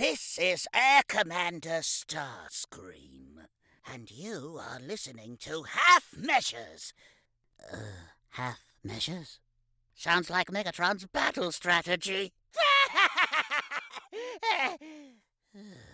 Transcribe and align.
This 0.00 0.38
is 0.40 0.66
Air 0.72 1.02
Commander 1.06 1.82
Starscream, 1.82 3.44
and 3.86 4.10
you 4.10 4.58
are 4.58 4.80
listening 4.80 5.36
to 5.42 5.64
Half 5.64 6.16
Measures. 6.16 6.94
Uh, 7.70 7.76
half 8.30 8.60
measures? 8.82 9.40
Sounds 9.94 10.30
like 10.30 10.46
Megatron's 10.46 11.04
battle 11.04 11.52
strategy. 11.52 12.32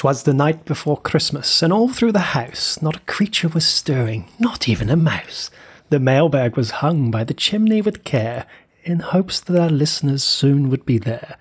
Twas 0.00 0.22
the 0.22 0.32
night 0.32 0.64
before 0.64 0.96
Christmas, 0.96 1.62
and 1.62 1.74
all 1.74 1.90
through 1.90 2.12
the 2.12 2.32
house 2.32 2.80
not 2.80 2.96
a 2.96 3.00
creature 3.00 3.48
was 3.48 3.66
stirring, 3.66 4.30
not 4.38 4.66
even 4.66 4.88
a 4.88 4.96
mouse. 4.96 5.50
The 5.90 6.00
mailbag 6.00 6.56
was 6.56 6.70
hung 6.80 7.10
by 7.10 7.22
the 7.22 7.34
chimney 7.34 7.82
with 7.82 8.02
care, 8.02 8.46
in 8.82 9.00
hopes 9.00 9.40
that 9.40 9.60
our 9.60 9.68
listeners 9.68 10.24
soon 10.24 10.70
would 10.70 10.86
be 10.86 10.96
there. 10.96 11.36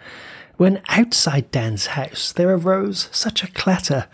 When 0.57 0.81
outside 0.89 1.51
Dan's 1.51 1.85
house 1.95 2.33
there 2.33 2.49
arose 2.49 3.07
such 3.13 3.45
a 3.45 3.51
clatter, 3.51 4.07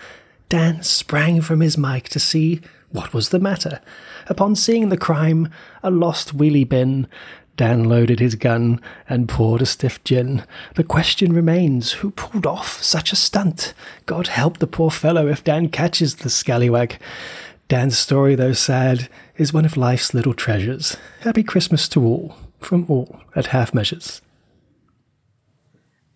Dan 0.48 0.84
sprang 0.84 1.42
from 1.42 1.62
his 1.62 1.76
mic 1.76 2.10
to 2.10 2.20
see 2.20 2.62
what 2.92 3.16
was 3.16 3.30
the 3.30 3.40
matter. 3.40 3.82
Upon 4.28 4.56
seeing 4.56 4.90
the 4.90 4.96
crime, 4.96 5.50
a 5.82 5.90
lost 5.90 6.38
wheelie 6.38 6.70
bin, 6.70 7.08
Dan 7.58 7.86
loaded 7.86 8.20
his 8.20 8.36
gun 8.36 8.82
and 9.08 9.30
poured 9.30 9.62
a 9.62 9.66
stiff 9.66 10.04
gin. 10.04 10.44
The 10.76 10.84
question 10.84 11.32
remains 11.34 11.94
who 11.94 12.12
pulled 12.12 12.46
off 12.46 12.82
such 12.84 13.12
a 13.14 13.16
stunt? 13.16 13.74
God 14.06 14.28
help 14.28 14.58
the 14.58 14.68
poor 14.68 14.92
fellow 14.92 15.28
if 15.28 15.44
Dan 15.44 15.70
catches 15.70 16.16
the 16.18 16.30
scallywag. 16.30 17.00
Dan's 17.68 17.98
story, 17.98 18.36
though 18.36 18.54
sad, 18.54 19.08
is 19.38 19.54
one 19.54 19.66
of 19.66 19.78
life's 19.78 20.14
little 20.14 20.34
treasures. 20.34 20.98
Happy 21.22 21.44
Christmas 21.44 21.88
to 21.90 22.04
all, 22.04 22.36
from 22.60 22.86
all 22.90 23.22
at 23.36 23.48
half 23.48 23.74
measures. 23.74 24.22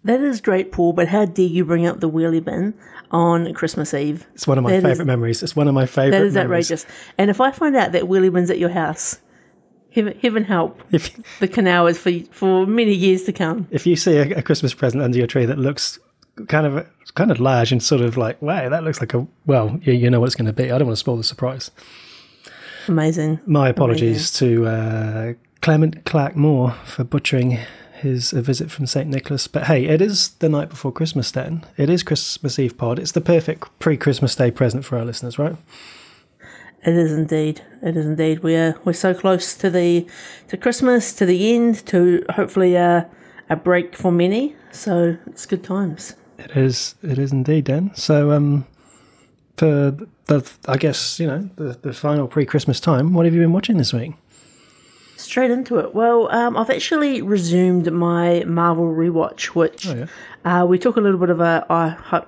That 0.03 0.21
is 0.21 0.39
great, 0.41 0.71
Paul, 0.71 0.93
but 0.93 1.09
how 1.09 1.25
dare 1.25 1.45
you 1.47 1.65
bring 1.65 1.85
up 1.85 1.99
the 1.99 2.09
wheelie 2.09 2.43
bin 2.43 2.73
on 3.11 3.53
Christmas 3.53 3.93
Eve? 3.93 4.25
It's 4.33 4.47
one 4.47 4.57
of 4.57 4.63
my 4.63 4.71
That 4.71 4.77
favourite 4.77 4.99
is- 5.01 5.05
memories. 5.05 5.43
It's 5.43 5.55
one 5.55 5.67
of 5.67 5.73
my 5.73 5.85
favourite 5.85 6.11
That 6.19 6.25
is 6.25 6.33
memories. 6.35 6.71
outrageous. 6.71 6.85
And 7.17 7.29
if 7.29 7.41
I 7.41 7.51
find 7.51 7.75
out 7.75 7.91
that 7.91 8.03
wheelie 8.03 8.31
bin's 8.31 8.49
at 8.49 8.59
your 8.59 8.69
house, 8.69 9.19
heaven, 9.93 10.17
heaven 10.21 10.43
help 10.43 10.81
If, 10.91 11.15
the 11.39 11.47
canals 11.47 11.97
for 11.97 12.11
for 12.31 12.65
many 12.65 12.93
years 12.93 13.23
to 13.23 13.33
come. 13.33 13.67
if 13.71 13.85
you 13.85 13.95
see 13.95 14.17
a, 14.17 14.37
a 14.37 14.41
Christmas 14.41 14.73
present 14.73 15.03
under 15.03 15.17
your 15.17 15.27
tree 15.27 15.45
that 15.45 15.57
looks 15.57 15.99
kind 16.47 16.65
of 16.65 16.87
kind 17.15 17.31
of 17.31 17.39
large 17.39 17.71
and 17.71 17.81
sort 17.81 18.01
of 18.01 18.17
like, 18.17 18.41
wow, 18.41 18.69
that 18.69 18.83
looks 18.83 18.99
like 18.99 19.13
a, 19.13 19.27
well, 19.45 19.79
you, 19.83 19.93
you 19.93 20.09
know 20.09 20.19
what 20.19 20.27
it's 20.27 20.35
going 20.35 20.45
to 20.45 20.53
be. 20.53 20.71
I 20.71 20.77
don't 20.77 20.87
want 20.87 20.95
to 20.95 20.99
spoil 20.99 21.17
the 21.17 21.23
surprise. 21.23 21.71
Amazing. 22.87 23.39
My 23.45 23.69
apologies 23.69 24.31
to 24.33 24.65
uh, 24.65 25.33
Clement 25.61 26.05
Clarke 26.05 26.35
Moore 26.35 26.71
for 26.85 27.03
butchering 27.03 27.59
his 27.99 28.31
a 28.33 28.41
visit 28.41 28.71
from 28.71 28.87
St. 28.87 29.07
Nicholas. 29.07 29.47
But 29.47 29.65
hey, 29.65 29.85
it 29.85 30.01
is 30.01 30.29
the 30.35 30.49
night 30.49 30.69
before 30.69 30.91
Christmas 30.91 31.31
then. 31.31 31.65
It 31.77 31.89
is 31.89 32.01
Christmas 32.01 32.57
Eve 32.57 32.77
pod. 32.77 32.97
It's 32.97 33.11
the 33.11 33.21
perfect 33.21 33.77
pre 33.79 33.97
Christmas 33.97 34.35
Day 34.35 34.51
present 34.51 34.85
for 34.85 34.97
our 34.97 35.05
listeners, 35.05 35.37
right? 35.37 35.57
It 36.85 36.93
is 36.95 37.11
indeed. 37.11 37.61
It 37.81 37.97
is 37.97 38.05
indeed. 38.05 38.39
We 38.39 38.55
are 38.55 38.79
we're 38.85 38.93
so 38.93 39.13
close 39.13 39.53
to 39.55 39.69
the 39.69 40.07
to 40.47 40.57
Christmas, 40.57 41.13
to 41.13 41.25
the 41.25 41.53
end, 41.53 41.85
to 41.87 42.25
hopefully 42.31 42.75
a 42.75 43.07
a 43.49 43.55
break 43.55 43.95
for 43.95 44.11
many. 44.11 44.55
So 44.71 45.17
it's 45.27 45.45
good 45.45 45.63
times. 45.63 46.15
It 46.37 46.51
is. 46.55 46.95
It 47.03 47.17
is 47.19 47.31
indeed, 47.33 47.65
Dan. 47.65 47.91
So, 47.95 48.31
um, 48.31 48.65
for 49.57 49.91
the, 50.27 50.49
I 50.67 50.77
guess 50.77 51.19
you 51.19 51.27
know 51.27 51.49
the 51.57 51.77
the 51.81 51.93
final 51.93 52.27
pre 52.29 52.45
Christmas 52.45 52.79
time. 52.79 53.13
What 53.13 53.25
have 53.25 53.33
you 53.35 53.41
been 53.41 53.51
watching 53.53 53.77
this 53.77 53.91
week? 53.93 54.13
Straight 55.17 55.51
into 55.51 55.79
it. 55.79 55.93
Well, 55.93 56.31
um, 56.31 56.55
I've 56.55 56.69
actually 56.69 57.21
resumed 57.21 57.91
my 57.91 58.45
Marvel 58.47 58.85
rewatch, 58.85 59.47
which 59.47 59.85
Oh, 59.87 60.07
yeah. 60.45 60.61
uh, 60.61 60.65
we 60.65 60.79
took 60.79 60.95
a 60.95 61.01
little 61.01 61.19
bit 61.19 61.29
of 61.29 61.41
a, 61.41 61.65
hi- 61.69 62.25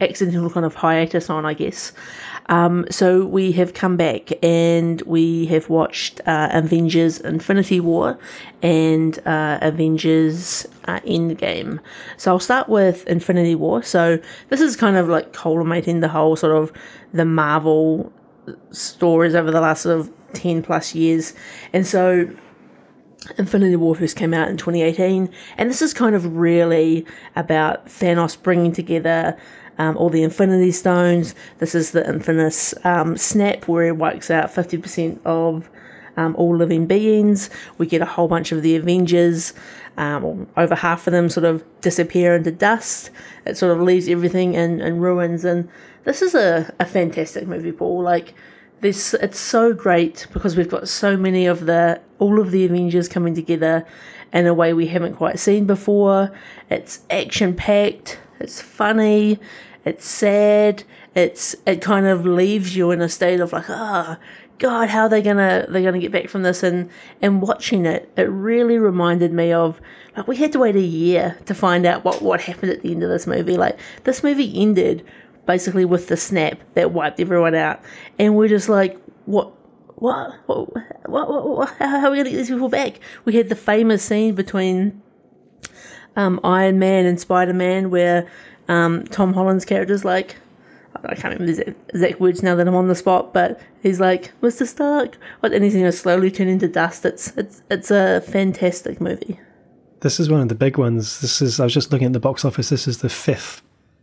accidental 0.00 0.50
kind 0.50 0.66
of 0.66 0.74
hiatus 0.74 1.30
on, 1.30 1.46
I 1.46 1.54
guess. 1.54 1.92
Um, 2.48 2.86
so 2.90 3.24
we 3.24 3.52
have 3.52 3.74
come 3.74 3.96
back 3.96 4.32
and 4.42 5.02
we 5.02 5.46
have 5.46 5.68
watched 5.68 6.20
uh, 6.26 6.48
Avengers 6.52 7.20
Infinity 7.20 7.80
War 7.80 8.18
and 8.62 9.18
uh, 9.26 9.58
Avengers 9.62 10.66
uh, 10.84 11.00
Endgame. 11.00 11.80
So 12.16 12.30
I'll 12.30 12.38
start 12.38 12.68
with 12.68 13.06
Infinity 13.08 13.56
War. 13.56 13.82
So 13.82 14.18
this 14.50 14.60
is 14.60 14.76
kind 14.76 14.96
of 14.96 15.08
like 15.08 15.32
culminating 15.32 16.00
the 16.00 16.08
whole 16.08 16.36
sort 16.36 16.56
of 16.56 16.72
the 17.12 17.24
Marvel 17.24 18.12
stories 18.70 19.34
over 19.34 19.50
the 19.50 19.60
last 19.60 19.82
sort 19.82 19.98
of 19.98 20.12
10 20.34 20.62
plus 20.62 20.94
years. 20.94 21.34
And 21.72 21.84
so 21.84 22.30
Infinity 23.38 23.76
War 23.76 23.94
first 23.94 24.16
came 24.16 24.32
out 24.32 24.48
in 24.48 24.56
2018, 24.56 25.28
and 25.58 25.70
this 25.70 25.82
is 25.82 25.92
kind 25.92 26.14
of 26.14 26.36
really 26.36 27.04
about 27.34 27.86
Thanos 27.86 28.40
bringing 28.40 28.72
together 28.72 29.36
um, 29.78 29.96
all 29.96 30.10
the 30.10 30.22
Infinity 30.22 30.72
Stones. 30.72 31.34
This 31.58 31.74
is 31.74 31.92
the 31.92 32.06
infamous 32.08 32.74
um, 32.84 33.16
snap 33.16 33.68
where 33.68 33.84
it 33.84 33.96
wipes 33.96 34.30
out 34.30 34.48
50% 34.50 35.18
of 35.24 35.68
um, 36.16 36.34
all 36.36 36.56
living 36.56 36.86
beings. 36.86 37.50
We 37.78 37.86
get 37.86 38.02
a 38.02 38.06
whole 38.06 38.28
bunch 38.28 38.52
of 38.52 38.62
the 38.62 38.76
Avengers, 38.76 39.52
um, 39.96 40.46
over 40.56 40.74
half 40.74 41.06
of 41.06 41.12
them 41.12 41.28
sort 41.28 41.44
of 41.44 41.64
disappear 41.80 42.36
into 42.36 42.52
dust. 42.52 43.10
It 43.44 43.56
sort 43.56 43.72
of 43.72 43.80
leaves 43.80 44.08
everything 44.08 44.54
in, 44.54 44.80
in 44.80 44.98
ruins, 44.98 45.44
and 45.44 45.68
this 46.04 46.22
is 46.22 46.34
a, 46.34 46.72
a 46.78 46.84
fantastic 46.84 47.46
movie, 47.46 47.72
Paul. 47.72 48.02
Like, 48.02 48.34
this 48.80 49.14
it's 49.14 49.38
so 49.38 49.72
great 49.72 50.26
because 50.32 50.56
we've 50.56 50.68
got 50.68 50.88
so 50.88 51.16
many 51.16 51.46
of 51.46 51.64
the 51.64 52.00
all 52.18 52.38
of 52.38 52.50
the 52.50 52.66
Avengers 52.66 53.08
coming 53.08 53.34
together 53.34 53.86
in 54.32 54.46
a 54.46 54.52
way 54.52 54.74
we 54.74 54.86
haven't 54.86 55.16
quite 55.16 55.38
seen 55.38 55.66
before. 55.66 56.30
It's 56.68 57.00
action 57.08 57.54
packed, 57.54 58.18
it's 58.38 58.60
funny, 58.60 59.38
it's 59.86 60.06
sad, 60.06 60.84
it's 61.14 61.56
it 61.64 61.80
kind 61.80 62.06
of 62.06 62.26
leaves 62.26 62.76
you 62.76 62.90
in 62.90 63.00
a 63.00 63.08
state 63.08 63.40
of 63.40 63.52
like, 63.52 63.70
ah, 63.70 64.18
God, 64.58 64.88
how 64.88 65.02
are 65.02 65.08
they 65.08 65.22
gonna 65.22 65.66
they're 65.68 65.82
gonna 65.82 65.98
get 65.98 66.12
back 66.12 66.28
from 66.28 66.42
this 66.42 66.62
and 66.62 66.90
and 67.22 67.40
watching 67.40 67.86
it, 67.86 68.10
it 68.16 68.22
really 68.22 68.78
reminded 68.78 69.32
me 69.32 69.52
of 69.52 69.80
like 70.16 70.26
we 70.26 70.36
had 70.36 70.52
to 70.52 70.58
wait 70.58 70.76
a 70.76 70.80
year 70.80 71.38
to 71.46 71.54
find 71.54 71.86
out 71.86 72.04
what, 72.04 72.20
what 72.20 72.40
happened 72.40 72.72
at 72.72 72.82
the 72.82 72.90
end 72.90 73.02
of 73.02 73.08
this 73.08 73.26
movie. 73.26 73.56
Like 73.56 73.78
this 74.04 74.22
movie 74.22 74.60
ended 74.60 75.06
basically 75.46 75.84
with 75.84 76.08
the 76.08 76.16
snap 76.16 76.58
that 76.74 76.90
wiped 76.90 77.20
everyone 77.20 77.54
out. 77.54 77.80
And 78.18 78.36
we're 78.36 78.48
just 78.48 78.68
like, 78.68 79.00
what? 79.24 79.52
What? 79.94 80.34
What? 80.46 80.74
What? 81.08 81.28
what, 81.28 81.48
what 81.48 81.68
how 81.78 82.06
are 82.06 82.10
we 82.10 82.16
going 82.18 82.24
to 82.24 82.30
get 82.30 82.36
these 82.36 82.48
people 82.48 82.68
back? 82.68 83.00
We 83.24 83.34
had 83.34 83.48
the 83.48 83.56
famous 83.56 84.02
scene 84.02 84.34
between 84.34 85.00
um, 86.16 86.40
Iron 86.44 86.78
Man 86.78 87.06
and 87.06 87.18
Spider 87.18 87.54
Man 87.54 87.90
where 87.90 88.28
um, 88.68 89.04
Tom 89.06 89.32
Holland's 89.32 89.64
character's 89.64 90.04
like, 90.04 90.36
I 91.04 91.14
can't 91.14 91.38
remember 91.38 91.52
the 91.52 91.74
exact- 91.90 92.20
words 92.20 92.42
now 92.42 92.54
that 92.54 92.66
I'm 92.66 92.74
on 92.74 92.88
the 92.88 92.94
spot, 92.94 93.32
but 93.32 93.60
he's 93.82 94.00
like, 94.00 94.32
Mr. 94.40 94.66
Stark, 94.66 95.16
what? 95.40 95.52
And 95.52 95.62
he's 95.64 95.74
going 95.74 95.84
to 95.84 95.92
slowly 95.92 96.30
turn 96.30 96.48
into 96.48 96.68
dust. 96.68 97.04
It's 97.04 97.36
it's 97.36 97.62
it's 97.70 97.90
a 97.90 98.20
fantastic 98.22 99.00
movie. 99.00 99.38
This 100.00 100.20
is 100.20 100.30
one 100.30 100.40
of 100.40 100.48
the 100.48 100.54
big 100.54 100.78
ones. 100.78 101.20
This 101.20 101.40
is. 101.42 101.60
I 101.60 101.64
was 101.64 101.74
just 101.74 101.92
looking 101.92 102.06
at 102.06 102.12
the 102.12 102.20
box 102.20 102.44
office. 102.44 102.68
This 102.68 102.86
is 102.86 102.98
the 102.98 103.08
fifth 103.08 103.62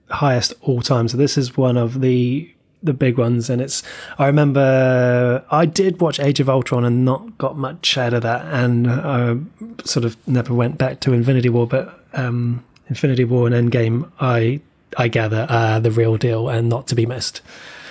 highest 0.09 0.53
all 0.62 0.81
time. 0.81 1.07
So 1.07 1.18
this 1.18 1.38
is 1.38 1.57
one 1.57 1.78
of 1.78 2.01
the 2.01 2.53
the 2.81 2.94
big 2.94 3.18
ones. 3.18 3.50
And 3.50 3.62
it's. 3.62 3.84
I 4.18 4.28
remember 4.28 5.44
I 5.50 5.66
did 5.66 6.01
watch 6.01 6.19
Age 6.19 6.40
of 6.40 6.50
Ultron 6.50 6.84
and 6.85 7.06
not 7.06 7.38
got 7.38 7.57
much 7.57 7.97
out 7.97 8.13
of 8.13 8.22
that, 8.24 8.45
and 8.45 8.90
I 8.90 9.38
sort 9.84 10.06
of 10.06 10.16
never 10.28 10.53
went 10.53 10.78
back 10.78 11.00
to 11.01 11.13
Infinity 11.13 11.50
War. 11.50 11.68
But 11.68 12.03
um, 12.13 12.63
Infinity 12.94 13.24
War 13.24 13.48
and 13.48 13.72
Endgame, 13.72 14.12
I 14.20 14.62
I 14.96 15.08
gather 15.08 15.48
are 15.50 15.80
the 15.80 15.90
real 15.90 16.16
deal 16.18 16.48
and 16.48 16.70
not 16.70 16.86
to 16.88 16.96
be 16.96 17.08
missed. 17.08 17.42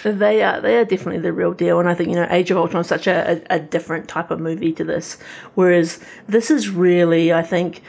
They 0.04 0.42
are 0.42 0.60
they 0.60 0.76
are 0.78 0.84
definitely 0.84 1.20
the 1.20 1.32
real 1.32 1.52
deal, 1.52 1.80
and 1.80 1.88
I 1.88 1.94
think 1.94 2.10
you 2.10 2.14
know 2.14 2.28
Age 2.30 2.52
of 2.52 2.56
Ultron 2.56 2.82
is 2.82 2.86
such 2.86 3.08
a, 3.08 3.42
a, 3.50 3.56
a 3.56 3.58
different 3.58 4.08
type 4.08 4.30
of 4.30 4.38
movie 4.38 4.72
to 4.74 4.84
this, 4.84 5.18
whereas 5.54 5.98
this 6.28 6.50
is 6.52 6.70
really 6.70 7.32
I 7.32 7.42
think 7.42 7.82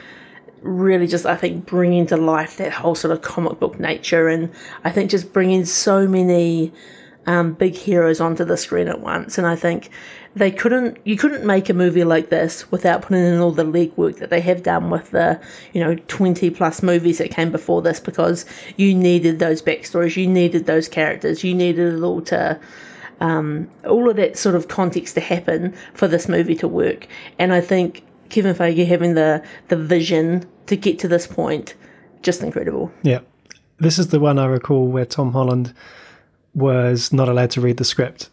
really 0.62 1.06
just 1.06 1.24
I 1.24 1.36
think 1.36 1.66
bringing 1.66 2.06
to 2.08 2.16
life 2.16 2.56
that 2.56 2.72
whole 2.72 2.96
sort 2.96 3.12
of 3.12 3.22
comic 3.22 3.60
book 3.60 3.78
nature, 3.78 4.26
and 4.28 4.50
I 4.82 4.90
think 4.90 5.10
just 5.10 5.32
bringing 5.32 5.64
so 5.64 6.08
many 6.08 6.72
um, 7.26 7.54
big 7.54 7.74
heroes 7.74 8.20
onto 8.20 8.44
the 8.44 8.56
screen 8.56 8.88
at 8.88 9.00
once, 9.00 9.38
and 9.38 9.46
I 9.46 9.56
think 9.56 9.90
they 10.34 10.50
couldn't 10.50 10.98
you 11.04 11.16
couldn't 11.16 11.44
make 11.44 11.68
a 11.68 11.74
movie 11.74 12.04
like 12.04 12.28
this 12.28 12.70
without 12.70 13.02
putting 13.02 13.24
in 13.24 13.38
all 13.38 13.52
the 13.52 13.64
legwork 13.64 14.18
that 14.18 14.30
they 14.30 14.40
have 14.40 14.62
done 14.62 14.90
with 14.90 15.10
the 15.12 15.40
you 15.72 15.80
know 15.80 15.94
20 15.94 16.50
plus 16.50 16.82
movies 16.82 17.18
that 17.18 17.30
came 17.30 17.52
before 17.52 17.82
this 17.82 18.00
because 18.00 18.44
you 18.76 18.92
needed 18.94 19.38
those 19.38 19.62
backstories 19.62 20.16
you 20.16 20.26
needed 20.26 20.66
those 20.66 20.88
characters 20.88 21.44
you 21.44 21.54
needed 21.54 21.94
it 21.94 22.02
all 22.02 22.20
to 22.20 22.58
um, 23.20 23.70
all 23.86 24.10
of 24.10 24.16
that 24.16 24.36
sort 24.36 24.54
of 24.54 24.68
context 24.68 25.14
to 25.14 25.20
happen 25.20 25.74
for 25.94 26.08
this 26.08 26.28
movie 26.28 26.56
to 26.56 26.68
work. 26.68 27.06
And 27.38 27.52
I 27.52 27.60
think 27.60 28.04
Kevin 28.28 28.54
Feige 28.54 28.86
having 28.86 29.14
the 29.14 29.42
the 29.68 29.76
vision 29.76 30.48
to 30.66 30.76
get 30.76 30.98
to 31.00 31.08
this 31.08 31.26
point 31.26 31.74
just 32.22 32.42
incredible. 32.42 32.92
Yeah. 33.02 33.20
This 33.78 33.98
is 33.98 34.08
the 34.08 34.20
one 34.20 34.38
I 34.38 34.46
recall 34.46 34.86
where 34.86 35.04
Tom 35.04 35.32
Holland 35.32 35.74
was 36.54 37.12
not 37.12 37.28
allowed 37.28 37.50
to 37.52 37.60
read 37.60 37.76
the 37.78 37.84
script 37.84 38.30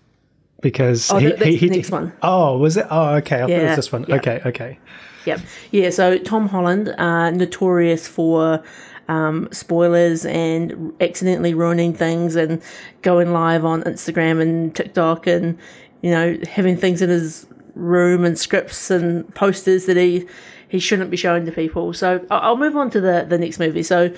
because 0.62 1.12
Oh, 1.12 1.18
he, 1.18 1.27
that- 1.27 1.39
that's 1.39 1.50
he, 1.50 1.57
he 1.57 1.69
the 1.69 1.75
next 1.77 1.91
one. 1.91 2.13
Oh, 2.21 2.57
was 2.57 2.77
it? 2.77 2.85
Oh, 2.89 3.15
okay. 3.15 3.38
I 3.38 3.39
thought 3.41 3.50
it 3.50 3.63
was 3.68 3.75
this 3.75 3.91
one. 3.91 4.06
yeah. 4.07 4.15
Okay, 4.15 4.41
okay. 4.45 4.79
Yep. 5.25 5.39
Yeah, 5.71 5.89
so 5.91 6.18
Tom 6.18 6.47
Holland, 6.47 6.89
uh, 6.97 7.29
notorious 7.31 8.07
for 8.07 8.63
um, 9.07 9.47
spoilers 9.51 10.25
and 10.25 10.94
accidentally 11.01 11.53
ruining 11.53 11.94
things 11.94 12.35
and 12.35 12.62
going 13.03 13.31
live 13.33 13.63
on 13.65 13.83
Instagram 13.83 14.41
and 14.41 14.75
TikTok 14.75 15.27
and, 15.27 15.57
you 16.01 16.09
know, 16.12 16.38
having 16.50 16.75
things 16.77 17.01
in 17.03 17.09
his 17.09 17.45
room 17.75 18.23
and 18.25 18.38
scripts 18.38 18.89
and 18.89 19.31
posters 19.35 19.85
that 19.85 19.97
he, 19.97 20.27
he 20.69 20.79
shouldn't 20.79 21.12
be 21.12 21.18
showing 21.18 21.45
to 21.45 21.51
people. 21.51 21.94
So 21.94 22.25
I'll 22.31 22.57
move 22.57 22.75
on 22.75 22.89
to 22.91 23.01
the, 23.01 23.25
the 23.27 23.38
next 23.38 23.59
movie. 23.59 23.83
So 23.83 24.12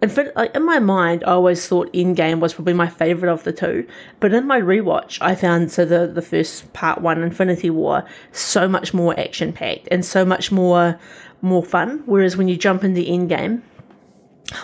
in, 0.00 0.08
fin- 0.08 0.32
like, 0.36 0.54
in 0.54 0.64
my 0.64 0.78
mind, 0.78 1.24
I 1.24 1.32
always 1.32 1.66
thought 1.66 1.92
Endgame 1.92 2.40
was 2.40 2.54
probably 2.54 2.74
my 2.74 2.88
favorite 2.88 3.32
of 3.32 3.44
the 3.44 3.52
two. 3.52 3.86
But 4.20 4.32
in 4.32 4.46
my 4.46 4.60
rewatch, 4.60 5.18
I 5.20 5.34
found 5.34 5.72
so 5.72 5.84
the 5.84 6.06
the 6.06 6.22
first 6.22 6.72
part 6.72 7.00
one, 7.00 7.22
Infinity 7.22 7.70
War, 7.70 8.04
so 8.32 8.68
much 8.68 8.94
more 8.94 9.18
action 9.18 9.52
packed 9.52 9.88
and 9.90 10.04
so 10.04 10.24
much 10.24 10.52
more 10.52 10.98
more 11.42 11.64
fun. 11.64 12.02
Whereas 12.06 12.36
when 12.36 12.48
you 12.48 12.56
jump 12.56 12.84
into 12.84 13.00
Endgame, 13.00 13.62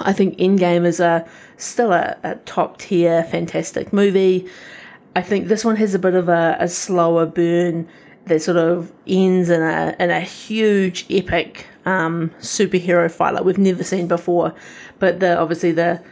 I 0.01 0.13
think 0.13 0.39
Endgame 0.39 0.87
is 0.87 1.01
a 1.01 1.27
still 1.57 1.93
a, 1.93 2.17
a 2.23 2.37
top 2.47 2.79
tier 2.79 3.25
fantastic 3.25 3.93
movie. 3.93 4.49
I 5.17 5.23
think 5.23 5.49
this 5.49 5.65
one 5.65 5.77
has 5.77 5.95
a 5.95 5.99
bit 5.99 6.15
of 6.15 6.29
a, 6.29 6.57
a 6.59 6.69
slower 6.69 7.27
burn 7.27 7.89
that 8.27 8.43
sort 8.43 8.57
of 8.57 8.93
ends 9.07 9.51
in 9.51 9.63
a 9.63 9.95
in 9.99 10.11
a 10.11 10.21
huge 10.21 11.07
epic 11.11 11.67
um, 11.85 12.31
superhero 12.41 13.11
fight 13.11 13.35
like 13.35 13.45
we've 13.45 13.59
never 13.59 13.85
seen 13.85 14.09
before. 14.09 14.55
But 14.99 15.21
the 15.21 15.39
obviously 15.39 15.73
the 15.73 16.03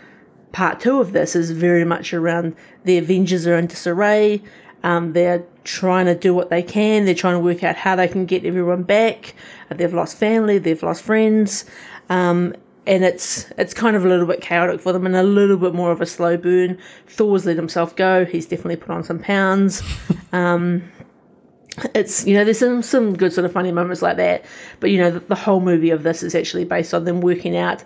part 0.52 0.80
two 0.80 1.00
of 1.00 1.12
this 1.12 1.34
is 1.34 1.50
very 1.50 1.84
much 1.84 2.12
around 2.12 2.54
the 2.84 2.98
Avengers 2.98 3.46
are 3.46 3.56
in 3.56 3.66
disarray. 3.66 4.42
Um, 4.84 5.12
they're 5.12 5.44
trying 5.64 6.06
to 6.06 6.14
do 6.14 6.34
what 6.34 6.50
they 6.50 6.62
can. 6.62 7.04
They're 7.04 7.14
trying 7.14 7.36
to 7.36 7.40
work 7.40 7.62
out 7.62 7.76
how 7.76 7.96
they 7.96 8.08
can 8.08 8.26
get 8.26 8.44
everyone 8.44 8.82
back. 8.82 9.34
Uh, 9.70 9.74
They've 9.74 9.94
lost 9.94 10.16
family. 10.16 10.58
They've 10.58 10.82
lost 10.82 11.02
friends. 11.02 11.64
Um, 12.08 12.54
and 12.84 13.04
it's 13.04 13.50
it's 13.58 13.74
kind 13.74 13.94
of 13.94 14.04
a 14.04 14.08
little 14.08 14.26
bit 14.26 14.40
chaotic 14.40 14.80
for 14.80 14.92
them 14.92 15.06
and 15.06 15.14
a 15.14 15.22
little 15.22 15.56
bit 15.56 15.72
more 15.72 15.92
of 15.92 16.00
a 16.00 16.06
slow 16.06 16.36
burn. 16.36 16.78
Thor's 17.06 17.46
let 17.46 17.56
himself 17.56 17.94
go. 17.94 18.24
He's 18.24 18.46
definitely 18.46 18.76
put 18.76 18.90
on 18.90 19.04
some 19.04 19.18
pounds. 19.18 19.82
Um, 20.34 20.90
it's 21.94 22.26
you 22.26 22.32
know 22.32 22.42
there's 22.42 22.58
some 22.58 22.80
some 22.80 23.14
good 23.14 23.34
sort 23.34 23.44
of 23.44 23.52
funny 23.52 23.70
moments 23.70 24.00
like 24.00 24.16
that, 24.16 24.46
but 24.80 24.90
you 24.90 24.96
know 24.96 25.10
the, 25.10 25.20
the 25.20 25.34
whole 25.34 25.60
movie 25.60 25.90
of 25.90 26.04
this 26.04 26.22
is 26.22 26.34
actually 26.34 26.64
based 26.64 26.94
on 26.94 27.04
them 27.04 27.20
working 27.20 27.54
out 27.54 27.84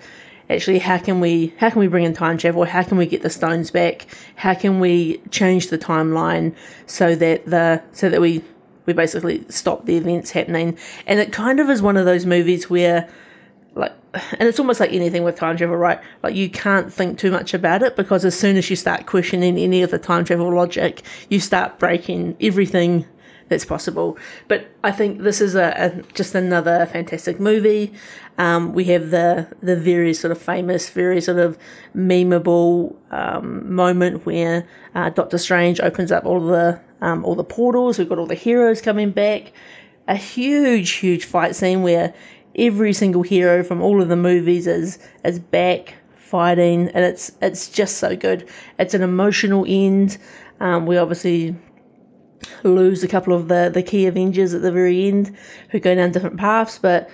actually 0.49 0.79
how 0.79 0.99
can 0.99 1.21
we 1.21 1.55
how 1.59 1.71
can 1.71 1.81
we 1.81 1.89
bring 1.89 2.05
in 2.05 2.13
time 2.13 2.39
travel? 2.39 2.65
How 2.65 2.83
can 2.83 2.97
we 2.99 3.07
get 3.07 3.23
the 3.23 3.31
stones 3.31 3.71
back? 3.71 4.07
How 4.37 4.55
can 4.55 4.81
we 4.81 5.19
change 5.31 5.69
the 5.69 5.79
timeline 5.79 6.55
so 6.87 7.15
that 7.15 7.47
the 7.47 7.83
so 7.93 8.09
that 8.09 8.21
we 8.21 8.43
we 8.87 8.93
basically 8.93 9.45
stop 9.49 9.87
the 9.87 9.97
events 9.97 10.31
happening? 10.31 10.79
And 11.07 11.21
it 11.21 11.33
kind 11.33 11.61
of 11.61 11.69
is 11.71 11.83
one 11.83 11.97
of 11.97 12.05
those 12.05 12.27
movies 12.27 12.71
where 12.71 13.09
like 13.75 13.93
and 14.15 14.49
it's 14.49 14.59
almost 14.59 14.81
like 14.81 14.93
anything 14.93 15.23
with 15.23 15.37
time 15.37 15.57
travel 15.57 15.77
right? 15.77 16.01
Like 16.23 16.35
you 16.35 16.49
can't 16.51 16.93
think 16.93 17.19
too 17.19 17.31
much 17.31 17.55
about 17.55 17.83
it 17.83 17.97
because 17.97 18.25
as 18.25 18.39
soon 18.39 18.57
as 18.57 18.69
you 18.71 18.77
start 18.77 19.07
questioning 19.07 19.59
any 19.59 19.83
of 19.83 19.91
the 19.91 19.99
time 19.99 20.25
travel 20.25 20.55
logic 20.55 21.03
you 21.29 21.41
start 21.41 21.79
breaking 21.79 22.37
everything 22.41 23.07
that's 23.49 23.65
possible 23.65 24.17
but 24.49 24.69
i 24.85 24.91
think 24.91 25.23
this 25.23 25.41
is 25.41 25.55
a, 25.55 25.73
a 25.77 26.03
just 26.13 26.35
another 26.35 26.87
fantastic 26.87 27.39
movie 27.41 27.93
um, 28.39 28.75
we 28.75 28.85
have 28.85 29.11
the 29.11 29.49
the 29.63 29.77
very 29.77 30.13
sort 30.13 30.31
of 30.31 30.41
famous 30.41 30.91
very 30.91 31.21
sort 31.21 31.39
of 31.39 31.57
memeable 31.95 32.95
um, 33.11 33.73
moment 33.73 34.27
where 34.27 34.67
uh, 34.95 35.09
doctor 35.11 35.39
strange 35.39 35.81
opens 35.81 36.13
up 36.13 36.25
all 36.25 36.41
the 36.41 36.81
um, 37.01 37.25
all 37.25 37.35
the 37.35 37.45
portals 37.45 37.99
we've 37.99 38.09
got 38.09 38.19
all 38.19 38.27
the 38.27 38.35
heroes 38.35 38.83
coming 38.83 39.11
back 39.11 39.53
a 40.09 40.17
huge, 40.17 40.93
huge 40.93 41.25
fight 41.25 41.57
scene 41.57 41.83
where 41.83 42.15
every 42.57 42.93
single 42.93 43.23
hero 43.23 43.63
from 43.63 43.83
all 43.83 44.01
of 44.01 44.09
the 44.09 44.17
movies 44.17 44.67
is 44.67 44.99
is 45.25 45.39
back 45.39 45.95
fighting, 46.17 46.89
and 46.89 47.05
it's 47.05 47.33
it's 47.43 47.69
just 47.69 47.99
so 47.99 48.17
good. 48.17 48.49
It's 48.79 48.95
an 48.95 49.03
emotional 49.03 49.65
end. 49.69 50.19
Um, 50.61 50.87
we 50.87 50.97
obviously 50.97 51.57
lose 52.65 53.03
a 53.03 53.09
couple 53.09 53.33
of 53.33 53.49
the 53.49 53.71
the 53.73 53.83
key 53.83 54.07
Avengers 54.07 54.55
at 54.55 54.63
the 54.63 54.73
very 54.73 55.09
end 55.09 55.37
who 55.71 55.81
go 55.81 55.95
down 55.95 56.13
different 56.13 56.39
paths, 56.39 56.79
but 56.79 57.11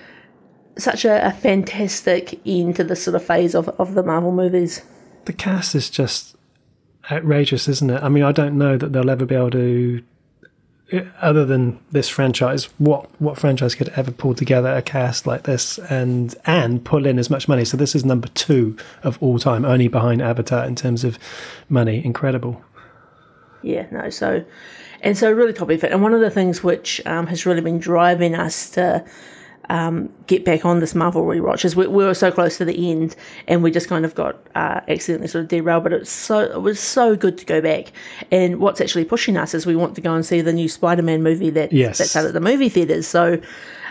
such 0.77 1.05
a, 1.05 1.25
a 1.27 1.31
fantastic 1.31 2.39
end 2.45 2.75
to 2.77 2.83
this 2.83 3.03
sort 3.03 3.15
of 3.15 3.23
phase 3.23 3.53
of, 3.53 3.69
of 3.79 3.93
the 3.93 4.03
Marvel 4.03 4.31
movies. 4.31 4.81
The 5.25 5.33
cast 5.33 5.75
is 5.75 5.89
just 5.89 6.35
outrageous, 7.11 7.67
isn't 7.67 7.89
it? 7.89 8.01
I 8.01 8.09
mean, 8.09 8.23
I 8.23 8.31
don't 8.31 8.57
know 8.57 8.77
that 8.77 8.91
they'll 8.91 9.09
ever 9.09 9.25
be 9.25 9.35
able 9.35 9.51
to, 9.51 10.03
uh, 10.91 11.01
other 11.21 11.45
than 11.45 11.79
this 11.91 12.09
franchise, 12.09 12.65
what 12.77 13.09
what 13.21 13.37
franchise 13.37 13.75
could 13.75 13.89
ever 13.89 14.11
pull 14.11 14.33
together 14.33 14.73
a 14.73 14.81
cast 14.81 15.27
like 15.27 15.43
this 15.43 15.77
and 15.89 16.35
and 16.45 16.83
pull 16.83 17.05
in 17.05 17.19
as 17.19 17.29
much 17.29 17.47
money? 17.47 17.65
So 17.65 17.77
this 17.77 17.95
is 17.95 18.03
number 18.03 18.29
two 18.29 18.75
of 19.03 19.21
all 19.21 19.39
time, 19.39 19.65
only 19.65 19.87
behind 19.87 20.21
Avatar 20.21 20.65
in 20.65 20.75
terms 20.75 21.03
of 21.03 21.19
money. 21.69 22.03
Incredible. 22.03 22.63
Yeah, 23.61 23.85
no, 23.91 24.09
so 24.09 24.43
and 25.03 25.17
so 25.17 25.31
really 25.31 25.53
top 25.53 25.67
fit. 25.67 25.83
And 25.91 26.01
one 26.01 26.13
of 26.13 26.21
the 26.21 26.29
things 26.31 26.63
which 26.63 27.01
um, 27.05 27.27
has 27.27 27.45
really 27.45 27.61
been 27.61 27.79
driving 27.79 28.35
us 28.35 28.69
to 28.71 29.05
um, 29.69 30.09
get 30.27 30.43
back 30.43 30.65
on 30.65 30.79
this 30.79 30.93
Marvel 30.93 31.23
rewatch 31.23 31.63
is 31.63 31.75
we, 31.75 31.87
we 31.87 32.03
were 32.03 32.13
so 32.13 32.31
close 32.31 32.57
to 32.57 32.65
the 32.65 32.91
end 32.91 33.15
and 33.47 33.63
we 33.63 33.71
just 33.71 33.87
kind 33.87 34.03
of 34.05 34.13
got 34.13 34.35
uh, 34.55 34.81
accidentally 34.87 35.27
sort 35.27 35.43
of 35.43 35.47
derailed. 35.49 35.83
But 35.83 35.93
it's 35.93 36.09
so 36.11 36.39
it 36.39 36.61
was 36.61 36.79
so 36.79 37.15
good 37.15 37.37
to 37.37 37.45
go 37.45 37.61
back. 37.61 37.91
And 38.31 38.59
what's 38.59 38.81
actually 38.81 39.05
pushing 39.05 39.37
us 39.37 39.53
is 39.53 39.65
we 39.65 39.75
want 39.75 39.95
to 39.95 40.01
go 40.01 40.13
and 40.13 40.25
see 40.25 40.41
the 40.41 40.53
new 40.53 40.67
Spider-Man 40.67 41.23
movie 41.23 41.49
that 41.51 41.71
Yes. 41.71 41.97
that's 41.97 42.15
out 42.15 42.25
at 42.25 42.33
the 42.33 42.41
movie 42.41 42.69
theaters. 42.69 43.07
So 43.07 43.39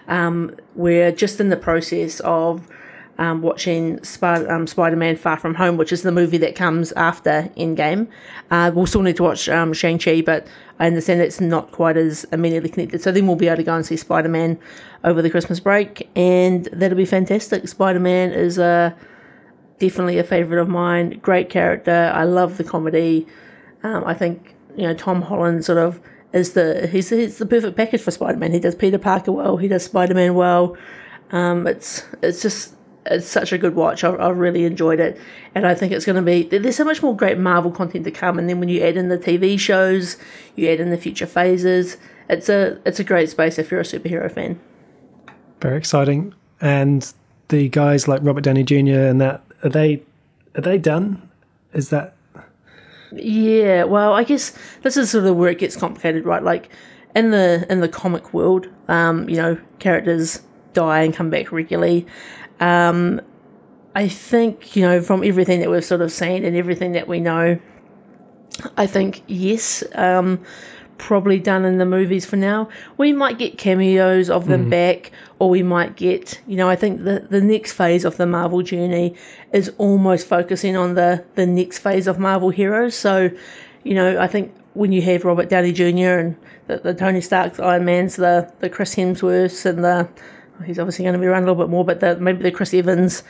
um, 0.09 0.57
we're 0.75 1.13
just 1.13 1.41
in 1.41 1.49
the 1.49 1.57
process 1.57 2.21
of 2.21 2.67
um, 3.19 3.43
watching 3.43 4.03
Sp- 4.05 4.49
um, 4.49 4.67
Spider-Man: 4.67 5.17
Far 5.17 5.37
From 5.39 5.55
Home, 5.55 5.77
which 5.77 5.93
is 5.93 6.03
the 6.03 6.13
movie 6.13 6.39
that 6.39 6.55
comes 6.55 6.93
after 6.93 7.51
Endgame. 7.57 8.09
Uh, 8.51 8.71
we'll 8.75 8.87
still 8.87 9.03
need 9.03 9.17
to 9.17 9.23
watch 9.23 9.49
um, 9.49 9.73
Shang 9.73 9.99
Chi, 9.99 10.23
but 10.23 10.47
I 10.79 10.87
understand 10.87 11.21
it's 11.21 11.41
not 11.41 11.71
quite 11.71 11.97
as 11.97 12.25
immediately 12.33 12.69
connected. 12.69 13.03
So 13.03 13.13
then 13.13 13.27
we'll 13.27 13.37
be 13.37 13.49
able 13.49 13.59
to 13.59 13.63
go 13.63 13.75
and 13.75 13.87
see 13.87 13.97
Spider-Man 13.97 14.59
over 15.05 15.23
the 15.23 15.31
Christmas 15.31 15.61
break, 15.61 16.09
and 16.17 16.69
that'll 16.73 16.97
be 16.97 17.05
fantastic. 17.05 17.69
Spider-Man 17.69 18.33
is 18.33 18.59
a 18.59 18.97
definitely 19.79 20.19
a 20.19 20.25
favorite 20.25 20.61
of 20.61 20.69
mine. 20.69 21.19
Great 21.23 21.51
character. 21.51 22.13
I 22.15 22.25
love 22.25 22.57
the 22.57 22.65
comedy. 22.65 23.27
Um, 23.83 24.05
I 24.05 24.15
think 24.15 24.55
you 24.77 24.85
know 24.85 24.95
Tom 24.95 25.23
Holland 25.23 25.65
sort 25.65 25.79
of 25.79 26.01
is 26.33 26.53
the 26.53 26.87
he's, 26.87 27.11
he's 27.11 27.39
the 27.39 27.47
perfect 27.47 27.77
package 27.77 28.01
for 28.01 28.11
Spider-Man. 28.11 28.53
He 28.53 28.61
does 28.61 28.75
Peter 28.75 28.99
Parker 28.99 29.33
well. 29.33 29.57
He 29.57 29.69
does 29.69 29.85
Spider-Man 29.85 30.35
well. 30.35 30.77
Um, 31.31 31.67
it's 31.67 32.05
it's 32.23 32.43
just 32.43 32.75
it's 33.07 33.27
such 33.27 33.53
a 33.53 33.59
good 33.59 33.75
watch. 33.75 34.05
I, 34.05 34.15
I've 34.17 34.39
really 34.39 34.65
enjoyed 34.65 35.01
it, 35.01 35.21
and 35.55 35.67
I 35.67 35.75
think 35.75 35.93
it's 35.93 36.05
going 36.05 36.17
to 36.17 36.23
be. 36.23 36.45
There's 36.45 36.77
so 36.77 36.85
much 36.85 37.03
more 37.03 37.17
great 37.17 37.39
Marvel 37.39 37.71
content 37.71 38.05
to 38.05 38.11
come, 38.11 38.39
and 38.39 38.49
then 38.49 38.61
when 38.61 38.69
you 38.69 38.83
add 38.83 38.97
in 38.97 39.09
the 39.09 39.19
TV 39.19 39.59
shows, 39.59 40.17
you 40.57 40.69
add 40.69 40.81
in 40.81 40.91
the 40.91 40.97
future 40.97 41.27
phases. 41.27 41.97
It's 42.29 42.49
a 42.49 42.79
it's 42.87 43.01
a 43.01 43.05
great 43.05 43.31
space 43.31 43.59
if 43.59 43.71
you're 43.71 43.81
a 43.81 43.85
superhero 43.85 44.31
fan. 44.31 44.61
Very 45.61 45.77
exciting. 45.77 46.35
And 46.61 47.13
the 47.49 47.69
guys 47.69 48.09
like 48.09 48.21
Robert 48.23 48.45
Downey 48.45 48.65
Jr. 48.65 49.07
and 49.09 49.21
that 49.21 49.43
are 49.63 49.69
they 49.69 50.03
are 50.55 50.61
they 50.61 50.79
done? 50.79 51.29
Is 51.73 51.91
that 51.91 52.15
Yeah, 53.13 53.85
well, 53.85 54.13
I 54.13 54.25
guess 54.25 54.57
this 54.83 54.97
is 54.97 55.11
sort 55.11 55.25
of 55.25 55.37
where 55.37 55.51
it 55.51 55.59
gets 55.59 55.77
complicated, 55.77 56.25
right? 56.25 56.43
Like 56.43 56.71
in 57.15 57.31
the 57.31 57.67
in 57.71 57.81
the 57.81 57.89
comic 57.89 58.33
world, 58.33 58.69
um, 58.89 59.29
you 59.29 59.37
know, 59.37 59.59
characters 59.79 60.41
die 60.73 61.03
and 61.03 61.15
come 61.15 61.31
back 61.31 61.53
regularly. 61.53 62.07
Um, 62.63 63.21
I 63.95 64.09
think 64.09 64.77
you 64.77 64.83
know 64.83 65.03
from 65.03 65.25
everything 65.25 65.61
that 65.61 65.71
we've 65.71 65.85
sort 65.85 66.01
of 66.01 66.13
seen 66.13 66.45
and 66.45 66.57
everything 66.57 66.93
that 66.93 67.09
we 67.09 67.21
know, 67.21 67.59
I 68.77 68.87
think 68.87 69.23
yes, 69.27 69.83
um, 69.95 70.43
probably 70.97 71.41
done 71.41 71.65
in 71.65 71.79
the 71.79 71.85
movies 71.85 72.25
for 72.25 72.37
now. 72.37 72.69
We 72.97 73.13
might 73.13 73.37
get 73.37 73.59
cameos 73.59 74.31
of 74.31 74.47
them 74.47 74.71
back, 74.71 75.11
or 75.41 75.51
we 75.51 75.63
might 75.65 75.97
get, 75.97 76.41
you 76.47 76.57
know, 76.57 76.69
I 76.69 76.77
think 76.77 77.03
the 77.03 77.27
the 77.29 77.41
next 77.41 77.73
phase 77.73 78.05
of 78.05 78.17
the 78.17 78.27
Marvel 78.27 78.63
journey 78.63 79.17
is 79.53 79.71
almost 79.79 80.29
focusing 80.29 80.77
on 80.77 80.95
the 80.95 81.25
the 81.35 81.47
next 81.47 81.81
phase 81.81 82.07
of 82.07 82.21
Marvel 82.21 82.51
heroes. 82.51 82.95
So, 82.95 83.31
you 83.83 83.95
know, 83.95 84.21
I 84.21 84.29
think 84.29 84.55
when 84.75 84.93
you 84.93 85.03
have 85.03 85.25
Robert 85.25 85.49
Downey 85.49 85.73
Jr. 85.73 86.19
and 86.23 86.37
the, 86.69 86.79
the 86.79 86.95
Tony 86.95 87.21
Stark's 87.21 87.59
Iron 87.59 87.85
Man's, 87.85 88.15
the 88.17 88.51
the 88.61 88.71
Chris 88.71 88.95
Hemsworths, 88.95 89.67
and 89.67 89.83
the 89.83 90.09
he's 90.63 90.79
obviously 90.79 91.05
going 91.05 91.15
to 91.15 91.19
be 91.19 91.27
around 91.27 91.45
a 91.45 91.47
little 91.47 91.63
bit 91.63 91.71
more, 91.71 91.85
but 91.85 92.01
the 92.01 92.17
maybe 92.17 92.43
the 92.43 92.51
Chris 92.51 92.73
Evans, 92.75 93.23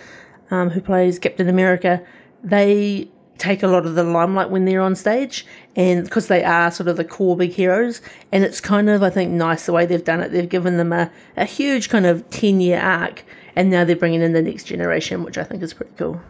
um, 0.51 0.71
who 0.71 0.81
plays 0.81 1.19
Captain 1.19 1.49
America, 1.49 2.03
they 2.43 3.09
take 3.39 3.63
a 3.63 3.67
lot 3.67 3.87
of 3.87 3.95
the 3.95 4.05
limelight 4.05 4.51
when 4.51 4.65
they're 4.67 4.81
on 4.81 4.95
stage 4.95 5.45
and 5.75 6.05
because 6.05 6.29
they 6.29 6.45
are 6.45 6.71
sort 6.71 6.87
of 6.89 6.97
the 6.97 7.05
core 7.05 7.37
big 7.37 7.51
heroes 7.51 8.01
and 8.31 8.45
it's 8.45 8.61
kind 8.61 8.89
of 8.89 9.03
i 9.03 9.11
think 9.11 9.33
nice 9.33 9.67
the 9.67 9.73
way 9.73 9.85
they've 9.85 10.05
done 10.05 10.21
it 10.21 10.31
they've 10.31 10.51
given 10.51 10.77
them 10.77 10.93
a, 10.93 11.11
a 11.37 11.45
huge 11.45 11.89
kind 11.89 12.07
of 12.07 12.29
10 12.31 12.61
year 12.61 12.79
arc 12.79 13.25
and 13.57 13.69
now 13.69 13.85
they're 13.85 13.97
bringing 13.97 14.23
in 14.23 14.33
the 14.33 14.43
next 14.43 14.65
generation 14.65 15.25
which 15.25 15.39
i 15.39 15.43
think 15.43 15.61
is 15.61 15.75
pretty 15.75 15.93
cool 15.97 16.21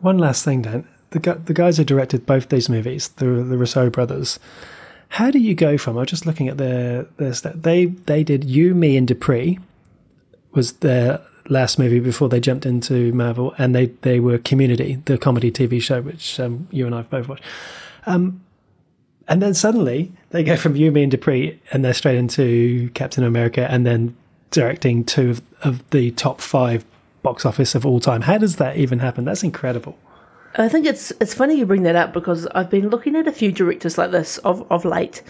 one 0.00 0.18
last 0.18 0.44
thing, 0.44 0.62
Dan? 0.62 0.88
The 1.10 1.40
the 1.44 1.54
guys 1.54 1.76
who 1.76 1.84
directed 1.84 2.26
both 2.26 2.48
these 2.48 2.68
movies, 2.68 3.08
the 3.08 3.26
the 3.26 3.58
Russo 3.58 3.90
brothers, 3.90 4.38
how 5.10 5.30
do 5.30 5.38
you 5.38 5.54
go 5.54 5.76
from? 5.76 5.98
I'm 5.98 6.06
just 6.06 6.26
looking 6.26 6.48
at 6.48 6.56
their 6.56 7.04
their. 7.16 7.32
They 7.32 7.86
they 7.86 8.24
did 8.24 8.44
you, 8.44 8.74
me, 8.74 8.96
and 8.96 9.06
Dupree 9.06 9.58
was 10.52 10.72
their 10.74 11.20
last 11.48 11.78
movie 11.78 12.00
before 12.00 12.28
they 12.28 12.40
jumped 12.40 12.66
into 12.66 13.12
Marvel, 13.12 13.54
and 13.58 13.74
they 13.74 13.86
they 14.02 14.20
were 14.20 14.38
Community, 14.38 15.00
the 15.04 15.18
comedy 15.18 15.50
TV 15.50 15.80
show, 15.80 16.00
which 16.00 16.38
um, 16.40 16.68
you 16.70 16.86
and 16.86 16.94
I've 16.94 17.10
both 17.10 17.28
watched. 17.28 17.44
Um, 18.06 18.42
and 19.28 19.40
then 19.40 19.54
suddenly 19.54 20.12
they 20.30 20.42
go 20.42 20.56
from 20.56 20.76
you, 20.76 20.90
me, 20.90 21.02
and 21.02 21.10
Dupree, 21.10 21.60
and 21.72 21.84
they're 21.84 21.94
straight 21.94 22.16
into 22.16 22.90
Captain 22.94 23.24
America, 23.24 23.70
and 23.70 23.86
then 23.86 24.16
directing 24.50 25.04
two 25.04 25.30
of, 25.30 25.42
of 25.62 25.90
the 25.90 26.10
top 26.12 26.40
five 26.40 26.84
box 27.22 27.44
office 27.44 27.74
of 27.74 27.86
all 27.86 28.00
time. 28.00 28.22
How 28.22 28.38
does 28.38 28.56
that 28.56 28.76
even 28.76 28.98
happen? 28.98 29.24
That's 29.24 29.42
incredible. 29.42 29.96
I 30.56 30.68
think 30.68 30.84
it's 30.86 31.12
it's 31.20 31.32
funny 31.32 31.54
you 31.54 31.66
bring 31.66 31.84
that 31.84 31.94
up 31.94 32.12
because 32.12 32.46
I've 32.48 32.70
been 32.70 32.88
looking 32.88 33.14
at 33.14 33.28
a 33.28 33.32
few 33.32 33.52
directors 33.52 33.96
like 33.96 34.10
this 34.10 34.38
of, 34.38 34.66
of 34.70 34.84
late, 34.84 35.22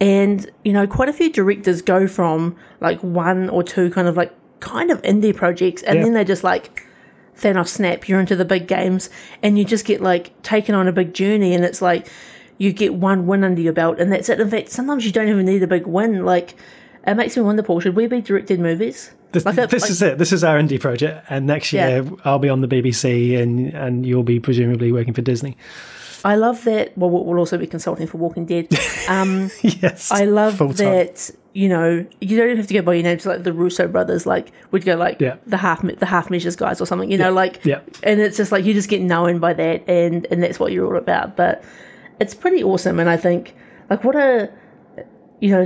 and 0.00 0.48
you 0.64 0.72
know 0.72 0.86
quite 0.86 1.08
a 1.08 1.12
few 1.12 1.32
directors 1.32 1.80
go 1.80 2.06
from 2.06 2.56
like 2.80 3.02
one 3.02 3.48
or 3.48 3.62
two 3.62 3.90
kind 3.90 4.08
of 4.08 4.16
like 4.16 4.32
kind 4.60 4.90
of 4.90 5.00
indie 5.02 5.34
projects, 5.34 5.82
and 5.82 5.98
Yeah. 5.98 6.04
then 6.04 6.14
they 6.14 6.24
just 6.24 6.44
like 6.44 6.84
Thanos 7.40 7.68
snap, 7.68 8.08
you're 8.08 8.18
into 8.20 8.34
the 8.36 8.44
big 8.44 8.66
games, 8.66 9.10
and 9.42 9.56
you 9.58 9.64
just 9.64 9.84
get 9.84 10.00
like 10.00 10.40
taken 10.42 10.74
on 10.74 10.88
a 10.88 10.92
big 10.92 11.14
journey, 11.14 11.54
and 11.54 11.64
it's 11.64 11.80
like 11.80 12.08
you 12.58 12.72
get 12.72 12.94
one 12.94 13.26
win 13.28 13.44
under 13.44 13.60
your 13.60 13.72
belt, 13.72 14.00
and 14.00 14.10
that's 14.12 14.28
it. 14.28 14.40
In 14.40 14.50
fact, 14.50 14.70
sometimes 14.70 15.06
you 15.06 15.12
don't 15.12 15.28
even 15.28 15.46
need 15.46 15.62
a 15.62 15.66
big 15.68 15.86
win. 15.86 16.24
Like 16.24 16.54
it 17.06 17.14
makes 17.14 17.36
me 17.36 17.42
wonder, 17.42 17.62
Paul, 17.62 17.80
should 17.80 17.94
we 17.96 18.06
be 18.08 18.20
directed 18.20 18.58
movies? 18.60 19.12
This, 19.30 19.44
Like 19.44 19.58
a- 19.58 19.66
this 19.66 19.82
like- 19.82 19.90
is 19.90 20.02
it. 20.02 20.18
This 20.18 20.32
is 20.32 20.42
our 20.42 20.58
indie 20.58 20.80
project, 20.80 21.26
and 21.30 21.46
next 21.46 21.72
year 21.72 22.02
Yeah. 22.02 22.10
I'll 22.24 22.38
be 22.40 22.48
on 22.48 22.60
the 22.60 22.66
BBC, 22.68 23.36
and 23.40 23.72
and 23.74 24.04
you'll 24.04 24.22
be 24.24 24.40
presumably 24.40 24.90
working 24.90 25.14
for 25.14 25.22
Disney. 25.22 25.56
I 26.24 26.34
love 26.36 26.64
that. 26.64 26.96
Well, 26.98 27.10
we'll 27.10 27.38
also 27.38 27.58
be 27.58 27.66
consulting 27.66 28.06
for 28.06 28.18
Walking 28.18 28.44
Dead. 28.46 28.68
Um, 29.08 29.50
yes, 29.62 30.10
I 30.12 30.24
love 30.26 30.58
that. 30.58 31.30
You 31.54 31.70
know, 31.70 32.06
you 32.20 32.36
don't 32.36 32.56
have 32.58 32.66
to 32.66 32.74
go 32.74 32.82
by 32.82 32.92
your 32.94 33.02
names. 33.04 33.24
Like 33.24 33.42
the 33.42 33.54
Russo 33.54 33.88
brothers, 33.88 34.26
like 34.26 34.52
would 34.70 34.84
go 34.84 34.96
like 34.96 35.18
Yeah. 35.18 35.36
the 35.46 35.56
half 35.56 35.80
the 35.80 36.04
half 36.06 36.28
measures 36.30 36.56
guys 36.56 36.78
or 36.80 36.86
something. 36.86 37.10
You 37.10 37.16
know, 37.16 37.32
like 37.32 37.64
Yeah. 37.64 37.80
and 38.02 38.20
it's 38.20 38.36
just 38.36 38.52
like 38.52 38.66
you 38.66 38.74
just 38.74 38.90
get 38.90 39.00
known 39.00 39.38
by 39.38 39.54
that, 39.54 39.88
and 39.88 40.26
and 40.30 40.42
that's 40.42 40.60
what 40.60 40.72
you're 40.72 40.86
all 40.86 40.98
about. 40.98 41.36
But 41.36 41.64
it's 42.20 42.34
pretty 42.34 42.62
awesome, 42.62 43.00
and 43.00 43.08
I 43.08 43.16
think 43.16 43.54
like 43.88 44.04
what 44.04 44.14
a 44.14 44.50
you 45.40 45.50
know, 45.50 45.64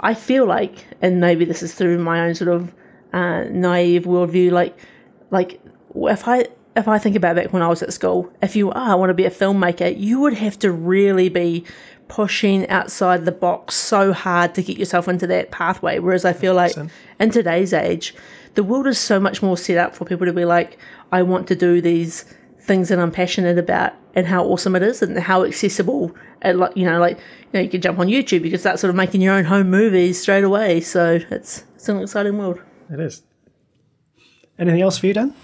I 0.00 0.14
feel 0.14 0.46
like, 0.46 0.84
and 1.00 1.20
maybe 1.20 1.44
this 1.46 1.62
is 1.64 1.74
through 1.74 1.98
my 1.98 2.20
own 2.26 2.34
sort 2.36 2.50
of 2.54 2.72
uh, 3.12 3.44
naive 3.50 4.04
worldview, 4.04 4.52
like 4.52 4.78
like 5.32 5.60
if 5.96 6.28
I 6.28 6.46
if 6.76 6.88
I 6.88 6.98
think 6.98 7.16
about 7.16 7.36
back 7.36 7.52
when 7.52 7.62
I 7.62 7.68
was 7.68 7.82
at 7.82 7.92
school, 7.92 8.32
if 8.40 8.56
you 8.56 8.70
are 8.70 8.92
I 8.92 8.94
want 8.94 9.10
to 9.10 9.14
be 9.14 9.24
a 9.24 9.30
filmmaker, 9.30 9.98
you 9.98 10.20
would 10.20 10.34
have 10.34 10.58
to 10.60 10.72
really 10.72 11.28
be 11.28 11.64
pushing 12.08 12.68
outside 12.68 13.24
the 13.24 13.32
box 13.32 13.74
so 13.74 14.12
hard 14.12 14.54
to 14.54 14.62
get 14.62 14.78
yourself 14.78 15.08
into 15.08 15.26
that 15.26 15.50
pathway. 15.50 15.98
Whereas 15.98 16.24
I 16.24 16.32
feel 16.32 16.54
like 16.54 16.74
in 17.20 17.30
today's 17.30 17.72
age, 17.72 18.14
the 18.54 18.62
world 18.62 18.86
is 18.86 18.98
so 18.98 19.18
much 19.18 19.42
more 19.42 19.56
set 19.56 19.78
up 19.78 19.94
for 19.94 20.04
people 20.04 20.26
to 20.26 20.32
be 20.32 20.44
like, 20.44 20.78
I 21.10 21.22
want 21.22 21.48
to 21.48 21.56
do 21.56 21.80
these 21.80 22.24
things 22.60 22.88
that 22.88 22.98
I'm 22.98 23.10
passionate 23.10 23.58
about 23.58 23.92
and 24.14 24.26
how 24.26 24.44
awesome 24.44 24.76
it 24.76 24.82
is 24.82 25.02
and 25.02 25.18
how 25.18 25.44
accessible 25.44 26.14
and 26.42 26.58
like 26.58 26.76
you 26.76 26.84
know 26.84 27.00
like 27.00 27.16
you 27.16 27.24
know 27.54 27.60
you 27.60 27.68
can 27.68 27.80
jump 27.80 27.98
on 27.98 28.06
YouTube 28.06 28.44
you 28.44 28.50
can 28.50 28.58
start 28.58 28.78
sort 28.78 28.90
of 28.90 28.94
making 28.94 29.20
your 29.20 29.34
own 29.34 29.44
home 29.44 29.68
movies 29.68 30.20
straight 30.20 30.44
away 30.44 30.80
so 30.80 31.18
it's 31.30 31.64
it's 31.74 31.88
an 31.88 32.00
exciting 32.00 32.38
world 32.38 32.60
It 32.90 33.00
is. 33.00 33.22
Anything 34.58 34.82
else 34.82 34.98
for 34.98 35.06
you, 35.06 35.14
Dan? 35.14 35.34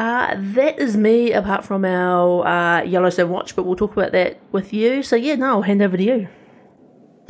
Uh, 0.00 0.34
that 0.36 0.78
is 0.78 0.96
me 0.96 1.32
apart 1.32 1.64
from 1.64 1.84
our 1.84 2.46
uh, 2.46 2.82
Yellowstone 2.82 3.30
watch 3.30 3.54
but 3.54 3.64
we'll 3.64 3.76
talk 3.76 3.92
about 3.92 4.12
that 4.12 4.40
with 4.50 4.72
you 4.72 5.02
so 5.02 5.14
yeah 5.14 5.36
no 5.36 5.46
I'll 5.46 5.62
hand 5.62 5.82
over 5.82 5.96
to 5.96 6.02
you 6.02 6.28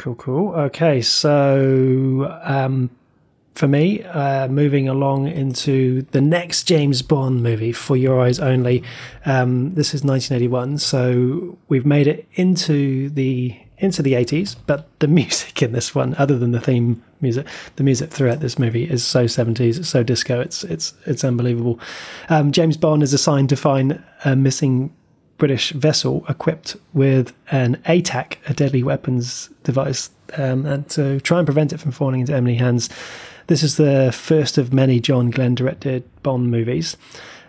Cool, 0.01 0.15
cool. 0.15 0.55
Okay, 0.55 1.03
so 1.03 2.41
um, 2.43 2.89
for 3.55 3.69
me, 3.69 4.03
uh, 4.03 4.49
moving 4.49 4.89
along 4.89 5.29
into 5.29 6.07
the 6.13 6.23
next 6.23 6.65
James 6.65 7.03
Bond 7.03 7.43
movie, 7.43 7.73
For 7.73 7.99
Your 7.99 8.19
Eyes 8.23 8.41
Only. 8.41 8.83
Um, 9.27 9.75
this 9.75 9.93
is 9.93 10.03
1981, 10.03 10.79
so 10.79 11.59
we've 11.69 11.85
made 11.85 12.07
it 12.07 12.27
into 12.33 13.11
the 13.11 13.61
into 13.77 14.01
the 14.01 14.15
80s, 14.15 14.57
but 14.67 14.89
the 15.01 15.09
music 15.21 15.63
in 15.63 15.73
this 15.73 15.95
one, 15.95 16.15
other 16.15 16.39
than 16.39 16.53
the 16.53 16.63
theme 16.63 17.05
music, 17.21 17.47
the 17.77 17.83
music 17.83 18.11
throughout 18.11 18.41
this 18.41 18.59
movie 18.59 18.85
is 18.85 19.05
so 19.05 19.25
70s, 19.25 19.79
it's 19.79 19.89
so 19.89 20.03
disco, 20.03 20.41
it's 20.41 20.65
it's 20.65 20.95
it's 21.07 21.25
unbelievable. 21.25 21.79
Um, 22.29 22.53
James 22.53 22.77
Bond 22.77 23.03
is 23.03 23.13
assigned 23.13 23.49
to 23.51 23.57
find 23.57 24.03
a 24.25 24.37
missing 24.37 24.95
British 25.39 25.73
vessel 25.73 26.25
equipped 26.29 26.77
with 26.93 27.35
an 27.51 27.77
ATAC, 27.87 28.37
a 28.49 28.55
deadly 28.55 28.83
weapons 28.83 29.49
device, 29.65 30.11
um, 30.37 30.67
and 30.67 30.89
to 30.91 31.19
try 31.21 31.39
and 31.39 31.47
prevent 31.47 31.73
it 31.73 31.79
from 31.79 31.93
falling 31.93 32.21
into 32.21 32.33
enemy 32.33 32.57
hands. 32.57 32.89
This 33.49 33.63
is 33.65 33.77
the 33.77 34.13
first 34.13 34.59
of 34.59 34.73
many 34.73 35.01
John 35.01 35.31
Glenn 35.31 35.57
directed 35.57 36.05
Bond 36.23 36.51
movies. 36.51 36.97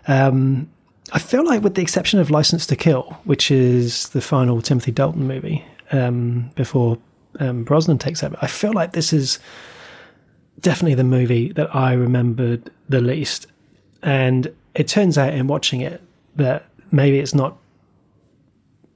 Um, 0.08 0.68
I 1.12 1.18
feel 1.18 1.44
like, 1.44 1.62
with 1.62 1.74
the 1.74 1.82
exception 1.82 2.18
of 2.18 2.30
License 2.30 2.66
to 2.66 2.76
Kill, 2.76 3.18
which 3.24 3.50
is 3.50 4.08
the 4.08 4.20
final 4.20 4.62
Timothy 4.62 4.90
Dalton 4.90 5.28
movie 5.28 5.64
um, 5.92 6.50
before 6.54 6.98
um, 7.40 7.64
Brosnan 7.64 7.98
takes 7.98 8.22
over, 8.22 8.36
I 8.40 8.46
feel 8.46 8.72
like 8.72 8.92
this 8.92 9.12
is 9.12 9.38
definitely 10.60 10.94
the 10.94 11.04
movie 11.04 11.52
that 11.52 11.74
I 11.74 11.92
remembered 11.92 12.70
the 12.88 13.00
least. 13.00 13.46
And 14.02 14.54
it 14.74 14.88
turns 14.88 15.18
out 15.18 15.34
in 15.34 15.46
watching 15.46 15.80
it 15.80 16.02
that 16.36 16.66
maybe 16.90 17.18
it's 17.18 17.34
not 17.34 17.56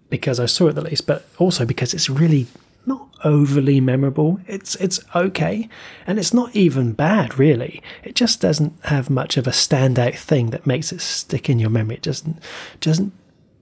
because 0.08 0.38
I 0.38 0.46
saw 0.46 0.68
it 0.68 0.74
the 0.74 0.82
least, 0.82 1.06
but 1.06 1.26
also 1.38 1.64
because 1.64 1.92
it's 1.92 2.08
really 2.08 2.46
not 2.86 3.08
overly 3.24 3.80
memorable. 3.80 4.40
It's 4.46 4.76
it's 4.76 5.00
okay, 5.14 5.68
and 6.06 6.18
it's 6.18 6.32
not 6.32 6.54
even 6.54 6.92
bad 6.92 7.38
really. 7.38 7.82
It 8.04 8.14
just 8.14 8.40
doesn't 8.40 8.72
have 8.84 9.10
much 9.10 9.36
of 9.36 9.46
a 9.46 9.50
standout 9.50 10.16
thing 10.16 10.50
that 10.50 10.66
makes 10.66 10.92
it 10.92 11.00
stick 11.00 11.50
in 11.50 11.58
your 11.58 11.70
memory. 11.70 11.96
It 11.96 12.02
doesn't 12.02 12.40
doesn't 12.80 13.12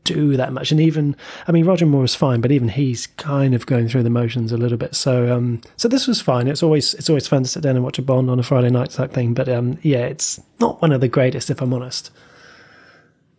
do 0.04 0.36
that 0.36 0.52
much. 0.52 0.70
And 0.70 0.80
even 0.80 1.16
I 1.48 1.52
mean 1.52 1.64
Roger 1.66 1.86
Moore 1.86 2.04
is 2.04 2.14
fine, 2.14 2.40
but 2.40 2.52
even 2.52 2.68
he's 2.68 3.06
kind 3.08 3.54
of 3.54 3.66
going 3.66 3.88
through 3.88 4.02
the 4.04 4.10
motions 4.10 4.52
a 4.52 4.56
little 4.56 4.78
bit. 4.78 4.94
So 4.94 5.34
um 5.34 5.60
so 5.76 5.88
this 5.88 6.06
was 6.06 6.20
fine. 6.20 6.46
It's 6.48 6.62
always 6.62 6.94
it's 6.94 7.08
always 7.10 7.26
fun 7.26 7.42
to 7.42 7.48
sit 7.48 7.62
down 7.62 7.76
and 7.76 7.84
watch 7.84 7.98
a 7.98 8.02
Bond 8.02 8.30
on 8.30 8.38
a 8.38 8.42
Friday 8.42 8.70
night 8.70 8.90
type 8.90 9.12
thing. 9.12 9.34
But 9.34 9.48
um 9.48 9.78
yeah, 9.82 10.04
it's 10.06 10.40
not 10.60 10.80
one 10.82 10.92
of 10.92 11.00
the 11.00 11.08
greatest 11.08 11.50
if 11.50 11.60
I'm 11.60 11.72
honest. 11.74 12.10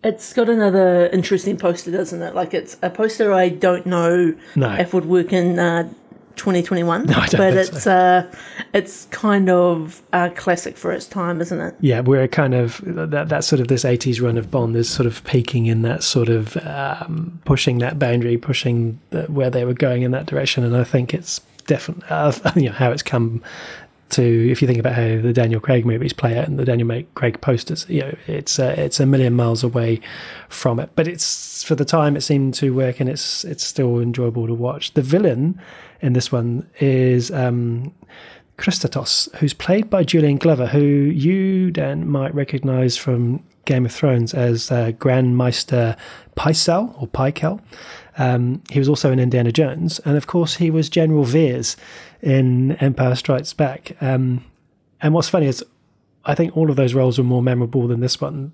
it's 0.03 0.33
got 0.33 0.49
another 0.49 1.07
interesting 1.07 1.57
poster 1.57 1.91
doesn't 1.91 2.21
it 2.21 2.35
like 2.35 2.53
it's 2.53 2.77
a 2.83 2.89
poster 2.89 3.33
I 3.33 3.49
don't 3.49 3.85
know 3.85 4.35
No. 4.55 4.71
if 4.73 4.93
would 4.93 5.05
work 5.05 5.33
in 5.33 5.57
uh, 5.57 5.89
2021 6.35 7.01
I 7.01 7.03
don't 7.05 7.15
but 7.15 7.29
think 7.31 7.55
it's 7.55 7.83
so. 7.83 7.91
uh, 7.91 8.31
it's 8.73 9.05
kind 9.11 9.49
of 9.49 10.01
a 10.13 10.29
classic 10.31 10.77
for 10.77 10.91
its 10.91 11.05
time 11.07 11.41
isn't 11.41 11.59
it 11.59 11.75
yeah, 11.79 11.99
we're 12.01 12.27
kind 12.27 12.53
of 12.53 12.81
that 12.85 13.29
that 13.29 13.43
sort 13.43 13.59
of 13.59 13.67
this 13.67 13.85
eighties 13.85 14.19
run 14.19 14.37
of 14.37 14.49
Bond 14.49 14.75
is 14.75 14.89
sort 14.89 15.05
of 15.05 15.23
peaking 15.23 15.67
in 15.67 15.81
that 15.83 16.03
sort 16.03 16.29
of 16.29 16.57
um, 16.65 17.39
pushing 17.45 17.77
that 17.79 17.99
boundary, 17.99 18.37
pushing 18.37 18.99
the, 19.11 19.23
where 19.23 19.49
they 19.49 19.65
were 19.65 19.73
going 19.73 20.03
in 20.03 20.11
that 20.11 20.25
direction, 20.25 20.63
and 20.63 20.75
I 20.75 20.83
think 20.83 21.13
it's 21.13 21.41
definitely 21.67 22.05
uh, 22.09 22.31
you 22.55 22.69
know 22.69 22.71
how 22.71 22.91
it's 22.91 23.03
come 23.03 23.43
to. 24.09 24.51
If 24.51 24.61
you 24.61 24.67
think 24.67 24.79
about 24.79 24.93
how 24.93 25.21
the 25.21 25.33
Daniel 25.33 25.59
Craig 25.59 25.85
movies 25.85 26.13
play 26.13 26.37
out 26.37 26.47
and 26.47 26.57
the 26.59 26.65
Daniel 26.65 27.03
Craig 27.15 27.41
posters, 27.41 27.85
you 27.89 28.01
know, 28.01 28.15
it's 28.27 28.59
uh, 28.59 28.75
it's 28.77 28.99
a 28.99 29.05
million 29.05 29.33
miles 29.33 29.63
away 29.63 30.01
from 30.49 30.79
it, 30.79 30.89
but 30.95 31.07
it's 31.07 31.63
for 31.63 31.75
the 31.75 31.85
time 31.85 32.15
it 32.15 32.21
seemed 32.21 32.53
to 32.55 32.73
work, 32.73 32.99
and 32.99 33.09
it's 33.09 33.43
it's 33.43 33.63
still 33.63 33.99
enjoyable 33.99 34.47
to 34.47 34.53
watch. 34.53 34.93
The 34.93 35.01
villain 35.01 35.59
in 36.01 36.13
this 36.13 36.31
one 36.31 36.69
is. 36.79 37.31
Um, 37.31 37.93
Kristatos, 38.57 39.35
who's 39.35 39.53
played 39.53 39.89
by 39.89 40.05
Julian 40.05 40.37
Glover, 40.37 40.67
who 40.67 40.79
you, 40.79 41.71
Dan, 41.71 42.07
might 42.07 42.33
recognise 42.33 42.95
from 42.95 43.43
Game 43.65 43.85
of 43.85 43.91
Thrones 43.91 44.33
as 44.33 44.71
uh, 44.71 44.91
Grand 44.91 45.37
Maester 45.37 45.97
Pycelle 46.37 46.95
or 47.01 47.07
Pykel. 47.07 47.59
Um, 48.17 48.61
he 48.69 48.79
was 48.79 48.87
also 48.87 49.11
in 49.11 49.19
Indiana 49.19 49.51
Jones, 49.51 49.99
and 49.99 50.15
of 50.15 50.27
course, 50.27 50.55
he 50.55 50.71
was 50.71 50.89
General 50.89 51.23
Veers 51.23 51.75
in 52.21 52.73
Empire 52.73 53.15
Strikes 53.15 53.53
Back. 53.53 53.95
Um, 54.01 54.43
and 55.01 55.13
what's 55.13 55.29
funny 55.29 55.47
is, 55.47 55.63
I 56.25 56.35
think 56.35 56.55
all 56.55 56.69
of 56.69 56.75
those 56.75 56.93
roles 56.93 57.17
were 57.17 57.23
more 57.23 57.43
memorable 57.43 57.87
than 57.87 57.99
this 57.99 58.21
one. 58.21 58.53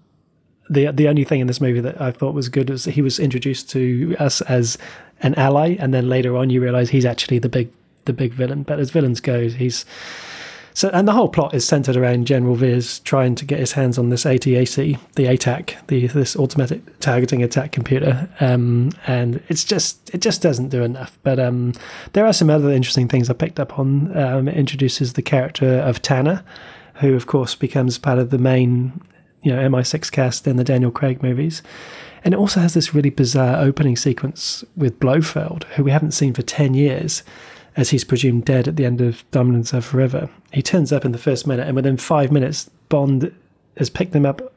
The 0.70 0.92
the 0.92 1.08
only 1.08 1.24
thing 1.24 1.42
in 1.42 1.48
this 1.48 1.62
movie 1.62 1.82
that 1.82 2.02
I 2.02 2.12
thought 2.12 2.34
was 2.34 2.50
good 2.50 2.70
was 2.70 2.86
that 2.86 2.92
he 2.92 3.02
was 3.02 3.20
introduced 3.20 3.70
to 3.72 4.16
us 4.20 4.42
as 4.42 4.78
an 5.22 5.36
ally, 5.36 5.76
and 5.80 5.94
then 5.94 6.10
later 6.10 6.36
on 6.36 6.50
you 6.50 6.62
realise 6.62 6.90
he's 6.90 7.06
actually 7.06 7.40
the 7.40 7.50
big 7.50 7.70
the 8.06 8.14
big 8.14 8.34
villain. 8.34 8.64
But 8.64 8.80
as 8.80 8.90
villains 8.90 9.20
go, 9.20 9.48
he's 9.50 9.86
so, 10.74 10.90
and 10.90 11.08
the 11.08 11.12
whole 11.12 11.30
plot 11.30 11.54
is 11.54 11.66
centered 11.66 11.96
around 11.96 12.26
General 12.26 12.56
Veers 12.56 13.00
trying 13.00 13.36
to 13.36 13.46
get 13.46 13.60
his 13.60 13.74
hands 13.74 13.98
on 13.98 14.10
this 14.10 14.24
ATAC, 14.24 15.00
the 15.16 15.26
ATAC, 15.26 15.88
the 15.88 16.08
this 16.08 16.36
automatic 16.36 17.00
targeting 17.00 17.44
attack 17.44 17.72
computer, 17.72 18.30
um, 18.40 18.92
and 19.08 19.44
it's 19.50 19.64
just 19.64 20.14
it 20.14 20.22
just 20.22 20.42
doesn't 20.42 20.70
do 20.70 20.84
enough. 20.84 21.18
But 21.24 21.40
um, 21.40 21.74
there 22.14 22.26
are 22.26 22.34
some 22.34 22.50
other 22.50 22.72
interesting 22.72 23.08
things 23.08 23.30
I 23.30 23.34
picked 23.34 23.60
up 23.60 23.78
on. 23.78 24.16
Um, 24.18 24.48
it 24.48 24.56
introduces 24.56 25.14
the 25.14 25.22
character 25.22 25.80
of 25.80 26.02
Tanner, 26.02 26.44
who 26.96 27.16
of 27.16 27.28
course 27.28 27.56
becomes 27.56 27.98
part 27.98 28.20
of 28.20 28.30
the 28.30 28.38
main 28.38 29.02
you 29.42 29.54
know 29.54 29.70
MI6 29.70 30.12
cast 30.12 30.48
in 30.48 30.56
the 30.56 30.64
Daniel 30.64 30.92
Craig 30.92 31.22
movies. 31.22 31.62
And 32.24 32.34
it 32.34 32.38
also 32.38 32.60
has 32.60 32.76
this 32.76 32.94
really 32.94 33.10
bizarre 33.10 33.60
opening 33.60 33.96
sequence 33.96 34.64
with 34.78 35.00
Blofeld, 35.00 35.64
who 35.76 35.84
we 35.84 35.90
haven't 35.90 36.12
seen 36.12 36.36
for 36.36 36.44
10 36.44 36.76
years, 36.76 37.24
as 37.76 37.90
he's 37.90 38.04
presumed 38.04 38.46
dead 38.46 38.68
at 38.68 38.76
the 38.76 38.86
end 38.86 39.02
of 39.02 39.24
and 39.34 39.68
Serve 39.68 39.86
Forever. 39.86 40.30
He 40.52 40.62
turns 40.62 40.92
up 40.92 41.06
in 41.06 41.12
the 41.12 41.18
first 41.18 41.48
minute, 41.48 41.68
and 41.68 41.76
within 41.76 41.98
five 41.98 42.32
minutes, 42.32 42.70
Bond 42.90 43.34
has 43.78 43.90
picked 43.90 44.14
him 44.16 44.26
up 44.26 44.54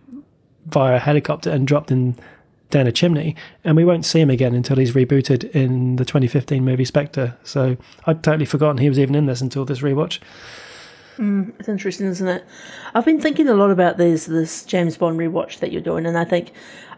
via 0.66 0.96
a 0.96 0.98
helicopter 0.98 1.50
and 1.50 1.66
dropped 1.66 1.90
him 1.90 2.16
down 2.70 2.86
a 2.86 2.92
chimney, 2.92 3.36
and 3.62 3.76
we 3.76 3.84
won't 3.84 4.04
see 4.04 4.20
him 4.20 4.30
again 4.30 4.54
until 4.54 4.76
he's 4.76 4.92
rebooted 4.92 5.48
in 5.50 5.96
the 5.96 6.04
2015 6.04 6.64
movie 6.64 6.84
Spectre. 6.84 7.36
So 7.44 7.76
I'd 8.06 8.22
totally 8.24 8.46
forgotten 8.46 8.78
he 8.78 8.88
was 8.88 8.98
even 8.98 9.14
in 9.14 9.26
this 9.26 9.40
until 9.40 9.64
this 9.64 9.80
rewatch. 9.80 10.18
Mm, 11.18 11.52
it's 11.60 11.68
interesting, 11.68 12.06
isn't 12.06 12.26
it? 12.26 12.44
I've 12.94 13.04
been 13.04 13.20
thinking 13.20 13.48
a 13.48 13.54
lot 13.54 13.70
about 13.70 13.98
this 13.98 14.26
this 14.26 14.64
James 14.64 14.96
Bond 14.96 15.18
rewatch 15.18 15.60
that 15.60 15.70
you're 15.70 15.80
doing, 15.80 16.06
and 16.06 16.18
I 16.18 16.24
think 16.24 16.52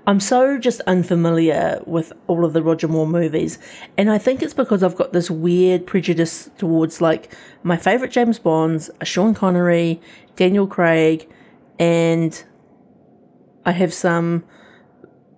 I'm 0.07 0.21
so 0.21 0.59
just 0.59 0.81
unfamiliar 0.83 1.83
with 1.85 2.13
all 2.27 2.45
of 2.45 2.55
the 2.55 2.63
Roger 2.63 2.89
Moore 2.89 3.07
movies, 3.07 3.59
and 3.99 4.11
I 4.11 4.17
think 4.17 4.43
it's 4.43 4.55
because 4.55 4.83
I've 4.83 4.97
got 4.97 5.13
this 5.13 5.31
weird 5.31 5.87
prejudice 5.87 6.49
towards 6.57 7.01
like 7.01 7.35
my 7.63 7.77
favorite 7.77 8.11
James 8.11 8.39
Bonds, 8.39 8.89
are 9.01 9.07
Sean 9.07 9.35
Connery, 9.35 10.01
Daniel 10.35 10.67
Craig, 10.67 11.29
and 11.79 12.43
I 13.67 13.73
have 13.73 13.93
some 13.93 14.45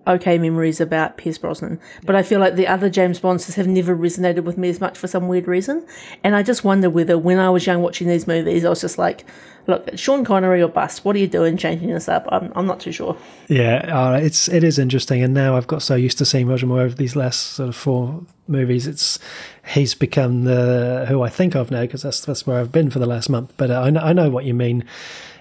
okay 0.09 0.37
memories 0.37 0.81
about 0.81 1.17
Pierce 1.17 1.37
Brosnan, 1.37 1.79
but 2.03 2.15
I 2.15 2.23
feel 2.23 2.39
like 2.39 2.55
the 2.55 2.67
other 2.67 2.89
James 2.89 3.19
Bonds 3.19 3.53
have 3.53 3.67
never 3.67 3.95
resonated 3.95 4.43
with 4.43 4.57
me 4.57 4.69
as 4.69 4.81
much 4.81 4.97
for 4.97 5.07
some 5.07 5.27
weird 5.27 5.47
reason. 5.47 5.85
And 6.23 6.35
I 6.35 6.43
just 6.43 6.63
wonder 6.63 6.89
whether 6.89 7.17
when 7.17 7.39
I 7.39 7.49
was 7.49 7.65
young 7.65 7.81
watching 7.81 8.07
these 8.07 8.27
movies, 8.27 8.65
I 8.65 8.69
was 8.69 8.81
just 8.81 8.97
like, 8.97 9.25
look, 9.67 9.89
Sean 9.95 10.25
Connery 10.25 10.61
or 10.61 10.67
bust. 10.67 11.05
What 11.05 11.15
are 11.15 11.19
you 11.19 11.27
doing 11.27 11.55
changing 11.55 11.89
this 11.89 12.09
up? 12.09 12.27
I'm, 12.29 12.51
I'm 12.55 12.65
not 12.65 12.79
too 12.79 12.91
sure. 12.91 13.15
Yeah, 13.47 13.85
uh, 13.87 14.17
it's 14.17 14.49
it 14.49 14.63
is 14.63 14.79
interesting, 14.79 15.23
and 15.23 15.33
now 15.33 15.55
I've 15.55 15.67
got 15.67 15.81
so 15.81 15.95
used 15.95 16.17
to 16.17 16.25
seeing 16.25 16.47
Roger 16.47 16.65
Moore 16.65 16.81
over 16.81 16.95
these 16.95 17.15
last 17.15 17.53
sort 17.53 17.69
of 17.69 17.75
four 17.75 18.25
movies. 18.47 18.87
It's 18.87 19.19
he's 19.67 19.93
become 19.93 20.43
the 20.43 21.05
who 21.07 21.21
I 21.21 21.29
think 21.29 21.55
of 21.55 21.71
now 21.71 21.81
because 21.81 22.01
that's 22.01 22.21
that's 22.21 22.45
where 22.47 22.59
I've 22.59 22.71
been 22.71 22.89
for 22.89 22.99
the 22.99 23.05
last 23.05 23.29
month. 23.29 23.53
But 23.57 23.71
uh, 23.71 23.81
I 23.81 23.89
know, 23.91 24.01
I 24.01 24.13
know 24.13 24.29
what 24.29 24.45
you 24.45 24.53
mean. 24.53 24.83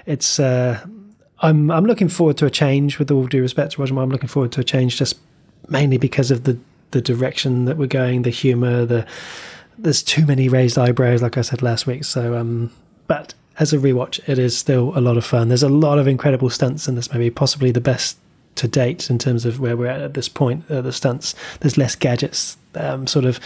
It's 0.07 0.39
uh, 0.39 0.85
I'm 1.41 1.71
I'm 1.71 1.85
looking 1.85 2.09
forward 2.09 2.37
to 2.39 2.47
a 2.47 2.51
change. 2.51 2.99
With 2.99 3.11
all 3.11 3.27
due 3.27 3.43
respect 3.43 3.73
to 3.73 3.81
Roger 3.81 3.95
Moore, 3.95 4.05
I'm 4.05 4.11
looking 4.11 4.29
forward 4.29 4.53
to 4.53 4.61
a 4.61 4.65
change 4.65 4.97
just 4.97 5.19
mainly 5.69 5.99
because 5.99 6.31
of 6.31 6.45
the 6.45 6.59
the 6.91 7.01
direction 7.01 7.67
that 7.67 7.77
we're 7.77 7.87
going, 7.87 8.23
the 8.23 8.31
humor, 8.31 8.85
the 8.85 9.07
there's 9.77 10.03
too 10.03 10.27
many 10.27 10.49
raised 10.49 10.79
eyebrows, 10.79 11.23
like 11.23 11.37
I 11.37 11.43
said 11.43 11.63
last 11.63 11.87
week. 11.87 12.05
So, 12.05 12.37
um, 12.37 12.73
but 13.07 13.35
as 13.59 13.73
a 13.73 13.79
rewatch, 13.79 14.21
it 14.29 14.39
is 14.39 14.57
still 14.57 14.93
a 14.97 15.01
lot 15.01 15.17
of 15.17 15.25
fun. 15.25 15.49
There's 15.49 15.63
a 15.63 15.69
lot 15.69 15.99
of 15.99 16.09
incredible 16.09 16.51
stunts 16.51 16.89
in 16.89 16.95
this 16.95 17.13
movie, 17.13 17.31
possibly 17.31 17.71
the 17.71 17.81
best 17.81 18.19
to 18.57 18.67
date 18.67 19.09
in 19.09 19.19
terms 19.19 19.45
of 19.45 19.61
where 19.61 19.77
we're 19.77 19.87
at 19.87 20.01
at 20.01 20.15
this 20.15 20.29
point. 20.29 20.69
Uh, 20.69 20.81
the 20.81 20.93
stunts, 20.93 21.35
there's 21.61 21.79
less 21.79 21.95
gadgets, 21.95 22.57
um, 22.75 23.07
sort 23.07 23.25
of. 23.25 23.39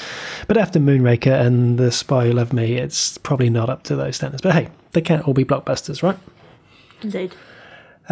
But 0.48 0.56
after 0.56 0.78
Moonraker 0.78 1.38
and 1.38 1.78
The 1.78 1.92
Spy 1.92 2.26
Who 2.26 2.32
Loved 2.32 2.54
Me, 2.54 2.76
it's 2.76 3.18
probably 3.18 3.50
not 3.50 3.68
up 3.68 3.82
to 3.84 3.96
those 3.96 4.16
standards. 4.16 4.40
But 4.40 4.54
hey, 4.54 4.68
they 4.92 5.02
can't 5.02 5.26
all 5.26 5.34
be 5.34 5.44
blockbusters, 5.44 6.02
right? 6.02 6.18
Indeed. 7.02 7.34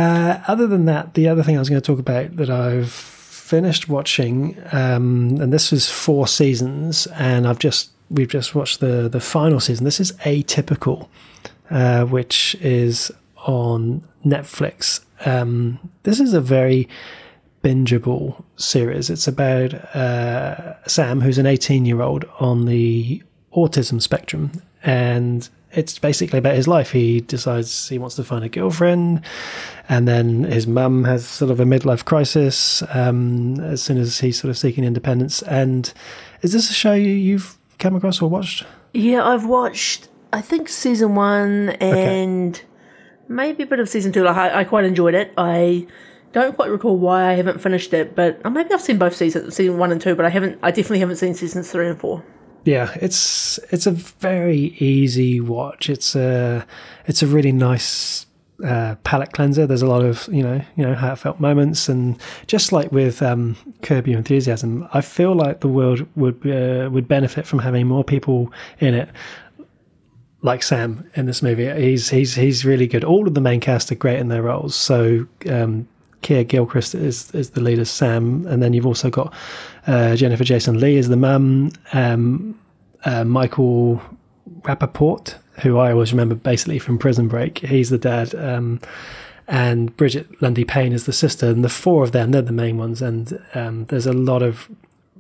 Uh, 0.01 0.41
other 0.49 0.67
than 0.67 0.87
that, 0.87 1.13
the 1.13 1.29
other 1.29 1.43
thing 1.43 1.57
I 1.57 1.59
was 1.59 1.69
going 1.69 1.83
to 1.83 1.87
talk 1.87 1.99
about 1.99 2.37
that 2.37 2.49
I've 2.49 2.91
finished 2.91 3.87
watching, 3.87 4.57
um, 4.73 5.37
and 5.39 5.53
this 5.53 5.75
is 5.75 5.91
four 5.91 6.27
seasons, 6.27 7.07
and 7.19 7.47
I've 7.47 7.59
just 7.59 7.91
we've 8.09 8.31
just 8.31 8.55
watched 8.55 8.81
the 8.81 9.11
the 9.11 9.21
final 9.21 9.61
season. 9.61 9.85
This 9.85 10.01
is 10.01 10.13
Atypical, 10.25 11.09
uh, 11.69 12.07
which 12.07 12.55
is 12.63 13.13
on 13.45 14.03
Netflix. 14.25 15.05
Um, 15.27 15.79
this 16.05 16.19
is 16.19 16.33
a 16.33 16.41
very 16.41 16.89
bingeable 17.63 18.43
series. 18.57 19.11
It's 19.11 19.29
about 19.29 19.75
uh, 19.95 20.83
Sam, 20.89 21.21
who's 21.21 21.37
an 21.37 21.45
18 21.45 21.85
year 21.85 22.01
old 22.01 22.25
on 22.39 22.65
the 22.65 23.23
autism 23.55 24.01
spectrum, 24.01 24.63
and 24.83 25.47
it's 25.73 25.99
basically 25.99 26.39
about 26.39 26.55
his 26.55 26.67
life. 26.67 26.91
He 26.93 27.21
decides 27.21 27.89
he 27.89 27.99
wants 27.99 28.17
to 28.17 28.25
find 28.25 28.45
a 28.45 28.49
girlfriend, 28.49 29.23
and 29.89 30.09
then 30.09 30.45
his 30.45 30.67
mum 30.67 31.05
has 31.05 31.27
sort 31.27 31.51
of 31.51 31.61
a 31.61 31.65
midlife 31.65 32.05
crisis 32.05 32.83
um, 32.95 33.61
as 33.61 33.83
soon 33.83 33.99
as 33.99 34.21
he's 34.21 34.41
sort 34.41 34.51
of 34.51 34.59
seeking 34.59 34.85
independence. 34.85 35.43
And 35.43 35.93
is 36.43 36.53
this 36.53 36.71
a 36.71 36.75
show 36.75 36.95
you, 36.95 37.11
you've 37.11 37.59
come 37.79 37.95
across 37.95 38.21
or 38.21 38.29
watched? 38.29 38.65
Yeah, 38.93 39.25
I've 39.25 39.47
watched, 39.47 40.09
I 40.33 40.41
think, 40.41 40.69
season 40.69 41.15
one 41.15 41.71
and 41.81 42.61
maybe 43.29 43.63
a 43.63 43.67
bit 43.67 43.79
of 43.79 43.89
season 43.89 44.13
two. 44.13 44.25
Like, 44.25 44.37
I, 44.37 44.61
I 44.61 44.65
quite 44.65 44.85
enjoyed 44.85 45.15
it. 45.15 45.33
I 45.39 45.87
don't 46.33 46.57
quite 46.57 46.71
recall 46.71 46.97
why 46.97 47.31
I 47.31 47.35
haven't 47.35 47.61
finished 47.61 47.93
it, 47.93 48.15
but 48.15 48.41
or 48.45 48.51
maybe 48.51 48.73
I've 48.73 48.81
seen 48.81 48.99
both 48.99 49.15
seasons, 49.15 49.55
season 49.55 49.79
one 49.79 49.93
and 49.93 50.01
two, 50.01 50.15
but 50.15 50.25
I 50.25 50.29
haven't. 50.31 50.59
I 50.63 50.71
definitely 50.71 51.01
haven't 51.01 51.17
seen 51.17 51.35
seasons 51.35 51.71
three 51.71 51.89
and 51.89 51.99
four. 51.99 52.25
Yeah, 52.65 52.93
it's 52.97 53.59
it's 53.71 53.87
a 53.87 53.93
very 53.93 54.75
easy 54.79 55.41
watch. 55.41 55.89
It's 55.89 56.15
a 56.15 56.67
it's 57.07 57.23
a 57.23 57.27
really 57.27 57.53
nice 57.53 58.27
uh, 58.65 58.97
palate 59.05 59.33
cleanser. 59.33 59.67
There's 59.67 59.83
a 59.83 59.87
lot 59.87 60.05
of 60.05 60.29
you 60.31 60.43
know 60.43 60.63
you 60.77 60.85
know 60.85 60.95
heartfelt 60.95 61.41
moments, 61.41 61.89
and 61.89 62.21
just 62.47 62.73
like 62.73 62.93
with 62.93 63.23
um, 63.23 63.57
Curb 63.83 64.07
Your 64.07 64.19
Enthusiasm, 64.19 64.87
I 64.93 65.01
feel 65.01 65.35
like 65.35 65.61
the 65.61 65.69
world 65.69 66.07
would 66.17 66.47
uh, 66.47 66.91
would 66.91 67.09
benefit 67.09 67.47
from 67.47 67.61
having 67.61 67.87
more 67.87 68.05
people 68.05 68.53
in 68.79 68.95
it. 68.95 69.09
Like 70.43 70.63
Sam 70.63 71.11
in 71.15 71.27
this 71.27 71.43
movie, 71.43 71.71
he's 71.81 72.11
he's 72.11 72.35
he's 72.35 72.65
really 72.65 72.87
good. 72.87 73.05
All 73.05 73.27
of 73.27 73.35
the 73.35 73.41
main 73.43 73.61
cast 73.61 73.93
are 73.93 73.95
great 73.95 74.19
in 74.19 74.29
their 74.29 74.43
roles. 74.43 74.75
So 74.75 75.27
um, 75.49 75.87
Keir 76.23 76.45
Gilchrist 76.45 76.95
is 76.95 77.31
is 77.35 77.51
the 77.51 77.61
lead 77.61 77.79
as 77.79 77.91
Sam, 77.91 78.47
and 78.47 78.63
then 78.63 78.73
you've 78.73 78.87
also 78.87 79.11
got 79.11 79.33
uh, 79.87 80.17
Jennifer 80.17 80.45
Jason 80.45 80.79
Lee 80.79 80.99
as 80.99 81.09
the 81.09 81.17
mum, 81.17 81.73
um, 81.93 82.59
uh, 83.05 83.25
Michael 83.25 84.01
Rapaport, 84.63 85.37
who 85.63 85.79
I 85.79 85.93
always 85.93 86.13
remember 86.13 86.35
basically 86.35 86.79
from 86.79 86.99
Prison 86.99 87.29
Break. 87.29 87.59
He's 87.59 87.91
the 87.91 87.99
dad, 87.99 88.35
um, 88.35 88.81
and 89.49 89.97
Brigette 89.97 90.41
Lundy-Paine 90.43 90.93
is 90.93 91.07
the 91.07 91.13
sister, 91.13 91.47
and 91.47 91.65
the 91.65 91.69
four 91.69 92.05
of 92.05 92.13
them 92.13 92.31
they're 92.31 92.43
the 92.43 92.53
main 92.53 92.77
ones. 92.77 93.01
And 93.03 93.43
um, 93.55 93.87
there's 93.87 94.07
a 94.07 94.13
lot 94.13 94.43
of 94.43 94.69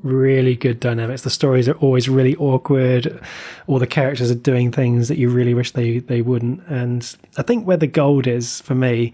really 0.02 0.54
good 0.54 0.80
dynamics. 0.80 1.22
The 1.22 1.30
stories 1.30 1.68
are 1.68 1.74
always 1.74 2.08
really 2.08 2.36
awkward. 2.36 3.20
All 3.66 3.78
the 3.78 3.86
characters 3.86 4.30
are 4.30 4.34
doing 4.36 4.72
things 4.72 5.08
that 5.08 5.18
you 5.18 5.28
really 5.30 5.54
wish 5.54 5.72
they 5.72 5.98
they 5.98 6.22
wouldn't. 6.22 6.66
And 6.68 7.16
I 7.36 7.42
think 7.42 7.66
where 7.66 7.76
the 7.76 7.86
gold 7.86 8.26
is 8.26 8.60
for 8.60 8.74
me 8.74 9.12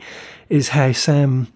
is 0.49 0.71
how 0.71 0.93
Sam 0.93 1.49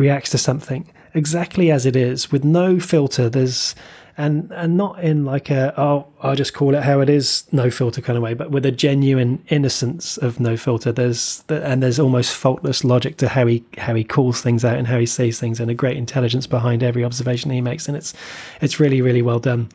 reacts 0.00 0.30
to 0.30 0.38
something 0.38 0.90
exactly 1.14 1.70
as 1.70 1.86
it 1.86 1.96
is 1.96 2.32
with 2.32 2.44
no 2.44 2.80
filter. 2.80 3.28
There's 3.28 3.74
and 4.16 4.50
and 4.52 4.76
not 4.76 5.02
in 5.02 5.24
like 5.24 5.50
a 5.50 5.72
oh 5.80 6.06
I'll 6.20 6.34
just 6.34 6.52
call 6.52 6.74
it 6.74 6.82
how 6.82 7.00
it 7.00 7.08
is 7.08 7.44
no 7.52 7.70
filter 7.70 8.02
kind 8.02 8.16
of 8.16 8.22
way 8.22 8.34
but 8.34 8.50
with 8.50 8.66
a 8.66 8.72
genuine 8.72 9.42
innocence 9.48 10.16
of 10.18 10.40
no 10.40 10.56
filter 10.56 10.92
there's 10.92 11.44
and 11.48 11.82
there's 11.82 11.98
almost 11.98 12.34
faultless 12.34 12.84
logic 12.84 13.16
to 13.18 13.28
how 13.28 13.46
he 13.46 13.64
how 13.78 13.94
he 13.94 14.04
calls 14.04 14.42
things 14.42 14.64
out 14.64 14.76
and 14.76 14.88
how 14.88 14.98
he 14.98 15.06
sees 15.06 15.38
things 15.40 15.60
and 15.60 15.70
a 15.70 15.74
great 15.74 15.96
intelligence 15.96 16.46
behind 16.46 16.82
every 16.82 17.04
observation 17.04 17.50
he 17.50 17.60
makes. 17.60 17.88
And 17.88 17.96
it's 17.96 18.12
it's 18.60 18.80
really 18.80 19.00
really 19.00 19.22
well 19.22 19.38
done. 19.38 19.70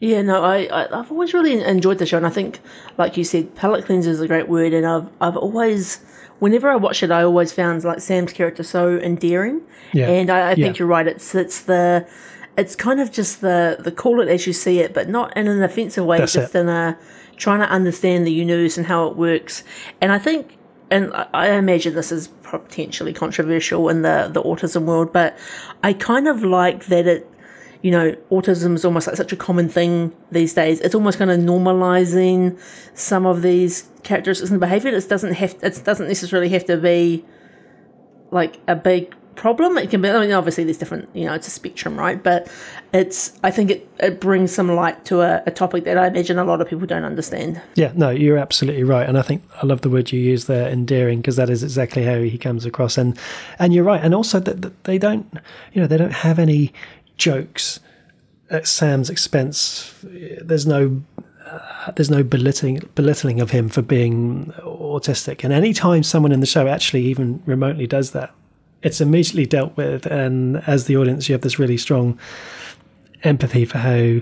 Yeah, 0.00 0.22
no, 0.22 0.44
I, 0.44 0.66
I 0.66 1.00
I've 1.00 1.10
always 1.10 1.34
really 1.34 1.60
enjoyed 1.60 1.98
the 1.98 2.06
show, 2.06 2.18
and 2.18 2.26
I 2.26 2.30
think, 2.30 2.60
like 2.98 3.16
you 3.16 3.24
said, 3.24 3.54
palate 3.56 3.84
cleanser 3.84 4.10
is 4.10 4.20
a 4.20 4.28
great 4.28 4.48
word, 4.48 4.72
and 4.72 4.86
I've 4.86 5.08
I've 5.20 5.36
always, 5.36 6.00
whenever 6.38 6.68
I 6.70 6.76
watch 6.76 7.02
it, 7.02 7.10
I 7.10 7.22
always 7.22 7.52
found 7.52 7.84
like 7.84 8.00
Sam's 8.00 8.32
character 8.32 8.62
so 8.62 8.98
endearing, 8.98 9.60
Yeah. 9.92 10.08
and 10.08 10.30
I, 10.30 10.50
I 10.50 10.54
think 10.54 10.76
Yeah. 10.76 10.80
you're 10.80 10.88
right. 10.88 11.06
It's 11.06 11.34
it's 11.34 11.62
the, 11.62 12.06
it's 12.56 12.74
kind 12.76 13.00
of 13.00 13.10
just 13.12 13.40
the 13.40 13.76
the 13.80 13.92
call 13.92 14.20
it 14.20 14.28
as 14.28 14.46
you 14.46 14.52
see 14.52 14.80
it, 14.80 14.94
but 14.94 15.08
not 15.08 15.36
in 15.36 15.46
an 15.48 15.62
offensive 15.62 16.04
way, 16.04 16.18
That's 16.18 16.32
just 16.32 16.54
it. 16.54 16.58
in 16.60 16.68
a 16.68 16.96
trying 17.36 17.60
to 17.60 17.68
understand 17.68 18.26
the 18.26 18.32
universe 18.32 18.76
and 18.76 18.86
how 18.86 19.06
it 19.08 19.16
works, 19.16 19.64
and 20.00 20.12
I 20.12 20.18
think. 20.18 20.54
And 20.90 21.12
I- 21.12 21.26
I 21.34 21.50
imagine 21.50 21.94
this 21.94 22.10
is 22.10 22.28
potentially 22.44 23.12
controversial 23.12 23.90
in 23.90 24.00
the, 24.00 24.30
the 24.32 24.42
autism 24.42 24.84
world, 24.86 25.12
but 25.12 25.36
I 25.82 25.92
kind 25.92 26.26
of 26.26 26.42
like 26.42 26.86
that 26.86 27.06
it 27.06 27.30
you 27.82 27.90
know, 27.90 28.12
autism 28.30 28.74
is 28.74 28.84
almost 28.84 29.06
like 29.06 29.16
such 29.16 29.32
a 29.32 29.36
common 29.36 29.68
thing 29.68 30.12
these 30.32 30.54
days. 30.54 30.80
It's 30.80 30.94
almost 30.94 31.18
kind 31.18 31.30
of 31.30 31.38
normalizing 31.38 32.58
some 32.94 33.26
of 33.26 33.42
these 33.42 33.88
characteristics 34.02 34.50
and 34.50 34.58
behavior. 34.58 34.90
It 34.90 35.08
doesn't 35.08 35.34
have, 35.34 35.56
it 35.62 35.82
doesn't 35.84 36.08
necessarily 36.08 36.48
have 36.48 36.64
to 36.66 36.76
be 36.76 37.24
like 38.30 38.58
a 38.66 38.74
big 38.74 39.14
problem. 39.36 39.78
It 39.78 39.88
can 39.88 40.02
be, 40.02 40.10
I 40.10 40.20
mean, 40.20 40.32
obviously 40.32 40.64
there's 40.64 40.78
different, 40.78 41.08
you 41.14 41.24
know, 41.24 41.32
it's 41.32 41.46
a 41.46 41.50
spectrum, 41.50 41.96
right? 41.96 42.20
But 42.20 42.50
it's, 42.92 43.38
I 43.44 43.52
think 43.52 43.70
it, 43.70 43.88
it 44.00 44.20
brings 44.20 44.52
some 44.52 44.74
light 44.74 45.04
to 45.06 45.20
a, 45.20 45.42
a 45.46 45.52
topic 45.52 45.84
that 45.84 45.96
I 45.96 46.08
imagine 46.08 46.38
a 46.38 46.44
lot 46.44 46.60
of 46.60 46.68
people 46.68 46.86
don't 46.86 47.04
understand. 47.04 47.62
Yeah, 47.76 47.92
no, 47.94 48.10
you're 48.10 48.38
absolutely 48.38 48.82
right, 48.82 49.08
and 49.08 49.16
I 49.16 49.22
think 49.22 49.44
I 49.62 49.66
love 49.66 49.82
the 49.82 49.90
word 49.90 50.10
you 50.10 50.18
use 50.18 50.46
there, 50.46 50.68
endearing, 50.68 51.20
because 51.20 51.36
that 51.36 51.50
is 51.50 51.62
exactly 51.62 52.02
how 52.04 52.20
he 52.20 52.36
comes 52.36 52.66
across, 52.66 52.98
and 52.98 53.16
and 53.58 53.72
you're 53.72 53.84
right, 53.84 54.02
and 54.02 54.14
also 54.14 54.40
that 54.40 54.62
that 54.62 54.84
they 54.84 54.98
don't, 54.98 55.26
you 55.72 55.80
know, 55.80 55.86
they 55.86 55.98
don't 55.98 56.12
have 56.12 56.38
any 56.38 56.72
jokes 57.18 57.80
at 58.50 58.66
Sam's 58.66 59.10
expense. 59.10 59.94
There's 60.02 60.66
no. 60.66 61.02
Uh, 61.44 61.92
there's 61.92 62.10
no 62.10 62.22
belittling 62.22 62.82
belittling 62.94 63.40
of 63.40 63.50
him 63.50 63.70
for 63.70 63.80
being 63.80 64.52
autistic. 64.58 65.44
And 65.44 65.52
anytime 65.52 66.02
someone 66.02 66.30
in 66.30 66.40
the 66.40 66.46
show 66.46 66.68
actually 66.68 67.04
even 67.04 67.42
remotely 67.46 67.86
does 67.86 68.10
that, 68.10 68.34
it's 68.82 69.00
immediately 69.00 69.46
dealt 69.46 69.74
with. 69.76 70.04
And 70.04 70.58
as 70.66 70.84
the 70.84 70.96
audience, 70.98 71.28
you 71.28 71.32
have 71.32 71.40
this 71.40 71.58
really 71.58 71.78
strong 71.78 72.18
empathy 73.22 73.64
for 73.64 73.78
how 73.78 74.20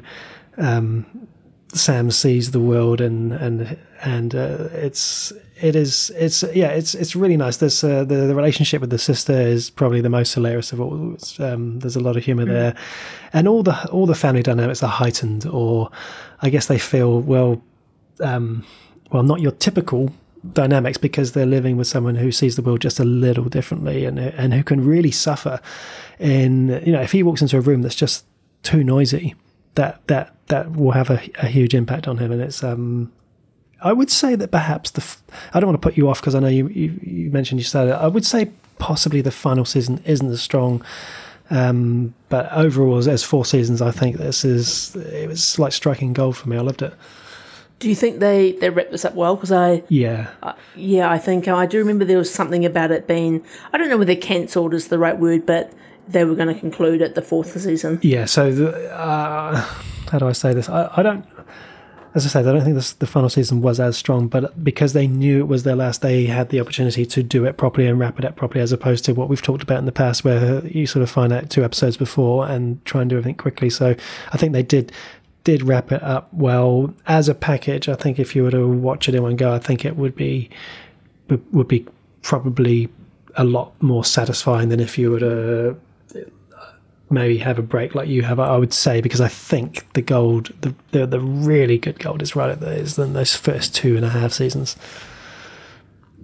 um, 0.57 1.29
Sam 1.77 2.11
sees 2.11 2.51
the 2.51 2.61
world, 2.61 3.01
and 3.01 3.33
and 3.33 3.77
and 4.03 4.35
uh, 4.35 4.69
it's 4.73 5.33
it 5.61 5.75
is 5.75 6.11
it's 6.17 6.43
yeah 6.55 6.69
it's 6.69 6.95
it's 6.95 7.17
really 7.17 7.37
nice. 7.37 7.59
This 7.59 7.83
uh, 7.83 8.05
the 8.05 8.27
the 8.27 8.35
relationship 8.35 8.81
with 8.81 8.91
the 8.91 8.99
sister 8.99 9.33
is 9.33 9.71
probably 9.71 10.01
the 10.01 10.09
most 10.09 10.35
hilarious 10.35 10.73
of 10.73 10.81
all. 10.81 11.17
Um, 11.39 11.79
there's 11.81 11.97
a 11.97 12.01
lot 12.01 12.17
of 12.17 12.25
humor 12.25 12.45
mm. 12.45 12.49
there, 12.49 12.75
and 13.33 13.49
all 13.49 13.63
the 13.63 13.89
all 13.91 14.07
the 14.07 14.15
family 14.15 14.43
dynamics 14.43 14.83
are 14.83 14.91
heightened, 14.91 15.47
or 15.47 15.91
I 16.43 16.51
guess 16.51 16.67
they 16.67 16.79
feel 16.79 17.21
well, 17.21 17.63
um, 18.21 18.65
well 19.13 19.23
not 19.23 19.41
your 19.41 19.53
typical 19.53 20.13
dynamics 20.53 20.99
because 20.99 21.33
they're 21.33 21.47
living 21.47 21.77
with 21.77 21.87
someone 21.87 22.15
who 22.15 22.31
sees 22.31 22.57
the 22.57 22.63
world 22.63 22.81
just 22.81 23.01
a 23.01 23.05
little 23.05 23.45
differently 23.45 24.05
and 24.05 24.19
and 24.19 24.55
who 24.55 24.63
can 24.63 24.85
really 24.85 25.11
suffer 25.11 25.61
in 26.19 26.69
you 26.85 26.93
know 26.93 27.01
if 27.01 27.13
he 27.13 27.23
walks 27.23 27.43
into 27.43 27.57
a 27.57 27.61
room 27.61 27.83
that's 27.83 27.97
just 27.97 28.25
too 28.63 28.85
noisy 28.85 29.35
that 29.77 30.07
that 30.09 30.35
that 30.49 30.73
will 30.73 30.93
have 30.93 31.09
a, 31.09 31.21
a 31.39 31.47
huge 31.47 31.75
impact 31.75 32.07
on 32.07 32.19
him 32.19 32.33
and 32.33 32.43
it's 32.43 32.63
um 32.63 33.11
I 33.81 33.93
would 33.93 34.11
say 34.11 34.35
that 34.37 34.51
perhaps 34.51 34.91
the. 34.91 35.03
F- 35.03 35.23
I 35.53 35.61
don't 35.61 35.69
want 35.69 35.81
to 35.81 35.87
put 35.87 35.97
you 35.97 36.09
off 36.09 36.21
because 36.21 36.35
I 36.35 36.41
know 36.41 36.49
you, 36.49 36.69
you, 36.69 36.99
you 37.03 37.31
mentioned 37.31 37.61
you 37.61 37.65
started. 37.65 37.95
I 37.95 38.07
would 38.07 38.25
say 38.25 38.51
possibly 38.79 39.21
the 39.21 39.31
final 39.31 39.65
season 39.65 40.03
isn't 40.05 40.29
as 40.31 40.43
strong. 40.43 40.83
Um, 41.51 42.15
but 42.29 42.51
overall, 42.53 42.97
as, 42.97 43.07
as, 43.07 43.23
four 43.23 43.45
seasons, 43.45 43.81
I 43.81 43.91
think 43.93 44.17
this 44.17 44.45
is 44.45 44.97
it 44.97 45.29
was 45.29 45.59
like 45.59 45.73
striking 45.73 46.13
gold 46.13 46.37
for 46.37 46.49
me. 46.49 46.57
I 46.57 46.61
loved 46.61 46.83
it. 46.83 46.95
Do 47.79 47.89
you 47.89 47.95
think 47.95 48.19
they 48.19 48.53
they 48.53 48.71
wrapped 48.71 48.91
this 48.91 49.05
up 49.05 49.15
well? 49.15 49.37
Because 49.37 49.53
I 49.53 49.85
yeah 49.89 50.31
uh, 50.43 50.55
yeah 50.75 51.11
I 51.11 51.19
think 51.19 51.47
I 51.47 51.67
do 51.67 51.79
remember 51.79 52.05
there 52.05 52.19
was 52.19 52.33
something 52.33 52.65
about 52.65 52.91
it 52.91 53.07
being 53.07 53.45
I 53.73 53.79
don't 53.79 53.91
know 53.91 53.99
whether 53.99 54.17
cancelled 54.17 54.75
is 54.75 54.89
the 54.89 54.99
right 54.99 55.17
word, 55.17 55.47
but 55.47 55.73
they 56.09 56.25
were 56.25 56.35
going 56.35 56.53
to 56.53 56.59
conclude 56.59 57.03
at 57.03 57.15
the 57.15 57.23
fourth 57.23 57.61
season. 57.61 57.99
Yeah. 58.03 58.27
So 58.27 58.53
the, 58.53 58.93
uh, 58.93 59.57
how 60.11 60.19
do 60.19 60.29
I 60.29 60.33
say 60.33 60.55
this? 60.55 60.69
I, 60.69 60.91
I 60.97 61.03
don't 61.03 61.27
as 62.17 62.25
I 62.25 62.31
said, 62.31 62.49
I 62.49 62.53
don't 62.53 62.65
think 62.65 62.77
this, 62.77 62.95
the 62.95 63.07
final 63.07 63.29
season 63.29 63.61
was 63.61 63.79
as 63.79 63.95
strong, 63.95 64.27
but 64.27 64.65
because 64.65 64.95
they 64.95 65.07
knew 65.07 65.41
it 65.41 65.49
was 65.49 65.65
their 65.65 65.77
last, 65.77 66.01
they 66.01 66.25
had 66.25 66.49
the 66.49 66.61
opportunity 66.61 67.05
to 67.05 67.23
do 67.23 67.45
it 67.45 67.59
properly 67.59 67.87
and 67.87 67.99
wrap 67.99 68.19
it 68.19 68.25
up 68.25 68.37
properly, 68.37 68.63
as 68.63 68.73
opposed 68.73 69.05
to 69.05 69.13
what 69.13 69.29
we've 69.29 69.43
talked 69.43 69.63
about 69.63 69.77
in 69.77 69.85
the 69.85 69.93
past, 69.93 70.25
where 70.25 70.67
you 70.67 70.87
sort 70.87 71.03
of 71.03 71.11
find 71.11 71.31
out 71.31 71.51
two 71.51 71.63
episodes 71.63 71.99
before 71.99 72.49
and 72.49 72.83
try 72.87 73.03
and 73.03 73.11
do 73.11 73.19
everything 73.19 73.35
quickly. 73.35 73.69
So 73.69 73.95
I 74.33 74.39
think 74.39 74.55
they 74.55 74.63
did 74.63 74.93
did 75.45 75.63
wrap 75.63 75.93
it 75.93 76.03
up 76.03 76.33
well 76.33 76.93
as 77.07 77.29
a 77.29 77.35
package. 77.35 77.87
I 77.87 77.95
think 77.95 78.19
if 78.19 78.35
you 78.35 78.45
were 78.45 78.51
to 78.51 78.67
watch 78.67 79.11
it 79.11 79.15
in 79.15 79.23
one 79.23 79.37
go, 79.37 79.53
I 79.53 79.59
think 79.59 79.85
it 79.85 79.97
would 79.97 80.17
be 80.17 80.49
would 81.29 81.69
be 81.69 81.87
probably 82.23 82.89
a 83.37 83.45
lot 83.45 83.75
more 83.83 84.07
satisfying 84.07 84.71
than 84.71 84.81
if 84.81 84.97
you 84.97 85.11
were 85.11 85.21
to 85.21 85.77
maybe 87.11 87.39
have 87.39 87.59
a 87.59 87.63
break 87.63 87.95
like 87.95 88.09
you 88.09 88.23
have, 88.23 88.41
I 88.41 88.57
would 88.57 88.73
say, 88.73 89.01
because 89.01 89.21
I 89.21 89.29
think 89.29 89.93
the 89.93 90.03
gold, 90.03 90.53
the 90.61 90.75
the, 90.93 91.07
the 91.07 91.21
really 91.21 91.79
good 91.79 91.99
gold 91.99 92.23
is 92.23 92.37
right 92.37 92.51
at 92.51 92.61
those 92.61 92.97
than 92.97 93.13
those 93.13 93.35
first 93.35 93.75
two 93.75 93.97
and 93.97 94.05
a 94.05 94.11
half 94.11 94.33
seasons. 94.33 94.77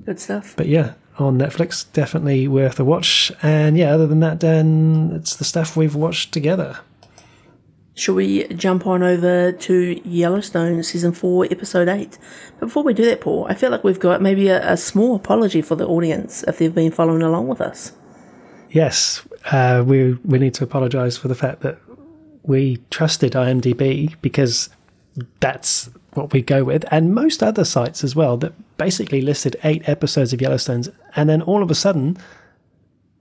Good 0.05 0.19
stuff. 0.19 0.55
But 0.57 0.67
yeah, 0.67 0.95
on 1.19 1.39
Netflix, 1.39 1.91
definitely 1.93 2.49
worth 2.49 2.81
a 2.81 2.85
watch. 2.85 3.31
And 3.43 3.79
yeah, 3.79 3.93
other 3.93 4.07
than 4.07 4.21
that, 4.21 4.39
Dan, 4.39 5.13
it's 5.15 5.37
the 5.37 5.45
stuff 5.45 5.77
we've 5.77 5.95
watched 5.95 6.33
together. 6.33 6.81
Shall 7.95 8.15
we 8.15 8.49
jump 8.49 8.87
on 8.87 9.03
over 9.03 9.53
to 9.53 10.01
Yellowstone 10.09 10.83
season 10.83 11.13
four, 11.13 11.45
episode 11.51 11.89
eight? 11.89 12.19
But 12.59 12.67
before 12.67 12.83
we 12.83 12.95
do 12.95 13.05
that, 13.05 13.21
Paul, 13.21 13.47
I 13.51 13.55
feel 13.55 13.71
like 13.71 13.85
we've 13.85 14.01
got 14.01 14.23
maybe 14.23 14.49
a, 14.49 14.73
a 14.73 14.79
small 14.79 15.15
apology 15.15 15.61
for 15.61 15.77
the 15.77 15.87
audience 15.87 16.43
if 16.45 16.59
they've 16.59 16.75
been 16.75 16.91
following 16.91 17.23
along 17.23 17.49
with 17.49 17.61
us. 17.61 17.93
Yes, 18.71 19.27
uh, 19.51 19.83
we 19.87 20.15
we 20.25 20.39
need 20.39 20.55
to 20.55 20.65
apologise 20.65 21.17
for 21.17 21.29
the 21.29 21.35
fact 21.35 21.61
that 21.61 21.79
we 22.43 22.79
trusted 22.91 23.33
IMDb 23.33 24.15
because 24.21 24.69
that's 25.41 25.91
what 26.15 26.33
we 26.33 26.43
go 26.43 26.65
with, 26.65 26.85
and 26.91 27.15
most 27.15 27.43
other 27.43 27.65
sites 27.65 28.05
as 28.05 28.15
well 28.15 28.37
that 28.39 28.53
basically 28.77 29.21
listed 29.21 29.57
eight 29.65 29.89
episodes 29.89 30.33
of 30.33 30.41
Yellowstone's, 30.41 30.89
and 31.17 31.29
then 31.29 31.43
all 31.43 31.63
of 31.63 31.71
a 31.71 31.75
sudden, 31.75 32.17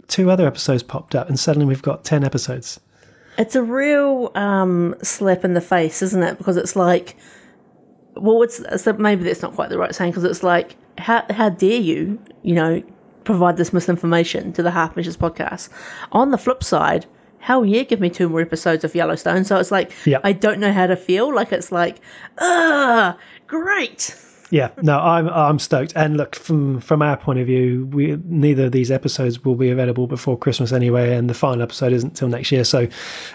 two 0.07 0.29
other 0.29 0.45
episodes 0.45 0.83
popped 0.83 1.15
up, 1.15 1.29
and 1.29 1.39
suddenly 1.39 1.65
we've 1.65 1.81
got 1.81 2.03
ten 2.03 2.23
episodes. 2.23 2.79
It's 3.37 3.55
a 3.55 3.63
real 3.63 4.31
um, 4.35 4.95
slap 5.01 5.45
in 5.45 5.53
the 5.53 5.61
face, 5.61 6.01
isn't 6.01 6.21
it? 6.21 6.37
Because 6.37 6.57
it's 6.57 6.75
like, 6.75 7.15
well, 8.15 8.43
it's, 8.43 8.61
maybe 8.97 9.23
that's 9.23 9.41
not 9.41 9.53
quite 9.53 9.69
the 9.69 9.77
right 9.77 9.95
saying 9.95 10.11
because 10.11 10.25
it's 10.25 10.43
like, 10.43 10.75
how 10.97 11.25
how 11.29 11.49
dare 11.49 11.79
you, 11.79 12.19
you 12.43 12.53
know, 12.53 12.83
provide 13.23 13.57
this 13.57 13.73
misinformation 13.73 14.53
to 14.53 14.63
the 14.63 14.71
Half 14.71 14.95
Measures 14.95 15.17
podcast. 15.17 15.69
On 16.11 16.31
the 16.31 16.37
flip 16.37 16.63
side, 16.63 17.05
hell 17.39 17.65
yeah, 17.65 17.83
give 17.83 17.99
me 17.99 18.09
two 18.09 18.29
more 18.29 18.41
episodes 18.41 18.83
of 18.83 18.95
Yellowstone. 18.95 19.43
So 19.43 19.57
it's 19.57 19.71
like, 19.71 19.91
yep. 20.05 20.21
I 20.23 20.31
don't 20.31 20.59
know 20.59 20.71
how 20.71 20.87
to 20.87 20.95
feel. 20.95 21.33
Like, 21.33 21.51
it's 21.51 21.71
like, 21.71 21.97
ah, 22.39 23.17
great. 23.47 24.15
Yeah, 24.51 24.71
no, 24.81 24.99
I'm 24.99 25.29
I'm 25.29 25.59
stoked. 25.59 25.93
And 25.95 26.17
look, 26.17 26.35
from 26.35 26.81
from 26.81 27.01
our 27.01 27.15
point 27.15 27.39
of 27.39 27.47
view, 27.47 27.85
we 27.85 28.17
neither 28.25 28.65
of 28.65 28.73
these 28.73 28.91
episodes 28.91 29.45
will 29.45 29.55
be 29.55 29.69
available 29.69 30.07
before 30.07 30.37
Christmas 30.37 30.73
anyway, 30.73 31.15
and 31.15 31.29
the 31.29 31.33
final 31.33 31.63
episode 31.63 31.93
isn't 31.93 32.09
until 32.09 32.27
next 32.27 32.51
year. 32.51 32.65
So, 32.65 32.89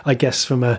I 0.04 0.12
guess 0.12 0.44
from 0.44 0.62
a 0.62 0.78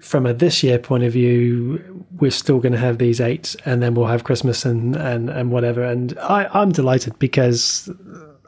from 0.00 0.24
a 0.24 0.32
this 0.32 0.62
year 0.62 0.78
point 0.78 1.04
of 1.04 1.12
view, 1.12 1.89
we're 2.20 2.30
still 2.30 2.58
going 2.58 2.72
to 2.72 2.78
have 2.78 2.98
these 2.98 3.20
eight, 3.20 3.56
and 3.64 3.82
then 3.82 3.94
we'll 3.94 4.06
have 4.06 4.24
Christmas 4.24 4.64
and 4.64 4.94
and 4.94 5.30
and 5.30 5.50
whatever. 5.50 5.82
And 5.82 6.16
I 6.18 6.48
I'm 6.52 6.70
delighted 6.72 7.18
because 7.18 7.90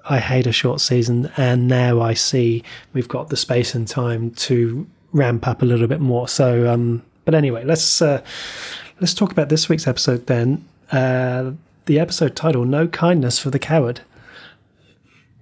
I 0.08 0.18
hate 0.18 0.46
a 0.46 0.52
short 0.52 0.80
season, 0.80 1.30
and 1.37 1.68
now 1.68 2.00
I 2.00 2.14
see 2.14 2.62
we've 2.92 3.08
got 3.08 3.28
the 3.28 3.37
space 3.37 3.74
and 3.74 3.88
time 3.88 4.30
to 4.32 4.87
ramp 5.12 5.46
up 5.46 5.62
a 5.62 5.64
little 5.64 5.87
bit 5.87 6.00
more. 6.00 6.28
So, 6.28 6.72
um, 6.72 7.02
but 7.24 7.35
anyway, 7.35 7.64
let's 7.64 8.02
uh, 8.02 8.22
let's 9.00 9.14
talk 9.14 9.32
about 9.32 9.48
this 9.48 9.68
week's 9.68 9.87
episode 9.87 10.26
then. 10.26 10.64
Uh, 10.90 11.52
the 11.87 11.98
episode 11.98 12.37
title: 12.37 12.64
"No 12.64 12.87
Kindness 12.88 13.38
for 13.38 13.50
the 13.50 13.58
Coward." 13.58 14.00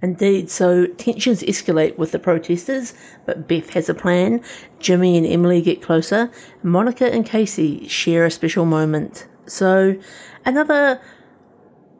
Indeed, 0.01 0.49
so 0.49 0.87
tensions 0.87 1.43
escalate 1.43 1.97
with 1.97 2.11
the 2.11 2.17
protesters, 2.17 2.95
but 3.25 3.47
Beth 3.47 3.69
has 3.71 3.87
a 3.87 3.93
plan. 3.93 4.41
Jimmy 4.79 5.15
and 5.15 5.27
Emily 5.27 5.61
get 5.61 5.81
closer. 5.81 6.31
Monica 6.63 7.11
and 7.11 7.23
Casey 7.23 7.87
share 7.87 8.25
a 8.25 8.31
special 8.31 8.65
moment. 8.65 9.27
So, 9.45 9.95
another 10.43 10.99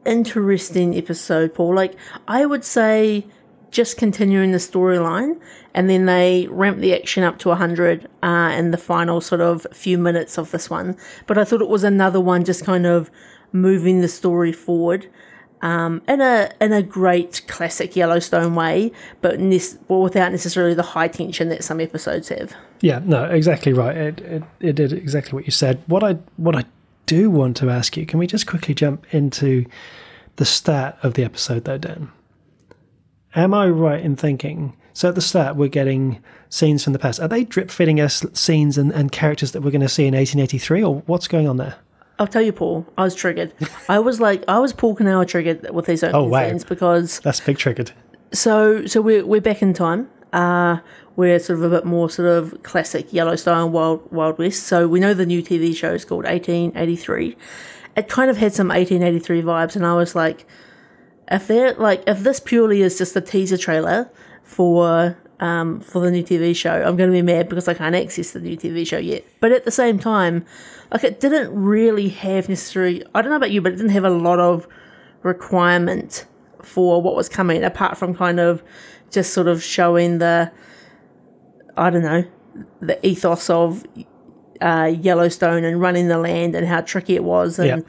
interesting 0.04 0.98
episode, 0.98 1.54
Paul. 1.54 1.76
Like, 1.76 1.96
I 2.28 2.46
would 2.46 2.64
say 2.64 3.28
just 3.70 3.98
continuing 3.98 4.52
the 4.52 4.58
storyline, 4.58 5.40
and 5.76 5.88
then 5.88 6.06
they 6.06 6.48
ramp 6.50 6.80
the 6.80 6.96
action 6.96 7.24
up 7.24 7.38
to 7.40 7.50
100 7.50 8.10
uh, 8.24 8.54
in 8.58 8.72
the 8.72 8.78
final 8.78 9.22
sort 9.22 9.42
of 9.42 9.68
few 9.72 10.00
minutes 10.00 10.40
of 10.40 10.50
this 10.50 10.72
one. 10.72 10.98
But 11.28 11.38
I 11.38 11.44
thought 11.44 11.62
it 11.62 11.70
was 11.70 11.84
another 11.84 12.20
one 12.20 12.44
just 12.46 12.66
kind 12.66 12.88
of 12.88 13.12
moving 13.54 14.02
the 14.02 14.08
story 14.08 14.52
forward 14.52 15.08
um, 15.62 16.02
in 16.08 16.22
a 16.22 16.52
in 16.60 16.74
a 16.74 16.82
great 16.82 17.42
classic 17.48 17.96
Yellowstone 17.96 18.56
way, 18.56 18.92
but 19.22 19.40
well, 19.88 20.02
without 20.02 20.32
necessarily 20.32 20.74
the 20.74 20.84
high 20.84 21.08
tension 21.08 21.50
that 21.50 21.64
some 21.64 21.80
episodes 21.80 22.30
have. 22.30 22.54
Yeah, 22.82 23.00
no, 23.04 23.26
exactly 23.26 23.74
right. 23.74 23.96
It, 23.96 24.22
it 24.22 24.44
it 24.60 24.74
did 24.74 24.94
exactly 24.94 25.34
what 25.34 25.46
you 25.46 25.52
said. 25.52 25.84
What 25.88 26.04
I 26.04 26.14
what 26.38 26.56
I 26.56 26.66
do 27.06 27.30
want 27.30 27.58
to 27.58 27.70
ask 27.70 27.96
you, 27.98 28.06
can 28.06 28.20
we 28.20 28.28
just 28.28 28.48
quickly 28.48 28.74
jump 28.74 29.06
into 29.14 29.66
the 30.38 30.46
start 30.46 30.96
of 31.04 31.14
the 31.14 31.24
episode 31.24 31.66
though, 31.66 31.78
Dan? 31.78 32.12
Am 33.36 33.54
I 33.54 33.68
right 33.70 34.02
in 34.02 34.16
thinking? 34.16 34.76
So 34.94 35.10
at 35.10 35.16
the 35.16 35.22
start, 35.22 35.56
we're 35.56 35.70
getting 35.70 36.22
scenes 36.50 36.84
from 36.84 36.94
the 36.94 37.00
past. 37.00 37.20
Are 37.20 37.28
they 37.28 37.46
drip 37.46 37.72
feeding 37.72 38.02
us 38.02 38.26
scenes 38.34 38.78
and, 38.78 38.92
and 38.92 39.12
characters 39.12 39.52
that 39.54 39.62
we're 39.62 39.72
going 39.72 39.82
to 39.82 39.90
see 39.90 40.06
in 40.06 40.14
1883, 40.14 40.84
or 40.84 40.96
what's 41.06 41.28
going 41.28 41.48
on 41.48 41.58
there? 41.58 41.76
I'll 42.22 42.28
tell 42.28 42.44
you, 42.44 42.54
Paul. 42.54 42.86
I 43.00 43.04
was 43.04 43.16
triggered. 43.16 43.52
I 43.90 43.98
was 43.98 44.20
like, 44.20 44.44
I 44.48 44.60
was 44.60 44.74
Paul 44.74 44.94
Canal 44.94 45.26
triggered 45.26 45.68
with 45.72 45.88
these 45.88 46.04
opening 46.04 46.22
oh, 46.22 46.30
wow. 46.30 46.48
scenes 46.48 46.64
because 46.64 47.20
that's 47.22 47.40
big 47.40 47.58
triggered. 47.58 47.92
So, 48.32 48.86
so 48.86 49.02
we're 49.02 49.26
we're 49.26 49.42
back 49.42 49.64
in 49.64 49.74
time. 49.74 50.08
Uh, 50.32 50.78
we're 51.16 51.40
sort 51.40 51.58
of 51.58 51.64
a 51.64 51.76
bit 51.76 51.84
more 51.84 52.12
sort 52.12 52.28
of 52.28 52.62
classic 52.62 53.12
Yellowstone 53.12 53.72
Wild 53.72 54.12
Wild 54.12 54.38
West. 54.38 54.68
So 54.68 54.88
we 54.88 55.00
know 55.00 55.16
the 55.16 55.26
new 55.26 55.42
TV 55.42 55.76
show 55.76 55.94
is 55.94 56.06
called 56.06 56.26
1883. 56.26 57.36
It 57.98 58.08
kind 58.08 58.30
of 58.30 58.38
had 58.38 58.54
some 58.54 58.68
1883 58.68 59.42
vibes, 59.42 59.76
and 59.76 59.84
I 59.84 59.96
was 59.96 60.14
like, 60.14 60.46
if 61.32 61.48
they're 61.48 61.74
like, 61.74 62.04
if 62.06 62.20
this 62.20 62.40
purely 62.40 62.84
is 62.84 63.00
just 63.00 63.16
a 63.16 63.22
teaser 63.22 63.58
trailer 63.58 64.12
for 64.44 65.18
um, 65.42 65.82
for 65.82 66.00
the 66.00 66.12
new 66.12 66.24
TV 66.24 66.56
show. 66.56 66.72
I'm 66.72 66.96
going 66.96 67.10
to 67.10 67.14
be 67.14 67.22
mad 67.22 67.50
because 67.50 67.68
I 67.68 67.74
can't 67.74 67.96
access 67.96 68.32
the 68.32 68.40
new 68.40 68.56
TV 68.56 68.88
show 68.88 69.00
yet. 69.00 69.26
But 69.42 69.52
at 69.52 69.66
the 69.66 69.72
same 69.72 70.00
time, 70.00 70.46
like 70.92 71.04
it 71.04 71.20
didn't 71.20 71.54
really 71.54 72.10
have 72.10 72.48
necessary. 72.48 73.04
I 73.14 73.22
don't 73.22 73.32
know 73.32 73.38
about 73.38 73.52
you, 73.52 73.62
but 73.62 73.74
it 73.74 73.78
didn't 73.78 73.92
have 73.92 74.06
a 74.06 74.10
lot 74.10 74.40
of 74.40 74.68
requirement 75.24 76.26
for 76.62 77.02
what 77.02 77.16
was 77.16 77.28
coming 77.28 77.64
apart 77.64 77.98
from 77.98 78.16
kind 78.16 78.40
of 78.40 78.64
just 79.10 79.34
sort 79.34 79.48
of 79.48 79.62
showing 79.62 80.20
the, 80.20 80.52
I 81.76 81.90
don't 81.90 82.04
know, 82.04 82.24
the 82.80 83.06
ethos 83.06 83.50
of 83.50 83.84
uh, 84.62 84.94
Yellowstone 85.02 85.64
and 85.64 85.82
running 85.82 86.08
the 86.08 86.20
land 86.20 86.56
and 86.56 86.68
how 86.68 86.82
tricky 86.82 87.16
it 87.16 87.24
was 87.24 87.60
and. 87.60 87.84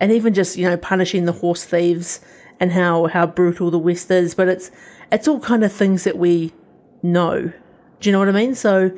and 0.00 0.12
even 0.12 0.32
just 0.32 0.56
you 0.56 0.64
know 0.64 0.76
punishing 0.76 1.24
the 1.24 1.32
horse 1.32 1.64
thieves 1.64 2.20
and 2.60 2.70
how 2.70 3.06
how 3.06 3.26
brutal 3.26 3.68
the 3.70 3.78
West 3.78 4.08
is. 4.12 4.32
But 4.34 4.46
it's 4.46 4.70
it's 5.10 5.26
all 5.26 5.40
kind 5.40 5.64
of 5.64 5.72
things 5.72 6.04
that 6.04 6.16
we 6.16 6.52
know. 7.02 7.52
Do 8.00 8.08
you 8.08 8.12
know 8.12 8.18
what 8.18 8.28
I 8.28 8.32
mean? 8.32 8.54
So 8.54 8.90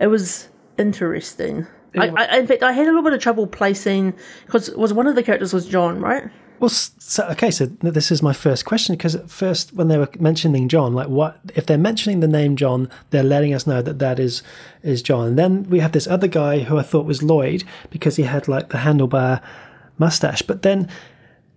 it 0.00 0.06
was 0.06 0.48
interesting. 0.78 1.66
I, 1.96 2.08
I, 2.08 2.38
in 2.38 2.46
fact, 2.46 2.62
I 2.62 2.72
had 2.72 2.84
a 2.84 2.90
little 2.90 3.02
bit 3.02 3.14
of 3.14 3.20
trouble 3.20 3.46
placing 3.46 4.14
because 4.44 4.70
was 4.72 4.92
one 4.92 5.06
of 5.06 5.14
the 5.14 5.22
characters 5.22 5.52
was 5.52 5.66
John, 5.66 6.00
right? 6.00 6.30
Well, 6.58 6.70
so, 6.70 7.26
okay, 7.28 7.50
so 7.50 7.66
this 7.66 8.10
is 8.10 8.22
my 8.22 8.32
first 8.32 8.64
question 8.64 8.96
because 8.96 9.14
at 9.14 9.28
first, 9.28 9.74
when 9.74 9.88
they 9.88 9.98
were 9.98 10.08
mentioning 10.18 10.68
John, 10.68 10.94
like 10.94 11.08
what 11.08 11.38
if 11.54 11.66
they're 11.66 11.76
mentioning 11.76 12.20
the 12.20 12.28
name 12.28 12.56
John, 12.56 12.88
they're 13.10 13.22
letting 13.22 13.52
us 13.52 13.66
know 13.66 13.82
that 13.82 13.98
that 13.98 14.18
is 14.18 14.42
is 14.82 15.02
John. 15.02 15.28
And 15.28 15.38
then 15.38 15.64
we 15.64 15.80
have 15.80 15.92
this 15.92 16.06
other 16.06 16.28
guy 16.28 16.60
who 16.60 16.78
I 16.78 16.82
thought 16.82 17.04
was 17.04 17.22
Lloyd 17.22 17.64
because 17.90 18.16
he 18.16 18.22
had 18.22 18.48
like 18.48 18.70
the 18.70 18.78
handlebar 18.78 19.42
mustache. 19.98 20.42
But 20.42 20.62
then, 20.62 20.88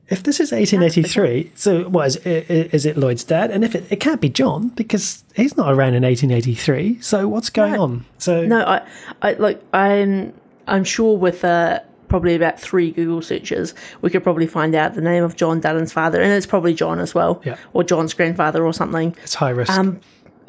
if 0.10 0.24
this 0.24 0.40
is 0.40 0.52
1883, 0.52 1.52
so 1.56 1.84
what 1.90 2.08
is 2.08 2.16
is 2.18 2.86
it 2.86 2.98
Lloyd's 2.98 3.24
dad? 3.24 3.52
And 3.52 3.64
if 3.64 3.76
it, 3.76 3.86
it 3.92 3.98
can't 4.00 4.20
be 4.22 4.30
John 4.30 4.70
because 4.70 5.24
he's 5.36 5.56
not 5.56 5.72
around 5.74 5.94
in 5.96 6.04
1883. 6.04 7.00
So 7.02 7.28
what's 7.28 7.50
going 7.50 7.74
No. 7.74 7.84
on? 7.84 8.06
So 8.18 8.46
No, 8.46 8.60
I, 8.66 8.88
I 9.22 9.34
like 9.34 9.62
I'm 9.74 10.34
I'm 10.68 10.84
sure 10.84 11.18
with 11.18 11.44
uh, 11.46 11.80
probably 12.08 12.36
about 12.36 12.60
three 12.60 12.92
Google 12.92 13.22
searches, 13.22 13.74
we 14.02 14.10
could 14.10 14.24
probably 14.24 14.48
find 14.48 14.74
out 14.76 14.96
the 14.96 15.02
name 15.02 15.24
of 15.24 15.36
John 15.36 15.60
Dutton's 15.60 15.94
father, 15.94 16.20
and 16.22 16.32
it's 16.32 16.46
probably 16.48 16.74
John 16.74 17.00
as 17.00 17.14
well, 17.14 17.42
Yeah. 17.46 17.58
or 17.74 17.84
John's 17.84 18.14
grandfather 18.14 18.66
or 18.66 18.74
something. 18.74 19.16
it's 19.24 19.36
high 19.36 19.50
risk. 19.52 19.72
Um, 19.72 20.00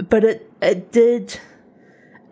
but 0.09 0.25
it 0.25 0.51
it 0.63 0.91
did 0.93 1.39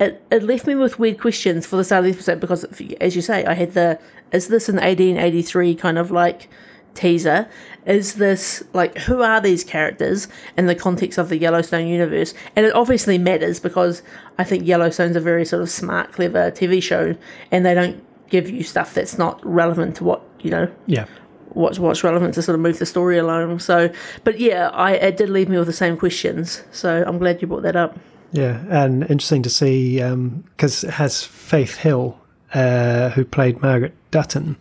it, 0.01 0.23
it 0.31 0.43
left 0.45 0.67
me 0.67 0.75
with 0.77 0.99
weird 0.99 1.21
questions 1.21 1.67
for 1.67 1.77
the 1.77 1.85
start 1.85 2.05
of 2.05 2.11
the 2.11 2.14
episode 2.17 2.41
because, 2.41 2.64
as 3.01 3.17
you 3.17 3.21
say, 3.23 3.45
I 3.45 3.55
had 3.55 3.75
the 3.75 3.99
is 4.33 4.49
this 4.49 4.69
an 4.69 4.77
1883 4.77 5.75
kind 5.75 5.99
of 5.99 6.11
like 6.11 6.49
teaser? 6.94 7.48
Is 7.87 8.14
this 8.14 8.62
like 8.74 8.98
who 8.98 9.22
are 9.22 9.40
these 9.40 9.64
characters 9.64 10.29
in 10.57 10.66
the 10.66 10.74
context 10.74 11.18
of 11.18 11.31
the 11.31 11.38
Yellowstone 11.38 11.87
universe? 11.87 12.35
And 12.55 12.66
it 12.66 12.74
obviously 12.74 13.16
matters 13.16 13.61
because 13.61 14.03
I 14.37 14.44
think 14.44 14.66
Yellowstone's 14.66 15.16
a 15.16 15.20
very 15.20 15.44
sort 15.44 15.62
of 15.62 15.70
smart, 15.70 16.12
clever 16.12 16.51
TV 16.51 16.83
show, 16.83 17.16
and 17.51 17.64
they 17.64 17.74
don't 17.74 18.05
give 18.29 18.51
you 18.51 18.62
stuff 18.62 18.92
that's 18.92 19.16
not 19.16 19.44
relevant 19.44 19.96
to 19.96 20.05
what 20.05 20.22
you 20.40 20.51
know 20.51 20.70
yeah. 20.87 21.07
what's 21.51 21.79
what's 21.79 22.05
relevant 22.05 22.35
to 22.35 22.42
sort 22.42 22.55
of 22.55 22.61
move 22.61 22.79
the 22.79 22.87
story 22.87 23.16
along. 23.16 23.59
So, 23.61 23.90
but 24.24 24.38
yeah, 24.38 24.68
I 24.70 24.92
it 24.92 25.16
did 25.16 25.31
leave 25.31 25.48
me 25.48 25.57
with 25.57 25.66
the 25.66 25.72
same 25.72 25.96
questions. 25.96 26.62
So 26.72 27.05
I'm 27.07 27.18
glad 27.18 27.40
you 27.40 27.48
brought 27.48 27.62
that 27.62 27.77
up. 27.77 27.98
Yeah, 28.33 28.62
and 28.68 29.03
interesting 29.05 29.42
to 29.44 29.51
see 29.51 29.96
because 29.96 30.85
it 30.85 30.90
has 30.90 31.24
Faith 31.24 31.77
Hill, 31.77 32.20
uh, 32.53 33.11
who 33.11 33.24
played 33.24 33.62
Margaret 33.62 33.94
Dutton, 34.11 34.57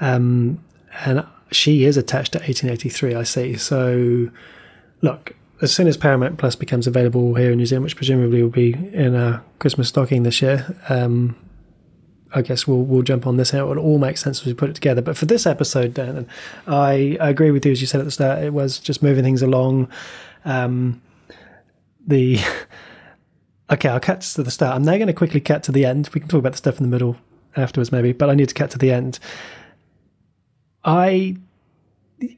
um, 0.00 0.62
and 1.06 1.24
she 1.54 1.84
is 1.84 1.96
attached 1.96 2.32
to 2.32 2.38
1883. 2.38 3.14
I 3.14 3.22
see. 3.22 3.56
So, 3.56 4.30
look, 5.00 5.34
as 5.60 5.72
soon 5.72 5.86
as 5.86 5.96
Paramount 5.96 6.38
Plus 6.38 6.56
becomes 6.56 6.86
available 6.86 7.34
here 7.34 7.52
in 7.52 7.58
New 7.58 7.66
Zealand, 7.66 7.84
which 7.84 7.96
presumably 7.96 8.42
will 8.42 8.50
be 8.50 8.74
in 8.92 9.14
our 9.14 9.42
Christmas 9.60 9.88
stocking 9.88 10.24
this 10.24 10.42
year, 10.42 10.76
um, 10.88 11.36
I 12.34 12.42
guess 12.42 12.66
we'll 12.66 12.82
we'll 12.82 13.02
jump 13.02 13.26
on 13.26 13.36
this. 13.36 13.52
And 13.52 13.60
it 13.60 13.64
will 13.64 13.78
all 13.78 13.98
make 13.98 14.16
sense 14.18 14.40
as 14.40 14.46
we 14.46 14.54
put 14.54 14.70
it 14.70 14.74
together. 14.74 15.02
But 15.02 15.16
for 15.16 15.26
this 15.26 15.46
episode, 15.46 15.94
Dan, 15.94 16.26
I, 16.66 17.16
I 17.20 17.28
agree 17.28 17.50
with 17.50 17.64
you 17.64 17.72
as 17.72 17.80
you 17.80 17.86
said 17.86 18.00
at 18.00 18.04
the 18.04 18.10
start. 18.10 18.42
It 18.42 18.52
was 18.52 18.78
just 18.78 19.02
moving 19.02 19.22
things 19.22 19.42
along. 19.42 19.88
Um, 20.44 21.00
the 22.06 22.40
okay, 23.70 23.88
I'll 23.88 24.00
cut 24.00 24.22
to 24.22 24.42
the 24.42 24.50
start. 24.50 24.74
I'm 24.74 24.82
now 24.82 24.96
going 24.96 25.06
to 25.06 25.12
quickly 25.12 25.40
cut 25.40 25.62
to 25.64 25.72
the 25.72 25.84
end. 25.84 26.10
We 26.12 26.20
can 26.20 26.28
talk 26.28 26.40
about 26.40 26.52
the 26.52 26.58
stuff 26.58 26.78
in 26.78 26.82
the 26.82 26.90
middle 26.90 27.16
afterwards, 27.56 27.92
maybe. 27.92 28.12
But 28.12 28.30
I 28.30 28.34
need 28.34 28.48
to 28.48 28.54
cut 28.54 28.70
to 28.70 28.78
the 28.78 28.90
end. 28.90 29.18
I 30.84 31.36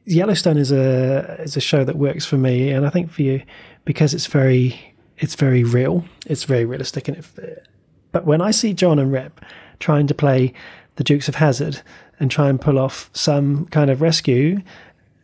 Yellowstone 0.04 0.56
is 0.56 0.72
a 0.72 1.36
is 1.40 1.56
a 1.56 1.60
show 1.60 1.84
that 1.84 1.96
works 1.96 2.24
for 2.24 2.36
me, 2.36 2.70
and 2.70 2.86
I 2.86 2.90
think 2.90 3.10
for 3.10 3.22
you 3.22 3.42
because 3.84 4.14
it's 4.14 4.26
very 4.26 4.94
it's 5.18 5.34
very 5.34 5.64
real. 5.64 6.04
It's 6.26 6.44
very 6.44 6.64
realistic, 6.64 7.08
and 7.08 7.18
it, 7.18 7.66
but 8.12 8.24
when 8.24 8.40
I 8.40 8.50
see 8.50 8.72
John 8.72 8.98
and 8.98 9.12
Rip 9.12 9.40
trying 9.78 10.06
to 10.06 10.14
play 10.14 10.52
the 10.96 11.04
Dukes 11.04 11.28
of 11.28 11.36
Hazzard 11.36 11.82
and 12.20 12.30
try 12.30 12.48
and 12.48 12.60
pull 12.60 12.78
off 12.78 13.10
some 13.12 13.66
kind 13.66 13.90
of 13.90 14.00
rescue 14.00 14.62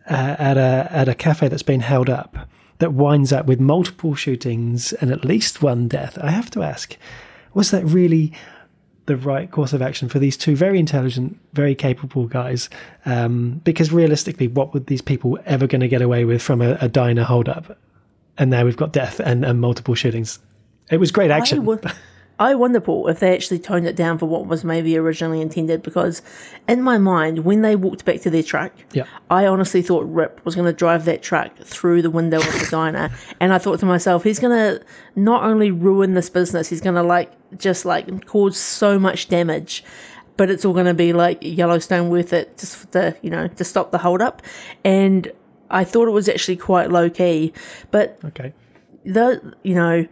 uh, 0.08 0.36
at 0.38 0.56
a 0.56 0.88
at 0.90 1.08
a 1.08 1.14
cafe 1.14 1.48
that's 1.48 1.62
been 1.62 1.80
held 1.80 2.10
up 2.10 2.48
that 2.80 2.94
winds 2.94 3.32
up 3.32 3.46
with 3.46 3.60
multiple 3.60 4.14
shootings 4.14 4.92
and 4.94 5.10
at 5.10 5.24
least 5.24 5.62
one 5.62 5.86
death, 5.86 6.18
I 6.20 6.30
have 6.30 6.50
to 6.52 6.62
ask, 6.62 6.96
was 7.52 7.70
that 7.70 7.84
really 7.84 8.32
the 9.10 9.16
right 9.16 9.50
course 9.50 9.72
of 9.72 9.82
action 9.82 10.08
for 10.08 10.20
these 10.20 10.36
two 10.36 10.54
very 10.54 10.78
intelligent, 10.78 11.36
very 11.52 11.74
capable 11.74 12.28
guys? 12.28 12.70
Um, 13.04 13.60
because 13.64 13.92
realistically, 13.92 14.46
what 14.46 14.72
were 14.72 14.78
these 14.78 15.02
people 15.02 15.36
ever 15.46 15.66
going 15.66 15.80
to 15.80 15.88
get 15.88 16.00
away 16.00 16.24
with 16.24 16.40
from 16.40 16.62
a, 16.62 16.78
a 16.80 16.88
diner 16.88 17.24
holdup? 17.24 17.76
And 18.38 18.50
now 18.50 18.64
we've 18.64 18.76
got 18.76 18.92
death 18.92 19.18
and, 19.18 19.44
and 19.44 19.60
multiple 19.60 19.96
shootings. 19.96 20.38
It 20.92 20.98
was 20.98 21.10
great 21.10 21.32
I, 21.32 21.38
action. 21.38 21.66
I 22.40 22.54
wonder, 22.54 22.80
Paul, 22.80 23.06
if 23.08 23.20
they 23.20 23.34
actually 23.34 23.58
toned 23.58 23.86
it 23.86 23.94
down 23.94 24.16
for 24.16 24.24
what 24.24 24.46
was 24.46 24.64
maybe 24.64 24.96
originally 24.96 25.42
intended. 25.42 25.82
Because 25.82 26.22
in 26.66 26.82
my 26.82 26.96
mind, 26.96 27.40
when 27.40 27.60
they 27.60 27.76
walked 27.76 28.06
back 28.06 28.22
to 28.22 28.30
their 28.30 28.42
truck, 28.42 28.72
Yeah. 28.92 29.04
I 29.28 29.46
honestly 29.46 29.82
thought 29.82 30.06
Rip 30.06 30.40
was 30.46 30.54
going 30.54 30.66
to 30.66 30.72
drive 30.72 31.04
that 31.04 31.22
truck 31.22 31.54
through 31.58 32.00
the 32.00 32.08
window 32.08 32.38
of 32.38 32.46
the 32.46 32.68
diner, 32.70 33.10
and 33.40 33.52
I 33.52 33.58
thought 33.58 33.78
to 33.80 33.86
myself, 33.86 34.24
he's 34.24 34.38
going 34.38 34.56
to 34.56 34.82
not 35.14 35.44
only 35.44 35.70
ruin 35.70 36.14
this 36.14 36.30
business, 36.30 36.70
he's 36.70 36.80
going 36.80 36.96
to 36.96 37.02
like 37.02 37.30
just 37.58 37.84
like 37.84 38.24
cause 38.26 38.56
so 38.56 38.98
much 38.98 39.28
damage. 39.28 39.84
But 40.38 40.50
it's 40.50 40.64
all 40.64 40.72
going 40.72 40.86
to 40.86 40.94
be 40.94 41.12
like 41.12 41.38
Yellowstone 41.42 42.08
worth 42.08 42.32
it 42.32 42.56
just 42.56 42.90
to 42.92 43.14
you 43.20 43.28
know 43.28 43.48
to 43.48 43.64
stop 43.64 43.90
the 43.90 43.98
holdup, 43.98 44.40
and 44.82 45.30
I 45.68 45.84
thought 45.84 46.08
it 46.08 46.12
was 46.12 46.26
actually 46.26 46.56
quite 46.56 46.90
low 46.90 47.10
key. 47.10 47.52
But 47.90 48.18
okay. 48.24 48.54
the 49.04 49.54
you 49.62 49.74
know 49.74 50.06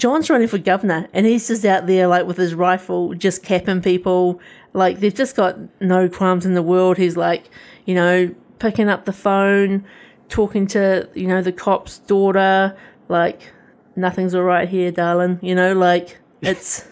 John's 0.00 0.30
running 0.30 0.48
for 0.48 0.56
governor 0.56 1.06
and 1.12 1.26
he's 1.26 1.46
just 1.46 1.62
out 1.66 1.86
there 1.86 2.06
like 2.06 2.26
with 2.26 2.38
his 2.38 2.54
rifle 2.54 3.12
just 3.12 3.42
capping 3.42 3.82
people. 3.82 4.40
Like 4.72 5.00
they've 5.00 5.14
just 5.14 5.36
got 5.36 5.58
no 5.78 6.08
qualms 6.08 6.46
in 6.46 6.54
the 6.54 6.62
world. 6.62 6.96
He's 6.96 7.18
like 7.18 7.50
you 7.84 7.94
know 7.94 8.34
picking 8.58 8.88
up 8.88 9.04
the 9.04 9.12
phone 9.12 9.84
talking 10.30 10.66
to 10.68 11.06
you 11.14 11.28
know 11.28 11.42
the 11.42 11.52
cop's 11.52 11.98
daughter. 11.98 12.74
Like 13.08 13.52
nothing's 13.94 14.34
all 14.34 14.42
right 14.42 14.68
here 14.68 14.90
darling 14.90 15.38
you 15.42 15.54
know 15.54 15.74
like 15.74 16.18
it's 16.40 16.88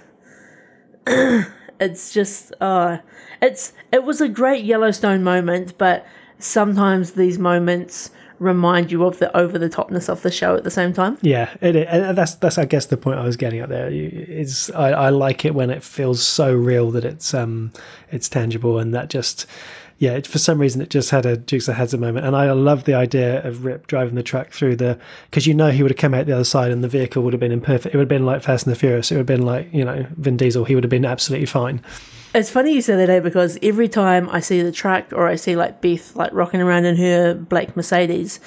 it's 1.07 2.13
just 2.13 2.53
uh 2.61 2.99
it's 3.41 3.73
it 3.91 4.05
was 4.05 4.21
a 4.21 4.29
great 4.29 4.65
yellowstone 4.65 5.23
moment 5.23 5.79
but 5.79 6.05
sometimes 6.39 7.13
these 7.13 7.39
moments 7.39 8.11
remind 8.39 8.91
you 8.93 9.05
of 9.05 9.19
the 9.19 9.37
over 9.37 9.59
the 9.59 9.69
topness 9.69 10.09
of 10.09 10.23
the 10.23 10.31
show 10.31 10.57
at 10.57 10.65
the 10.65 10.71
same 10.71 10.93
time 10.93 11.19
Yeah, 11.23 11.51
it, 11.61 12.15
that's 12.15 12.35
that's 12.37 12.59
I 12.59 12.65
guess 12.65 12.87
the 12.87 12.97
point 12.97 13.19
I 13.19 13.25
was 13.25 13.37
getting 13.37 13.61
at 13.61 13.69
there. 13.69 13.89
Is 13.89 14.71
I, 14.75 14.91
I 14.91 15.09
like 15.11 15.45
it 15.45 15.55
when 15.55 15.71
it 15.71 15.83
feels 15.83 16.25
so 16.25 16.53
real 16.55 16.91
that 16.93 17.05
it's 17.05 17.35
um 17.35 17.73
it's 18.11 18.29
tangible, 18.29 18.79
and 18.79 18.95
that 18.95 19.11
just 19.11 19.47
yeah, 19.99 20.13
it, 20.13 20.27
for 20.29 20.39
some 20.39 20.61
reason 20.61 20.81
it 20.81 20.91
just 20.91 21.11
had 21.11 21.27
a 21.27 21.37
Dukes 21.37 21.67
of 21.69 21.75
Hazzard 21.75 22.01
moment, 22.01 22.25
and 22.25 22.37
I 22.37 22.51
love 22.53 22.85
the 22.85 22.95
idea 22.95 23.45
of 23.45 23.65
Rip 23.65 23.89
driving 23.89 24.15
the 24.15 24.23
truck 24.23 24.51
through 24.51 24.77
the 24.77 24.99
because 25.31 25.47
you 25.47 25.55
know 25.55 25.71
he 25.71 25.83
would 25.83 25.91
have 25.91 25.99
come 25.99 26.15
out 26.15 26.27
the 26.27 26.33
other 26.33 26.45
side, 26.45 26.71
and 26.71 26.85
the 26.85 26.89
vehicle 26.89 27.23
would 27.25 27.33
have 27.33 27.41
been 27.41 27.53
imperfect. 27.53 27.95
It 27.95 27.99
would 27.99 28.03
have 28.03 28.09
been 28.09 28.27
like 28.27 28.43
Fast 28.43 28.67
and 28.67 28.75
the 28.75 28.79
Furious. 28.79 29.11
It 29.11 29.15
would 29.17 29.29
have 29.29 29.39
been 29.39 29.47
like 29.47 29.73
you 29.73 29.85
know 29.85 30.07
Vin 30.17 30.37
Diesel. 30.37 30.65
He 30.65 30.75
would 30.75 30.85
have 30.85 30.91
been 30.91 31.05
absolutely 31.05 31.47
fine. 31.47 31.83
It's 32.35 32.51
funny 32.51 32.75
you 32.75 32.83
say 32.83 32.97
that, 32.97 33.09
eh? 33.09 33.21
Because 33.21 33.59
every 33.63 33.89
time 33.89 34.29
I 34.31 34.41
see 34.41 34.63
the 34.63 34.73
truck 34.73 35.13
or 35.13 35.27
I 35.27 35.37
see 35.37 35.57
like 35.57 35.81
Beth 35.81 36.15
like 36.15 36.33
rocking 36.33 36.61
around 36.61 36.85
in 36.85 36.97
her 36.97 37.35
black 37.35 37.77
Mercedes, 37.77 38.39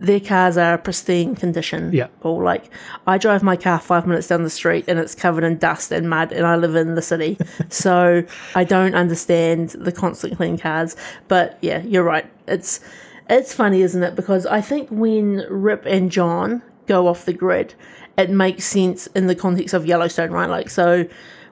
their 0.00 0.20
cars 0.20 0.56
are 0.56 0.78
pristine 0.78 1.34
condition. 1.34 1.92
Yeah. 1.92 2.08
Or 2.22 2.42
like 2.42 2.70
I 3.06 3.18
drive 3.18 3.42
my 3.42 3.56
car 3.56 3.78
five 3.78 4.06
minutes 4.06 4.28
down 4.28 4.42
the 4.42 4.50
street 4.50 4.86
and 4.88 4.98
it's 4.98 5.14
covered 5.14 5.44
in 5.44 5.58
dust 5.58 5.92
and 5.92 6.08
mud, 6.08 6.32
and 6.32 6.46
I 6.46 6.56
live 6.56 6.74
in 6.74 6.94
the 6.94 7.02
city, 7.02 7.38
so 7.68 8.24
I 8.54 8.64
don't 8.64 8.94
understand 8.94 9.70
the 9.70 9.92
constant 9.92 10.36
clean 10.36 10.58
cars. 10.58 10.96
But 11.28 11.58
yeah, 11.60 11.82
you're 11.82 12.04
right. 12.04 12.30
It's 12.48 12.80
it's 13.28 13.52
funny, 13.54 13.82
isn't 13.82 14.02
it? 14.02 14.16
Because 14.16 14.46
I 14.46 14.60
think 14.60 14.88
when 14.90 15.46
Rip 15.50 15.84
and 15.86 16.10
John 16.10 16.62
go 16.86 17.06
off 17.06 17.26
the 17.26 17.32
grid, 17.32 17.74
it 18.16 18.30
makes 18.30 18.64
sense 18.64 19.06
in 19.08 19.26
the 19.26 19.34
context 19.34 19.74
of 19.74 19.86
Yellowstone, 19.86 20.30
right? 20.30 20.48
Like 20.48 20.70
so 20.70 21.06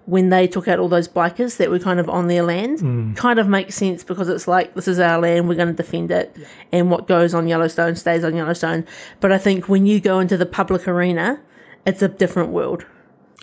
when 0.08 0.30
they 0.30 0.48
took 0.48 0.66
out 0.68 0.78
all 0.78 0.88
those 0.88 1.06
bikers 1.06 1.58
that 1.58 1.68
were 1.70 1.78
kind 1.78 2.00
of 2.00 2.08
on 2.08 2.28
their 2.28 2.42
land, 2.42 2.80
hmm. 2.80 3.12
kind 3.12 3.38
of 3.38 3.46
makes 3.46 3.74
sense 3.74 4.02
because 4.02 4.26
it's 4.30 4.48
like 4.48 4.72
this 4.74 4.88
is 4.88 4.98
our 4.98 5.20
land, 5.20 5.46
we're 5.48 5.54
going 5.54 5.68
to 5.68 5.74
defend 5.74 6.10
it, 6.10 6.34
and 6.72 6.90
what 6.90 7.06
goes 7.06 7.34
on 7.34 7.46
Yellowstone 7.46 7.94
stays 7.94 8.24
on 8.24 8.34
Yellowstone. 8.34 8.86
But 9.20 9.32
I 9.32 9.38
think 9.38 9.68
when 9.68 9.84
you 9.84 10.00
go 10.00 10.18
into 10.18 10.38
the 10.38 10.46
public 10.46 10.88
arena, 10.88 11.38
it's 11.84 12.00
a 12.00 12.08
different 12.08 12.50
world. 12.50 12.86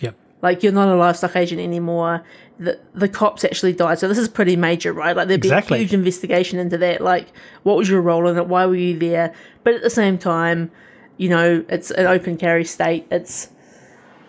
Yeah, 0.00 0.10
Like 0.42 0.64
you're 0.64 0.72
not 0.72 0.88
a 0.88 0.96
livestock 0.96 1.36
agent 1.36 1.60
anymore. 1.60 2.24
The 2.58 2.80
the 2.94 3.08
cops 3.08 3.44
actually 3.44 3.74
died, 3.74 4.00
so 4.00 4.08
this 4.08 4.18
is 4.18 4.28
pretty 4.28 4.56
major, 4.56 4.92
right? 4.92 5.14
Like 5.16 5.28
there'd 5.28 5.40
be 5.40 5.46
Exactly. 5.48 5.78
a 5.78 5.82
huge 5.82 5.94
investigation 5.94 6.58
into 6.58 6.78
that. 6.78 7.00
Like, 7.00 7.28
what 7.62 7.76
was 7.76 7.88
your 7.88 8.00
role 8.00 8.26
in 8.26 8.36
it? 8.38 8.48
Why 8.48 8.66
were 8.66 8.74
you 8.74 8.98
there? 8.98 9.32
But 9.62 9.74
at 9.74 9.82
the 9.82 9.90
same 9.90 10.18
time, 10.18 10.72
you 11.16 11.28
know, 11.28 11.64
it's 11.68 11.92
an 11.92 12.06
open 12.06 12.36
carry 12.38 12.64
state. 12.64 13.06
It's 13.12 13.50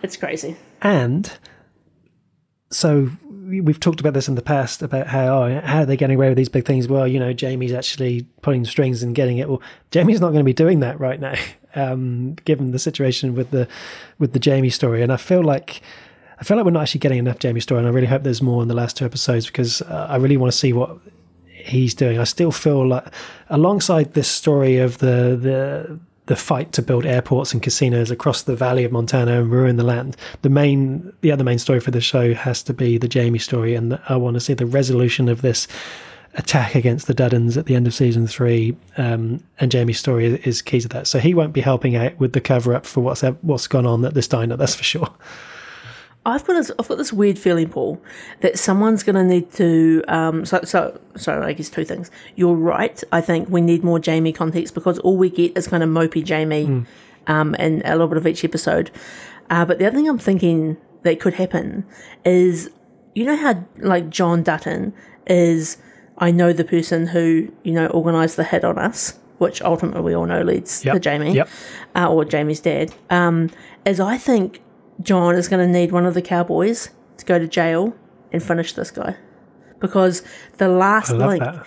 it's 0.04 0.16
crazy. 0.16 0.56
and 0.82 1.36
so 2.70 3.10
we've 3.48 3.80
talked 3.80 4.00
about 4.00 4.12
this 4.12 4.28
in 4.28 4.34
the 4.34 4.42
past 4.42 4.82
about 4.82 5.06
how 5.06 5.42
oh, 5.42 5.60
how 5.60 5.80
are 5.80 5.86
they 5.86 5.96
getting 5.96 6.16
away 6.16 6.28
with 6.28 6.36
these 6.36 6.48
big 6.48 6.66
things? 6.66 6.86
Well, 6.86 7.08
you 7.08 7.18
know, 7.18 7.32
Jamie's 7.32 7.72
actually 7.72 8.26
pulling 8.42 8.64
strings 8.64 9.02
and 9.02 9.14
getting 9.14 9.38
it. 9.38 9.48
Well, 9.48 9.62
Jamie's 9.90 10.20
not 10.20 10.28
going 10.28 10.40
to 10.40 10.44
be 10.44 10.52
doing 10.52 10.80
that 10.80 11.00
right 11.00 11.18
now, 11.18 11.34
um, 11.74 12.34
given 12.44 12.72
the 12.72 12.78
situation 12.78 13.34
with 13.34 13.50
the 13.50 13.68
with 14.18 14.32
the 14.32 14.38
Jamie 14.38 14.70
story. 14.70 15.02
And 15.02 15.12
I 15.12 15.16
feel 15.16 15.42
like 15.42 15.80
I 16.38 16.44
feel 16.44 16.56
like 16.56 16.66
we're 16.66 16.72
not 16.72 16.82
actually 16.82 17.00
getting 17.00 17.18
enough 17.18 17.38
Jamie 17.38 17.60
story, 17.60 17.78
and 17.78 17.88
I 17.88 17.90
really 17.90 18.06
hope 18.06 18.22
there's 18.22 18.42
more 18.42 18.62
in 18.62 18.68
the 18.68 18.74
last 18.74 18.96
two 18.96 19.04
episodes 19.04 19.46
because 19.46 19.82
uh, 19.82 20.06
I 20.10 20.16
really 20.16 20.36
want 20.36 20.52
to 20.52 20.58
see 20.58 20.72
what 20.72 20.98
he's 21.46 21.94
doing. 21.94 22.18
I 22.18 22.24
still 22.24 22.52
feel 22.52 22.86
like, 22.86 23.06
alongside 23.48 24.14
this 24.14 24.28
story 24.28 24.76
of 24.76 24.98
the 24.98 25.38
the 25.40 26.00
the 26.28 26.36
fight 26.36 26.72
to 26.72 26.82
build 26.82 27.04
airports 27.04 27.52
and 27.52 27.62
casinos 27.62 28.10
across 28.10 28.42
the 28.42 28.54
valley 28.54 28.84
of 28.84 28.92
Montana 28.92 29.40
and 29.40 29.50
ruin 29.50 29.76
the 29.76 29.82
land. 29.82 30.16
The 30.42 30.50
main, 30.50 31.12
the 31.22 31.32
other 31.32 31.42
main 31.42 31.58
story 31.58 31.80
for 31.80 31.90
the 31.90 32.00
show 32.00 32.34
has 32.34 32.62
to 32.64 32.74
be 32.74 32.98
the 32.98 33.08
Jamie 33.08 33.38
story, 33.38 33.74
and 33.74 33.98
I 34.08 34.16
want 34.16 34.34
to 34.34 34.40
see 34.40 34.54
the 34.54 34.66
resolution 34.66 35.28
of 35.28 35.42
this 35.42 35.66
attack 36.34 36.74
against 36.74 37.06
the 37.06 37.14
Duttons 37.14 37.56
at 37.56 37.64
the 37.64 37.74
end 37.74 37.86
of 37.86 37.94
season 37.94 38.26
three. 38.26 38.76
Um, 38.98 39.42
and 39.58 39.70
Jamie's 39.72 39.98
story 39.98 40.26
is 40.44 40.60
key 40.60 40.80
to 40.80 40.88
that. 40.88 41.06
So 41.06 41.18
he 41.18 41.32
won't 41.32 41.54
be 41.54 41.62
helping 41.62 41.96
out 41.96 42.18
with 42.20 42.34
the 42.34 42.40
cover 42.40 42.74
up 42.74 42.86
for 42.86 43.00
what's 43.00 43.22
what's 43.22 43.66
gone 43.66 43.86
on 43.86 44.04
at 44.04 44.14
this 44.14 44.28
diner. 44.28 44.56
That's 44.56 44.74
for 44.74 44.84
sure. 44.84 45.10
I've 46.26 46.44
got 46.44 46.54
this, 46.54 46.70
I've 46.78 46.88
got 46.88 46.98
this 46.98 47.12
weird 47.12 47.38
feeling, 47.38 47.68
Paul, 47.68 48.02
that 48.40 48.58
someone's 48.58 49.02
going 49.02 49.16
to 49.16 49.24
need 49.24 49.52
to. 49.54 50.04
Um, 50.08 50.44
so, 50.44 50.60
so, 50.62 51.00
so 51.16 51.42
I 51.42 51.52
guess 51.52 51.70
two 51.70 51.84
things. 51.84 52.10
You're 52.36 52.54
right. 52.54 53.02
I 53.12 53.20
think 53.20 53.48
we 53.48 53.60
need 53.60 53.82
more 53.82 53.98
Jamie 53.98 54.32
context 54.32 54.74
because 54.74 54.98
all 55.00 55.16
we 55.16 55.30
get 55.30 55.56
is 55.56 55.68
kind 55.68 55.82
of 55.82 55.88
mopey 55.88 56.22
Jamie, 56.22 56.66
mm. 56.66 56.86
um, 57.28 57.56
and 57.58 57.82
a 57.84 57.92
little 57.92 58.08
bit 58.08 58.18
of 58.18 58.26
each 58.26 58.44
episode. 58.44 58.90
Uh, 59.50 59.64
but 59.64 59.78
the 59.78 59.86
other 59.86 59.96
thing 59.96 60.08
I'm 60.08 60.18
thinking 60.18 60.76
that 61.02 61.20
could 61.20 61.34
happen 61.34 61.86
is, 62.24 62.70
you 63.14 63.24
know 63.24 63.36
how 63.36 63.64
like 63.78 64.10
John 64.10 64.42
Dutton 64.42 64.92
is. 65.26 65.78
I 66.20 66.32
know 66.32 66.52
the 66.52 66.64
person 66.64 67.06
who 67.06 67.50
you 67.62 67.72
know 67.72 67.88
organised 67.90 68.36
the 68.36 68.44
hit 68.44 68.64
on 68.64 68.76
us, 68.76 69.18
which 69.38 69.62
ultimately 69.62 70.02
we 70.02 70.14
all 70.14 70.26
know 70.26 70.42
leads 70.42 70.84
yep. 70.84 70.94
to 70.94 71.00
Jamie, 71.00 71.34
yep. 71.34 71.48
uh, 71.94 72.12
or 72.12 72.24
Jamie's 72.24 72.60
dad. 72.60 72.92
Um, 73.08 73.50
as 73.86 74.00
I 74.00 74.18
think 74.18 74.60
John 75.02 75.34
is 75.36 75.48
going 75.48 75.66
to 75.66 75.72
need 75.72 75.92
one 75.92 76.06
of 76.06 76.14
the 76.14 76.22
cowboys 76.22 76.90
to 77.18 77.24
go 77.24 77.38
to 77.38 77.46
jail 77.46 77.94
and 78.32 78.42
finish 78.42 78.72
this 78.72 78.90
guy 78.90 79.16
because 79.80 80.22
the 80.58 80.68
last 80.68 81.12
link. 81.12 81.42
That. 81.42 81.66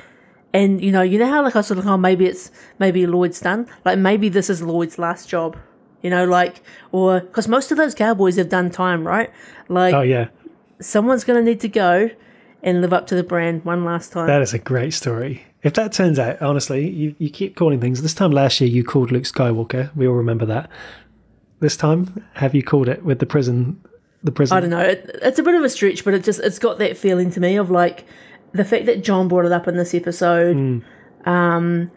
And 0.53 0.83
you 0.83 0.91
know, 0.91 1.01
you 1.01 1.17
know 1.17 1.29
how 1.29 1.43
like 1.43 1.55
I 1.55 1.61
sort 1.61 1.79
of 1.79 1.87
oh 1.87 1.95
maybe 1.95 2.25
it's 2.25 2.51
maybe 2.77 3.07
Lloyd's 3.07 3.39
done 3.39 3.67
like 3.85 3.97
maybe 3.97 4.27
this 4.27 4.49
is 4.49 4.61
Lloyd's 4.61 4.99
last 4.99 5.29
job, 5.29 5.55
you 6.01 6.09
know, 6.09 6.25
like 6.25 6.61
or 6.91 7.21
because 7.21 7.47
most 7.47 7.71
of 7.71 7.77
those 7.77 7.95
cowboys 7.95 8.35
have 8.35 8.49
done 8.49 8.69
time, 8.69 9.07
right? 9.07 9.31
Like 9.69 9.93
oh 9.93 10.01
yeah, 10.01 10.27
someone's 10.81 11.23
going 11.23 11.39
to 11.39 11.49
need 11.49 11.61
to 11.61 11.69
go 11.69 12.09
and 12.63 12.81
live 12.81 12.91
up 12.91 13.07
to 13.07 13.15
the 13.15 13.23
brand 13.23 13.63
one 13.63 13.85
last 13.85 14.11
time. 14.11 14.27
That 14.27 14.41
is 14.41 14.53
a 14.53 14.59
great 14.59 14.93
story. 14.93 15.45
If 15.63 15.73
that 15.75 15.93
turns 15.93 16.19
out, 16.19 16.41
honestly, 16.41 16.89
you, 16.89 17.15
you 17.17 17.29
keep 17.29 17.55
calling 17.55 17.79
things. 17.79 18.01
This 18.01 18.15
time 18.15 18.31
last 18.31 18.59
year, 18.59 18.69
you 18.69 18.83
called 18.83 19.11
Luke 19.11 19.23
Skywalker. 19.23 19.95
We 19.95 20.07
all 20.07 20.15
remember 20.15 20.45
that 20.47 20.69
this 21.61 21.77
time? 21.77 22.25
Have 22.33 22.53
you 22.53 22.63
called 22.63 22.89
it 22.89 23.05
with 23.05 23.19
the 23.19 23.25
prison? 23.25 23.81
The 24.23 24.31
prison. 24.31 24.57
I 24.57 24.59
don't 24.59 24.69
know. 24.69 24.81
It, 24.81 25.09
it's 25.21 25.39
a 25.39 25.43
bit 25.43 25.55
of 25.55 25.63
a 25.63 25.69
stretch, 25.69 26.03
but 26.03 26.13
it 26.13 26.23
just 26.23 26.41
it's 26.41 26.59
got 26.59 26.77
that 26.79 26.97
feeling 26.97 27.31
to 27.31 27.39
me 27.39 27.55
of 27.55 27.71
like 27.71 28.05
the 28.51 28.65
fact 28.65 28.85
that 28.87 29.03
John 29.03 29.27
brought 29.27 29.45
it 29.45 29.51
up 29.51 29.67
in 29.67 29.77
this 29.77 29.93
episode. 29.93 30.57
Mm. 30.57 30.83
Um, 31.25 31.91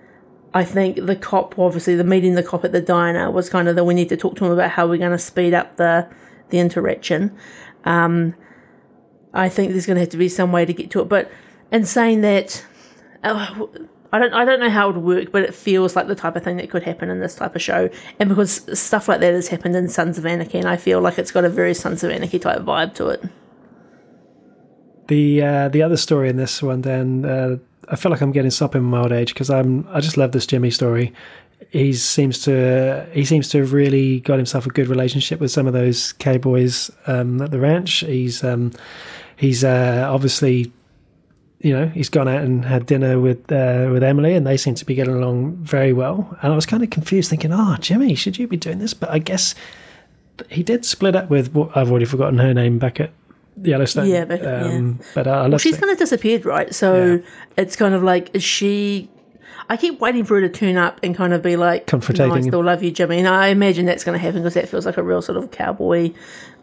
I 0.54 0.64
think 0.64 1.04
the 1.04 1.16
cop, 1.16 1.58
obviously, 1.58 1.96
the 1.96 2.04
meeting 2.04 2.34
the 2.34 2.42
cop 2.42 2.64
at 2.64 2.72
the 2.72 2.80
diner 2.80 3.30
was 3.30 3.50
kind 3.50 3.66
of 3.68 3.74
the 3.74 3.82
we 3.82 3.94
need 3.94 4.08
to 4.10 4.16
talk 4.16 4.36
to 4.36 4.44
him 4.44 4.52
about 4.52 4.70
how 4.70 4.86
we're 4.86 4.98
going 4.98 5.10
to 5.10 5.18
speed 5.18 5.52
up 5.52 5.76
the 5.76 6.08
the 6.50 6.58
interaction. 6.58 7.36
Um, 7.84 8.34
I 9.32 9.48
think 9.48 9.72
there's 9.72 9.86
going 9.86 9.96
to 9.96 10.00
have 10.00 10.10
to 10.10 10.16
be 10.16 10.28
some 10.28 10.52
way 10.52 10.64
to 10.64 10.72
get 10.72 10.90
to 10.92 11.00
it, 11.00 11.08
but 11.08 11.30
in 11.72 11.84
saying 11.84 12.20
that. 12.20 12.64
Uh, 13.22 13.66
I 14.14 14.18
don't 14.20 14.32
I 14.32 14.44
don't 14.44 14.60
know 14.60 14.70
how 14.70 14.90
it 14.90 14.94
would 14.94 15.04
work, 15.04 15.32
but 15.32 15.42
it 15.42 15.52
feels 15.52 15.96
like 15.96 16.06
the 16.06 16.14
type 16.14 16.36
of 16.36 16.44
thing 16.44 16.56
that 16.58 16.70
could 16.70 16.84
happen 16.84 17.10
in 17.10 17.18
this 17.18 17.34
type 17.34 17.56
of 17.56 17.60
show. 17.62 17.90
And 18.20 18.28
because 18.28 18.64
stuff 18.78 19.08
like 19.08 19.18
that 19.18 19.34
has 19.34 19.48
happened 19.48 19.74
in 19.74 19.88
Sons 19.88 20.18
of 20.18 20.24
Anarchy, 20.24 20.58
and 20.58 20.68
I 20.68 20.76
feel 20.76 21.00
like 21.00 21.18
it's 21.18 21.32
got 21.32 21.44
a 21.44 21.48
very 21.48 21.74
Sons 21.74 22.04
of 22.04 22.12
Anarchy 22.12 22.38
type 22.38 22.60
vibe 22.60 22.94
to 22.94 23.08
it. 23.08 23.24
The 25.08 25.42
uh, 25.42 25.68
the 25.68 25.82
other 25.82 25.96
story 25.96 26.28
in 26.28 26.36
this 26.36 26.62
one, 26.62 26.82
then 26.82 27.24
uh, 27.24 27.56
I 27.88 27.96
feel 27.96 28.12
like 28.12 28.20
I'm 28.20 28.30
getting 28.30 28.52
up 28.60 28.76
in 28.76 28.84
my 28.84 29.00
old 29.00 29.10
age 29.10 29.34
because 29.34 29.50
I'm 29.50 29.84
I 29.88 29.98
just 29.98 30.16
love 30.16 30.30
this 30.30 30.46
Jimmy 30.46 30.70
story. 30.70 31.12
He 31.70 31.92
seems 31.92 32.38
to 32.44 33.08
he 33.12 33.24
seems 33.24 33.48
to 33.48 33.58
have 33.58 33.72
really 33.72 34.20
got 34.20 34.36
himself 34.36 34.64
a 34.64 34.70
good 34.70 34.86
relationship 34.86 35.40
with 35.40 35.50
some 35.50 35.66
of 35.66 35.72
those 35.72 36.12
cowboys 36.12 36.88
um, 37.08 37.42
at 37.42 37.50
the 37.50 37.58
ranch. 37.58 38.04
He's 38.06 38.44
um, 38.44 38.70
he's 39.34 39.64
uh, 39.64 40.06
obviously 40.08 40.72
you 41.64 41.72
know, 41.72 41.86
he's 41.88 42.10
gone 42.10 42.28
out 42.28 42.42
and 42.42 42.62
had 42.62 42.84
dinner 42.84 43.18
with 43.18 43.50
uh, 43.50 43.88
with 43.90 44.02
Emily, 44.02 44.34
and 44.34 44.46
they 44.46 44.58
seem 44.58 44.74
to 44.74 44.84
be 44.84 44.94
getting 44.94 45.14
along 45.14 45.56
very 45.56 45.94
well. 45.94 46.36
And 46.42 46.52
I 46.52 46.54
was 46.54 46.66
kind 46.66 46.82
of 46.82 46.90
confused, 46.90 47.30
thinking, 47.30 47.52
"Oh, 47.54 47.76
Jimmy, 47.80 48.14
should 48.14 48.38
you 48.38 48.46
be 48.46 48.58
doing 48.58 48.80
this?" 48.80 48.92
But 48.92 49.08
I 49.08 49.18
guess 49.18 49.54
he 50.50 50.62
did 50.62 50.84
split 50.84 51.16
up 51.16 51.30
with. 51.30 51.54
What 51.54 51.74
I've 51.74 51.90
already 51.90 52.04
forgotten 52.04 52.38
her 52.38 52.52
name 52.52 52.78
back 52.78 53.00
at 53.00 53.12
Yellowstone. 53.62 54.08
Yeah, 54.08 54.26
but 54.26 54.46
um, 54.46 54.98
yeah. 55.00 55.06
but 55.14 55.26
uh, 55.26 55.46
well, 55.48 55.58
she's 55.58 55.78
kind 55.78 55.90
of 55.90 55.98
disappeared, 55.98 56.44
right? 56.44 56.74
So 56.74 57.14
yeah. 57.14 57.18
it's 57.56 57.76
kind 57.76 57.94
of 57.94 58.02
like 58.02 58.34
is 58.34 58.44
she. 58.44 59.08
I 59.68 59.76
keep 59.76 60.00
waiting 60.00 60.24
for 60.24 60.40
her 60.40 60.40
to 60.42 60.48
turn 60.48 60.76
up 60.76 61.00
and 61.02 61.14
kind 61.14 61.32
of 61.32 61.42
be 61.42 61.56
like, 61.56 61.86
confrontating. 61.86 62.28
No, 62.28 62.34
I 62.34 62.40
still 62.40 62.64
love 62.64 62.82
you, 62.82 62.90
Jimmy. 62.90 63.18
And 63.18 63.28
I 63.28 63.48
imagine 63.48 63.86
that's 63.86 64.04
going 64.04 64.18
to 64.18 64.22
happen 64.22 64.42
because 64.42 64.54
that 64.54 64.68
feels 64.68 64.86
like 64.86 64.96
a 64.96 65.02
real 65.02 65.22
sort 65.22 65.38
of 65.38 65.50
cowboy, 65.50 66.12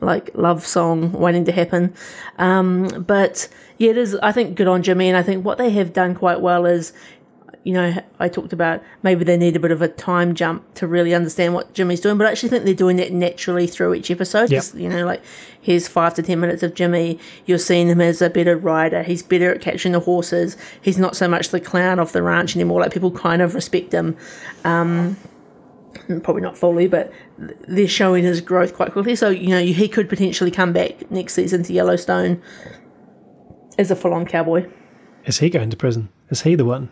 like 0.01 0.29
love 0.35 0.65
song 0.65 1.11
waiting 1.13 1.45
to 1.45 1.51
happen. 1.51 1.93
Um, 2.37 3.03
but 3.07 3.47
yeah, 3.77 3.91
it 3.91 3.97
is. 3.97 4.15
I 4.15 4.31
think 4.31 4.55
good 4.55 4.67
on 4.67 4.83
Jimmy, 4.83 5.07
and 5.07 5.17
I 5.17 5.23
think 5.23 5.43
what 5.43 5.57
they 5.57 5.71
have 5.71 5.93
done 5.93 6.15
quite 6.15 6.41
well 6.41 6.65
is, 6.65 6.93
you 7.63 7.73
know, 7.73 7.95
I 8.19 8.27
talked 8.27 8.53
about 8.53 8.81
maybe 9.03 9.23
they 9.23 9.37
need 9.37 9.55
a 9.55 9.59
bit 9.59 9.71
of 9.71 9.81
a 9.81 9.87
time 9.87 10.33
jump 10.33 10.73
to 10.75 10.87
really 10.87 11.13
understand 11.13 11.53
what 11.53 11.73
Jimmy's 11.73 12.01
doing, 12.01 12.17
but 12.17 12.25
I 12.25 12.31
actually 12.31 12.49
think 12.49 12.65
they're 12.65 12.73
doing 12.73 12.97
it 12.97 13.13
naturally 13.13 13.67
through 13.67 13.93
each 13.93 14.09
episode. 14.09 14.49
Yep. 14.49 14.49
Just, 14.49 14.75
you 14.75 14.89
know, 14.89 15.05
like 15.05 15.21
here's 15.61 15.87
five 15.87 16.15
to 16.15 16.23
ten 16.23 16.39
minutes 16.39 16.63
of 16.63 16.73
Jimmy. 16.73 17.19
You're 17.45 17.59
seeing 17.59 17.87
him 17.87 18.01
as 18.01 18.21
a 18.21 18.31
better 18.31 18.57
rider. 18.57 19.03
He's 19.03 19.21
better 19.21 19.53
at 19.53 19.61
catching 19.61 19.91
the 19.91 19.99
horses. 19.99 20.57
He's 20.81 20.97
not 20.97 21.15
so 21.15 21.27
much 21.27 21.49
the 21.49 21.59
clown 21.59 21.99
of 21.99 22.13
the 22.13 22.23
ranch 22.23 22.55
anymore. 22.55 22.81
Like 22.81 22.93
people 22.93 23.11
kind 23.11 23.43
of 23.43 23.53
respect 23.53 23.93
him. 23.93 24.17
Um, 24.63 25.17
probably 26.23 26.41
not 26.41 26.57
fully, 26.57 26.87
but 26.87 27.13
they're 27.37 27.87
showing 27.87 28.23
his 28.23 28.41
growth 28.41 28.73
quite 28.73 28.91
quickly. 28.91 29.15
So 29.15 29.29
you 29.29 29.49
know 29.49 29.61
he 29.61 29.87
could 29.87 30.09
potentially 30.09 30.49
come 30.49 30.73
back 30.73 31.11
next 31.11 31.33
season 31.33 31.61
to 31.63 31.73
Yellowstone 31.73 32.41
as 33.77 33.91
a 33.91 33.95
full 33.95 34.15
on 34.15 34.25
cowboy. 34.25 34.67
Is 35.25 35.37
he 35.37 35.51
going 35.51 35.69
to 35.69 35.77
prison? 35.77 36.09
Is 36.29 36.41
he 36.41 36.55
the 36.55 36.65
one? 36.65 36.89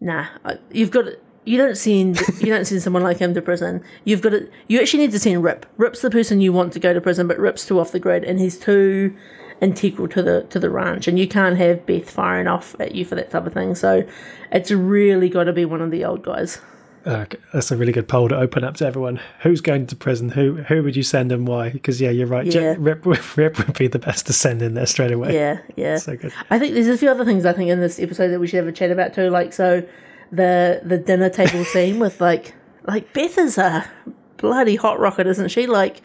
Nah, 0.00 0.26
uh, 0.44 0.54
you've 0.70 0.90
got 0.90 1.06
you 1.44 1.56
don't 1.56 1.76
send 1.76 2.20
you 2.40 2.46
don't 2.46 2.66
send 2.66 2.82
someone 2.82 3.02
like 3.02 3.18
him 3.18 3.34
to 3.34 3.42
prison. 3.42 3.82
You've 4.04 4.20
got 4.20 4.30
to 4.30 4.48
you 4.68 4.80
actually 4.80 5.04
need 5.04 5.12
to 5.12 5.18
send 5.18 5.42
Rip. 5.42 5.66
Rip's 5.76 6.02
the 6.02 6.10
person 6.10 6.40
you 6.40 6.52
want 6.52 6.72
to 6.74 6.80
go 6.80 6.92
to 6.92 7.00
prison, 7.00 7.26
but 7.26 7.38
Rip's 7.38 7.66
too 7.66 7.80
off 7.80 7.92
the 7.92 7.98
grid 7.98 8.24
and 8.24 8.38
he's 8.38 8.58
too 8.58 9.16
integral 9.60 10.08
to 10.08 10.22
the 10.22 10.46
to 10.50 10.60
the 10.60 10.70
ranch, 10.70 11.08
and 11.08 11.18
you 11.18 11.26
can't 11.26 11.56
have 11.56 11.86
Beth 11.86 12.10
firing 12.10 12.46
off 12.46 12.76
at 12.78 12.94
you 12.94 13.04
for 13.04 13.14
that 13.16 13.30
type 13.30 13.46
of 13.46 13.54
thing. 13.54 13.74
So 13.74 14.06
it's 14.52 14.70
really 14.70 15.28
got 15.28 15.44
to 15.44 15.52
be 15.52 15.64
one 15.64 15.80
of 15.80 15.90
the 15.90 16.04
old 16.04 16.22
guys. 16.22 16.60
Uh, 17.04 17.24
that's 17.52 17.70
a 17.70 17.76
really 17.76 17.92
good 17.92 18.08
poll 18.08 18.28
to 18.28 18.36
open 18.36 18.64
up 18.64 18.76
to 18.76 18.86
everyone. 18.86 19.20
Who's 19.40 19.60
going 19.60 19.86
to 19.86 19.96
prison? 19.96 20.28
Who 20.28 20.54
who 20.54 20.82
would 20.82 20.96
you 20.96 21.02
send 21.02 21.32
and 21.32 21.46
why? 21.46 21.70
Because 21.70 22.00
yeah, 22.00 22.10
you're 22.10 22.26
right. 22.26 22.46
Yeah. 22.46 22.74
Rip, 22.78 23.04
Rip 23.36 23.58
would 23.58 23.78
be 23.78 23.86
the 23.86 23.98
best 23.98 24.26
to 24.26 24.32
send 24.32 24.62
in 24.62 24.74
there 24.74 24.86
straight 24.86 25.12
away. 25.12 25.34
Yeah, 25.34 25.60
yeah. 25.76 25.96
So 25.96 26.16
good. 26.16 26.32
I 26.50 26.58
think 26.58 26.74
there's 26.74 26.88
a 26.88 26.98
few 26.98 27.10
other 27.10 27.24
things 27.24 27.44
I 27.44 27.52
think 27.52 27.70
in 27.70 27.80
this 27.80 27.98
episode 27.98 28.28
that 28.28 28.40
we 28.40 28.46
should 28.46 28.58
have 28.58 28.68
a 28.68 28.72
chat 28.72 28.90
about 28.90 29.14
too. 29.14 29.30
Like 29.30 29.52
so, 29.52 29.86
the 30.32 30.80
the 30.84 30.98
dinner 30.98 31.30
table 31.30 31.64
scene 31.72 31.98
with 31.98 32.20
like 32.20 32.54
like 32.86 33.12
Beth 33.12 33.38
is 33.38 33.58
a 33.58 33.88
bloody 34.36 34.76
hot 34.76 34.98
rocket, 34.98 35.26
isn't 35.26 35.48
she? 35.48 35.66
Like 35.66 36.02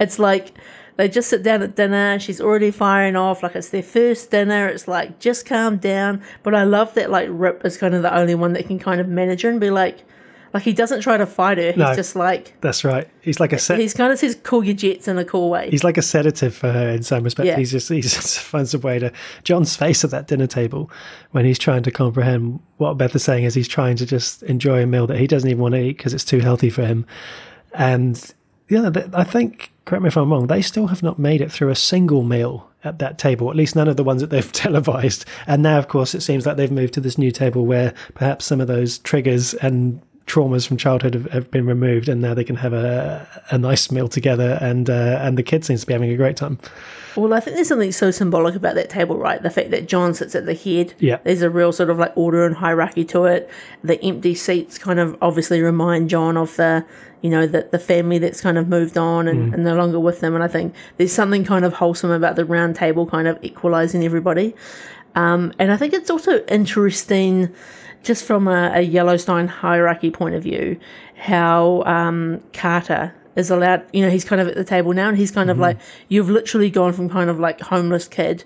it's 0.00 0.18
like 0.18 0.52
they 0.96 1.08
just 1.08 1.30
sit 1.30 1.42
down 1.42 1.62
at 1.62 1.76
dinner. 1.76 2.18
She's 2.18 2.40
already 2.40 2.70
firing 2.70 3.16
off. 3.16 3.42
Like 3.42 3.56
it's 3.56 3.70
their 3.70 3.82
first 3.82 4.30
dinner. 4.30 4.68
It's 4.68 4.86
like, 4.86 5.18
just 5.18 5.46
calm 5.46 5.78
down. 5.78 6.22
But 6.42 6.54
I 6.54 6.64
love 6.64 6.94
that, 6.94 7.10
like, 7.10 7.28
Rip 7.30 7.64
is 7.64 7.76
kind 7.78 7.94
of 7.94 8.02
the 8.02 8.14
only 8.14 8.34
one 8.34 8.52
that 8.52 8.66
can 8.66 8.78
kind 8.78 9.00
of 9.00 9.08
manage 9.08 9.42
her 9.42 9.50
and 9.50 9.60
be 9.60 9.70
like, 9.70 10.04
like 10.54 10.62
he 10.62 10.72
doesn't 10.72 11.00
try 11.00 11.16
to 11.16 11.26
fight 11.26 11.58
her. 11.58 11.68
He's 11.68 11.76
no, 11.76 11.94
just 11.94 12.14
like 12.14 12.54
that's 12.60 12.84
right. 12.84 13.08
He's 13.20 13.40
like 13.40 13.52
a 13.52 13.58
set. 13.58 13.78
He's 13.78 13.94
kind 13.94 14.12
of 14.12 14.18
says 14.18 14.38
cool 14.42 14.62
your 14.62 14.74
jets 14.74 15.08
in 15.08 15.16
a 15.18 15.24
cool 15.24 15.50
way. 15.50 15.70
He's 15.70 15.84
like 15.84 15.96
a 15.96 16.02
sedative 16.02 16.54
for 16.54 16.70
her 16.70 16.90
in 16.90 17.02
some 17.02 17.24
respect. 17.24 17.46
Yeah. 17.46 17.56
He's 17.56 17.70
just 17.70 17.88
he 17.88 18.00
just 18.02 18.38
finds 18.40 18.74
a 18.74 18.78
way 18.78 18.98
to 18.98 19.12
John's 19.44 19.74
face 19.76 20.04
at 20.04 20.10
that 20.10 20.26
dinner 20.26 20.46
table 20.46 20.90
when 21.30 21.44
he's 21.44 21.58
trying 21.58 21.82
to 21.84 21.90
comprehend 21.90 22.60
what 22.76 22.94
Beth 22.94 23.14
is 23.14 23.24
saying 23.24 23.44
is 23.44 23.54
he's 23.54 23.68
trying 23.68 23.96
to 23.96 24.06
just 24.06 24.42
enjoy 24.42 24.82
a 24.82 24.86
meal 24.86 25.06
that 25.06 25.18
he 25.18 25.26
doesn't 25.26 25.48
even 25.48 25.62
want 25.62 25.74
to 25.74 25.80
eat 25.80 25.96
because 25.96 26.12
it's 26.12 26.24
too 26.24 26.40
healthy 26.40 26.70
for 26.70 26.84
him. 26.84 27.06
And 27.74 28.34
yeah, 28.68 28.90
I 29.14 29.24
think 29.24 29.72
correct 29.84 30.02
me 30.02 30.08
if 30.08 30.16
I'm 30.16 30.30
wrong. 30.30 30.46
They 30.46 30.62
still 30.62 30.88
have 30.88 31.02
not 31.02 31.18
made 31.18 31.40
it 31.40 31.50
through 31.50 31.70
a 31.70 31.76
single 31.76 32.22
meal 32.22 32.68
at 32.84 32.98
that 32.98 33.18
table, 33.18 33.48
at 33.48 33.56
least 33.56 33.76
none 33.76 33.88
of 33.88 33.96
the 33.96 34.04
ones 34.04 34.20
that 34.20 34.30
they've 34.30 34.52
televised. 34.52 35.24
And 35.46 35.62
now, 35.62 35.78
of 35.78 35.88
course, 35.88 36.14
it 36.14 36.20
seems 36.20 36.46
like 36.46 36.56
they've 36.56 36.70
moved 36.70 36.94
to 36.94 37.00
this 37.00 37.18
new 37.18 37.30
table 37.30 37.64
where 37.64 37.94
perhaps 38.14 38.44
some 38.44 38.60
of 38.60 38.66
those 38.66 38.98
triggers 38.98 39.54
and 39.54 40.00
traumas 40.26 40.66
from 40.66 40.76
childhood 40.76 41.14
have, 41.14 41.30
have 41.30 41.50
been 41.50 41.66
removed, 41.66 42.08
and 42.08 42.20
now 42.20 42.34
they 42.34 42.44
can 42.44 42.56
have 42.56 42.72
a 42.72 43.26
a 43.50 43.58
nice 43.58 43.90
meal 43.90 44.08
together, 44.08 44.58
and 44.60 44.88
uh, 44.88 45.18
and 45.20 45.36
the 45.36 45.42
kid 45.42 45.64
seems 45.64 45.82
to 45.82 45.86
be 45.86 45.92
having 45.92 46.10
a 46.10 46.16
great 46.16 46.36
time. 46.36 46.58
Well, 47.14 47.34
I 47.34 47.40
think 47.40 47.56
there's 47.56 47.68
something 47.68 47.92
so 47.92 48.10
symbolic 48.10 48.54
about 48.54 48.74
that 48.76 48.88
table, 48.88 49.18
right? 49.18 49.42
The 49.42 49.50
fact 49.50 49.70
that 49.70 49.86
John 49.86 50.14
sits 50.14 50.34
at 50.34 50.46
the 50.46 50.54
head. 50.54 50.94
Yeah. 50.98 51.18
There's 51.24 51.42
a 51.42 51.50
real 51.50 51.70
sort 51.70 51.90
of 51.90 51.98
like 51.98 52.16
order 52.16 52.46
and 52.46 52.56
hierarchy 52.56 53.04
to 53.06 53.26
it. 53.26 53.50
The 53.84 54.02
empty 54.02 54.34
seats 54.34 54.78
kind 54.78 54.98
of 54.98 55.16
obviously 55.20 55.60
remind 55.60 56.08
John 56.08 56.38
of 56.38 56.56
the, 56.56 56.86
you 57.20 57.28
know, 57.28 57.46
the, 57.46 57.68
the 57.70 57.78
family 57.78 58.16
that's 58.16 58.40
kind 58.40 58.56
of 58.56 58.66
moved 58.66 58.96
on 58.96 59.28
and, 59.28 59.52
and 59.52 59.62
no 59.62 59.76
longer 59.76 60.00
with 60.00 60.20
them. 60.20 60.34
And 60.34 60.42
I 60.42 60.48
think 60.48 60.74
there's 60.96 61.12
something 61.12 61.44
kind 61.44 61.66
of 61.66 61.74
wholesome 61.74 62.10
about 62.10 62.36
the 62.36 62.46
round 62.46 62.76
table 62.76 63.04
kind 63.04 63.28
of 63.28 63.38
equalizing 63.42 64.04
everybody. 64.04 64.54
Um, 65.14 65.52
and 65.58 65.70
I 65.70 65.76
think 65.76 65.92
it's 65.92 66.08
also 66.08 66.42
interesting, 66.46 67.52
just 68.02 68.24
from 68.24 68.48
a, 68.48 68.72
a 68.74 68.80
Yellowstone 68.80 69.48
hierarchy 69.48 70.10
point 70.10 70.34
of 70.34 70.42
view, 70.42 70.78
how 71.16 71.82
um, 71.84 72.42
Carter 72.52 73.14
is 73.36 73.50
allowed. 73.50 73.84
You 73.92 74.02
know, 74.02 74.10
he's 74.10 74.24
kind 74.24 74.40
of 74.40 74.48
at 74.48 74.54
the 74.54 74.64
table 74.64 74.92
now, 74.92 75.08
and 75.08 75.16
he's 75.16 75.30
kind 75.30 75.50
of 75.50 75.58
like 75.58 75.78
you've 76.08 76.30
literally 76.30 76.70
gone 76.70 76.92
from 76.92 77.08
kind 77.08 77.30
of 77.30 77.38
like 77.38 77.60
homeless 77.60 78.08
kid 78.08 78.44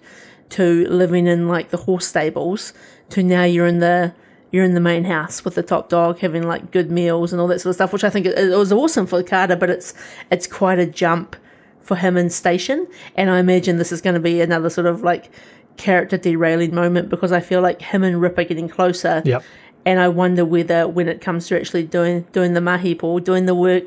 to 0.50 0.86
living 0.88 1.26
in 1.26 1.48
like 1.48 1.70
the 1.70 1.76
horse 1.76 2.06
stables 2.06 2.72
to 3.10 3.22
now 3.22 3.44
you're 3.44 3.66
in 3.66 3.80
the 3.80 4.14
you're 4.52 4.64
in 4.64 4.74
the 4.74 4.80
main 4.80 5.04
house 5.04 5.44
with 5.44 5.54
the 5.54 5.62
top 5.62 5.88
dog 5.88 6.18
having 6.20 6.46
like 6.46 6.70
good 6.70 6.90
meals 6.90 7.32
and 7.32 7.40
all 7.40 7.48
that 7.48 7.60
sort 7.60 7.70
of 7.70 7.74
stuff 7.74 7.92
which 7.92 8.04
i 8.04 8.10
think 8.10 8.26
it, 8.26 8.38
it 8.38 8.56
was 8.56 8.72
awesome 8.72 9.06
for 9.06 9.22
carter 9.22 9.56
but 9.56 9.70
it's 9.70 9.92
it's 10.30 10.46
quite 10.46 10.78
a 10.78 10.86
jump 10.86 11.36
for 11.80 11.96
him 11.96 12.16
in 12.16 12.30
station 12.30 12.86
and 13.16 13.30
i 13.30 13.38
imagine 13.38 13.76
this 13.76 13.92
is 13.92 14.00
going 14.00 14.14
to 14.14 14.20
be 14.20 14.40
another 14.40 14.70
sort 14.70 14.86
of 14.86 15.02
like 15.02 15.30
character 15.76 16.16
derailing 16.16 16.74
moment 16.74 17.08
because 17.08 17.32
i 17.32 17.40
feel 17.40 17.60
like 17.60 17.80
him 17.82 18.02
and 18.02 18.20
rip 18.20 18.36
are 18.38 18.44
getting 18.44 18.68
closer 18.68 19.22
Yep. 19.24 19.42
and 19.84 20.00
I 20.00 20.08
wonder 20.08 20.44
whether 20.44 20.88
when 20.88 21.08
it 21.08 21.20
comes 21.20 21.46
to 21.48 21.56
actually 21.58 21.84
doing 21.84 22.22
doing 22.32 22.54
the 22.54 22.60
mahi 22.60 22.94
pool, 22.94 23.20
doing 23.20 23.46
the 23.46 23.54
work, 23.54 23.84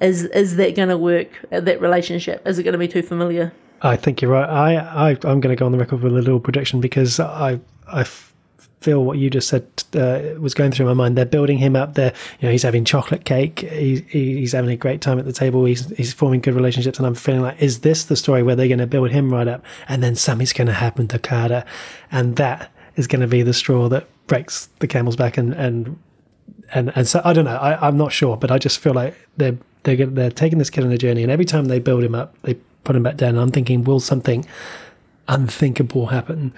is 0.00 0.24
is 0.24 0.56
that 0.56 0.76
going 0.76 0.90
to 0.90 0.98
work? 0.98 1.28
uh, 1.50 1.60
That 1.60 1.80
relationship 1.80 2.46
is 2.46 2.58
it 2.58 2.64
going 2.64 2.72
to 2.72 2.78
be 2.78 2.88
too 2.88 3.02
familiar? 3.02 3.52
I 3.80 3.96
think 3.96 4.20
you're 4.20 4.30
right. 4.32 4.48
I, 4.48 4.74
I 4.76 5.10
I'm 5.24 5.40
going 5.40 5.54
to 5.54 5.56
go 5.56 5.64
on 5.66 5.72
the 5.72 5.78
record 5.78 6.02
with 6.02 6.12
a 6.12 6.16
little 6.16 6.40
prediction 6.40 6.80
because 6.80 7.18
I 7.18 7.60
I 7.86 8.04
feel 8.80 9.04
what 9.04 9.18
you 9.18 9.28
just 9.28 9.48
said 9.48 9.66
uh, 9.94 10.38
was 10.40 10.54
going 10.54 10.70
through 10.70 10.86
my 10.86 10.94
mind. 10.94 11.16
They're 11.16 11.26
building 11.26 11.58
him 11.58 11.74
up. 11.74 11.94
There, 11.94 12.12
you 12.40 12.46
know, 12.46 12.52
he's 12.52 12.62
having 12.62 12.84
chocolate 12.84 13.24
cake. 13.24 13.60
He, 13.60 14.04
he, 14.08 14.38
he's 14.38 14.52
having 14.52 14.70
a 14.70 14.76
great 14.76 15.00
time 15.00 15.18
at 15.18 15.24
the 15.24 15.32
table. 15.32 15.64
He's 15.64 15.88
he's 15.96 16.12
forming 16.12 16.40
good 16.40 16.54
relationships, 16.54 16.98
and 16.98 17.06
I'm 17.06 17.14
feeling 17.14 17.42
like, 17.42 17.60
is 17.60 17.80
this 17.80 18.04
the 18.04 18.16
story 18.16 18.42
where 18.42 18.56
they're 18.56 18.68
going 18.68 18.78
to 18.78 18.86
build 18.86 19.10
him 19.10 19.32
right 19.32 19.48
up, 19.48 19.64
and 19.88 20.02
then 20.02 20.14
something's 20.14 20.52
going 20.52 20.68
to 20.68 20.74
happen 20.74 21.08
to 21.08 21.18
Carter, 21.18 21.64
and 22.10 22.36
that 22.36 22.70
is 22.96 23.06
going 23.06 23.20
to 23.20 23.26
be 23.26 23.42
the 23.42 23.54
straw 23.54 23.88
that 23.88 24.06
breaks 24.26 24.68
the 24.78 24.86
camel's 24.86 25.16
back, 25.16 25.36
and 25.36 25.52
and 25.54 25.98
and 26.72 26.92
and 26.94 27.08
so 27.08 27.20
I 27.24 27.32
don't 27.32 27.44
know. 27.44 27.56
I, 27.56 27.86
I'm 27.86 27.96
not 27.96 28.12
sure, 28.12 28.36
but 28.36 28.50
I 28.50 28.58
just 28.58 28.78
feel 28.78 28.94
like 28.94 29.16
they're 29.36 29.58
they're 29.82 30.06
they're 30.06 30.30
taking 30.30 30.58
this 30.58 30.70
kid 30.70 30.84
on 30.84 30.92
a 30.92 30.98
journey, 30.98 31.22
and 31.22 31.32
every 31.32 31.44
time 31.44 31.66
they 31.66 31.80
build 31.80 32.04
him 32.04 32.14
up, 32.14 32.36
they 32.42 32.54
put 32.84 32.94
him 32.94 33.02
back 33.02 33.16
down. 33.16 33.30
And 33.30 33.40
I'm 33.40 33.50
thinking, 33.50 33.84
will 33.84 34.00
something 34.00 34.46
unthinkable 35.26 36.06
happen 36.06 36.54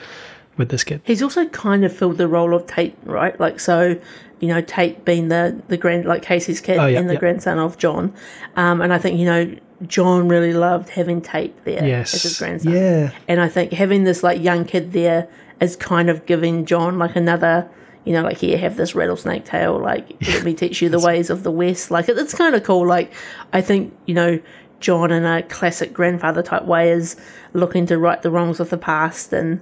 with 0.60 0.68
this 0.68 0.84
kid? 0.84 1.00
He's 1.04 1.22
also 1.22 1.46
kind 1.48 1.84
of 1.84 1.92
filled 1.94 2.16
the 2.18 2.28
role 2.28 2.54
of 2.54 2.66
Tate, 2.68 2.96
right? 3.02 3.38
Like 3.40 3.58
so, 3.58 4.00
you 4.38 4.48
know, 4.48 4.60
Tate 4.60 5.04
being 5.04 5.26
the 5.28 5.60
the 5.66 5.76
grand 5.76 6.04
like 6.04 6.22
Casey's 6.22 6.60
kid 6.60 6.78
Oh, 6.78 6.86
yeah, 6.86 7.00
and 7.00 7.08
the 7.08 7.14
yeah. 7.14 7.18
grandson 7.20 7.58
of 7.58 7.76
John, 7.78 8.14
um, 8.56 8.80
and 8.80 8.92
I 8.92 8.98
think 8.98 9.18
you 9.18 9.24
know 9.26 9.52
John 9.88 10.28
really 10.28 10.52
loved 10.52 10.88
having 10.90 11.20
Tate 11.20 11.64
there 11.64 11.84
Yes, 11.84 12.14
as 12.14 12.22
his 12.22 12.38
grandson. 12.38 12.72
yeah, 12.72 13.10
And 13.26 13.40
I 13.40 13.48
think 13.48 13.72
having 13.72 14.04
this 14.04 14.22
like 14.22 14.40
young 14.40 14.64
kid 14.64 14.92
there 14.92 15.26
is 15.60 15.74
kind 15.74 16.08
of 16.08 16.24
giving 16.26 16.64
John 16.66 16.98
like 16.98 17.16
another, 17.16 17.68
you 18.04 18.12
know, 18.12 18.22
like 18.22 18.38
here 18.38 18.56
have 18.58 18.76
this 18.76 18.94
rattlesnake 18.94 19.44
tail, 19.46 19.78
like 19.78 20.06
let 20.28 20.44
me 20.44 20.54
teach 20.54 20.80
you 20.82 20.88
the 20.90 21.00
ways 21.00 21.30
of 21.30 21.42
the 21.42 21.50
West. 21.50 21.90
Like 21.90 22.08
it, 22.08 22.16
it's 22.18 22.34
kind 22.34 22.54
of 22.54 22.62
cool. 22.62 22.86
Like 22.86 23.12
I 23.52 23.60
think 23.60 23.94
you 24.06 24.14
know 24.14 24.38
John 24.80 25.10
in 25.12 25.24
a 25.26 25.42
classic 25.42 25.92
grandfather 25.92 26.42
type 26.42 26.64
way 26.64 26.90
is 26.90 27.16
looking 27.52 27.84
to 27.86 27.98
right 27.98 28.20
the 28.22 28.30
wrongs 28.30 28.60
of 28.60 28.70
the 28.70 28.78
past 28.78 29.32
and 29.32 29.60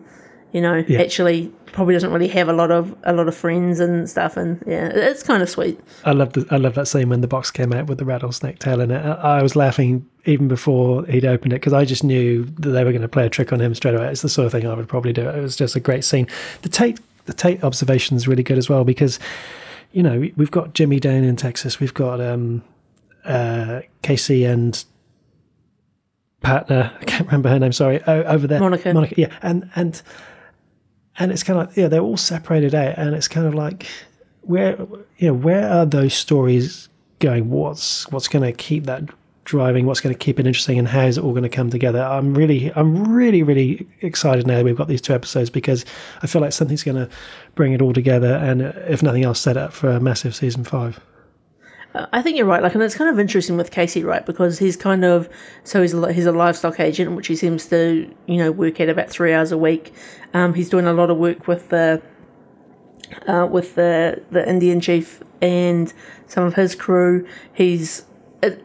you 0.52 0.60
know 0.60 0.84
Yeah. 0.88 1.00
actually 1.00 1.52
probably 1.72 1.94
doesn't 1.94 2.10
really 2.12 2.28
have 2.28 2.48
a 2.48 2.52
lot 2.52 2.70
of 2.70 2.94
a 3.04 3.12
lot 3.12 3.28
of 3.28 3.36
friends 3.36 3.78
and 3.80 4.08
stuff 4.08 4.36
and 4.36 4.62
yeah 4.66 4.88
it's 4.88 5.22
kind 5.22 5.42
of 5.42 5.50
sweet 5.50 5.78
I 6.04 6.12
love 6.12 6.32
the, 6.32 6.46
I 6.50 6.56
love 6.56 6.74
that 6.76 6.88
scene 6.88 7.08
when 7.10 7.20
the 7.20 7.28
box 7.28 7.50
came 7.50 7.72
out 7.72 7.86
with 7.86 7.98
the 7.98 8.04
rattlesnake 8.06 8.58
tail 8.58 8.80
in 8.80 8.90
it. 8.90 9.00
I, 9.04 9.38
I 9.38 9.42
was 9.42 9.54
laughing 9.54 10.06
even 10.24 10.48
before 10.48 11.04
he'd 11.06 11.24
opened 11.26 11.52
it 11.52 11.56
because 11.56 11.72
I 11.74 11.84
just 11.84 12.02
knew 12.02 12.44
that 12.44 12.70
they 12.70 12.84
were 12.84 12.92
going 12.92 13.02
to 13.02 13.08
play 13.08 13.26
a 13.26 13.30
trick 13.30 13.52
on 13.52 13.60
him 13.60 13.74
straight 13.74 13.94
away. 13.94 14.08
It's 14.10 14.22
the 14.22 14.28
sort 14.28 14.46
of 14.46 14.52
thing 14.52 14.66
I 14.66 14.74
would 14.74 14.88
probably 14.88 15.12
do. 15.12 15.28
It 15.28 15.40
was 15.40 15.54
just 15.56 15.76
a 15.76 15.80
great 15.80 16.04
scene. 16.04 16.26
The 16.62 16.68
Tate 16.70 16.98
the 17.26 17.32
Tate 17.34 17.62
observation 17.62 18.16
is 18.16 18.26
really 18.26 18.42
good 18.42 18.56
as 18.58 18.68
well 18.70 18.84
because 18.84 19.18
you 19.92 20.02
know 20.02 20.18
we- 20.20 20.32
we've 20.36 20.50
got 20.50 20.72
Jimmy 20.74 20.98
down 21.00 21.22
in 21.24 21.36
Texas. 21.36 21.78
We've 21.78 21.94
got 21.94 22.20
um, 22.22 22.62
uh, 23.26 23.82
Casey 24.02 24.44
and 24.46 24.82
partner. 26.40 26.92
I 27.00 27.04
can't 27.04 27.26
remember 27.26 27.48
her 27.50 27.58
name. 27.58 27.72
Sorry, 27.72 28.02
o- 28.06 28.22
over 28.24 28.46
there, 28.46 28.60
Monica. 28.60 28.92
Monica, 28.94 29.14
yeah, 29.18 29.36
and 29.42 29.68
and 29.76 30.00
and 31.18 31.32
it's 31.32 31.42
kind 31.42 31.60
of 31.60 31.76
yeah, 31.76 31.88
they're 31.88 32.00
all 32.00 32.16
separated 32.16 32.74
out, 32.74 32.96
and 32.98 33.14
it's 33.14 33.28
kind 33.28 33.46
of 33.46 33.54
like 33.54 33.86
where 34.42 34.78
you 35.18 35.28
know 35.28 35.34
where 35.34 35.68
are 35.68 35.86
those 35.86 36.14
stories 36.14 36.88
going? 37.18 37.50
What's 37.50 38.10
what's 38.10 38.28
going 38.28 38.44
to 38.44 38.52
keep 38.52 38.84
that 38.84 39.04
driving? 39.44 39.86
What's 39.86 40.00
going 40.00 40.14
to 40.14 40.18
keep 40.18 40.38
it 40.38 40.46
interesting? 40.46 40.78
And 40.78 40.86
how 40.86 41.06
is 41.06 41.18
it 41.18 41.24
all 41.24 41.30
going 41.30 41.42
to 41.42 41.48
come 41.48 41.70
together? 41.70 42.02
I'm 42.02 42.34
really, 42.34 42.70
I'm 42.76 43.12
really, 43.12 43.42
really 43.42 43.86
excited 44.02 44.46
now 44.46 44.56
that 44.56 44.64
we've 44.64 44.76
got 44.76 44.88
these 44.88 45.00
two 45.00 45.14
episodes 45.14 45.48
because 45.48 45.86
I 46.22 46.26
feel 46.26 46.42
like 46.42 46.52
something's 46.52 46.84
going 46.84 46.98
to 46.98 47.08
bring 47.54 47.72
it 47.72 47.80
all 47.80 47.94
together, 47.94 48.34
and 48.34 48.60
if 48.62 49.02
nothing 49.02 49.24
else, 49.24 49.40
set 49.40 49.56
up 49.56 49.72
for 49.72 49.90
a 49.90 50.00
massive 50.00 50.36
season 50.36 50.64
five. 50.64 51.00
I 52.12 52.22
think 52.22 52.36
you're 52.36 52.46
right. 52.46 52.62
Like, 52.62 52.74
and 52.74 52.82
it's 52.82 52.94
kind 52.94 53.10
of 53.10 53.18
interesting 53.18 53.56
with 53.56 53.70
Casey, 53.70 54.04
right? 54.04 54.24
Because 54.24 54.58
he's 54.58 54.76
kind 54.76 55.04
of 55.04 55.28
so 55.64 55.80
he's 55.82 55.94
a, 55.94 56.12
he's 56.12 56.26
a 56.26 56.32
livestock 56.32 56.80
agent, 56.80 57.14
which 57.16 57.26
he 57.26 57.36
seems 57.36 57.66
to 57.66 58.12
you 58.26 58.36
know 58.36 58.52
work 58.52 58.80
at 58.80 58.88
about 58.88 59.08
three 59.10 59.32
hours 59.32 59.52
a 59.52 59.58
week. 59.58 59.92
Um, 60.34 60.54
he's 60.54 60.68
doing 60.68 60.86
a 60.86 60.92
lot 60.92 61.10
of 61.10 61.16
work 61.18 61.46
with 61.48 61.68
the 61.70 62.02
uh, 63.26 63.46
with 63.50 63.74
the 63.74 64.22
the 64.30 64.48
Indian 64.48 64.80
chief 64.80 65.22
and 65.40 65.92
some 66.26 66.44
of 66.44 66.54
his 66.54 66.74
crew. 66.74 67.26
He's 67.52 68.04
it, 68.42 68.64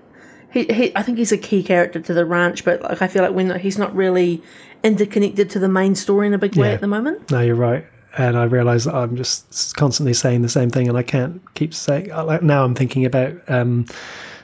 he, 0.51 0.65
he 0.65 0.95
I 0.95 1.01
think 1.01 1.17
he's 1.17 1.31
a 1.31 1.37
key 1.37 1.63
character 1.63 1.99
to 1.99 2.13
the 2.13 2.25
ranch, 2.25 2.65
but 2.65 2.81
like 2.81 3.01
I 3.01 3.07
feel 3.07 3.23
like 3.23 3.33
when 3.33 3.57
he's 3.59 3.77
not 3.77 3.95
really 3.95 4.41
interconnected 4.83 5.49
to 5.51 5.59
the 5.59 5.69
main 5.69 5.95
story 5.95 6.27
in 6.27 6.33
a 6.33 6.37
big 6.37 6.55
way 6.57 6.67
Yeah. 6.67 6.73
at 6.73 6.81
the 6.81 6.87
moment. 6.87 7.31
No, 7.31 7.39
you're 7.39 7.55
right. 7.55 7.85
And 8.15 8.37
I 8.37 8.43
realise 8.43 8.85
that 8.85 8.93
I'm 8.93 9.15
just 9.15 9.75
constantly 9.75 10.13
saying 10.13 10.43
the 10.43 10.49
same 10.49 10.69
thing, 10.69 10.87
and 10.87 10.97
I 10.97 11.03
can't 11.03 11.41
keep 11.55 11.73
saying. 11.73 12.09
Like 12.09 12.43
now, 12.43 12.63
I'm 12.63 12.75
thinking 12.75 13.05
about 13.05 13.33
um, 13.49 13.87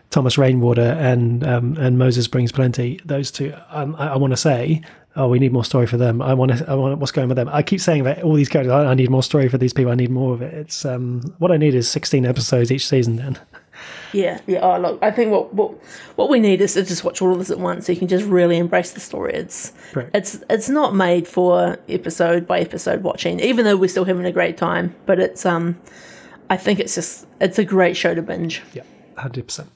Thomas 0.09 0.37
Rainwater 0.37 0.97
and 0.99 1.43
um, 1.43 1.77
and 1.77 1.97
Moses 1.97 2.27
Brings 2.27 2.51
Plenty. 2.51 2.99
Those 3.05 3.29
two, 3.29 3.53
um, 3.69 3.95
I, 3.99 4.09
I 4.09 4.17
want 4.17 4.31
to 4.31 4.37
say, 4.37 4.81
oh, 5.15 5.27
we 5.27 5.37
need 5.37 5.53
more 5.53 5.65
story 5.65 5.85
for 5.85 5.97
them. 5.97 6.21
I 6.21 6.33
want 6.33 6.57
to. 6.57 6.69
I 6.69 6.73
want 6.73 6.97
what's 6.97 7.11
going 7.11 7.27
with 7.27 7.37
them. 7.37 7.49
I 7.51 7.61
keep 7.61 7.79
saying 7.79 8.01
about 8.01 8.23
all 8.23 8.33
these 8.33 8.49
characters. 8.49 8.71
I, 8.71 8.85
I 8.85 8.93
need 8.95 9.11
more 9.11 9.23
story 9.23 9.47
for 9.49 9.59
these 9.59 9.73
people. 9.73 9.91
I 9.91 9.95
need 9.95 10.09
more 10.09 10.33
of 10.33 10.41
it. 10.41 10.53
It's 10.53 10.83
um, 10.83 11.35
what 11.37 11.51
I 11.51 11.57
need 11.57 11.75
is 11.75 11.89
16 11.89 12.25
episodes 12.25 12.71
each 12.71 12.87
season. 12.87 13.17
Then 13.17 13.37
Yeah, 14.13 14.39
yeah. 14.47 14.59
Oh, 14.59 14.79
look, 14.79 14.99
I 15.01 15.11
think 15.11 15.31
what 15.31 15.53
what 15.53 15.71
what 16.15 16.29
we 16.29 16.39
need 16.39 16.61
is 16.61 16.73
to 16.73 16.83
just 16.83 17.03
watch 17.03 17.21
all 17.21 17.31
of 17.31 17.39
this 17.39 17.49
at 17.51 17.59
once, 17.59 17.85
so 17.85 17.91
you 17.91 17.99
can 17.99 18.07
just 18.07 18.25
really 18.25 18.57
embrace 18.57 18.91
the 18.91 18.99
story. 18.99 19.33
It's 19.33 19.71
Correct. 19.91 20.15
it's 20.15 20.43
it's 20.49 20.69
not 20.69 20.95
made 20.95 21.27
for 21.27 21.77
episode 21.87 22.47
by 22.47 22.59
episode 22.59 23.03
watching, 23.03 23.39
even 23.39 23.65
though 23.65 23.77
we're 23.77 23.89
still 23.89 24.05
having 24.05 24.25
a 24.25 24.31
great 24.31 24.57
time. 24.57 24.95
But 25.05 25.19
it's 25.19 25.45
um, 25.45 25.79
I 26.49 26.57
think 26.57 26.79
it's 26.79 26.95
just 26.95 27.27
it's 27.39 27.59
a 27.59 27.65
great 27.65 27.95
show 27.95 28.13
to 28.15 28.21
binge. 28.21 28.61
yeah, 28.73 28.83
100. 29.13 29.45
percent 29.47 29.69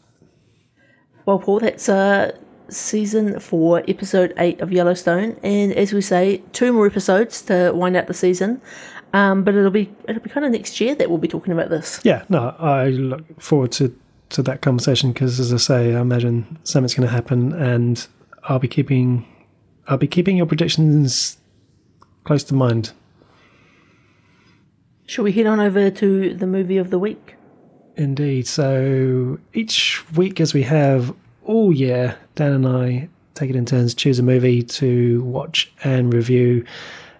Well, 1.26 1.40
Paul, 1.40 1.60
that's 1.60 1.88
uh 1.90 2.38
season 2.70 3.40
four, 3.40 3.84
episode 3.88 4.34
eight 4.38 4.62
of 4.62 4.72
Yellowstone, 4.72 5.38
and 5.44 5.74
as 5.74 5.94
we 5.94 6.02
say, 6.02 6.42
two 6.54 6.74
more 6.74 6.88
episodes 6.88 7.42
to 7.44 7.72
wind 7.74 7.96
out 7.96 8.08
the 8.08 8.14
season. 8.14 8.62
Um, 9.14 9.44
but 9.44 9.54
it'll 9.54 9.70
be 9.70 9.94
it'll 10.10 10.24
be 10.24 10.30
kind 10.30 10.44
of 10.44 10.52
next 10.52 10.82
year 10.82 10.96
that 10.96 11.08
we'll 11.08 11.20
be 11.20 11.28
talking 11.28 11.54
about 11.54 11.70
this. 11.70 12.00
Yeah, 12.04 12.24
no, 12.30 12.56
I 12.58 12.88
look 12.88 13.40
forward 13.40 13.72
to 13.74 13.96
to 14.34 14.44
that 14.44 14.62
conversation 14.62 15.12
because, 15.12 15.40
as 15.40 15.54
I 15.54 15.58
say, 15.58 15.96
I 15.96 16.02
imagine 16.02 16.58
something's 16.64 16.94
going 16.94 17.08
to 17.08 17.14
happen, 17.14 17.54
and 17.54 18.06
I'll 18.44 18.60
be 18.60 18.68
keeping 18.68 19.26
I'll 19.88 19.98
be 19.98 20.08
keeping 20.08 20.38
your 20.38 20.46
predictions 20.46 21.38
close 22.24 22.44
to 22.46 22.54
mind. 22.54 22.92
Shall 25.06 25.24
we 25.24 25.34
head 25.34 25.46
on 25.46 25.60
over 25.60 25.90
to 25.90 26.34
the 26.34 26.48
movie 26.48 26.78
of 26.78 26.90
the 26.90 27.00
week? 27.00 27.36
Indeed. 27.96 28.48
So 28.48 29.40
each 29.54 30.04
week, 30.16 30.40
as 30.40 30.54
we 30.54 30.64
have 30.64 31.14
all 31.44 31.74
year, 31.74 32.18
Dan 32.36 32.54
and 32.54 32.68
I 32.68 33.10
take 33.36 33.50
it 33.50 33.56
in 33.56 33.66
turns, 33.66 33.94
choose 33.94 34.20
a 34.20 34.24
movie 34.24 34.64
to 34.64 35.24
watch 35.24 35.72
and 35.84 36.14
review, 36.14 36.66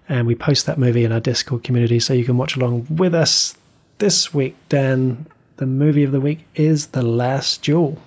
and 0.08 0.26
we 0.26 0.34
post 0.34 0.66
that 0.66 0.78
movie 0.78 1.04
in 1.04 1.12
our 1.12 1.20
Discord 1.20 1.62
community 1.62 2.00
so 2.00 2.14
you 2.14 2.24
can 2.24 2.36
watch 2.36 2.56
along 2.56 2.86
with 2.88 3.14
us. 3.14 3.56
This 3.98 4.34
week, 4.34 4.56
Dan, 4.68 5.26
the 5.56 5.66
movie 5.66 6.02
of 6.02 6.12
the 6.12 6.20
week 6.20 6.46
is 6.54 6.88
The 6.88 7.02
Last 7.02 7.62
Duel. 7.62 7.98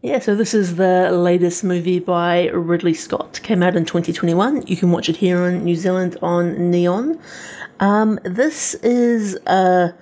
Yeah, 0.00 0.18
so 0.18 0.34
this 0.34 0.52
is 0.52 0.74
the 0.74 1.12
latest 1.12 1.62
movie 1.62 2.00
by 2.00 2.48
Ridley 2.48 2.94
Scott. 2.94 3.38
Came 3.44 3.62
out 3.62 3.76
in 3.76 3.84
2021. 3.84 4.66
You 4.66 4.76
can 4.76 4.90
watch 4.90 5.08
it 5.08 5.16
here 5.16 5.46
in 5.46 5.62
New 5.62 5.76
Zealand 5.76 6.16
on 6.20 6.70
Neon. 6.72 7.20
Um, 7.78 8.18
this 8.24 8.74
is 8.74 9.36
a, 9.46 9.94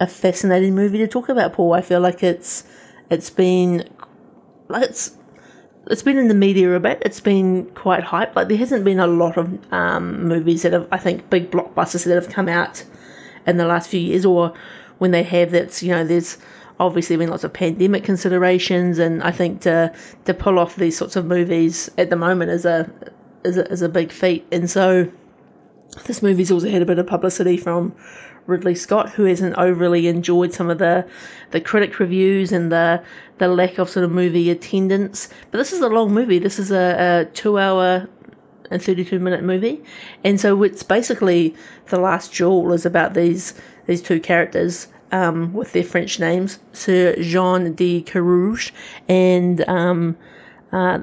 a 0.00 0.06
fascinating 0.08 0.74
movie 0.74 0.98
to 0.98 1.06
talk 1.06 1.28
about, 1.28 1.52
Paul. 1.52 1.74
I 1.74 1.80
feel 1.80 2.00
like 2.00 2.24
it's 2.24 2.64
it's 3.08 3.30
been 3.30 3.88
like 4.66 4.82
it's 4.82 5.16
it's 5.88 6.02
been 6.02 6.18
in 6.18 6.26
the 6.26 6.34
media 6.34 6.74
a 6.74 6.80
bit. 6.80 7.00
It's 7.04 7.20
been 7.20 7.66
quite 7.66 8.02
hyped. 8.02 8.34
Like 8.34 8.48
there 8.48 8.58
hasn't 8.58 8.84
been 8.84 8.98
a 8.98 9.06
lot 9.06 9.36
of 9.36 9.72
um, 9.72 10.26
movies 10.26 10.62
that 10.62 10.72
have, 10.72 10.88
I 10.90 10.98
think, 10.98 11.30
big 11.30 11.52
blockbusters 11.52 12.04
that 12.06 12.14
have 12.16 12.28
come 12.28 12.48
out 12.48 12.82
in 13.46 13.58
the 13.58 13.66
last 13.66 13.88
few 13.88 14.00
years, 14.00 14.26
or 14.26 14.52
when 14.98 15.10
they 15.10 15.22
have, 15.22 15.50
that's 15.50 15.82
you 15.82 15.92
know, 15.92 16.04
there's 16.04 16.38
obviously 16.78 17.16
been 17.16 17.30
lots 17.30 17.44
of 17.44 17.52
pandemic 17.52 18.04
considerations, 18.04 18.98
and 18.98 19.22
I 19.22 19.30
think 19.30 19.62
to 19.62 19.92
to 20.24 20.34
pull 20.34 20.58
off 20.58 20.76
these 20.76 20.96
sorts 20.96 21.16
of 21.16 21.26
movies 21.26 21.90
at 21.98 22.10
the 22.10 22.16
moment 22.16 22.50
is 22.50 22.64
a 22.64 22.90
is 23.44 23.56
a, 23.56 23.70
is 23.70 23.82
a 23.82 23.88
big 23.88 24.12
feat. 24.12 24.46
And 24.52 24.70
so 24.70 25.10
this 26.04 26.22
movie's 26.22 26.50
also 26.50 26.68
had 26.68 26.82
a 26.82 26.86
bit 26.86 26.98
of 26.98 27.06
publicity 27.06 27.56
from 27.56 27.94
Ridley 28.46 28.74
Scott, 28.74 29.10
who 29.10 29.24
hasn't 29.24 29.56
overly 29.56 30.06
enjoyed 30.06 30.52
some 30.52 30.70
of 30.70 30.78
the 30.78 31.06
the 31.50 31.60
critic 31.60 31.98
reviews 31.98 32.52
and 32.52 32.70
the 32.70 33.02
the 33.38 33.48
lack 33.48 33.78
of 33.78 33.88
sort 33.88 34.04
of 34.04 34.10
movie 34.10 34.50
attendance. 34.50 35.28
But 35.50 35.58
this 35.58 35.72
is 35.72 35.80
a 35.80 35.88
long 35.88 36.12
movie. 36.12 36.38
This 36.38 36.58
is 36.58 36.70
a, 36.70 37.26
a 37.26 37.34
two 37.34 37.58
hour 37.58 38.08
and 38.70 38.82
32 38.82 39.18
minute 39.18 39.42
movie. 39.42 39.82
And 40.24 40.40
so 40.40 40.62
it's 40.62 40.82
basically 40.82 41.54
The 41.86 41.98
Last 42.00 42.34
Duel 42.34 42.72
is 42.72 42.84
about 42.84 43.14
these 43.14 43.54
these 43.86 44.02
two 44.02 44.20
characters 44.20 44.88
um, 45.12 45.52
with 45.52 45.72
their 45.72 45.84
French 45.84 46.18
names, 46.18 46.58
Sir 46.72 47.14
Jean 47.20 47.74
de 47.74 48.02
Carouge 48.02 48.72
and 49.08 49.66
um, 49.68 50.16
uh, 50.72 51.00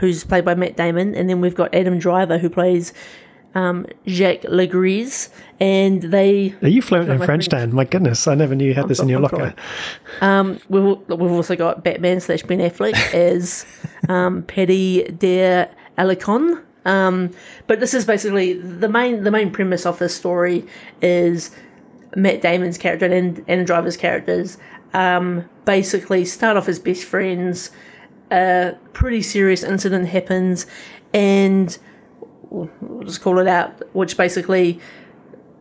who's 0.00 0.24
played 0.24 0.44
by 0.44 0.54
Matt 0.54 0.76
Damon, 0.76 1.14
and 1.14 1.28
then 1.28 1.40
we've 1.40 1.54
got 1.54 1.74
Adam 1.74 1.98
Driver 1.98 2.38
who 2.38 2.50
plays 2.50 2.92
um, 3.56 3.86
Jacques 4.06 4.42
Legris, 4.42 5.30
and 5.60 6.02
they. 6.02 6.54
Are 6.62 6.68
you 6.68 6.82
fluent 6.82 7.08
in 7.08 7.18
French, 7.22 7.48
Dan? 7.48 7.74
My 7.74 7.84
goodness, 7.84 8.26
I 8.26 8.34
never 8.34 8.54
knew 8.54 8.66
you 8.66 8.74
had 8.74 8.88
this 8.88 9.00
in 9.00 9.08
your 9.08 9.20
locker. 9.20 9.54
Um, 10.20 10.60
we've 10.68 10.84
we've 11.08 11.30
also 11.30 11.56
got 11.56 11.82
Batman 11.82 12.20
slash 12.20 12.42
Ben 12.42 12.58
Affleck 12.58 12.94
as 13.14 13.64
um, 14.08 14.42
Paddy 14.42 15.04
de 15.04 15.68
Alarcon. 15.96 16.62
Um, 16.84 17.30
but 17.66 17.80
this 17.80 17.94
is 17.94 18.04
basically 18.04 18.52
the 18.52 18.88
main 18.88 19.24
the 19.24 19.30
main 19.30 19.50
premise 19.50 19.86
of 19.86 19.98
this 19.98 20.14
story 20.14 20.64
is 21.00 21.50
Matt 22.16 22.40
Damon's 22.40 22.78
character 22.78 23.06
and 23.06 23.44
Adam 23.46 23.66
Driver's 23.66 23.96
characters 23.96 24.56
um, 24.94 25.48
basically 25.66 26.24
start 26.24 26.56
off 26.56 26.68
as 26.68 26.78
best 26.78 27.04
friends. 27.04 27.70
A 28.30 28.74
pretty 28.92 29.22
serious 29.22 29.62
incident 29.62 30.08
happens, 30.08 30.66
and 31.14 31.78
we'll 32.50 33.04
just 33.04 33.20
call 33.20 33.38
it 33.38 33.46
out, 33.46 33.82
which 33.94 34.16
basically 34.16 34.80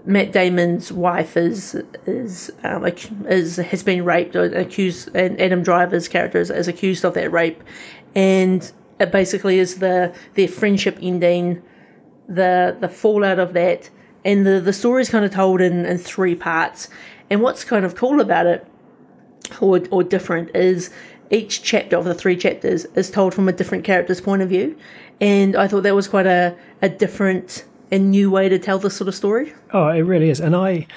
Matt 0.06 0.32
Damon's 0.32 0.91
wife 0.91 1.36
is 1.36 1.76
is 2.06 2.51
um, 2.64 2.86
is 3.28 3.58
has 3.58 3.84
been 3.84 4.06
raped 4.06 4.36
or 4.36 4.45
accused, 4.45 5.10
and 5.14 5.39
Adam 5.39 5.62
Driver's 5.62 6.08
character 6.08 6.39
is, 6.39 6.49
is 6.49 6.68
accused 6.68 7.03
of 7.03 7.14
that 7.16 7.32
rape, 7.32 7.62
and 8.16 8.72
it 8.99 9.12
basically 9.12 9.60
is 9.60 9.76
the 9.80 10.16
their 10.36 10.47
friendship 10.47 10.97
ending, 11.01 11.62
the 12.28 12.78
the 12.80 12.89
fallout 12.89 13.39
of 13.39 13.53
that, 13.53 13.89
and 14.26 14.46
the 14.46 14.60
the 14.60 14.74
story 14.74 15.02
is 15.02 15.10
kind 15.10 15.24
of 15.24 15.32
told 15.32 15.62
in 15.62 15.86
in 15.86 15.98
three 15.98 16.36
parts. 16.36 16.90
And 17.30 17.42
what's 17.42 17.64
kind 17.64 17.86
of 17.86 17.96
cool 17.96 18.20
about 18.20 18.46
it, 18.46 18.68
or 19.62 19.80
or 19.92 20.04
different, 20.04 20.54
is 20.56 20.90
each 21.30 21.64
chapter 21.64 21.96
of 21.96 22.06
the 22.06 22.14
three 22.14 22.36
chapters 22.36 22.86
is 22.96 23.10
told 23.10 23.34
from 23.34 23.48
a 23.48 23.54
different 23.54 23.84
character's 23.84 24.22
point 24.22 24.42
of 24.42 24.50
view, 24.50 24.78
and 25.22 25.56
I 25.56 25.68
thought 25.68 25.84
that 25.84 25.96
was 25.96 26.08
quite 26.08 26.28
a, 26.28 26.56
a 26.82 26.90
different 26.90 27.66
and 27.92 28.12
new 28.12 28.30
way 28.30 28.50
to 28.50 28.60
tell 28.60 28.80
this 28.80 28.98
sort 28.98 29.08
of 29.08 29.16
story. 29.16 29.54
Oh, 29.72 29.88
it 29.88 30.02
really 30.02 30.30
is, 30.30 30.40
and 30.42 30.56
I 30.56 30.88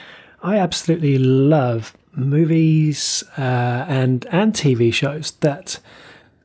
I 0.42 0.58
absolutely 0.58 1.18
love 1.18 1.96
movies 2.14 3.22
uh, 3.36 3.86
and 3.88 4.26
and 4.30 4.52
TV 4.52 4.92
shows 4.92 5.32
that 5.40 5.80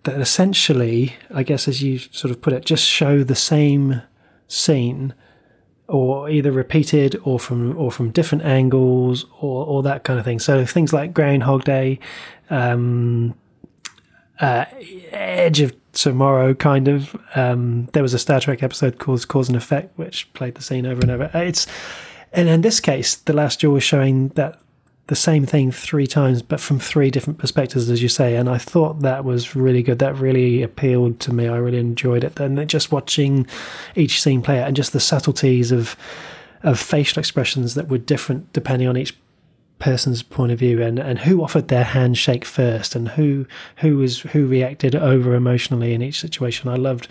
that 0.04 0.20
essentially, 0.20 1.16
I 1.34 1.44
guess, 1.44 1.68
as 1.68 1.82
you 1.82 1.98
sort 1.98 2.32
of 2.32 2.42
put 2.42 2.54
it, 2.54 2.66
just 2.66 2.86
show 2.86 3.24
the 3.24 3.36
same 3.36 4.02
scene, 4.48 5.14
or 5.88 6.30
either 6.30 6.52
repeated 6.52 7.20
or 7.24 7.40
from 7.40 7.78
or 7.78 7.92
from 7.92 8.12
different 8.12 8.44
angles, 8.44 9.26
or 9.40 9.84
that 9.84 10.04
kind 10.04 10.20
of 10.20 10.26
thing. 10.26 10.40
So 10.40 10.66
things 10.66 10.94
like 10.94 11.14
Groundhog 11.14 11.64
Day, 11.64 12.00
um, 12.50 13.36
uh, 14.40 14.66
Edge 15.12 15.62
of 15.62 15.76
Tomorrow, 15.92 16.54
kind 16.54 16.88
of. 16.88 17.16
Um, 17.36 17.90
there 17.94 18.02
was 18.02 18.14
a 18.14 18.20
Star 18.20 18.40
Trek 18.40 18.64
episode 18.64 18.98
called 18.98 19.28
Cause 19.28 19.48
and 19.48 19.56
Effect, 19.56 19.98
which 19.98 20.32
played 20.34 20.56
the 20.56 20.64
scene 20.64 20.86
over 20.86 21.02
and 21.02 21.12
over. 21.12 21.30
Uh, 21.34 21.40
it's 21.40 21.68
and 22.32 22.50
in 22.50 22.62
this 22.62 22.80
case, 22.80 23.16
the 23.16 23.34
last 23.34 23.60
duel 23.60 23.74
was 23.74 23.84
showing 23.84 24.30
that 24.30 24.60
the 25.08 25.16
same 25.16 25.45
thing 25.45 25.72
three 25.72 26.08
times, 26.08 26.41
but 26.41 26.62
from 26.62 26.80
three 26.80 27.12
different 27.12 27.38
perspectives, 27.38 27.89
as 27.89 28.01
you 28.01 28.08
say. 28.08 28.36
And 28.36 28.49
I 28.49 28.58
thought 28.58 29.01
that 29.01 29.26
was 29.26 29.56
really 29.56 29.84
good. 29.84 29.99
That 29.99 30.16
really 30.16 30.62
appealed 30.62 31.20
to 31.22 31.34
me. 31.34 31.47
I 31.47 31.58
really 31.58 31.80
enjoyed 31.80 32.24
it. 32.24 32.39
And 32.39 32.70
just 32.70 32.91
watching 32.91 33.45
each 33.95 34.22
scene 34.22 34.41
play 34.41 34.62
out 34.62 34.68
and 34.68 34.76
just 34.76 34.93
the 34.93 34.99
subtleties 34.99 35.72
of 35.72 35.95
of 36.64 36.80
facial 36.80 37.20
expressions 37.20 37.76
that 37.76 37.89
were 37.89 37.97
different 37.97 38.54
depending 38.54 38.88
on 38.88 38.95
each 38.95 39.18
person's 39.80 40.24
point 40.24 40.49
of 40.49 40.58
view 40.58 40.82
and, 40.82 40.97
and 40.97 41.20
who 41.20 41.43
offered 41.43 41.68
their 41.68 41.84
handshake 41.84 42.45
first 42.45 42.95
and 42.95 43.10
who 43.10 43.45
who 43.78 43.97
was 43.97 44.22
who 44.22 44.47
reacted 44.47 44.95
over 44.95 45.36
emotionally 45.36 45.93
in 45.93 46.01
each 46.01 46.22
situation. 46.22 46.70
I 46.70 46.78
loved 46.78 47.10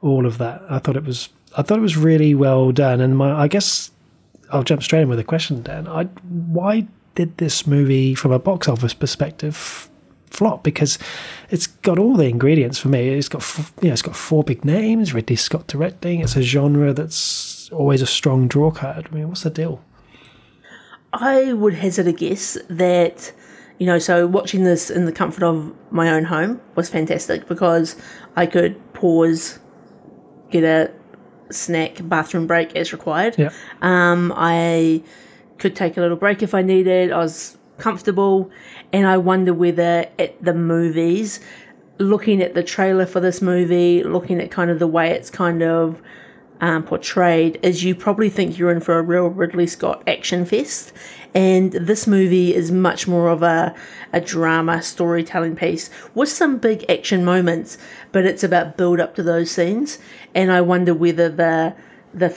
all 0.00 0.26
of 0.26 0.38
that. 0.38 0.60
I 0.68 0.80
thought 0.80 0.96
it 0.96 1.04
was 1.04 1.28
I 1.56 1.62
thought 1.62 1.78
it 1.78 1.82
was 1.82 1.96
really 1.96 2.34
well 2.34 2.72
done. 2.72 3.00
And 3.00 3.16
my 3.16 3.32
I 3.32 3.46
guess 3.46 3.92
I'll 4.50 4.64
jump 4.64 4.82
straight 4.82 5.02
in 5.02 5.08
with 5.08 5.20
a 5.20 5.24
question, 5.24 5.62
Dan. 5.62 5.86
I, 5.86 6.04
why 6.04 6.88
did 7.14 7.38
this 7.38 7.66
movie, 7.66 8.14
from 8.14 8.32
a 8.32 8.38
box 8.38 8.68
office 8.68 8.94
perspective, 8.94 9.88
flop? 10.26 10.62
Because 10.62 10.98
it's 11.50 11.66
got 11.66 11.98
all 11.98 12.16
the 12.16 12.26
ingredients 12.26 12.78
for 12.78 12.88
me. 12.88 13.10
It's 13.10 13.28
got 13.28 13.42
you 13.80 13.88
know, 13.88 13.92
it's 13.92 14.02
got 14.02 14.16
four 14.16 14.42
big 14.42 14.64
names. 14.64 15.14
Ridley 15.14 15.36
Scott 15.36 15.66
directing. 15.66 16.20
It's 16.20 16.36
a 16.36 16.42
genre 16.42 16.92
that's 16.92 17.70
always 17.72 18.02
a 18.02 18.06
strong 18.06 18.48
draw 18.48 18.70
card. 18.70 19.08
I 19.10 19.14
mean, 19.14 19.28
what's 19.28 19.42
the 19.42 19.50
deal? 19.50 19.82
I 21.12 21.52
would 21.52 21.74
hazard 21.74 22.06
a 22.06 22.12
guess 22.12 22.56
that, 22.68 23.32
you 23.78 23.86
know, 23.86 23.98
so 23.98 24.26
watching 24.26 24.64
this 24.64 24.90
in 24.90 25.04
the 25.04 25.12
comfort 25.12 25.42
of 25.42 25.74
my 25.90 26.10
own 26.10 26.24
home 26.24 26.60
was 26.74 26.88
fantastic 26.88 27.46
because 27.48 27.96
I 28.34 28.46
could 28.46 28.80
pause, 28.94 29.58
get 30.50 30.64
a 30.64 30.90
snack, 31.50 31.98
bathroom 32.08 32.46
break 32.46 32.74
as 32.76 32.92
required. 32.92 33.36
Yeah. 33.38 33.50
Um, 33.82 34.32
I 34.34 35.02
could 35.62 35.76
take 35.76 35.96
a 35.96 36.00
little 36.00 36.16
break 36.16 36.42
if 36.42 36.54
I 36.54 36.62
needed. 36.62 37.12
I 37.12 37.18
was 37.18 37.56
comfortable, 37.78 38.50
and 38.92 39.06
I 39.06 39.16
wonder 39.16 39.54
whether 39.54 40.08
at 40.18 40.44
the 40.44 40.52
movies, 40.52 41.38
looking 41.98 42.42
at 42.42 42.54
the 42.54 42.64
trailer 42.64 43.06
for 43.06 43.20
this 43.20 43.40
movie, 43.40 44.02
looking 44.02 44.40
at 44.40 44.50
kind 44.50 44.72
of 44.72 44.80
the 44.80 44.88
way 44.88 45.10
it's 45.12 45.30
kind 45.30 45.62
of 45.62 46.02
um, 46.60 46.82
portrayed 46.82 47.60
is 47.62 47.84
you 47.84 47.94
probably 47.94 48.28
think 48.28 48.58
you're 48.58 48.72
in 48.72 48.80
for 48.80 48.98
a 48.98 49.02
real 49.02 49.28
Ridley 49.28 49.68
Scott 49.68 50.02
action 50.08 50.44
fest. 50.44 50.92
And 51.32 51.72
this 51.72 52.06
movie 52.06 52.54
is 52.54 52.70
much 52.72 53.06
more 53.06 53.28
of 53.28 53.42
a, 53.42 53.74
a 54.12 54.20
drama 54.20 54.82
storytelling 54.82 55.56
piece 55.56 55.90
with 56.14 56.28
some 56.28 56.58
big 56.58 56.84
action 56.88 57.24
moments, 57.24 57.78
but 58.10 58.26
it's 58.26 58.44
about 58.44 58.76
build 58.76 58.98
up 59.00 59.14
to 59.14 59.22
those 59.22 59.50
scenes. 59.50 59.98
And 60.34 60.50
I 60.50 60.60
wonder 60.60 60.92
whether 60.92 61.28
the 61.28 61.74
the 62.14 62.28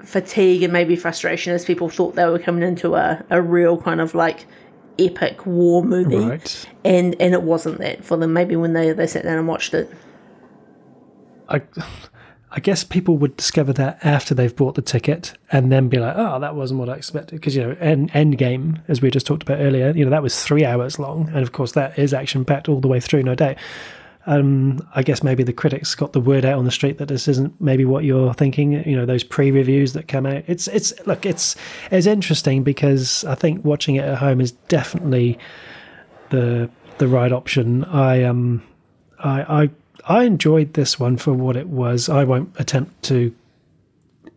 fatigue 0.00 0.62
and 0.62 0.72
maybe 0.72 0.96
frustration 0.96 1.52
as 1.52 1.64
people 1.64 1.88
thought 1.88 2.14
they 2.14 2.24
were 2.26 2.38
coming 2.38 2.62
into 2.62 2.94
a, 2.94 3.24
a 3.30 3.42
real 3.42 3.80
kind 3.80 4.00
of 4.00 4.14
like 4.14 4.46
epic 4.98 5.46
war 5.46 5.84
movie. 5.84 6.16
Right. 6.16 6.66
And 6.84 7.16
and 7.20 7.34
it 7.34 7.42
wasn't 7.42 7.78
that 7.78 8.04
for 8.04 8.16
them 8.16 8.32
maybe 8.32 8.56
when 8.56 8.72
they, 8.72 8.92
they 8.92 9.06
sat 9.06 9.24
down 9.24 9.38
and 9.38 9.48
watched 9.48 9.74
it. 9.74 9.90
I 11.48 11.62
I 12.50 12.60
guess 12.60 12.82
people 12.82 13.18
would 13.18 13.36
discover 13.36 13.74
that 13.74 13.98
after 14.02 14.34
they've 14.34 14.54
bought 14.54 14.74
the 14.74 14.82
ticket 14.82 15.34
and 15.52 15.70
then 15.70 15.88
be 15.88 15.98
like, 15.98 16.14
oh, 16.16 16.40
that 16.40 16.54
wasn't 16.54 16.80
what 16.80 16.88
I 16.88 16.94
expected. 16.94 17.36
Because, 17.36 17.54
you 17.54 17.62
know, 17.62 17.76
end, 17.78 18.10
Endgame, 18.12 18.80
as 18.88 19.02
we 19.02 19.10
just 19.10 19.26
talked 19.26 19.42
about 19.42 19.60
earlier, 19.60 19.90
you 19.90 20.04
know, 20.04 20.10
that 20.10 20.22
was 20.22 20.42
three 20.42 20.64
hours 20.64 20.98
long. 20.98 21.28
And 21.28 21.38
of 21.38 21.52
course, 21.52 21.72
that 21.72 21.98
is 21.98 22.14
action 22.14 22.46
packed 22.46 22.68
all 22.68 22.80
the 22.80 22.88
way 22.88 23.00
through, 23.00 23.22
no 23.22 23.34
doubt. 23.34 23.56
Um, 24.28 24.86
I 24.94 25.02
guess 25.02 25.22
maybe 25.22 25.42
the 25.42 25.54
critics 25.54 25.94
got 25.94 26.12
the 26.12 26.20
word 26.20 26.44
out 26.44 26.58
on 26.58 26.66
the 26.66 26.70
street 26.70 26.98
that 26.98 27.08
this 27.08 27.28
isn't 27.28 27.58
maybe 27.62 27.86
what 27.86 28.04
you're 28.04 28.34
thinking. 28.34 28.72
You 28.86 28.94
know, 28.94 29.06
those 29.06 29.24
pre-reviews 29.24 29.94
that 29.94 30.06
come 30.06 30.26
out. 30.26 30.44
It's 30.46 30.68
it's 30.68 30.92
look, 31.06 31.24
it's 31.24 31.56
it's 31.90 32.06
interesting 32.06 32.62
because 32.62 33.24
I 33.24 33.34
think 33.34 33.64
watching 33.64 33.96
it 33.96 34.04
at 34.04 34.18
home 34.18 34.42
is 34.42 34.52
definitely 34.52 35.38
the 36.28 36.68
the 36.98 37.08
right 37.08 37.32
option. 37.32 37.84
I 37.84 38.22
um 38.24 38.62
I 39.18 39.62
I 39.62 40.18
I 40.20 40.24
enjoyed 40.24 40.74
this 40.74 41.00
one 41.00 41.16
for 41.16 41.32
what 41.32 41.56
it 41.56 41.68
was. 41.68 42.10
I 42.10 42.24
won't 42.24 42.54
attempt 42.60 43.02
to 43.04 43.34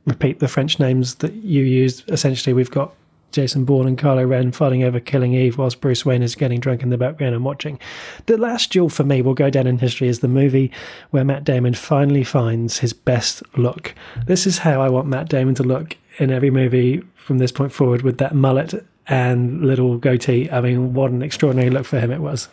repeat 0.05 0.39
the 0.39 0.47
French 0.47 0.79
names 0.79 1.15
that 1.15 1.33
you 1.33 1.63
used. 1.63 2.09
Essentially, 2.09 2.53
we've 2.53 2.71
got 2.71 2.93
Jason 3.31 3.65
Bourne 3.65 3.87
and 3.87 3.97
Kylo 3.97 4.27
Ren 4.27 4.51
fighting 4.51 4.83
over 4.83 4.99
Killing 4.99 5.33
Eve 5.33 5.57
whilst 5.57 5.81
Bruce 5.81 6.05
Wayne 6.05 6.21
is 6.21 6.35
getting 6.35 6.59
drunk 6.59 6.83
in 6.83 6.89
the 6.89 6.97
background 6.97 7.35
and 7.35 7.45
watching. 7.45 7.79
The 8.25 8.37
Last 8.37 8.71
Duel 8.71 8.89
for 8.89 9.03
me 9.03 9.21
will 9.21 9.33
go 9.33 9.49
down 9.49 9.67
in 9.67 9.79
history 9.79 10.09
as 10.09 10.19
the 10.19 10.27
movie 10.27 10.71
where 11.09 11.23
Matt 11.23 11.43
Damon 11.43 11.73
finally 11.73 12.23
finds 12.23 12.79
his 12.79 12.93
best 12.93 13.43
look. 13.57 13.95
This 14.25 14.45
is 14.45 14.59
how 14.59 14.81
I 14.81 14.89
want 14.89 15.07
Matt 15.07 15.29
Damon 15.29 15.55
to 15.55 15.63
look 15.63 15.97
in 16.17 16.31
every 16.31 16.51
movie 16.51 17.01
from 17.15 17.37
this 17.37 17.51
point 17.51 17.71
forward 17.71 18.01
with 18.01 18.17
that 18.17 18.35
mullet 18.35 18.85
and 19.07 19.65
little 19.65 19.97
goatee. 19.97 20.49
I 20.51 20.61
mean, 20.61 20.93
what 20.93 21.11
an 21.11 21.21
extraordinary 21.21 21.69
look 21.69 21.85
for 21.85 21.99
him 21.99 22.11
it 22.11 22.21
was. 22.21 22.47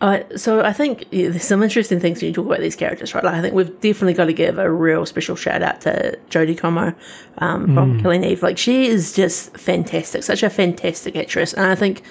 Uh, 0.00 0.20
so 0.34 0.62
I 0.64 0.72
think 0.72 1.04
yeah, 1.10 1.28
there's 1.28 1.44
some 1.44 1.62
interesting 1.62 2.00
things 2.00 2.20
when 2.22 2.28
you 2.28 2.34
talk 2.34 2.46
about 2.46 2.60
these 2.60 2.74
characters, 2.76 3.14
right? 3.14 3.22
Like 3.22 3.34
I 3.34 3.42
think 3.42 3.54
we've 3.54 3.80
definitely 3.80 4.14
got 4.14 4.26
to 4.26 4.32
give 4.32 4.58
a 4.58 4.70
real 4.70 5.04
special 5.04 5.36
shout 5.36 5.62
out 5.62 5.82
to 5.82 6.18
Jodie 6.30 6.56
Comer 6.56 6.96
um, 7.38 7.74
from 7.74 7.98
Mm. 7.98 8.02
Killing 8.02 8.24
Eve. 8.24 8.42
Like 8.42 8.56
she 8.56 8.86
is 8.86 9.12
just 9.12 9.54
fantastic, 9.58 10.22
such 10.22 10.42
a 10.42 10.48
fantastic 10.48 11.16
actress, 11.16 11.52
and 11.52 11.66
I 11.66 11.74
think 11.74 12.02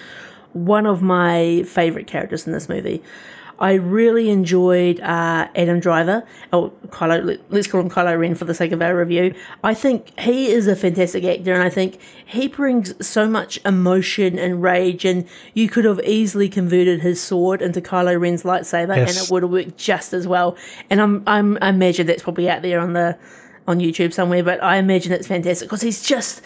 one 0.53 0.85
of 0.85 1.01
my 1.01 1.63
favorite 1.63 2.05
characters 2.07 2.45
in 2.45 2.53
this 2.53 2.69
movie. 2.69 3.01
I 3.59 3.73
really 3.73 4.29
enjoyed 4.29 4.99
uh, 5.01 5.47
Adam 5.55 5.79
Driver, 5.79 6.23
or 6.53 6.71
Kylo. 6.87 7.23
let- 7.25 7.39
Let's 7.51 7.67
call 7.67 7.81
him 7.81 7.89
Kylo 7.89 8.17
Ren 8.17 8.33
for 8.35 8.45
the 8.45 8.53
sake 8.53 8.71
of 8.71 8.81
our 8.81 8.95
review. 8.97 9.35
I 9.63 9.73
think 9.73 10.17
he 10.19 10.49
is 10.51 10.65
a 10.67 10.75
fantastic 10.75 11.23
actor, 11.25 11.53
and 11.53 11.61
I 11.61 11.69
think 11.69 11.99
he 12.25 12.47
brings 12.47 12.93
so 13.05 13.27
much 13.27 13.59
emotion 13.65 14.39
and 14.39 14.61
rage. 14.63 15.03
And 15.05 15.27
you 15.53 15.67
could 15.67 15.83
have 15.85 15.99
easily 16.05 16.47
converted 16.49 17.01
his 17.01 17.21
sword 17.21 17.61
into 17.61 17.81
Kylo 17.81 18.19
Ren's 18.19 18.43
lightsaber, 18.43 18.95
and 18.97 19.09
it 19.25 19.31
would 19.31 19.43
have 19.43 19.51
worked 19.51 19.77
just 19.77 20.13
as 20.13 20.25
well. 20.27 20.55
And 20.89 21.01
I'm, 21.01 21.23
I'm, 21.27 21.57
I 21.61 21.69
imagine 21.69 22.07
that's 22.07 22.23
probably 22.23 22.49
out 22.49 22.61
there 22.61 22.79
on 22.79 22.93
the 22.93 23.17
on 23.67 23.79
YouTube 23.79 24.13
somewhere, 24.13 24.43
but 24.43 24.63
I 24.63 24.77
imagine 24.77 25.11
it's 25.11 25.27
fantastic 25.27 25.67
because 25.67 25.81
he's 25.81 26.01
just. 26.01 26.41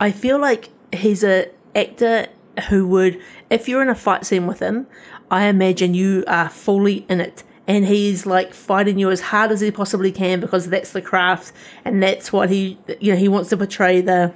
I 0.00 0.10
feel 0.10 0.38
like 0.38 0.68
he's 0.92 1.24
a 1.24 1.48
actor 1.74 2.26
who 2.68 2.86
would, 2.88 3.20
if 3.50 3.68
you're 3.68 3.82
in 3.82 3.88
a 3.88 3.94
fight 3.94 4.26
scene 4.26 4.46
with 4.46 4.58
him, 4.60 4.86
I 5.30 5.46
imagine 5.46 5.94
you 5.94 6.24
are 6.26 6.48
fully 6.48 7.04
in 7.08 7.20
it. 7.20 7.42
And 7.68 7.84
he's 7.84 8.26
like 8.26 8.54
fighting 8.54 8.98
you 8.98 9.10
as 9.10 9.20
hard 9.20 9.50
as 9.50 9.60
he 9.60 9.72
possibly 9.72 10.12
can 10.12 10.38
because 10.38 10.68
that's 10.68 10.92
the 10.92 11.02
craft 11.02 11.52
and 11.84 12.00
that's 12.00 12.32
what 12.32 12.48
he, 12.48 12.78
you 13.00 13.12
know, 13.12 13.18
he 13.18 13.26
wants 13.26 13.50
to 13.50 13.56
portray 13.56 14.00
the 14.00 14.32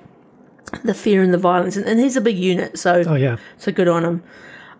the 0.85 0.95
fear 0.95 1.23
and 1.23 1.33
the 1.33 1.39
violence. 1.39 1.77
And, 1.77 1.87
and 1.87 2.01
he's 2.01 2.17
a 2.17 2.21
big 2.21 2.37
unit, 2.37 2.79
so 2.79 3.05
Oh 3.07 3.15
yeah, 3.15 3.37
so 3.57 3.71
good 3.73 3.89
on 3.89 4.05
him. 4.05 4.23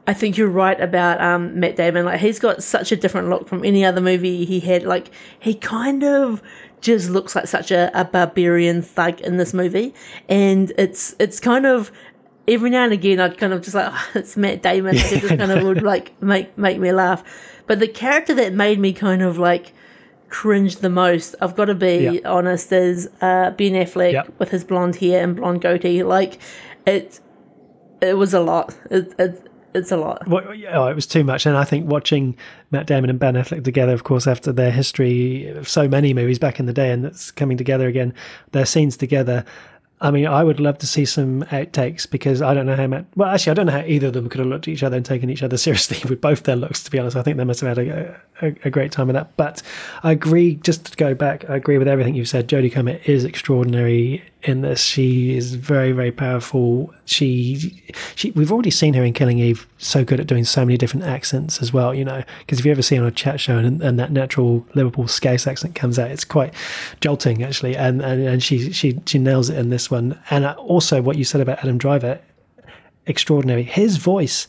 I 0.07 0.15
think 0.15 0.37
you're 0.37 0.49
right 0.49 0.81
about 0.81 1.21
um, 1.21 1.61
Matt 1.61 1.77
Damon. 1.77 2.05
Like 2.05 2.21
he's 2.21 2.39
got 2.39 2.63
such 2.63 2.91
a 2.91 2.97
different 2.97 3.29
look 3.29 3.49
from 3.49 3.65
any 3.65 3.85
other 3.85 4.01
movie 4.01 4.45
he 4.45 4.59
had. 4.61 4.83
Like 4.83 5.11
he 5.39 5.55
kind 5.55 6.03
of 6.03 6.43
just 6.81 7.11
looks 7.11 7.37
like 7.37 7.47
such 7.47 7.71
a, 7.71 7.91
a 7.99 8.05
barbarian 8.05 8.83
thug 8.83 9.21
in 9.21 9.37
this 9.37 9.53
movie, 9.55 9.95
and 10.29 10.73
it's 10.79 11.15
it's 11.19 11.39
kind 11.39 11.67
of 11.67 11.93
every 12.49 12.71
now 12.71 12.85
and 12.85 12.93
again 12.93 13.21
I'd 13.21 13.39
kind 13.39 13.53
of 13.53 13.63
just 13.63 13.75
like 13.75 13.89
oh, 13.93 14.07
it's 14.15 14.37
Matt 14.37 14.63
Damon. 14.63 14.97
Like, 14.97 15.13
it 15.13 15.21
just 15.21 15.37
kind 15.39 15.51
of 15.53 15.63
would 15.65 15.83
like 15.83 16.21
make 16.23 16.57
make 16.59 16.79
me 16.79 16.93
laugh. 16.93 17.23
But 17.67 17.79
the 17.79 17.89
character 17.89 18.35
that 18.35 18.53
made 18.53 18.79
me 18.79 18.93
kind 18.93 19.23
of 19.23 19.39
like 19.39 19.73
cringe 20.29 20.77
the 20.77 20.91
most, 20.91 21.35
I've 21.41 21.57
got 21.57 21.67
to 21.67 21.75
be 21.75 22.21
Yeah. 22.23 22.29
honest, 22.31 22.71
is 22.73 23.09
uh, 23.21 23.51
Ben 23.51 23.73
Affleck 23.73 24.13
Yep. 24.13 24.35
with 24.39 24.51
his 24.51 24.65
blonde 24.65 24.97
hair 24.97 25.23
and 25.25 25.37
blonde 25.37 25.61
goatee. 25.61 26.03
Like 26.03 26.39
it, 26.87 27.21
it 28.01 28.17
was 28.17 28.33
a 28.35 28.41
lot. 28.41 28.75
It, 28.91 29.13
it, 29.19 29.47
it's 29.73 29.93
a 29.93 29.97
lot. 29.97 30.27
Well, 30.27 30.53
yeah, 30.53 30.77
oh, 30.81 30.87
it 30.89 30.95
was 30.97 31.07
too 31.07 31.23
much. 31.23 31.47
And 31.47 31.57
I 31.57 31.63
think 31.63 31.87
watching 31.89 32.37
Matt 32.73 32.87
Damon 32.89 33.09
and 33.11 33.21
Ben 33.21 33.35
Affleck 33.35 33.63
together, 33.63 33.93
of 33.93 34.03
course, 34.03 34.27
after 34.27 34.51
their 34.53 34.73
history 34.73 35.47
of 35.49 35.69
so 35.69 35.87
many 35.89 36.13
movies 36.13 36.41
back 36.41 36.59
in 36.59 36.67
the 36.67 36.73
day, 36.73 36.91
and 36.91 37.05
that's 37.05 37.31
coming 37.31 37.57
together 37.57 37.87
again, 37.87 38.13
their 38.51 38.67
scenes 38.67 38.97
together. 38.97 39.45
I 40.03 40.11
mean, 40.11 40.27
I 40.27 40.43
would 40.43 40.61
love 40.61 40.79
to 40.79 40.87
see 40.87 41.05
some 41.05 41.43
outtakes 41.45 42.11
because 42.11 42.41
I 42.41 42.55
don't 42.55 42.65
know 42.65 42.77
how 42.77 42.87
Matt. 42.87 43.05
Well, 43.17 43.29
actually, 43.29 43.51
I 43.51 43.55
don't 43.55 43.67
know 43.67 43.73
how 43.73 43.85
either 43.85 44.07
of 44.07 44.15
them 44.15 44.31
could 44.31 44.39
have 44.39 44.49
looked 44.49 44.67
at 44.67 44.73
each 44.73 44.83
other 44.83 44.97
and 44.97 45.05
taken 45.05 45.29
each 45.29 45.43
other 45.43 45.57
seriously 45.59 45.99
with 46.09 46.21
both 46.21 46.45
their 46.45 46.57
looks. 46.57 46.83
To 46.85 46.91
be 46.91 46.99
honest, 46.99 47.17
I 47.17 47.23
think 47.23 47.37
they 47.37 47.45
must 47.45 47.61
have 47.61 47.77
had 47.77 47.87
a, 47.87 48.21
a, 48.41 48.47
a 48.65 48.71
great 48.71 48.93
time 48.93 49.09
with 49.09 49.15
that. 49.15 49.37
But 49.37 49.63
I 50.03 50.13
agree. 50.13 50.55
Just 50.57 50.87
to 50.87 50.97
go 50.97 51.15
back, 51.15 51.49
I 51.51 51.57
agree 51.57 51.77
with 51.77 51.89
everything 51.89 52.15
you've 52.15 52.29
said. 52.29 52.49
Jodie 52.49 52.73
Comer 52.73 52.99
is 53.05 53.25
extraordinary 53.25 54.25
in 54.43 54.63
this. 54.63 54.81
She 54.83 55.37
is 55.37 55.55
very, 55.55 55.93
very 55.93 56.13
powerful. 56.13 56.95
She, 57.05 57.83
she. 58.15 58.31
We've 58.33 58.53
already 58.53 58.71
seen 58.71 58.95
her 58.95 59.05
in 59.05 59.13
Killing 59.13 59.39
Eve, 59.39 59.67
so 59.79 60.05
good 60.05 60.21
at 60.21 60.27
doing 60.27 60.45
so 60.45 60.65
many 60.65 60.77
different 60.77 61.05
accents 61.07 61.61
as 61.61 61.73
well. 61.73 61.95
You 61.95 62.05
know, 62.05 62.23
because 62.41 62.59
if 62.59 62.65
you 62.65 62.73
ever 62.73 62.83
see 62.83 62.99
on 62.99 63.05
a 63.05 63.11
chat 63.11 63.41
show 63.41 63.59
and, 63.59 63.83
and 63.83 63.99
that 63.99 64.13
natural 64.13 64.67
Liverpool 64.75 65.09
Scouse 65.09 65.47
accent 65.47 65.75
comes 65.75 65.99
out, 65.99 66.11
it's 66.11 66.25
quite 66.25 66.55
jolting 67.01 67.43
actually. 67.43 67.77
And 67.77 68.01
and, 68.03 68.23
and 68.23 68.43
she 68.43 68.73
she 68.73 69.01
she 69.07 69.19
nails 69.19 69.51
it 69.51 69.59
in 69.59 69.71
this 69.71 69.91
one. 69.91 70.19
And 70.31 70.45
uh, 70.45 70.55
also 70.55 71.03
what 71.03 71.17
you 71.17 71.25
said 71.25 71.41
about 71.41 71.59
Adam 71.59 71.79
Driver, 71.79 72.21
extraordinary. 73.07 73.63
His 73.63 73.97
voice. 73.97 74.47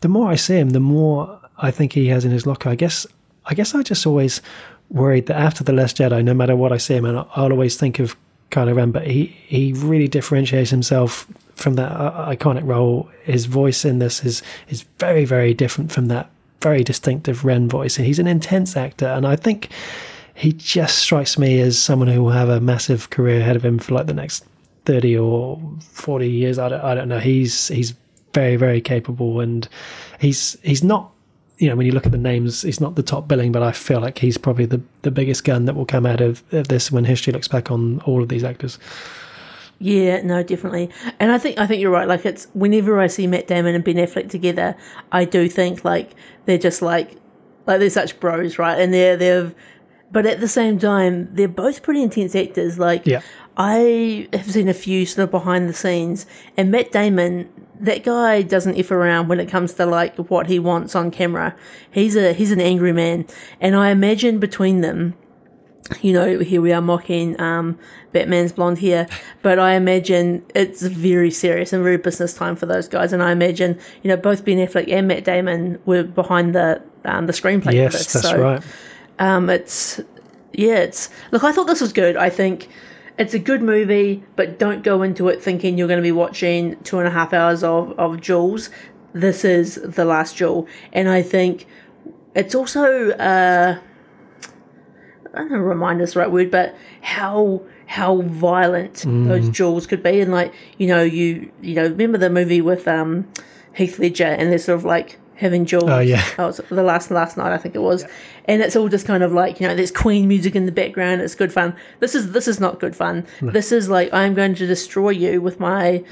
The 0.00 0.08
more 0.08 0.30
I 0.30 0.36
see 0.36 0.56
him, 0.56 0.70
the 0.70 0.80
more 0.80 1.40
I 1.58 1.70
think 1.70 1.92
he 1.92 2.08
has 2.08 2.24
in 2.24 2.30
his 2.30 2.46
locker. 2.46 2.68
I 2.68 2.74
guess. 2.74 3.06
I 3.46 3.54
guess 3.54 3.74
I 3.74 3.82
just 3.82 4.06
always 4.06 4.42
worried 4.90 5.26
that 5.26 5.36
after 5.36 5.64
the 5.64 5.72
Last 5.72 5.96
Jedi, 5.96 6.22
no 6.22 6.34
matter 6.34 6.54
what 6.54 6.72
I 6.72 6.76
see 6.76 6.94
him, 6.94 7.04
and 7.04 7.18
I'll 7.18 7.52
always 7.52 7.76
think 7.76 7.98
of 7.98 8.16
Kylo 8.50 8.74
Ren, 8.74 8.90
but 8.90 9.06
he 9.06 9.36
he 9.46 9.72
really 9.72 10.08
differentiates 10.08 10.70
himself 10.70 11.26
from 11.54 11.74
that 11.74 11.92
uh, 11.92 12.28
iconic 12.28 12.66
role. 12.66 13.08
His 13.24 13.46
voice 13.46 13.84
in 13.84 13.98
this 13.98 14.24
is 14.24 14.42
is 14.68 14.84
very 14.98 15.24
very 15.24 15.54
different 15.54 15.92
from 15.92 16.06
that 16.06 16.30
very 16.60 16.84
distinctive 16.84 17.44
Ren 17.44 17.68
voice, 17.68 17.96
and 17.96 18.06
he's 18.06 18.18
an 18.18 18.26
intense 18.26 18.76
actor. 18.76 19.06
And 19.06 19.26
I 19.26 19.36
think 19.36 19.68
he 20.34 20.52
just 20.52 20.98
strikes 20.98 21.38
me 21.38 21.60
as 21.60 21.78
someone 21.78 22.08
who 22.08 22.22
will 22.22 22.32
have 22.32 22.48
a 22.48 22.60
massive 22.60 23.10
career 23.10 23.40
ahead 23.40 23.56
of 23.56 23.64
him 23.64 23.78
for 23.78 23.94
like 23.94 24.06
the 24.06 24.14
next 24.14 24.44
thirty 24.84 25.16
or 25.16 25.60
forty 25.80 26.30
years. 26.30 26.58
I 26.58 26.68
don't 26.68 26.82
I 26.82 26.94
don't 26.94 27.08
know. 27.08 27.20
He's 27.20 27.68
he's 27.68 27.94
very 28.34 28.56
very 28.56 28.80
capable, 28.80 29.40
and 29.40 29.68
he's 30.18 30.56
he's 30.62 30.82
not. 30.82 31.12
You 31.60 31.68
know, 31.68 31.76
when 31.76 31.86
you 31.86 31.92
look 31.92 32.06
at 32.06 32.12
the 32.12 32.18
names, 32.18 32.62
he's 32.62 32.80
not 32.80 32.94
the 32.94 33.02
top 33.02 33.28
billing, 33.28 33.52
but 33.52 33.62
I 33.62 33.72
feel 33.72 34.00
like 34.00 34.18
he's 34.18 34.38
probably 34.38 34.64
the, 34.64 34.80
the 35.02 35.10
biggest 35.10 35.44
gun 35.44 35.66
that 35.66 35.74
will 35.76 35.84
come 35.86 36.06
out 36.06 36.20
of, 36.20 36.42
of 36.52 36.68
this 36.68 36.90
when 36.90 37.04
history 37.04 37.32
looks 37.32 37.48
back 37.48 37.70
on 37.70 38.00
all 38.00 38.22
of 38.22 38.28
these 38.28 38.42
actors. 38.42 38.78
Yeah, 39.78 40.20
no, 40.22 40.42
definitely. 40.42 40.90
And 41.18 41.32
I 41.32 41.38
think 41.38 41.58
I 41.58 41.66
think 41.66 41.80
you're 41.80 41.90
right. 41.90 42.06
Like 42.08 42.26
it's 42.26 42.46
whenever 42.52 43.00
I 43.00 43.06
see 43.06 43.26
Matt 43.26 43.46
Damon 43.46 43.74
and 43.74 43.82
Ben 43.82 43.96
Affleck 43.96 44.28
together, 44.28 44.76
I 45.10 45.24
do 45.24 45.48
think 45.48 45.84
like 45.84 46.10
they're 46.44 46.58
just 46.58 46.82
like 46.82 47.16
like 47.66 47.80
they're 47.80 47.88
such 47.90 48.20
bros, 48.20 48.58
right? 48.58 48.78
And 48.78 48.92
they're 48.92 49.16
they've 49.16 49.54
but 50.12 50.26
at 50.26 50.40
the 50.40 50.48
same 50.48 50.78
time, 50.78 51.34
they're 51.34 51.48
both 51.48 51.82
pretty 51.82 52.02
intense 52.02 52.34
actors. 52.34 52.78
Like 52.78 53.06
Yeah. 53.06 53.22
I 53.56 54.28
have 54.32 54.50
seen 54.50 54.68
a 54.68 54.74
few 54.74 55.06
sort 55.06 55.24
of 55.24 55.30
behind 55.30 55.68
the 55.68 55.74
scenes, 55.74 56.26
and 56.56 56.70
Matt 56.70 56.92
Damon, 56.92 57.48
that 57.80 58.04
guy 58.04 58.42
doesn't 58.42 58.76
if 58.76 58.90
around 58.90 59.28
when 59.28 59.40
it 59.40 59.48
comes 59.48 59.72
to 59.74 59.86
like 59.86 60.16
what 60.16 60.46
he 60.46 60.58
wants 60.58 60.94
on 60.94 61.10
camera. 61.10 61.56
He's 61.90 62.16
a 62.16 62.32
he's 62.32 62.52
an 62.52 62.60
angry 62.60 62.92
man, 62.92 63.26
and 63.60 63.74
I 63.74 63.90
imagine 63.90 64.38
between 64.38 64.80
them, 64.82 65.14
you 66.02 66.12
know, 66.12 66.38
here 66.38 66.60
we 66.60 66.72
are 66.72 66.82
mocking 66.82 67.40
um, 67.40 67.78
Batman's 68.12 68.52
blonde 68.52 68.78
hair, 68.78 69.08
but 69.42 69.58
I 69.58 69.74
imagine 69.74 70.44
it's 70.54 70.82
very 70.82 71.30
serious 71.30 71.72
and 71.72 71.82
very 71.82 71.96
business 71.96 72.34
time 72.34 72.54
for 72.56 72.66
those 72.66 72.86
guys. 72.88 73.12
And 73.12 73.22
I 73.22 73.32
imagine, 73.32 73.78
you 74.02 74.08
know, 74.08 74.16
both 74.16 74.44
Ben 74.44 74.58
Affleck 74.58 74.90
and 74.92 75.08
Matt 75.08 75.24
Damon 75.24 75.80
were 75.86 76.04
behind 76.04 76.54
the 76.54 76.82
um, 77.04 77.26
the 77.26 77.32
screenplay 77.32 77.74
Yes, 77.74 77.92
this. 77.92 78.12
that's 78.12 78.28
so, 78.28 78.38
right. 78.40 78.62
um, 79.18 79.48
it's 79.48 80.00
yeah, 80.52 80.76
it's 80.76 81.08
look. 81.30 81.44
I 81.44 81.52
thought 81.52 81.66
this 81.66 81.80
was 81.80 81.92
good. 81.92 82.16
I 82.16 82.28
think 82.28 82.68
it's 83.20 83.34
a 83.34 83.38
good 83.38 83.62
movie, 83.62 84.24
but 84.36 84.58
don't 84.58 84.82
go 84.82 85.02
into 85.02 85.28
it 85.28 85.42
thinking 85.42 85.76
you're 85.78 85.88
going 85.88 85.98
to 86.04 86.10
be 86.12 86.12
watching 86.24 86.76
two 86.82 86.98
and 86.98 87.06
a 87.06 87.10
half 87.10 87.32
hours 87.32 87.62
of 87.62 87.92
of 87.98 88.20
duels. 88.20 88.70
This 89.12 89.44
is 89.44 89.74
the 89.98 90.04
last 90.04 90.38
Duel, 90.38 90.66
and 90.92 91.08
I 91.08 91.22
think 91.22 91.66
it's 92.34 92.54
also 92.54 93.10
uh, 93.10 93.78
I 95.34 95.38
don't 95.38 95.50
know, 95.52 95.58
remind 95.58 96.00
us 96.02 96.14
the 96.14 96.20
right 96.20 96.30
word, 96.30 96.50
but 96.50 96.74
how 97.02 97.62
how 97.86 98.22
violent 98.22 98.94
those 99.30 99.48
Mm. 99.50 99.54
duels 99.54 99.86
could 99.86 100.02
be, 100.02 100.20
and 100.20 100.32
like 100.32 100.52
you 100.78 100.86
know, 100.86 101.02
you 101.02 101.50
you 101.60 101.74
know, 101.74 101.84
remember 101.88 102.18
the 102.18 102.30
movie 102.30 102.60
with 102.60 102.86
um 102.88 103.26
Heath 103.74 103.98
Ledger, 103.98 104.24
and 104.24 104.50
they're 104.50 104.58
sort 104.58 104.78
of 104.78 104.84
like 104.84 105.18
having 105.36 105.64
duels. 105.64 105.84
Oh, 105.88 106.00
yeah. 106.00 106.22
that 106.36 106.46
was 106.46 106.60
the 106.68 106.82
last 106.82 107.10
last 107.10 107.36
night 107.36 107.52
I 107.52 107.58
think 107.58 107.74
it 107.74 107.80
was, 107.82 108.04
and 108.50 108.62
it's 108.62 108.74
all 108.74 108.88
just 108.88 109.06
kind 109.06 109.22
of 109.22 109.32
like 109.32 109.60
you 109.60 109.68
know, 109.68 109.76
there's 109.76 109.92
Queen 109.92 110.26
music 110.26 110.56
in 110.56 110.66
the 110.66 110.72
background. 110.72 111.22
It's 111.22 111.36
good 111.36 111.52
fun. 111.52 111.74
This 112.00 112.16
is 112.16 112.32
this 112.32 112.48
is 112.48 112.58
not 112.58 112.80
good 112.80 112.96
fun. 112.96 113.24
This 113.40 113.70
is 113.70 113.88
like 113.88 114.12
I'm 114.12 114.34
going 114.34 114.56
to 114.56 114.66
destroy 114.66 115.10
you 115.10 115.40
with 115.40 115.60
my 115.60 116.02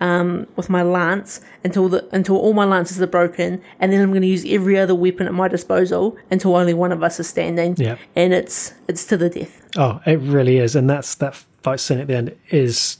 um, 0.00 0.46
with 0.54 0.70
my 0.70 0.82
lance 0.82 1.40
until 1.64 1.88
the 1.88 2.08
until 2.12 2.36
all 2.36 2.52
my 2.52 2.64
lances 2.64 3.02
are 3.02 3.08
broken, 3.08 3.60
and 3.80 3.92
then 3.92 4.00
I'm 4.00 4.10
going 4.10 4.22
to 4.22 4.28
use 4.28 4.44
every 4.46 4.78
other 4.78 4.94
weapon 4.94 5.26
at 5.26 5.34
my 5.34 5.48
disposal 5.48 6.16
until 6.30 6.54
only 6.54 6.72
one 6.72 6.92
of 6.92 7.02
us 7.02 7.18
is 7.18 7.28
standing. 7.28 7.74
Yeah. 7.76 7.96
and 8.14 8.32
it's 8.32 8.74
it's 8.86 9.04
to 9.06 9.16
the 9.16 9.28
death. 9.28 9.68
Oh, 9.76 10.00
it 10.06 10.20
really 10.20 10.58
is, 10.58 10.76
and 10.76 10.88
that's 10.88 11.16
that 11.16 11.34
fight 11.62 11.80
scene 11.80 11.98
at 11.98 12.06
the 12.06 12.16
end 12.16 12.36
is. 12.50 12.98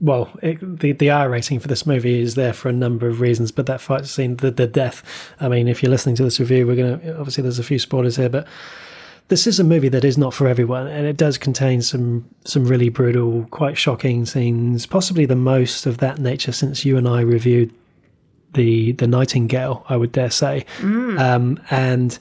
Well, 0.00 0.30
it, 0.42 0.58
the 0.60 0.92
the 0.92 1.10
R 1.10 1.28
rating 1.28 1.58
for 1.58 1.68
this 1.68 1.84
movie 1.84 2.20
is 2.20 2.36
there 2.36 2.52
for 2.52 2.68
a 2.68 2.72
number 2.72 3.08
of 3.08 3.20
reasons, 3.20 3.50
but 3.50 3.66
that 3.66 3.80
fight 3.80 4.06
scene, 4.06 4.36
the 4.36 4.50
the 4.50 4.66
death. 4.66 5.02
I 5.40 5.48
mean, 5.48 5.66
if 5.66 5.82
you're 5.82 5.90
listening 5.90 6.14
to 6.16 6.24
this 6.24 6.38
review, 6.38 6.66
we're 6.66 6.76
gonna 6.76 7.18
obviously 7.18 7.42
there's 7.42 7.58
a 7.58 7.64
few 7.64 7.78
spoilers 7.78 8.16
here, 8.16 8.28
but 8.28 8.46
this 9.26 9.46
is 9.46 9.58
a 9.58 9.64
movie 9.64 9.88
that 9.90 10.04
is 10.04 10.16
not 10.16 10.32
for 10.34 10.46
everyone, 10.46 10.86
and 10.86 11.06
it 11.06 11.16
does 11.16 11.36
contain 11.36 11.82
some 11.82 12.28
some 12.44 12.66
really 12.66 12.88
brutal, 12.88 13.46
quite 13.50 13.76
shocking 13.76 14.24
scenes. 14.24 14.86
Possibly 14.86 15.26
the 15.26 15.36
most 15.36 15.84
of 15.84 15.98
that 15.98 16.18
nature 16.18 16.52
since 16.52 16.84
you 16.84 16.96
and 16.96 17.08
I 17.08 17.22
reviewed 17.22 17.72
the 18.54 18.92
the 18.92 19.06
Nightingale, 19.06 19.84
I 19.88 19.96
would 19.96 20.12
dare 20.12 20.30
say. 20.30 20.64
Um, 21.18 21.60
and 21.70 22.18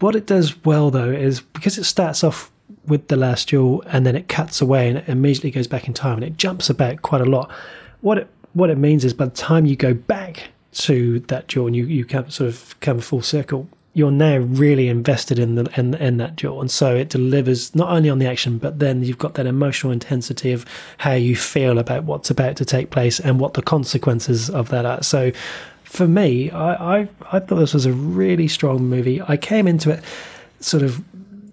what 0.00 0.16
it 0.16 0.26
does 0.26 0.64
well 0.64 0.90
though 0.90 1.10
is 1.10 1.40
because 1.40 1.78
it 1.78 1.84
starts 1.84 2.24
off 2.24 2.50
with 2.86 3.08
the 3.08 3.16
last 3.16 3.48
duel 3.48 3.82
and 3.86 4.06
then 4.06 4.16
it 4.16 4.28
cuts 4.28 4.60
away 4.60 4.88
and 4.88 4.98
it 4.98 5.08
immediately 5.08 5.50
goes 5.50 5.66
back 5.66 5.88
in 5.88 5.94
time 5.94 6.14
and 6.14 6.24
it 6.24 6.36
jumps 6.36 6.68
about 6.68 7.02
quite 7.02 7.20
a 7.20 7.24
lot. 7.24 7.50
What 8.00 8.18
it 8.18 8.28
what 8.52 8.70
it 8.70 8.78
means 8.78 9.04
is 9.04 9.12
by 9.12 9.24
the 9.24 9.30
time 9.32 9.66
you 9.66 9.76
go 9.76 9.94
back 9.94 10.48
to 10.72 11.20
that 11.20 11.48
duel 11.48 11.66
and 11.66 11.76
you, 11.76 11.86
you 11.86 12.04
come 12.04 12.30
sort 12.30 12.48
of 12.48 12.78
come 12.80 13.00
full 13.00 13.22
circle, 13.22 13.68
you're 13.92 14.10
now 14.10 14.38
really 14.38 14.88
invested 14.88 15.38
in 15.38 15.54
the 15.54 15.70
in, 15.78 15.94
in 15.94 16.16
that 16.16 16.36
duel, 16.36 16.60
and 16.60 16.70
so 16.70 16.94
it 16.94 17.08
delivers 17.08 17.74
not 17.74 17.90
only 17.90 18.10
on 18.10 18.18
the 18.18 18.26
action, 18.26 18.58
but 18.58 18.80
then 18.80 19.02
you've 19.02 19.18
got 19.18 19.34
that 19.34 19.46
emotional 19.46 19.92
intensity 19.92 20.52
of 20.52 20.64
how 20.98 21.12
you 21.12 21.36
feel 21.36 21.78
about 21.78 22.04
what's 22.04 22.30
about 22.30 22.56
to 22.56 22.64
take 22.64 22.90
place 22.90 23.20
and 23.20 23.38
what 23.38 23.54
the 23.54 23.62
consequences 23.62 24.50
of 24.50 24.68
that 24.70 24.84
are. 24.84 25.02
So, 25.02 25.30
for 25.84 26.08
me, 26.08 26.50
I 26.50 27.00
I, 27.00 27.08
I 27.32 27.38
thought 27.38 27.56
this 27.56 27.74
was 27.74 27.86
a 27.86 27.92
really 27.92 28.48
strong 28.48 28.86
movie. 28.88 29.22
I 29.22 29.36
came 29.36 29.68
into 29.68 29.90
it 29.90 30.02
sort 30.58 30.82
of 30.82 31.04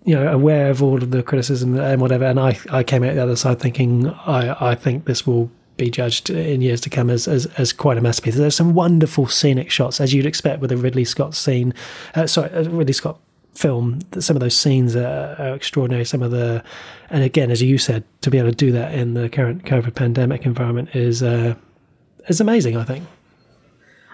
you 0.05 0.15
know 0.15 0.31
aware 0.31 0.69
of 0.69 0.81
all 0.81 1.01
of 1.01 1.11
the 1.11 1.23
criticism 1.23 1.77
and 1.77 2.01
whatever, 2.01 2.25
and 2.25 2.39
I 2.39 2.57
I 2.69 2.83
came 2.83 3.03
out 3.03 3.15
the 3.15 3.23
other 3.23 3.35
side 3.35 3.59
thinking 3.59 4.07
I 4.09 4.71
I 4.71 4.75
think 4.75 5.05
this 5.05 5.25
will 5.25 5.51
be 5.77 5.89
judged 5.89 6.29
in 6.29 6.61
years 6.61 6.79
to 6.81 6.89
come 6.89 7.09
as, 7.09 7.27
as, 7.27 7.47
as 7.57 7.73
quite 7.73 7.97
a 7.97 8.01
masterpiece. 8.01 8.35
There's 8.35 8.55
some 8.55 8.75
wonderful 8.75 9.27
scenic 9.27 9.71
shots, 9.71 9.99
as 9.99 10.13
you'd 10.13 10.27
expect 10.27 10.61
with 10.61 10.71
a 10.71 10.77
Ridley 10.77 11.05
Scott 11.05 11.33
scene. 11.33 11.73
Uh, 12.13 12.27
sorry, 12.27 12.51
a 12.51 12.69
Ridley 12.69 12.93
Scott 12.93 13.19
film. 13.55 13.99
Some 14.19 14.35
of 14.35 14.41
those 14.41 14.55
scenes 14.55 14.95
are, 14.95 15.35
are, 15.39 15.55
extraordinary. 15.55 16.05
Some 16.05 16.21
of 16.21 16.31
the, 16.31 16.63
and 17.09 17.23
again, 17.23 17.49
as 17.49 17.61
you 17.61 17.77
said, 17.77 18.03
to 18.21 18.29
be 18.29 18.37
able 18.37 18.49
to 18.49 18.55
do 18.55 18.71
that 18.71 18.93
in 18.93 19.15
the 19.15 19.27
current 19.27 19.63
COVID 19.65 19.95
pandemic 19.95 20.45
environment 20.45 20.95
is 20.95 21.23
uh, 21.23 21.55
is 22.27 22.39
amazing. 22.39 22.77
I 22.77 22.83
think. 22.83 23.05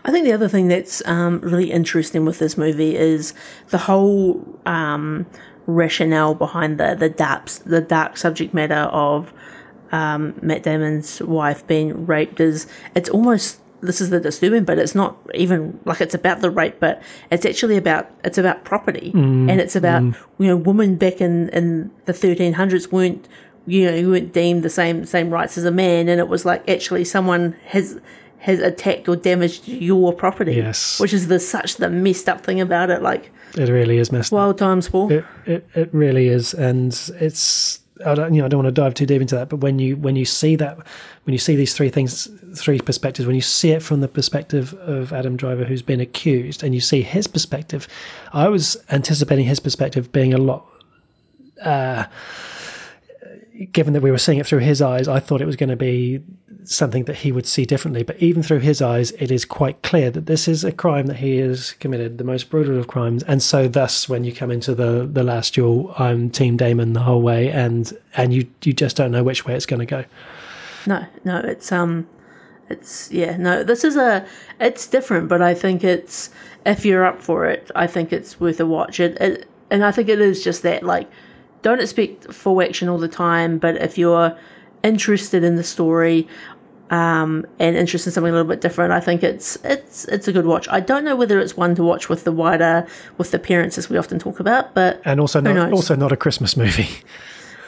I 0.05 0.11
think 0.11 0.23
the 0.23 0.31
other 0.31 0.47
thing 0.47 0.69
that's 0.69 1.05
um, 1.05 1.41
really 1.41 1.69
interesting 1.69 2.23
with 2.23 2.39
this 2.39 2.57
movie 2.57 2.95
is 2.95 3.33
the 3.69 3.77
whole 3.77 4.59
um, 4.65 5.25
rationale 5.67 6.33
behind 6.33 6.79
the 6.79 6.95
the 6.95 7.09
daps 7.09 7.63
the 7.63 7.81
dark 7.81 8.17
subject 8.17 8.53
matter 8.53 8.89
of 8.91 9.33
um, 9.91 10.33
Matt 10.41 10.63
Damon's 10.63 11.21
wife 11.21 11.65
being 11.67 12.05
raped 12.05 12.39
is 12.39 12.67
it's 12.95 13.09
almost 13.09 13.59
this 13.81 14.01
is 14.01 14.09
the 14.09 14.19
disturbing 14.19 14.63
but 14.63 14.79
it's 14.79 14.95
not 14.95 15.17
even 15.35 15.79
like 15.85 16.01
it's 16.01 16.15
about 16.15 16.41
the 16.41 16.49
rape 16.49 16.79
but 16.79 17.01
it's 17.29 17.45
actually 17.45 17.77
about 17.77 18.09
it's 18.23 18.37
about 18.37 18.63
property 18.63 19.11
mm, 19.13 19.49
and 19.49 19.61
it's 19.61 19.75
about 19.75 20.01
mm. 20.01 20.15
you 20.39 20.47
know 20.47 20.57
women 20.57 20.95
back 20.95 21.21
in 21.21 21.49
in 21.49 21.91
the 22.05 22.13
1300s 22.13 22.91
weren't 22.91 23.27
you 23.67 23.85
know 23.85 23.95
you 23.95 24.09
weren't 24.09 24.33
deemed 24.33 24.63
the 24.63 24.69
same 24.69 25.05
same 25.05 25.29
rights 25.29 25.57
as 25.57 25.65
a 25.65 25.71
man 25.71 26.09
and 26.09 26.19
it 26.19 26.27
was 26.27 26.43
like 26.45 26.67
actually 26.67 27.03
someone 27.03 27.51
has 27.65 27.99
has 28.39 28.59
attacked 28.59 29.07
or 29.09 29.15
damaged 29.15 29.67
your 29.67 30.13
property 30.13 30.53
yes 30.53 30.99
which 30.99 31.13
is 31.13 31.27
the 31.27 31.39
such 31.39 31.77
the 31.77 31.89
messed 31.89 32.29
up 32.29 32.41
thing 32.41 32.61
about 32.61 32.89
it 32.89 33.01
like 33.01 33.31
it 33.55 33.69
really 33.69 33.97
is 33.97 34.11
messed 34.11 34.31
up. 34.31 34.37
wild 34.37 34.51
up. 34.51 34.57
times 34.57 34.89
paul 34.89 35.11
it, 35.11 35.25
it, 35.45 35.67
it 35.73 35.89
really 35.93 36.27
is 36.27 36.53
and 36.53 37.11
it's 37.19 37.79
I 38.05 38.15
don't, 38.15 38.33
you 38.33 38.41
know, 38.41 38.45
I 38.45 38.47
don't 38.47 38.63
want 38.63 38.75
to 38.75 38.81
dive 38.81 38.93
too 38.93 39.05
deep 39.05 39.21
into 39.21 39.35
that, 39.35 39.49
but 39.49 39.57
when 39.57 39.79
you 39.79 39.95
when 39.95 40.15
you 40.15 40.25
see 40.25 40.55
that, 40.57 40.77
when 41.23 41.33
you 41.33 41.39
see 41.39 41.55
these 41.55 41.73
three 41.73 41.89
things, 41.89 42.27
three 42.55 42.79
perspectives, 42.79 43.25
when 43.25 43.35
you 43.35 43.41
see 43.41 43.71
it 43.71 43.81
from 43.81 44.01
the 44.01 44.07
perspective 44.07 44.73
of 44.75 45.11
Adam 45.13 45.37
Driver, 45.37 45.63
who's 45.63 45.81
been 45.81 45.99
accused, 45.99 46.63
and 46.63 46.75
you 46.75 46.81
see 46.81 47.01
his 47.01 47.27
perspective, 47.27 47.87
I 48.33 48.49
was 48.49 48.77
anticipating 48.89 49.45
his 49.45 49.59
perspective 49.59 50.11
being 50.11 50.33
a 50.33 50.37
lot. 50.37 50.65
Uh, 51.63 52.05
given 53.65 53.93
that 53.93 54.01
we 54.01 54.11
were 54.11 54.17
seeing 54.17 54.37
it 54.37 54.45
through 54.45 54.59
his 54.59 54.81
eyes, 54.81 55.07
I 55.07 55.19
thought 55.19 55.41
it 55.41 55.45
was 55.45 55.55
going 55.55 55.69
to 55.69 55.75
be 55.75 56.21
something 56.63 57.05
that 57.05 57.17
he 57.17 57.31
would 57.31 57.45
see 57.45 57.65
differently. 57.65 58.03
But 58.03 58.17
even 58.17 58.43
through 58.43 58.59
his 58.59 58.81
eyes, 58.81 59.11
it 59.11 59.31
is 59.31 59.45
quite 59.45 59.81
clear 59.81 60.11
that 60.11 60.25
this 60.25 60.47
is 60.47 60.63
a 60.63 60.71
crime 60.71 61.07
that 61.07 61.17
he 61.17 61.37
has 61.37 61.71
committed, 61.73 62.17
the 62.17 62.23
most 62.23 62.49
brutal 62.49 62.77
of 62.77 62.87
crimes. 62.87 63.23
And 63.23 63.41
so, 63.41 63.67
thus, 63.67 64.07
when 64.07 64.23
you 64.23 64.33
come 64.33 64.51
into 64.51 64.75
the 64.75 65.09
the 65.11 65.23
last 65.23 65.55
duel, 65.55 65.93
I'm 65.97 66.29
Team 66.29 66.57
Damon 66.57 66.93
the 66.93 67.01
whole 67.01 67.21
way, 67.21 67.49
and 67.51 67.91
and 68.15 68.33
you 68.33 68.47
you 68.63 68.73
just 68.73 68.95
don't 68.95 69.11
know 69.11 69.23
which 69.23 69.45
way 69.45 69.55
it's 69.55 69.65
going 69.65 69.79
to 69.79 69.85
go. 69.85 70.05
No, 70.85 71.05
no, 71.23 71.39
it's 71.39 71.71
um, 71.71 72.07
it's 72.69 73.11
yeah, 73.11 73.37
no, 73.37 73.63
this 73.63 73.83
is 73.83 73.95
a 73.95 74.25
it's 74.59 74.87
different, 74.87 75.29
but 75.29 75.41
I 75.41 75.53
think 75.53 75.83
it's 75.83 76.29
if 76.65 76.85
you're 76.85 77.05
up 77.05 77.21
for 77.21 77.45
it, 77.45 77.71
I 77.75 77.87
think 77.87 78.11
it's 78.11 78.39
worth 78.39 78.59
a 78.59 78.65
watch. 78.65 78.99
It, 78.99 79.19
it 79.21 79.47
and 79.69 79.83
I 79.83 79.91
think 79.91 80.09
it 80.09 80.21
is 80.21 80.43
just 80.43 80.63
that 80.63 80.83
like 80.83 81.09
don't 81.61 81.81
expect 81.81 82.33
full 82.33 82.61
action 82.61 82.89
all 82.89 82.97
the 82.97 83.07
time, 83.07 83.57
but 83.57 83.75
if 83.77 83.97
you're 83.97 84.37
interested 84.83 85.43
in 85.43 85.55
the 85.55 85.63
story 85.63 86.27
um, 86.89 87.45
and 87.59 87.75
interested 87.75 88.09
in 88.09 88.13
something 88.13 88.31
a 88.31 88.35
little 88.35 88.49
bit 88.49 88.61
different, 88.61 88.93
I 88.93 88.99
think 88.99 89.23
it's 89.23 89.57
it's 89.63 90.05
it's 90.05 90.27
a 90.27 90.33
good 90.33 90.45
watch. 90.45 90.67
I 90.69 90.79
don't 90.79 91.03
know 91.03 91.15
whether 91.15 91.39
it's 91.39 91.57
one 91.57 91.75
to 91.75 91.83
watch 91.83 92.09
with 92.09 92.23
the 92.23 92.31
wider 92.31 92.87
with 93.17 93.31
the 93.31 93.39
parents 93.39 93.77
as 93.77 93.89
we 93.89 93.97
often 93.97 94.19
talk 94.19 94.39
about, 94.39 94.73
but 94.73 95.01
and 95.03 95.19
also 95.19 95.41
not 95.41 95.53
knows? 95.53 95.73
also 95.73 95.95
not 95.95 96.11
a 96.11 96.17
Christmas 96.17 96.55
movie. 96.55 96.89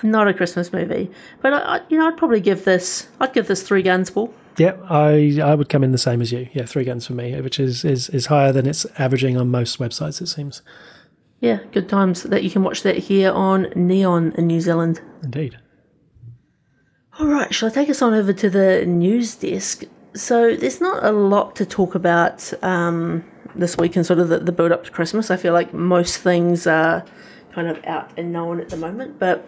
Not 0.02 0.30
a 0.30 0.34
Christmas 0.34 0.72
movie, 0.72 1.12
but 1.42 1.52
I, 1.52 1.82
you 1.90 1.98
know 1.98 2.08
I'd 2.08 2.16
probably 2.16 2.40
give 2.40 2.64
this 2.64 3.10
I'd 3.20 3.34
give 3.34 3.48
this 3.48 3.64
three 3.64 3.82
guns, 3.82 4.10
Paul. 4.10 4.34
Yeah, 4.58 4.78
I 4.90 5.42
I 5.44 5.56
would 5.56 5.68
come 5.68 5.84
in 5.84 5.92
the 5.92 5.98
same 5.98 6.22
as 6.22 6.32
you. 6.32 6.48
Yeah, 6.54 6.66
three 6.66 6.86
guns 6.86 7.06
for 7.06 7.12
me, 7.12 7.38
which 7.42 7.60
is 7.60 7.84
is 7.84 8.08
is 8.08 8.28
higher 8.28 8.54
than 8.54 8.66
it's 8.66 8.86
averaging 8.98 9.36
on 9.36 9.52
most 9.52 9.78
websites. 9.78 10.22
It 10.22 10.28
seems. 10.28 10.62
Yeah, 11.42 11.60
good 11.72 11.88
times 11.88 12.24
that 12.24 12.44
you 12.44 12.50
can 12.50 12.64
watch 12.64 12.84
that 12.84 12.98
here 12.98 13.32
on 13.32 13.72
Neon 13.76 14.34
in 14.38 14.48
New 14.48 14.60
Zealand. 14.60 15.02
Indeed. 15.24 15.58
All 17.18 17.28
right, 17.28 17.54
shall 17.54 17.70
I 17.70 17.72
take 17.72 17.90
us 17.90 18.02
on 18.02 18.14
over 18.14 18.34
to 18.34 18.50
the 18.50 18.86
news 18.86 19.36
desk? 19.36 19.84
So 20.16 20.56
there's 20.56 20.82
not 20.82 21.04
a 21.04 21.12
lot 21.12 21.56
to 21.58 21.66
talk 21.66 21.96
about 21.96 22.52
um, 22.64 23.24
this 23.56 23.78
week 23.78 23.96
and 23.96 24.06
sort 24.06 24.20
of 24.20 24.30
the, 24.30 24.40
the 24.40 24.52
build 24.52 24.72
up 24.72 24.84
to 24.86 24.92
Christmas. 24.92 25.32
I 25.32 25.38
feel 25.38 25.54
like 25.54 25.74
most 25.74 26.18
things 26.18 26.68
are 26.68 27.06
kind 27.52 27.68
of 27.68 27.84
out 27.86 28.12
and 28.18 28.32
known 28.32 28.60
at 28.60 28.70
the 28.70 28.78
moment. 28.78 29.20
But 29.20 29.48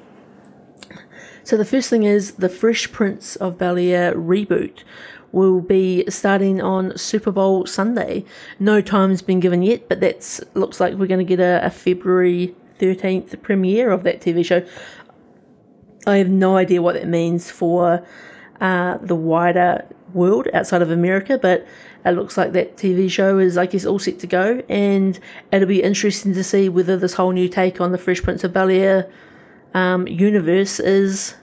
so 1.44 1.58
the 1.58 1.66
first 1.66 1.89
thing 1.89 2.04
is 2.04 2.34
the 2.34 2.50
Fresh 2.50 2.92
Prince 2.92 3.36
of 3.38 3.58
Bel 3.58 3.78
Air 3.78 4.14
reboot 4.14 4.84
will 5.32 5.62
be 5.62 6.04
starting 6.10 6.62
on 6.62 6.98
Super 6.98 7.32
Bowl 7.32 7.66
Sunday. 7.66 8.26
No 8.60 8.82
time's 8.82 9.22
been 9.22 9.40
given 9.40 9.62
yet, 9.62 9.88
but 9.88 10.00
that 10.02 10.40
looks 10.54 10.80
like 10.80 10.96
we're 10.96 11.08
going 11.08 11.26
to 11.26 11.36
get 11.36 11.40
a, 11.40 11.66
a 11.66 11.70
February 11.70 12.56
13th 12.80 13.42
premiere 13.42 13.92
of 13.92 14.04
that 14.04 14.22
TV 14.22 14.44
show. 14.44 14.66
I 16.08 16.18
have 16.18 16.30
no 16.30 16.58
idea 16.58 16.82
what 16.82 16.96
that 16.96 17.08
means 17.08 17.52
for 17.52 18.06
uh, 18.60 18.98
the 18.98 19.16
wider 19.16 19.86
world 20.14 20.48
outside 20.54 20.82
of 20.82 20.92
America, 20.92 21.38
but 21.38 21.66
it 22.04 22.12
looks 22.12 22.38
like 22.38 22.54
that 22.54 22.78
TV 22.78 23.10
show 23.10 23.38
is, 23.38 23.58
I 23.58 23.68
guess, 23.68 23.86
all 23.86 24.00
set 24.00 24.20
to 24.20 24.28
go, 24.28 24.64
and 24.68 25.20
it'll 25.52 25.68
be 25.68 25.84
interesting 25.84 26.34
to 26.34 26.44
see 26.44 26.68
whether 26.70 26.98
this 26.98 27.14
whole 27.14 27.32
new 27.32 27.48
take 27.48 27.80
on 27.80 27.92
the 27.92 27.98
Fresh 27.98 28.24
Prince 28.24 28.44
of 28.44 28.54
Bel 28.54 28.70
Air 28.70 29.10
um, 29.74 30.08
universe 30.08 30.80
is 30.80 31.36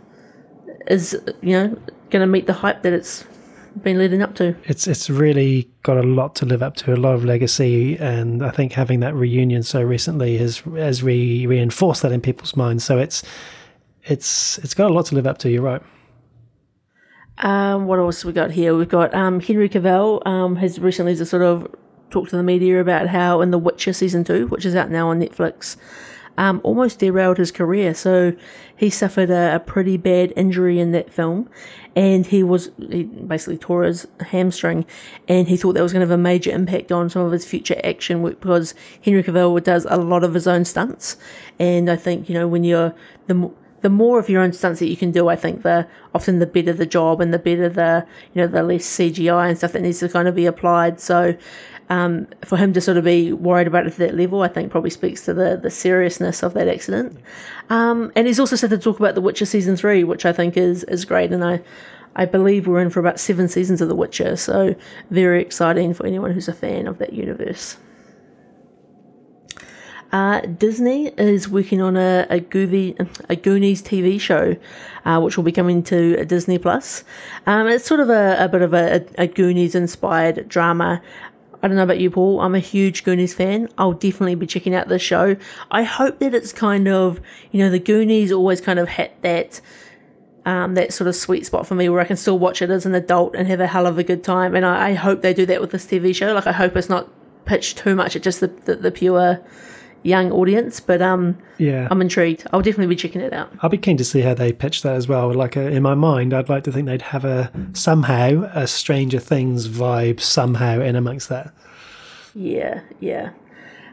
is 0.87 1.19
you 1.41 1.53
know 1.53 1.69
going 2.11 2.21
to 2.21 2.27
meet 2.27 2.47
the 2.47 2.53
hype 2.53 2.83
that 2.83 2.93
it's 2.93 3.25
been 3.83 3.99
leading 3.99 4.23
up 4.23 4.35
to. 4.37 4.55
It's 4.65 4.87
it's 4.87 5.09
really 5.11 5.71
got 5.83 5.97
a 5.97 6.03
lot 6.03 6.35
to 6.37 6.47
live 6.47 6.63
up 6.63 6.77
to, 6.77 6.95
a 6.95 6.97
lot 6.97 7.15
of 7.15 7.25
legacy, 7.25 7.97
and 7.97 8.45
I 8.45 8.51
think 8.51 8.73
having 8.73 9.01
that 9.01 9.15
reunion 9.15 9.63
so 9.63 9.83
recently 9.83 10.39
has 10.39 10.59
has 10.59 11.03
re- 11.03 11.47
reinforced 11.47 12.03
that 12.03 12.13
in 12.13 12.21
people's 12.21 12.57
minds. 12.57 12.85
So 12.85 12.99
it's 12.99 13.23
it's 14.05 14.59
it's 14.59 14.75
got 14.75 14.91
a 14.91 14.95
lot 14.95 15.07
to 15.07 15.15
live 15.15 15.27
up 15.27 15.39
to. 15.39 15.51
You're 15.51 15.63
right. 15.63 15.83
Um, 17.39 17.87
what 17.87 17.99
else 17.99 18.25
we 18.25 18.33
got 18.33 18.51
here? 18.51 18.77
We've 18.77 18.89
got 18.89 19.15
um, 19.15 19.39
Henry 19.41 19.69
Cavill 19.69 20.27
um, 20.27 20.57
has 20.57 20.81
recently 20.81 21.15
just 21.15 21.31
sort 21.31 21.43
of 21.43 21.73
talked 22.11 22.31
to 22.31 22.37
the 22.37 22.43
media 22.43 22.81
about 22.81 23.07
how 23.07 23.41
in 23.41 23.51
The 23.51 23.59
Witcher 23.59 23.93
season 23.93 24.25
two, 24.25 24.49
which 24.49 24.65
is 24.65 24.75
out 24.75 24.91
now 24.91 25.11
on 25.11 25.21
Netflix, 25.21 25.77
um, 26.39 26.61
almost 26.63 27.01
derailed 27.01 27.37
his 27.37 27.51
career. 27.51 27.93
So 27.93 28.33
he 28.77 28.89
suffered 28.89 29.29
a, 29.29 29.57
a, 29.57 29.61
pretty 29.61 29.97
bad 29.97 30.33
injury 30.37 30.79
in 30.79 30.93
that 30.93 31.13
film, 31.13 31.51
and 31.97 32.25
he 32.25 32.45
was 32.45 32.71
he 32.79 33.03
basically 33.03 33.59
tore 33.59 33.83
his 33.83 34.07
hamstring, 34.21 34.87
and 35.27 35.49
he 35.49 35.57
thought 35.57 35.73
that 35.75 35.83
was 35.83 35.93
going 35.93 36.01
to 36.01 36.07
have 36.07 36.19
a 36.19 36.23
major 36.23 36.53
impact 36.53 36.93
on 36.93 37.11
some 37.11 37.23
of 37.23 37.33
his 37.33 37.45
future 37.45 37.79
action 37.83 38.23
work 38.23 38.41
because 38.41 38.73
Henry 39.05 39.23
Cavill 39.23 39.63
does 39.63 39.85
a 39.91 39.97
lot 39.97 40.23
of 40.23 40.33
his 40.33 40.47
own 40.47 40.65
stunts, 40.65 41.17
and 41.59 41.91
I 41.91 41.97
think 41.97 42.29
you 42.29 42.35
know 42.35 42.47
when 42.47 42.63
you're 42.63 42.95
the 43.27 43.51
the 43.81 43.91
more 43.91 44.19
of 44.19 44.29
your 44.29 44.43
own 44.43 44.53
stunts 44.53 44.81
that 44.81 44.89
you 44.89 44.97
can 44.97 45.11
do, 45.11 45.29
I 45.29 45.37
think 45.37 45.63
the 45.63 45.89
often 46.15 46.39
the 46.39 46.47
better 46.47 46.73
the 46.73 46.87
job 46.87 47.21
and 47.21 47.35
the 47.35 47.39
better 47.39 47.69
the 47.69 48.07
you 48.33 48.43
know 48.43 48.47
the 48.47 48.63
less 48.63 48.87
CGI 48.87 49.49
and 49.49 49.59
stuff 49.59 49.73
that 49.73 49.83
needs 49.83 49.99
to 50.01 50.09
kind 50.09 50.29
of 50.29 50.37
be 50.37 50.47
applied. 50.47 51.01
So 51.01 51.37
um, 51.91 52.27
for 52.45 52.57
him 52.57 52.73
to 52.75 52.81
sort 52.81 52.97
of 52.97 53.05
be 53.05 53.33
worried 53.33 53.67
about 53.67 53.87
it 53.87 53.97
that 53.97 54.15
level, 54.15 54.43
I 54.43 54.49
think 54.49 54.71
probably 54.71 54.91
speaks 54.91 55.25
to 55.25 55.35
the 55.35 55.57
the 55.57 55.71
seriousness 55.71 56.43
of 56.43 56.55
that 56.55 56.69
accident. 56.69 57.19
Um, 57.71 58.13
and 58.15 58.27
he's 58.27 58.41
also 58.41 58.57
said 58.57 58.71
to 58.71 58.79
talk 58.79 58.99
about 58.99 59.15
The 59.15 59.21
Witcher 59.21 59.47
season 59.47 59.77
three, 59.77 60.05
which 60.05 60.27
I 60.27 60.33
think 60.33 60.57
is 60.57 60.85
is 60.85 61.05
great, 61.05 61.33
and 61.33 61.45
I. 61.45 61.61
I 62.17 62.25
believe 62.25 62.67
we're 62.67 62.81
in 62.81 62.91
for 62.91 62.99
about 62.99 63.21
seven 63.21 63.47
seasons 63.47 63.81
of 63.81 63.87
The 63.87 63.95
Witcher, 63.95 64.35
so 64.35 64.75
very 65.09 65.41
exciting 65.41 65.95
for 65.95 66.05
anyone 66.05 66.33
who's 66.33 66.49
a 66.49 66.53
fan 66.53 66.89
of 66.89 66.99
that 66.99 67.13
universe. 67.13 67.77
Uh, 70.11 70.41
Disney 70.41 71.09
is 71.19 71.49
working 71.49 71.83
on 71.83 71.97
a, 71.97 72.27
a, 72.31 72.41
Goofy, 72.41 72.97
a 73.29 73.37
Goonies 73.37 73.83
TV 73.83 74.19
show, 74.19 74.57
uh, 75.05 75.21
which 75.21 75.37
will 75.37 75.45
be 75.45 75.53
coming 75.53 75.83
to 75.85 76.25
Disney 76.25 76.59
Plus. 76.59 77.05
Um, 77.47 77.69
it's 77.69 77.85
sort 77.85 78.01
of 78.01 78.09
a, 78.09 78.37
a 78.41 78.49
bit 78.49 78.63
of 78.63 78.73
a, 78.73 79.05
a 79.19 79.27
Goonies 79.27 79.75
inspired 79.75 80.49
drama. 80.49 81.03
I 81.63 81.67
don't 81.69 81.77
know 81.77 81.83
about 81.83 81.99
you, 81.99 82.11
Paul. 82.11 82.41
I'm 82.41 82.55
a 82.55 82.61
huge 82.61 83.03
Goonies 83.03 83.35
fan. 83.35 83.69
I'll 83.79 83.93
definitely 83.93 84.37
be 84.37 84.47
checking 84.47 84.75
out 84.75 84.89
this 84.89 85.03
show. 85.03 85.37
I 85.71 85.83
hope 85.83 86.21
that 86.21 86.35
it's 86.35 86.53
kind 86.53 86.87
of, 86.87 87.21
you 87.51 87.59
know, 87.59 87.71
the 87.71 87.81
Goonies 87.81 88.31
always 88.31 88.61
kind 88.61 88.79
of 88.79 88.89
had 88.89 89.11
that 89.23 89.61
um, 90.45 90.75
that 90.75 90.95
sort 90.95 91.09
of 91.09 91.15
sweet 91.15 91.45
spot 91.45 91.67
for 91.67 91.75
me 91.75 91.89
where 91.89 92.01
I 92.01 92.05
can 92.05 92.17
still 92.17 92.39
watch 92.39 92.63
it 92.63 92.71
as 92.71 92.87
an 92.87 92.95
adult 92.95 93.35
and 93.35 93.47
have 93.49 93.61
a 93.61 93.67
hell 93.67 93.87
of 93.87 93.99
a 93.99 94.05
good 94.05 94.25
time. 94.25 94.55
And 94.55 94.65
I, 94.65 94.91
I 94.91 94.95
hope 94.95 95.21
they 95.21 95.35
do 95.35 95.45
that 95.47 95.61
with 95.61 95.73
this 95.73 95.85
TV 95.85 96.15
show. 96.15 96.33
Like 96.33 96.47
I 96.47 96.53
hope 96.53 96.75
it's 96.77 96.89
not 96.89 97.11
pitched 97.45 97.79
too 97.79 97.95
much 97.95 98.17
at 98.17 98.23
just 98.23 98.41
the, 98.41 98.47
the, 98.47 98.77
the 98.77 98.91
pure 98.91 99.41
young 100.03 100.31
audience. 100.33 100.81
But 100.81 101.03
um, 101.03 101.37
Yeah. 101.59 101.89
I'm 101.91 102.01
intrigued. 102.01 102.47
I'll 102.53 102.63
definitely 102.63 102.95
be 102.95 102.97
checking 102.97 103.21
it 103.21 103.33
out. 103.33 103.53
I'll 103.61 103.71
be 103.71 103.79
keen 103.79 103.97
to 103.97 104.05
see 104.05 104.21
how 104.21 104.35
they 104.35 104.53
pitch 104.53 104.83
that 104.83 104.95
as 104.95 105.09
well. 105.09 105.33
Like 105.33 105.57
uh, 105.57 105.61
in 105.61 105.83
my 105.83 105.95
mind, 105.95 106.33
I'd 106.33 106.49
like 106.49 106.65
to 106.65 106.73
think 106.73 106.87
they'd 106.87 107.03
have 107.03 107.25
a 107.25 107.51
somehow 107.73 108.51
a 108.55 108.67
Stranger 108.67 109.19
Things 109.19 109.69
vibe 109.69 110.21
somehow 110.21 110.81
in 110.81 110.97
amongst 110.97 111.29
that. 111.29 111.53
Yeah, 112.35 112.81
yeah. 113.01 113.31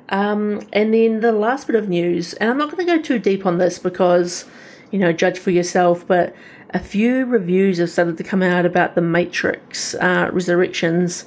Um, 0.10 0.62
and 0.72 0.94
then 0.94 1.22
the 1.22 1.32
last 1.32 1.68
bit 1.68 1.76
of 1.76 1.90
news, 1.90 2.34
and 2.36 2.50
I'm 2.50 2.58
not 2.58 2.72
going 2.72 2.86
to 2.86 2.96
go 2.98 3.02
too 3.02 3.18
deep 3.18 3.46
on 3.46 3.58
this 3.58 3.80
because, 3.80 4.46
you 4.92 5.00
know, 5.00 5.12
judge 5.12 5.40
for 5.40 5.50
yourself, 5.50 6.06
but 6.06 6.36
a 6.72 6.80
few 6.80 7.26
reviews 7.26 7.80
have 7.80 7.90
started 7.90 8.18
to 8.18 8.24
come 8.24 8.44
out 8.44 8.66
about 8.66 8.94
the 8.94 9.02
Matrix 9.02 9.96
uh, 9.96 10.30
Resurrections, 10.32 11.26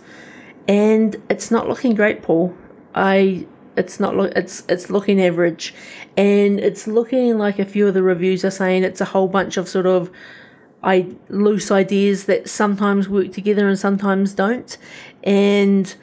and 0.69 1.17
it's 1.29 1.51
not 1.51 1.69
looking 1.69 1.95
great, 1.95 2.23
Paul. 2.23 2.55
I 2.95 3.47
it's 3.79 4.01
not 4.01 4.17
look 4.17 4.33
it's 4.37 4.65
it's 4.69 4.91
looking 4.91 5.21
average, 5.21 5.75
and 6.17 6.61
it's 6.61 6.87
looking 6.87 7.39
like 7.39 7.59
a 7.59 7.65
few 7.65 7.89
of 7.89 7.95
the 7.95 8.03
reviews 8.03 8.45
are 8.45 8.51
saying 8.51 8.85
it's 8.85 9.01
a 9.01 9.07
whole 9.07 9.29
bunch 9.29 9.57
of 9.57 9.69
sort 9.69 9.87
of 9.87 10.11
I 10.83 11.09
loose 11.29 11.71
ideas 11.71 12.27
that 12.27 12.49
sometimes 12.49 13.09
work 13.09 13.33
together 13.33 13.69
and 13.69 13.79
sometimes 13.79 14.35
don't, 14.35 14.77
and 15.25 15.95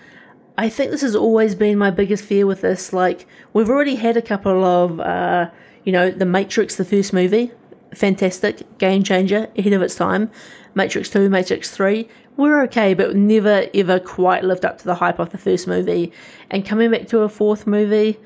I 0.58 0.70
think 0.70 0.92
this 0.92 1.02
has 1.02 1.16
always 1.16 1.54
been 1.54 1.78
my 1.78 1.92
biggest 1.92 2.24
fear 2.24 2.46
with 2.46 2.62
this. 2.62 2.94
Like, 2.94 3.28
we've 3.54 3.70
already 3.70 3.96
had 3.96 4.16
a 4.16 4.22
couple 4.22 4.64
of, 4.64 5.00
uh, 5.02 5.50
you 5.84 5.92
know, 5.92 6.12
The 6.12 6.26
Matrix, 6.26 6.76
the 6.76 6.86
first 6.86 7.12
movie, 7.12 7.52
fantastic, 7.94 8.78
game 8.78 9.04
changer, 9.04 9.50
ahead 9.58 9.74
of 9.74 9.82
its 9.82 9.96
time. 9.96 10.32
Matrix 10.74 11.10
2, 11.10 11.30
Matrix 11.30 11.72
3, 11.72 12.08
were 12.38 12.62
okay, 12.64 12.94
but 12.94 13.16
never 13.16 13.68
ever 13.74 14.00
quite 14.00 14.44
lived 14.44 14.66
up 14.66 14.78
to 14.80 14.86
the 14.86 14.96
hype 14.96 15.20
of 15.20 15.30
the 15.32 15.38
first 15.38 15.68
movie. 15.68 16.12
And 16.50 16.66
coming 16.66 16.92
back 16.92 17.08
to 17.10 17.20
a 17.22 17.30
fourth 17.30 17.66
movie, 17.68 18.18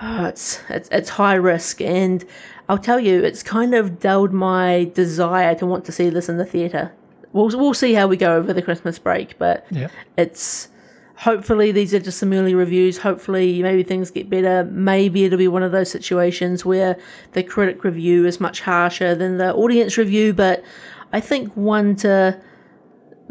oh, 0.00 0.26
it's, 0.26 0.60
it's, 0.68 0.88
it's 0.90 1.08
high 1.10 1.34
risk. 1.34 1.80
And 1.80 2.24
I'll 2.68 2.78
tell 2.78 3.00
you, 3.00 3.22
it's 3.22 3.42
kind 3.42 3.74
of 3.74 4.00
dulled 4.00 4.32
my 4.32 4.90
desire 4.94 5.54
to 5.56 5.66
want 5.66 5.84
to 5.86 5.92
see 5.92 6.08
this 6.08 6.28
in 6.28 6.38
the 6.38 6.44
theatre. 6.46 6.92
We'll, 7.32 7.48
we'll 7.48 7.74
see 7.74 7.94
how 7.94 8.06
we 8.06 8.16
go 8.16 8.36
over 8.36 8.52
the 8.52 8.62
Christmas 8.62 8.98
break, 8.98 9.38
but 9.38 9.66
Yeah. 9.70 9.88
it's 10.16 10.68
hopefully 11.16 11.70
these 11.72 11.94
are 11.94 12.00
just 12.00 12.18
some 12.18 12.32
early 12.32 12.52
reviews 12.54 12.98
hopefully 12.98 13.62
maybe 13.62 13.84
things 13.84 14.10
get 14.10 14.28
better 14.28 14.64
maybe 14.72 15.24
it'll 15.24 15.38
be 15.38 15.46
one 15.46 15.62
of 15.62 15.70
those 15.70 15.88
situations 15.88 16.64
where 16.64 16.98
the 17.32 17.42
critic 17.44 17.84
review 17.84 18.26
is 18.26 18.40
much 18.40 18.60
harsher 18.60 19.14
than 19.14 19.36
the 19.36 19.54
audience 19.54 19.96
review 19.96 20.32
but 20.32 20.64
i 21.12 21.20
think 21.20 21.52
one 21.54 21.94
to 21.94 22.36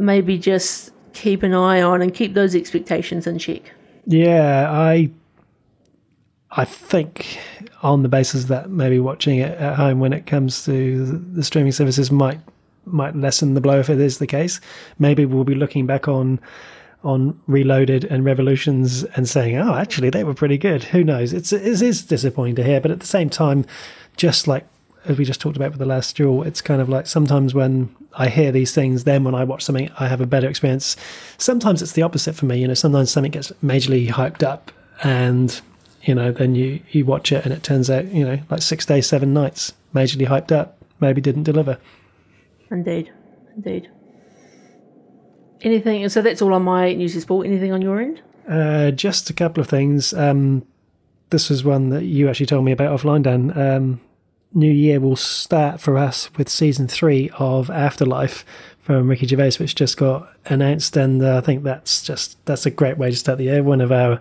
maybe 0.01 0.37
just 0.37 0.91
keep 1.13 1.43
an 1.43 1.53
eye 1.53 1.81
on 1.81 2.01
and 2.01 2.13
keep 2.13 2.33
those 2.33 2.55
expectations 2.55 3.27
in 3.27 3.37
check 3.37 3.61
Yeah, 4.05 4.69
I 4.71 5.11
I 6.51 6.65
think 6.65 7.39
on 7.81 8.03
the 8.03 8.09
basis 8.09 8.45
that 8.45 8.69
maybe 8.69 8.99
watching 8.99 9.39
it 9.39 9.57
at 9.57 9.75
home 9.75 9.99
when 9.99 10.11
it 10.13 10.25
comes 10.25 10.65
to 10.65 11.05
the- 11.35 11.43
streaming 11.43 11.71
services 11.71 12.11
might 12.11 12.39
might 12.85 13.15
lessen 13.15 13.53
the 13.53 13.61
blow 13.61 13.79
if 13.79 13.89
it 13.89 13.99
is 13.99 14.17
the 14.17 14.27
case. 14.27 14.59
Maybe 14.97 15.23
we'll 15.25 15.43
be 15.43 15.55
looking 15.55 15.85
back 15.85 16.07
on 16.07 16.39
on 17.03 17.39
Reloaded 17.47 18.03
and 18.05 18.23
Revolutions 18.25 19.03
and 19.15 19.27
saying, 19.29 19.55
"Oh, 19.57 19.75
actually, 19.75 20.09
they 20.09 20.23
were 20.23 20.33
pretty 20.33 20.57
good." 20.57 20.83
Who 20.85 21.03
knows? 21.03 21.31
It's 21.33 21.53
it 21.53 21.81
is 21.81 22.03
disappointing 22.03 22.55
to 22.55 22.63
hear, 22.63 22.81
but 22.81 22.91
at 22.91 22.99
the 22.99 23.07
same 23.07 23.29
time, 23.29 23.65
just 24.17 24.47
like 24.47 24.65
as 25.05 25.17
we 25.17 25.25
just 25.25 25.41
talked 25.41 25.55
about 25.57 25.71
with 25.71 25.79
the 25.79 25.85
last 25.85 26.15
duel, 26.15 26.43
it's 26.43 26.61
kind 26.61 26.81
of 26.81 26.89
like 26.89 27.07
sometimes 27.07 27.53
when 27.53 27.95
I 28.17 28.29
hear 28.29 28.51
these 28.51 28.73
things, 28.73 29.03
then 29.03 29.23
when 29.23 29.33
I 29.35 29.43
watch 29.43 29.63
something, 29.63 29.89
I 29.99 30.07
have 30.07 30.21
a 30.21 30.25
better 30.27 30.47
experience. 30.47 30.95
Sometimes 31.37 31.81
it's 31.81 31.93
the 31.93 32.03
opposite 32.03 32.35
for 32.35 32.45
me. 32.45 32.59
You 32.61 32.67
know, 32.67 32.73
sometimes 32.75 33.11
something 33.11 33.31
gets 33.31 33.51
majorly 33.63 34.09
hyped 34.09 34.43
up, 34.43 34.71
and 35.03 35.59
you 36.03 36.15
know, 36.15 36.31
then 36.31 36.55
you 36.55 36.81
you 36.91 37.05
watch 37.05 37.31
it 37.31 37.43
and 37.45 37.53
it 37.53 37.63
turns 37.63 37.89
out, 37.89 38.05
you 38.05 38.25
know, 38.25 38.39
like 38.49 38.61
six 38.61 38.85
days, 38.85 39.07
seven 39.07 39.33
nights, 39.33 39.73
majorly 39.93 40.27
hyped 40.27 40.51
up, 40.51 40.77
maybe 40.99 41.21
didn't 41.21 41.43
deliver. 41.43 41.77
indeed 42.71 43.11
indeed 43.55 43.89
anything 45.61 46.07
so 46.09 46.21
that's 46.21 46.41
all 46.41 46.53
on 46.53 46.63
my 46.63 46.93
news 46.93 47.15
is 47.15 47.23
sport 47.23 47.45
anything 47.45 47.71
on 47.73 47.81
your 47.81 47.99
end 47.99 48.21
Uh, 48.47 48.91
just 48.91 49.29
a 49.29 49.33
couple 49.33 49.61
of 49.61 49.67
things. 49.69 50.13
Um, 50.13 50.63
this 51.29 51.49
was 51.49 51.63
one 51.63 51.89
that 51.89 52.03
you 52.03 52.27
actually 52.29 52.47
told 52.47 52.65
me 52.65 52.71
about 52.71 52.97
offline, 52.97 53.23
Dan. 53.23 53.55
Um, 53.57 54.01
New 54.53 54.71
Year 54.71 54.99
will 54.99 55.15
start 55.15 55.79
for 55.79 55.97
us 55.97 56.29
with 56.37 56.49
season 56.49 56.87
three 56.87 57.29
of 57.39 57.69
Afterlife 57.69 58.43
from 58.79 59.07
Ricky 59.09 59.27
Gervais, 59.27 59.53
which 59.59 59.75
just 59.75 59.95
got 59.97 60.27
announced, 60.47 60.97
and 60.97 61.21
uh, 61.23 61.37
I 61.37 61.41
think 61.41 61.63
that's 61.63 62.01
just 62.03 62.43
that's 62.45 62.65
a 62.65 62.71
great 62.71 62.97
way 62.97 63.09
to 63.11 63.15
start 63.15 63.37
the 63.37 63.45
year. 63.45 63.63
One 63.63 63.79
of 63.81 63.91
our 63.91 64.19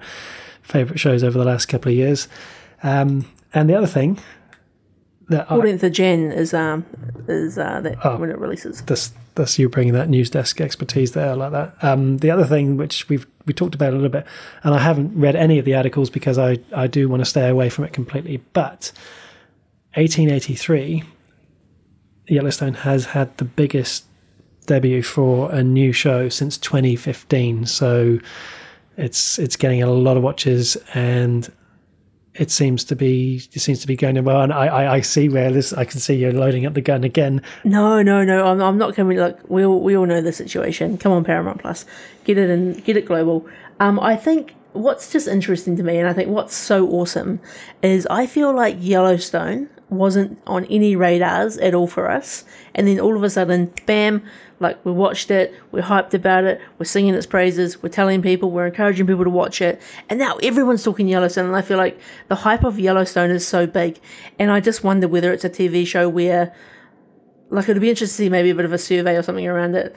favourite 0.62 1.00
shows 1.00 1.24
over 1.24 1.36
the 1.38 1.44
last 1.44 1.66
couple 1.66 1.90
of 1.90 1.96
years. 1.96 2.28
Um, 2.82 3.26
and 3.52 3.68
the 3.68 3.74
other 3.74 3.86
thing 3.86 4.18
that 5.28 5.48
14th 5.48 5.82
of 5.84 5.92
jan 5.92 6.32
is 6.32 6.52
um 6.54 6.84
is 7.28 7.56
uh 7.58 7.80
that 7.80 7.98
Oh. 8.04 8.16
when 8.16 8.30
it 8.30 8.38
releases 8.38 8.82
that's 8.82 9.12
that's 9.36 9.58
you 9.60 9.68
bringing 9.68 9.92
that 9.94 10.08
news 10.08 10.28
desk 10.30 10.60
expertise 10.60 11.12
there 11.12 11.36
like 11.36 11.52
that. 11.52 11.74
Um, 11.82 12.18
the 12.18 12.30
other 12.30 12.44
thing 12.44 12.76
which 12.76 13.08
we've 13.08 13.26
we 13.46 13.52
talked 13.52 13.74
about 13.74 13.92
a 13.92 13.96
little 13.96 14.08
bit, 14.10 14.26
and 14.62 14.74
I 14.74 14.78
haven't 14.78 15.18
read 15.18 15.34
any 15.34 15.58
of 15.58 15.64
the 15.64 15.74
articles 15.74 16.10
because 16.10 16.38
I 16.38 16.58
I 16.74 16.86
do 16.86 17.08
want 17.08 17.20
to 17.20 17.24
stay 17.24 17.48
away 17.48 17.68
from 17.68 17.84
it 17.84 17.92
completely. 17.92 18.42
But 18.52 18.92
1883, 19.94 21.02
Yellowstone 22.28 22.74
has 22.74 23.06
had 23.06 23.36
the 23.38 23.44
biggest 23.44 24.04
debut 24.66 25.02
for 25.02 25.50
a 25.50 25.64
new 25.64 25.92
show 25.92 26.28
since 26.28 26.56
2015. 26.58 27.66
So 27.66 28.18
it's 28.96 29.38
it's 29.38 29.56
getting 29.56 29.82
a 29.82 29.90
lot 29.90 30.16
of 30.16 30.22
watches 30.22 30.76
and 30.94 31.52
it 32.34 32.50
seems 32.50 32.84
to 32.84 32.94
be 32.94 33.42
it 33.52 33.60
seems 33.60 33.80
to 33.80 33.86
be 33.88 33.96
going 33.96 34.22
well 34.22 34.42
and 34.42 34.52
I, 34.52 34.66
I, 34.66 34.94
I 34.94 35.00
see 35.00 35.28
where 35.28 35.50
this 35.50 35.72
I 35.72 35.84
can 35.84 35.98
see 35.98 36.14
you're 36.14 36.32
loading 36.32 36.66
up 36.66 36.74
the 36.74 36.80
gun 36.80 37.02
again 37.02 37.42
No, 37.64 38.02
no, 38.02 38.22
no. 38.22 38.46
I'm, 38.46 38.60
I'm 38.62 38.78
not 38.78 38.94
coming. 38.94 39.18
Look, 39.18 39.38
we 39.50 39.64
all, 39.64 39.80
we 39.80 39.96
all 39.96 40.06
know 40.06 40.20
the 40.20 40.32
situation. 40.32 40.98
Come 40.98 41.10
on, 41.12 41.24
Paramount 41.24 41.60
Plus, 41.60 41.84
get 42.24 42.38
it 42.38 42.48
and 42.48 42.82
get 42.84 42.96
it 42.96 43.06
global. 43.06 43.46
Um, 43.80 43.98
I 43.98 44.14
think 44.14 44.54
what's 44.72 45.10
just 45.10 45.26
interesting 45.26 45.76
to 45.76 45.82
me, 45.82 45.98
and 45.98 46.08
I 46.08 46.12
think 46.12 46.28
what's 46.28 46.54
so 46.54 46.88
awesome, 46.90 47.40
is 47.82 48.06
I 48.08 48.26
feel 48.26 48.54
like 48.54 48.76
Yellowstone 48.78 49.68
wasn't 49.90 50.40
on 50.46 50.64
any 50.66 50.96
radars 50.96 51.58
at 51.58 51.74
all 51.74 51.86
for 51.86 52.10
us, 52.10 52.44
and 52.74 52.86
then 52.86 53.00
all 53.00 53.16
of 53.16 53.22
a 53.22 53.30
sudden, 53.30 53.72
bam! 53.86 54.22
Like 54.58 54.84
we 54.84 54.92
watched 54.92 55.30
it, 55.30 55.54
we're 55.72 55.82
hyped 55.82 56.12
about 56.12 56.44
it, 56.44 56.60
we're 56.78 56.84
singing 56.84 57.14
its 57.14 57.26
praises, 57.26 57.82
we're 57.82 57.88
telling 57.88 58.20
people, 58.20 58.50
we're 58.50 58.66
encouraging 58.66 59.06
people 59.06 59.24
to 59.24 59.30
watch 59.30 59.62
it, 59.62 59.80
and 60.08 60.18
now 60.18 60.36
everyone's 60.42 60.82
talking 60.82 61.08
Yellowstone. 61.08 61.46
And 61.46 61.56
I 61.56 61.62
feel 61.62 61.78
like 61.78 61.98
the 62.28 62.36
hype 62.36 62.64
of 62.64 62.78
Yellowstone 62.78 63.30
is 63.30 63.46
so 63.46 63.66
big, 63.66 63.98
and 64.38 64.50
I 64.50 64.60
just 64.60 64.84
wonder 64.84 65.08
whether 65.08 65.32
it's 65.32 65.44
a 65.44 65.50
TV 65.50 65.86
show 65.86 66.08
where 66.08 66.54
like 67.50 67.68
it'd 67.68 67.80
be 67.80 67.90
interesting 67.90 68.24
to 68.24 68.26
see 68.26 68.28
maybe 68.28 68.50
a 68.50 68.54
bit 68.54 68.64
of 68.64 68.72
a 68.72 68.78
survey 68.78 69.16
or 69.16 69.22
something 69.22 69.46
around 69.46 69.74
it 69.74 69.94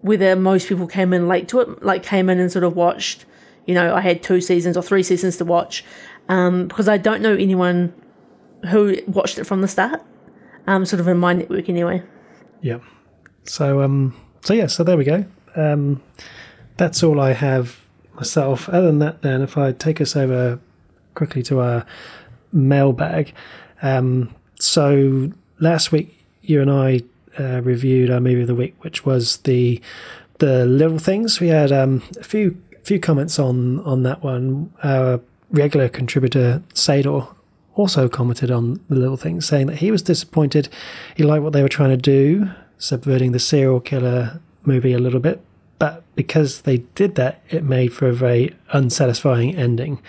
whether 0.00 0.36
most 0.36 0.68
people 0.68 0.86
came 0.86 1.12
in 1.12 1.28
late 1.28 1.48
to 1.48 1.60
it 1.60 1.82
like 1.82 2.02
came 2.02 2.30
in 2.30 2.38
and 2.38 2.50
sort 2.50 2.64
of 2.64 2.76
watched 2.76 3.24
you 3.66 3.74
know 3.74 3.94
i 3.94 4.00
had 4.00 4.22
two 4.22 4.40
seasons 4.40 4.76
or 4.76 4.82
three 4.82 5.02
seasons 5.02 5.36
to 5.36 5.44
watch 5.44 5.84
um, 6.28 6.68
because 6.68 6.88
i 6.88 6.96
don't 6.96 7.20
know 7.20 7.34
anyone 7.34 7.92
who 8.66 8.96
watched 9.06 9.38
it 9.38 9.44
from 9.44 9.60
the 9.60 9.68
start 9.68 10.02
um, 10.66 10.84
sort 10.84 11.00
of 11.00 11.08
in 11.08 11.18
my 11.18 11.32
network 11.32 11.68
anyway 11.68 12.02
Yeah. 12.60 12.78
So 13.44 13.82
um 13.82 14.14
so 14.42 14.54
yeah, 14.54 14.66
so 14.66 14.82
there 14.84 14.96
we 14.96 15.04
go. 15.04 15.24
Um 15.54 16.02
that's 16.76 17.02
all 17.02 17.20
I 17.20 17.32
have 17.32 17.80
myself. 18.14 18.68
Other 18.68 18.86
than 18.86 18.98
that 18.98 19.22
then 19.22 19.42
if 19.42 19.56
I 19.56 19.72
take 19.72 20.00
us 20.00 20.16
over 20.16 20.58
quickly 21.14 21.42
to 21.44 21.60
our 21.60 21.86
mailbag. 22.52 23.32
Um 23.82 24.34
so 24.58 25.30
last 25.60 25.92
week 25.92 26.24
you 26.42 26.60
and 26.60 26.70
I 26.70 27.02
uh, 27.38 27.60
reviewed 27.62 28.10
our 28.10 28.20
movie 28.20 28.40
of 28.42 28.46
the 28.46 28.54
week, 28.54 28.74
which 28.82 29.04
was 29.04 29.36
the 29.38 29.80
the 30.38 30.66
little 30.66 30.98
things. 30.98 31.40
We 31.40 31.48
had 31.48 31.70
um 31.72 32.02
a 32.18 32.24
few 32.24 32.60
few 32.82 32.98
comments 32.98 33.38
on 33.38 33.80
on 33.80 34.02
that 34.02 34.22
one. 34.22 34.72
Our 34.82 35.20
regular 35.50 35.88
contributor 35.88 36.62
Sador 36.74 37.28
also 37.76 38.08
commented 38.08 38.50
on 38.50 38.80
the 38.88 38.96
little 38.96 39.16
things, 39.16 39.46
saying 39.46 39.68
that 39.68 39.76
he 39.76 39.90
was 39.90 40.02
disappointed. 40.02 40.68
He 41.14 41.22
liked 41.22 41.44
what 41.44 41.52
they 41.52 41.62
were 41.62 41.68
trying 41.68 41.90
to 41.90 41.96
do, 41.96 42.50
subverting 42.78 43.32
the 43.32 43.38
serial 43.38 43.80
killer 43.80 44.40
movie 44.64 44.92
a 44.92 44.98
little 44.98 45.20
bit, 45.20 45.40
but 45.78 46.02
because 46.16 46.62
they 46.62 46.78
did 46.94 47.14
that, 47.14 47.42
it 47.50 47.62
made 47.62 47.92
for 47.92 48.08
a 48.08 48.12
very 48.12 48.56
unsatisfying 48.72 49.54
ending. 49.54 50.02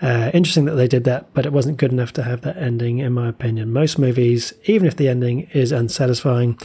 Uh, 0.00 0.30
interesting 0.32 0.66
that 0.66 0.76
they 0.76 0.86
did 0.86 1.04
that, 1.04 1.26
but 1.34 1.44
it 1.44 1.52
wasn't 1.52 1.76
good 1.76 1.90
enough 1.90 2.12
to 2.12 2.22
have 2.22 2.42
that 2.42 2.56
ending, 2.56 2.98
in 2.98 3.12
my 3.12 3.28
opinion. 3.28 3.72
Most 3.72 3.98
movies, 3.98 4.52
even 4.64 4.86
if 4.86 4.96
the 4.96 5.08
ending 5.08 5.48
is 5.52 5.72
unsatisfying, 5.72 6.56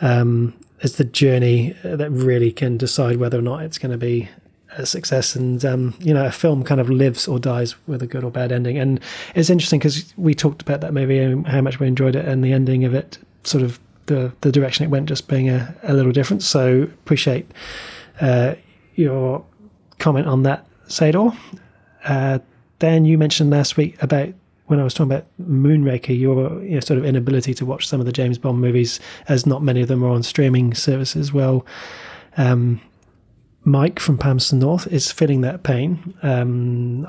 um, 0.00 0.54
it's 0.80 0.96
the 0.96 1.04
journey 1.04 1.74
that 1.82 2.10
really 2.10 2.52
can 2.52 2.76
decide 2.76 3.16
whether 3.16 3.38
or 3.38 3.42
not 3.42 3.62
it's 3.62 3.78
going 3.78 3.90
to 3.90 3.98
be 3.98 4.28
a 4.76 4.86
success. 4.86 5.36
And 5.36 5.64
um, 5.64 5.94
you 6.00 6.14
know, 6.14 6.24
a 6.24 6.32
film 6.32 6.64
kind 6.64 6.80
of 6.80 6.90
lives 6.90 7.28
or 7.28 7.38
dies 7.38 7.74
with 7.86 8.02
a 8.02 8.06
good 8.06 8.24
or 8.24 8.30
bad 8.30 8.52
ending. 8.52 8.78
And 8.78 9.00
it's 9.34 9.50
interesting 9.50 9.78
because 9.78 10.12
we 10.16 10.34
talked 10.34 10.62
about 10.62 10.80
that 10.80 10.92
movie 10.92 11.18
and 11.18 11.46
how 11.46 11.60
much 11.60 11.80
we 11.80 11.86
enjoyed 11.86 12.16
it, 12.16 12.24
and 12.24 12.44
the 12.44 12.52
ending 12.52 12.84
of 12.84 12.94
it 12.94 13.18
sort 13.42 13.64
of 13.64 13.78
the 14.06 14.32
the 14.40 14.52
direction 14.52 14.84
it 14.84 14.88
went 14.88 15.08
just 15.08 15.28
being 15.28 15.48
a, 15.48 15.74
a 15.82 15.94
little 15.94 16.12
different. 16.12 16.42
So 16.42 16.82
appreciate 16.82 17.50
uh, 18.20 18.54
your 18.94 19.44
comment 19.98 20.26
on 20.26 20.42
that, 20.44 20.66
Sador. 20.88 21.36
Uh, 22.04 22.38
Dan, 22.78 23.04
you 23.04 23.18
mentioned 23.18 23.50
last 23.50 23.76
week 23.76 24.02
about 24.02 24.28
when 24.66 24.78
I 24.78 24.84
was 24.84 24.94
talking 24.94 25.12
about 25.12 25.26
Moonraker, 25.42 26.16
your 26.16 26.80
sort 26.80 26.98
of 26.98 27.04
inability 27.04 27.54
to 27.54 27.66
watch 27.66 27.88
some 27.88 27.98
of 27.98 28.06
the 28.06 28.12
James 28.12 28.38
Bond 28.38 28.60
movies, 28.60 29.00
as 29.28 29.44
not 29.44 29.62
many 29.62 29.82
of 29.82 29.88
them 29.88 30.04
are 30.04 30.10
on 30.10 30.22
streaming 30.22 30.74
services. 30.74 31.32
Well, 31.32 31.66
um, 32.36 32.80
Mike 33.64 33.98
from 34.00 34.18
Palmerston 34.18 34.58
North 34.58 34.86
is 34.86 35.12
feeling 35.12 35.42
that 35.42 35.62
pain. 35.62 36.14
Um, 36.22 37.06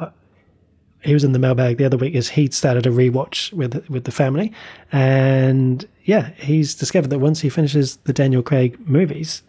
he 1.02 1.14
was 1.14 1.24
in 1.24 1.32
the 1.32 1.39
mailbag 1.39 1.78
the 1.78 1.86
other 1.86 1.97
week 1.97 2.16
as 2.16 2.30
he'd 2.30 2.54
started 2.54 2.86
a 2.86 2.89
rewatch 2.89 3.52
with 3.54 3.89
with 3.89 4.04
the 4.04 4.12
family, 4.12 4.52
and 4.91 5.88
yeah, 6.04 6.30
he's 6.32 6.76
discovered 6.76 7.10
that 7.10 7.20
once 7.20 7.41
he 7.41 7.49
finishes 7.49 7.97
the 7.97 8.14
Daniel 8.14 8.43
Craig 8.43 8.78
movies, 8.88 9.43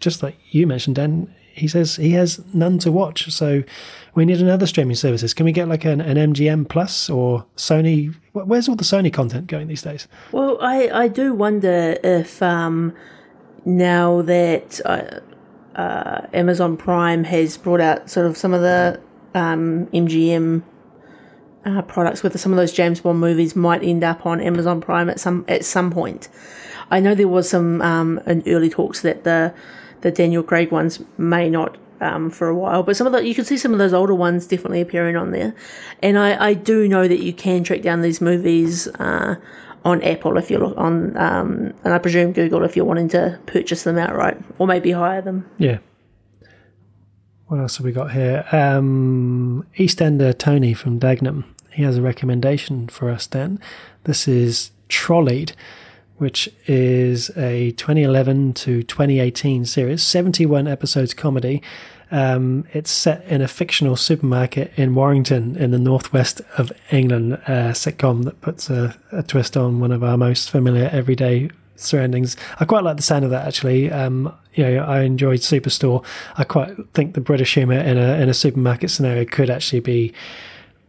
just 0.00 0.22
like 0.22 0.36
you 0.50 0.66
mentioned, 0.66 0.96
Dan, 0.96 1.32
he 1.58 1.68
says 1.68 1.96
he 1.96 2.10
has 2.10 2.42
none 2.54 2.78
to 2.78 2.92
watch. 2.92 3.30
So 3.32 3.62
we 4.14 4.24
need 4.24 4.40
another 4.40 4.66
streaming 4.66 4.96
services. 4.96 5.34
Can 5.34 5.44
we 5.44 5.52
get 5.52 5.68
like 5.68 5.84
an, 5.84 6.00
an 6.00 6.32
MGM 6.32 6.68
Plus 6.68 7.10
or 7.10 7.46
Sony? 7.56 8.14
Where's 8.32 8.68
all 8.68 8.76
the 8.76 8.84
Sony 8.84 9.12
content 9.12 9.46
going 9.46 9.68
these 9.68 9.82
days? 9.82 10.08
Well, 10.32 10.58
I, 10.60 10.88
I 10.88 11.08
do 11.08 11.34
wonder 11.34 11.96
if 12.02 12.42
um, 12.42 12.94
now 13.64 14.22
that 14.22 14.80
uh, 14.84 15.20
uh, 15.74 16.26
Amazon 16.32 16.76
Prime 16.76 17.24
has 17.24 17.56
brought 17.56 17.80
out 17.80 18.10
sort 18.10 18.26
of 18.26 18.36
some 18.36 18.52
of 18.52 18.60
the 18.60 19.00
um, 19.34 19.86
MGM 19.86 20.62
uh, 21.64 21.82
products 21.82 22.22
with 22.22 22.38
some 22.40 22.52
of 22.52 22.56
those 22.56 22.72
James 22.72 23.00
Bond 23.00 23.20
movies 23.20 23.54
might 23.54 23.82
end 23.82 24.04
up 24.04 24.24
on 24.26 24.40
Amazon 24.40 24.80
Prime 24.80 25.10
at 25.10 25.20
some 25.20 25.44
at 25.48 25.64
some 25.64 25.90
point. 25.90 26.28
I 26.90 27.00
know 27.00 27.14
there 27.14 27.28
was 27.28 27.48
some 27.48 27.82
um, 27.82 28.20
early 28.26 28.70
talks 28.70 29.02
that 29.02 29.24
the 29.24 29.54
the 30.00 30.10
Daniel 30.10 30.42
Craig 30.42 30.70
ones 30.70 31.00
may 31.18 31.50
not 31.50 31.76
um, 32.00 32.30
for 32.30 32.48
a 32.48 32.54
while, 32.54 32.82
but 32.82 32.96
some 32.96 33.06
of 33.06 33.12
the 33.12 33.26
you 33.26 33.34
can 33.34 33.44
see 33.44 33.58
some 33.58 33.72
of 33.72 33.78
those 33.78 33.92
older 33.92 34.14
ones 34.14 34.46
definitely 34.46 34.80
appearing 34.80 35.16
on 35.16 35.32
there. 35.32 35.54
And 36.02 36.18
I, 36.18 36.48
I 36.48 36.54
do 36.54 36.88
know 36.88 37.08
that 37.08 37.20
you 37.20 37.32
can 37.32 37.64
track 37.64 37.82
down 37.82 38.02
these 38.02 38.20
movies 38.20 38.88
uh, 38.98 39.36
on 39.84 40.02
Apple 40.02 40.36
if 40.36 40.50
you're 40.50 40.78
on, 40.78 41.16
um, 41.16 41.74
and 41.84 41.94
I 41.94 41.98
presume 41.98 42.32
Google 42.32 42.64
if 42.64 42.76
you're 42.76 42.84
wanting 42.84 43.08
to 43.10 43.38
purchase 43.46 43.84
them 43.84 43.98
outright 43.98 44.38
or 44.58 44.66
maybe 44.66 44.90
hire 44.90 45.22
them. 45.22 45.48
Yeah. 45.58 45.78
What 47.46 47.60
else 47.60 47.78
have 47.78 47.84
we 47.84 47.92
got 47.92 48.12
here? 48.12 48.44
Um, 48.52 49.66
EastEnder 49.78 50.36
Tony 50.36 50.74
from 50.74 51.00
Dagenham. 51.00 51.44
He 51.72 51.82
has 51.82 51.96
a 51.96 52.02
recommendation 52.02 52.88
for 52.88 53.08
us, 53.08 53.26
Dan. 53.26 53.58
This 54.04 54.28
is 54.28 54.70
Trolleyed 54.88 55.52
which 56.18 56.50
is 56.66 57.30
a 57.36 57.70
2011 57.72 58.52
to 58.52 58.82
2018 58.82 59.64
series, 59.64 60.02
71 60.02 60.66
episodes 60.66 61.14
comedy. 61.14 61.62
Um, 62.10 62.66
it's 62.72 62.90
set 62.90 63.24
in 63.26 63.42
a 63.42 63.48
fictional 63.48 63.96
supermarket 63.96 64.72
in 64.76 64.94
Warrington, 64.94 65.56
in 65.56 65.70
the 65.70 65.78
northwest 65.78 66.40
of 66.56 66.72
England. 66.90 67.34
A 67.34 67.72
sitcom 67.72 68.24
that 68.24 68.40
puts 68.40 68.70
a, 68.70 68.96
a 69.12 69.22
twist 69.22 69.56
on 69.56 69.80
one 69.80 69.92
of 69.92 70.02
our 70.02 70.16
most 70.16 70.50
familiar 70.50 70.88
everyday 70.92 71.50
surroundings. 71.76 72.36
I 72.58 72.64
quite 72.64 72.82
like 72.82 72.96
the 72.96 73.02
sound 73.02 73.24
of 73.24 73.30
that 73.30 73.46
actually. 73.46 73.90
Um, 73.90 74.34
you 74.54 74.64
know, 74.64 74.84
I 74.84 75.02
enjoyed 75.02 75.40
Superstore. 75.40 76.04
I 76.36 76.44
quite 76.44 76.74
think 76.94 77.14
the 77.14 77.20
British 77.20 77.54
humour 77.54 77.78
in 77.78 77.96
a 77.98 78.20
in 78.20 78.28
a 78.28 78.34
supermarket 78.34 78.90
scenario 78.90 79.24
could 79.24 79.50
actually 79.50 79.80
be 79.80 80.12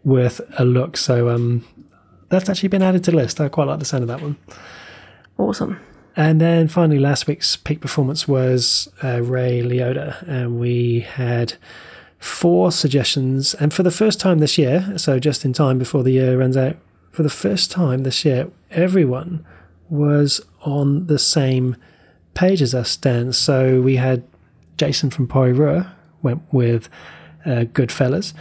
worth 0.04 0.42
a 0.58 0.66
look. 0.66 0.98
So 0.98 1.30
um, 1.30 1.66
that's 2.30 2.50
actually 2.50 2.70
been 2.70 2.82
added 2.82 3.04
to 3.06 3.12
the 3.12 3.18
list. 3.18 3.40
I 3.40 3.50
quite 3.50 3.68
like 3.68 3.80
the 3.80 3.86
sound 3.86 4.04
of 4.04 4.08
that 4.08 4.22
one. 4.22 4.38
Awesome. 5.38 5.80
And 6.16 6.42
then 6.42 6.68
finally, 6.68 7.00
last 7.00 7.28
week's 7.28 7.56
peak 7.56 7.82
performance 7.82 8.28
was 8.28 8.90
uh, 9.04 9.22
Ray 9.22 9.62
Liotta, 9.62 10.28
and 10.28 10.60
we 10.60 11.02
had 11.02 11.54
four 12.18 12.72
suggestions. 12.72 13.54
And 13.54 13.74
for 13.74 13.84
the 13.84 13.92
first 13.92 14.20
time 14.20 14.40
this 14.40 14.58
year, 14.58 14.98
so 14.98 15.20
just 15.20 15.46
in 15.46 15.54
time 15.54 15.78
before 15.78 16.04
the 16.04 16.12
year 16.12 16.38
runs 16.38 16.58
out, 16.58 16.76
for 17.12 17.24
the 17.24 17.30
first 17.30 17.72
time 17.72 18.04
this 18.04 18.26
year, 18.26 18.52
everyone 18.72 19.46
was 19.90 20.42
on 20.62 21.08
the 21.08 21.20
same 21.20 21.76
page 22.34 22.62
as 22.62 22.76
us, 22.76 22.96
Dan. 22.96 23.34
So 23.34 23.82
we 23.82 23.96
had 23.96 24.24
Jason 24.78 25.10
from 25.10 25.28
Porirua 25.28 25.92
went 26.22 26.42
with 26.52 26.90
uh, 27.46 27.66
Goodfellas. 27.74 28.34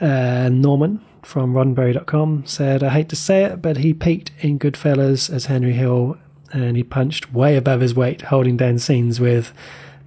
Uh, 0.00 0.48
Norman 0.50 1.04
from 1.22 1.54
roddenberry.com 1.54 2.44
said, 2.46 2.82
I 2.82 2.90
hate 2.90 3.08
to 3.10 3.16
say 3.16 3.44
it, 3.44 3.62
but 3.62 3.78
he 3.78 3.94
peaked 3.94 4.30
in 4.40 4.58
Goodfellas 4.58 5.32
as 5.32 5.46
Henry 5.46 5.72
Hill 5.72 6.18
and 6.54 6.76
he 6.76 6.84
punched 6.84 7.32
way 7.32 7.56
above 7.56 7.80
his 7.80 7.94
weight, 7.94 8.22
holding 8.22 8.56
down 8.56 8.78
scenes 8.78 9.20
with 9.20 9.52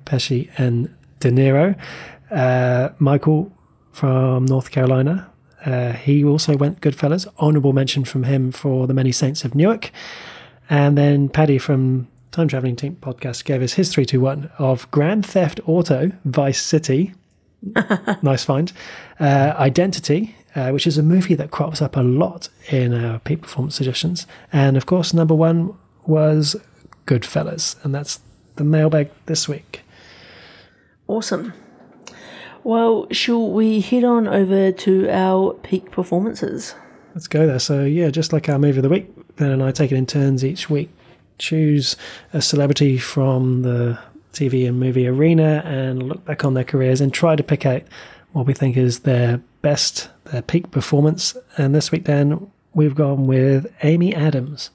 Pesci 0.06 0.50
and 0.58 0.94
De 1.20 1.30
Niro. 1.30 1.78
Uh, 2.32 2.90
Michael 3.00 3.52
from 3.92 4.46
North 4.46 4.72
Carolina, 4.72 5.30
uh, 5.66 5.92
he 5.92 6.24
also 6.24 6.56
went 6.56 6.82
Goodfellas. 6.82 7.28
Honourable 7.40 7.74
mention 7.74 8.06
from 8.06 8.24
him 8.24 8.52
for 8.52 8.88
The 8.88 8.94
Many 8.94 9.12
Saints 9.12 9.44
of 9.44 9.54
Newark. 9.54 9.92
And 10.70 10.98
then 10.98 11.30
Paddy 11.30 11.58
from 11.58 12.08
Time 12.32 12.48
Traveling 12.48 12.76
Team 12.76 12.98
podcast 13.02 13.44
gave 13.44 13.62
us 13.62 13.74
his 13.74 13.92
321 13.92 14.50
of 14.58 14.90
Grand 14.92 15.26
Theft 15.26 15.60
Auto 15.66 16.12
Vice 16.24 16.62
City. 16.62 17.14
nice 18.22 18.44
find. 18.46 18.72
Uh, 19.20 19.54
Identity, 19.58 20.36
uh, 20.56 20.70
which 20.70 20.88
is 20.88 20.98
a 20.98 21.04
movie 21.04 21.36
that 21.36 21.52
crops 21.52 21.82
up 21.82 21.98
a 21.98 22.02
lot 22.02 22.50
in 22.70 22.94
our 22.94 23.20
peak 23.20 23.42
performance 23.42 23.76
suggestions. 23.76 24.26
And 24.54 24.78
of 24.78 24.86
course, 24.86 25.14
number 25.14 25.34
one 25.34 25.74
was 26.08 26.56
Goodfellas, 27.06 27.84
and 27.84 27.94
that's 27.94 28.20
the 28.56 28.64
mailbag 28.64 29.12
this 29.26 29.48
week. 29.48 29.82
Awesome. 31.08 31.54
Well, 32.64 33.08
shall 33.12 33.50
we 33.50 33.80
head 33.80 34.04
on 34.04 34.28
over 34.28 34.72
to 34.72 35.10
our 35.10 35.54
peak 35.54 35.92
performances? 35.92 36.76
Let's 37.14 37.28
go 37.28 37.48
there. 37.48 37.60
So, 37.60 37.84
yeah, 37.84 38.10
just 38.10 38.34
like 38.34 38.50
our 38.50 38.60
movie 38.60 38.80
of 38.80 38.84
the 38.84 38.90
week, 38.90 39.08
Ben 39.38 39.52
and 39.52 39.64
I 39.64 39.72
take 39.72 39.92
it 39.92 39.96
in 39.96 40.06
turns 40.06 40.44
each 40.44 40.70
week. 40.70 40.90
Choose 41.40 41.96
a 42.34 42.42
celebrity 42.42 42.98
from 42.98 43.62
the 43.62 44.00
TV 44.34 44.68
and 44.68 44.80
movie 44.80 45.08
arena 45.08 45.62
and 45.66 46.04
look 46.04 46.26
back 46.26 46.44
on 46.44 46.54
their 46.56 46.64
careers 46.64 47.00
and 47.00 47.14
try 47.14 47.36
to 47.36 47.44
pick 47.44 47.66
out 47.66 47.84
what 48.34 48.46
we 48.46 48.54
think 48.54 48.76
is 48.76 49.00
their 49.00 49.42
best, 49.62 50.10
their 50.26 50.42
peak 50.42 50.70
performance. 50.70 51.36
And 51.58 51.74
this 51.74 51.92
week, 51.92 52.04
Dan, 52.04 52.52
we've 52.74 52.96
gone 52.96 53.28
with 53.28 53.74
Amy 53.82 54.14
Adams. 54.14 54.70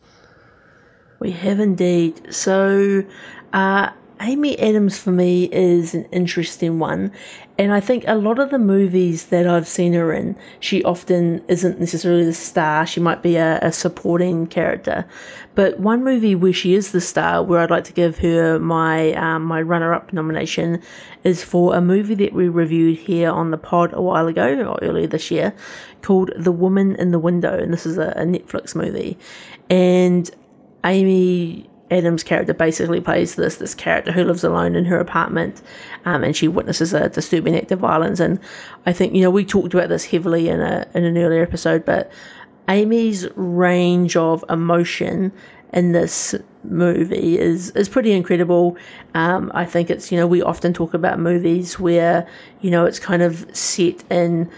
We 1.23 1.31
have 1.31 1.61
indeed. 1.61 2.35
So, 2.35 3.05
uh, 3.53 3.91
Amy 4.21 4.59
Adams 4.59 4.99
for 4.99 5.13
me 5.13 5.45
is 5.53 5.95
an 5.95 6.05
interesting 6.07 6.81
one. 6.81 7.13
And 7.59 7.73
I 7.73 7.79
think 7.79 8.03
a 8.09 8.17
lot 8.17 8.41
of 8.41 8.51
the 8.51 8.59
movies 8.59 9.27
that 9.27 9.47
I've 9.47 9.69
seen 9.69 9.93
her 9.93 10.13
in, 10.13 10.35
she 10.59 10.83
often 10.83 11.45
isn't 11.47 11.79
necessarily 11.79 12.25
the 12.25 12.33
star. 12.33 12.87
She 12.87 12.99
might 12.99 13.23
be 13.23 13.37
a, 13.37 13.61
a, 13.63 13.71
supporting 13.71 14.49
character. 14.49 15.05
But 15.55 15.79
one 15.79 16.03
movie 16.03 16.35
where 16.35 16.53
she 16.53 16.75
is 16.75 16.91
the 16.91 17.01
star, 17.01 17.41
where 17.45 17.61
I'd 17.61 17.71
like 17.71 17.85
to 17.85 17.93
give 17.93 18.19
her 18.19 18.59
my 18.59 19.13
um, 19.13 19.45
my 19.45 19.63
runner 19.63 19.95
up 19.95 20.13
nomination, 20.13 20.83
is 21.23 21.45
for 21.45 21.77
a 21.77 21.81
movie 21.81 22.17
that 22.17 22.33
we 22.33 22.49
reviewed 22.49 22.99
here 22.99 23.31
on 23.31 23.53
the 23.53 23.59
pod 23.59 23.93
a 23.93 24.03
while 24.03 24.27
ago, 24.27 24.49
or 24.65 24.79
earlier 24.83 25.07
this 25.07 25.31
year, 25.31 25.55
called 26.01 26.33
The 26.37 26.53
Woman 26.53 26.97
in 26.97 27.13
the 27.13 27.21
Window. 27.21 27.57
And 27.57 27.73
this 27.73 27.87
is 27.87 27.97
a, 27.97 28.09
a 28.17 28.25
Netflix 28.25 28.75
movie. 28.75 29.17
And 29.71 30.29
Amy 30.85 31.69
Adams' 31.91 32.23
character 32.23 32.55
basically 32.55 33.01
plays 33.01 33.35
this 33.35 33.57
this 33.57 33.75
character 33.75 34.13
who 34.13 34.25
lives 34.25 34.43
alone 34.43 34.75
in 34.75 34.87
her 34.87 34.99
apartment, 34.99 35.61
um, 36.05 36.25
and 36.25 36.35
she 36.35 36.49
witnesses 36.49 36.95
a 36.95 37.09
disturbing 37.09 37.55
act 37.55 37.71
of 37.71 37.81
violence. 37.81 38.19
And 38.19 38.41
I 38.87 38.93
think 38.93 39.15
you 39.15 39.23
know 39.23 39.31
we 39.31 39.45
talked 39.45 39.75
about 39.75 39.89
this 39.89 40.07
heavily 40.07 40.49
in 40.49 40.61
a 40.61 40.87
in 40.95 41.05
an 41.05 41.19
earlier 41.19 41.43
episode, 41.43 41.85
but 41.85 42.11
Amy's 42.69 43.29
range 43.37 44.17
of 44.17 44.45
emotion 44.49 45.33
in 45.73 45.93
this 45.93 46.35
movie 46.65 47.39
is 47.39 47.71
is 47.71 47.89
pretty 47.89 48.13
incredible. 48.13 48.77
Um, 49.15 49.51
I 49.55 49.65
think 49.65 49.91
it's 49.91 50.11
you 50.11 50.19
know 50.19 50.27
we 50.27 50.43
often 50.43 50.73
talk 50.73 50.95
about 50.95 51.19
movies 51.19 51.79
where 51.79 52.27
you 52.61 52.71
know 52.71 52.87
it's 52.87 52.99
kind 52.99 53.23
of 53.23 53.47
set 53.55 54.03
in 54.11 54.51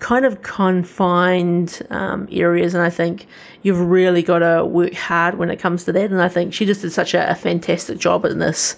kind 0.00 0.24
of 0.24 0.42
confined 0.42 1.82
um, 1.90 2.28
areas, 2.32 2.74
and 2.74 2.82
I 2.82 2.90
think 2.90 3.26
you've 3.62 3.80
really 3.80 4.22
got 4.22 4.40
to 4.40 4.64
work 4.64 4.94
hard 4.94 5.36
when 5.36 5.50
it 5.50 5.58
comes 5.58 5.84
to 5.84 5.92
that. 5.92 6.10
And 6.10 6.20
I 6.20 6.28
think 6.28 6.52
she 6.52 6.66
just 6.66 6.82
did 6.82 6.92
such 6.92 7.14
a, 7.14 7.30
a 7.30 7.34
fantastic 7.34 7.98
job 7.98 8.24
in 8.24 8.38
this. 8.38 8.76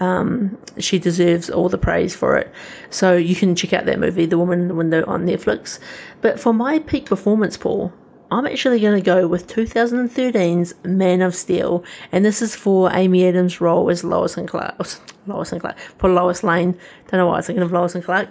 Um, 0.00 0.58
she 0.78 0.98
deserves 0.98 1.50
all 1.50 1.68
the 1.68 1.78
praise 1.78 2.16
for 2.16 2.36
it. 2.36 2.52
So 2.90 3.16
you 3.16 3.36
can 3.36 3.54
check 3.54 3.72
out 3.72 3.84
that 3.86 4.00
movie, 4.00 4.26
The 4.26 4.38
Woman 4.38 4.60
in 4.62 4.68
the 4.68 4.74
Window, 4.74 5.04
on 5.06 5.26
Netflix. 5.26 5.78
But 6.22 6.40
for 6.40 6.52
my 6.52 6.78
peak 6.80 7.06
performance, 7.06 7.56
Paul, 7.56 7.92
I'm 8.32 8.46
actually 8.46 8.80
going 8.80 8.98
to 8.98 9.04
go 9.04 9.26
with 9.26 9.46
2013's 9.46 10.74
Man 10.84 11.20
of 11.20 11.34
Steel, 11.34 11.84
and 12.10 12.24
this 12.24 12.40
is 12.40 12.56
for 12.56 12.90
Amy 12.90 13.26
Adams' 13.26 13.60
role 13.60 13.90
as 13.90 14.04
Lois 14.04 14.38
and 14.38 14.48
Clark. 14.48 14.74
Lois 15.26 15.52
and 15.52 15.60
Clark 15.60 15.78
for 15.98 16.08
Lois 16.08 16.42
Lane. 16.42 16.72
Don't 17.08 17.18
know 17.18 17.26
why 17.26 17.34
I 17.34 17.36
was 17.36 17.46
thinking 17.46 17.62
of 17.62 17.72
Lois 17.72 17.94
and 17.94 18.02
Clark. 18.02 18.30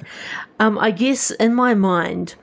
Um, 0.59 0.79
I 0.79 0.89
guess 0.89 1.29
in 1.29 1.53
my 1.53 1.75
mind, 1.75 2.33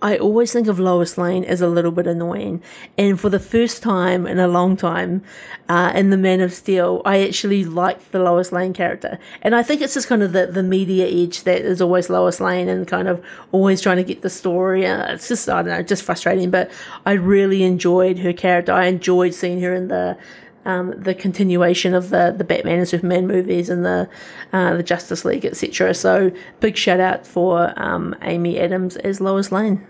I 0.00 0.16
always 0.16 0.52
think 0.52 0.68
of 0.68 0.78
Lois 0.78 1.18
Lane 1.18 1.44
as 1.44 1.60
a 1.60 1.66
little 1.66 1.90
bit 1.90 2.06
annoying. 2.06 2.62
And 2.96 3.20
for 3.20 3.28
the 3.28 3.40
first 3.40 3.82
time 3.82 4.26
in 4.26 4.38
a 4.38 4.48
long 4.48 4.76
time 4.76 5.22
uh, 5.68 5.92
in 5.94 6.10
The 6.10 6.16
Man 6.16 6.40
of 6.40 6.52
Steel, 6.52 7.02
I 7.04 7.26
actually 7.26 7.64
liked 7.64 8.12
the 8.12 8.20
Lois 8.20 8.52
Lane 8.52 8.72
character. 8.72 9.18
And 9.42 9.54
I 9.54 9.62
think 9.62 9.80
it's 9.80 9.94
just 9.94 10.08
kind 10.08 10.22
of 10.22 10.32
the, 10.32 10.46
the 10.46 10.62
media 10.62 11.06
edge 11.06 11.42
that 11.44 11.62
is 11.62 11.80
always 11.80 12.10
Lois 12.10 12.40
Lane 12.40 12.68
and 12.68 12.86
kind 12.86 13.08
of 13.08 13.24
always 13.50 13.80
trying 13.80 13.96
to 13.96 14.04
get 14.04 14.22
the 14.22 14.30
story. 14.30 14.86
Uh, 14.86 15.14
it's 15.14 15.28
just, 15.28 15.48
I 15.48 15.62
don't 15.62 15.70
know, 15.70 15.82
just 15.82 16.04
frustrating. 16.04 16.50
But 16.50 16.70
I 17.06 17.12
really 17.12 17.62
enjoyed 17.62 18.18
her 18.20 18.32
character. 18.32 18.72
I 18.72 18.86
enjoyed 18.86 19.34
seeing 19.34 19.60
her 19.62 19.74
in 19.74 19.88
the 19.88 20.16
um, 20.64 20.94
the 20.96 21.14
continuation 21.14 21.94
of 21.94 22.10
the 22.10 22.34
the 22.36 22.44
Batman 22.44 22.78
and 22.78 22.88
Superman 22.88 23.26
movies 23.26 23.68
and 23.68 23.84
the 23.84 24.08
uh, 24.52 24.76
the 24.76 24.82
Justice 24.82 25.24
League, 25.24 25.44
etc. 25.44 25.94
So 25.94 26.30
big 26.60 26.76
shout 26.76 27.00
out 27.00 27.26
for 27.26 27.72
um, 27.76 28.14
Amy 28.22 28.58
Adams 28.58 28.96
as 28.96 29.20
Lois 29.20 29.50
Lane. 29.52 29.86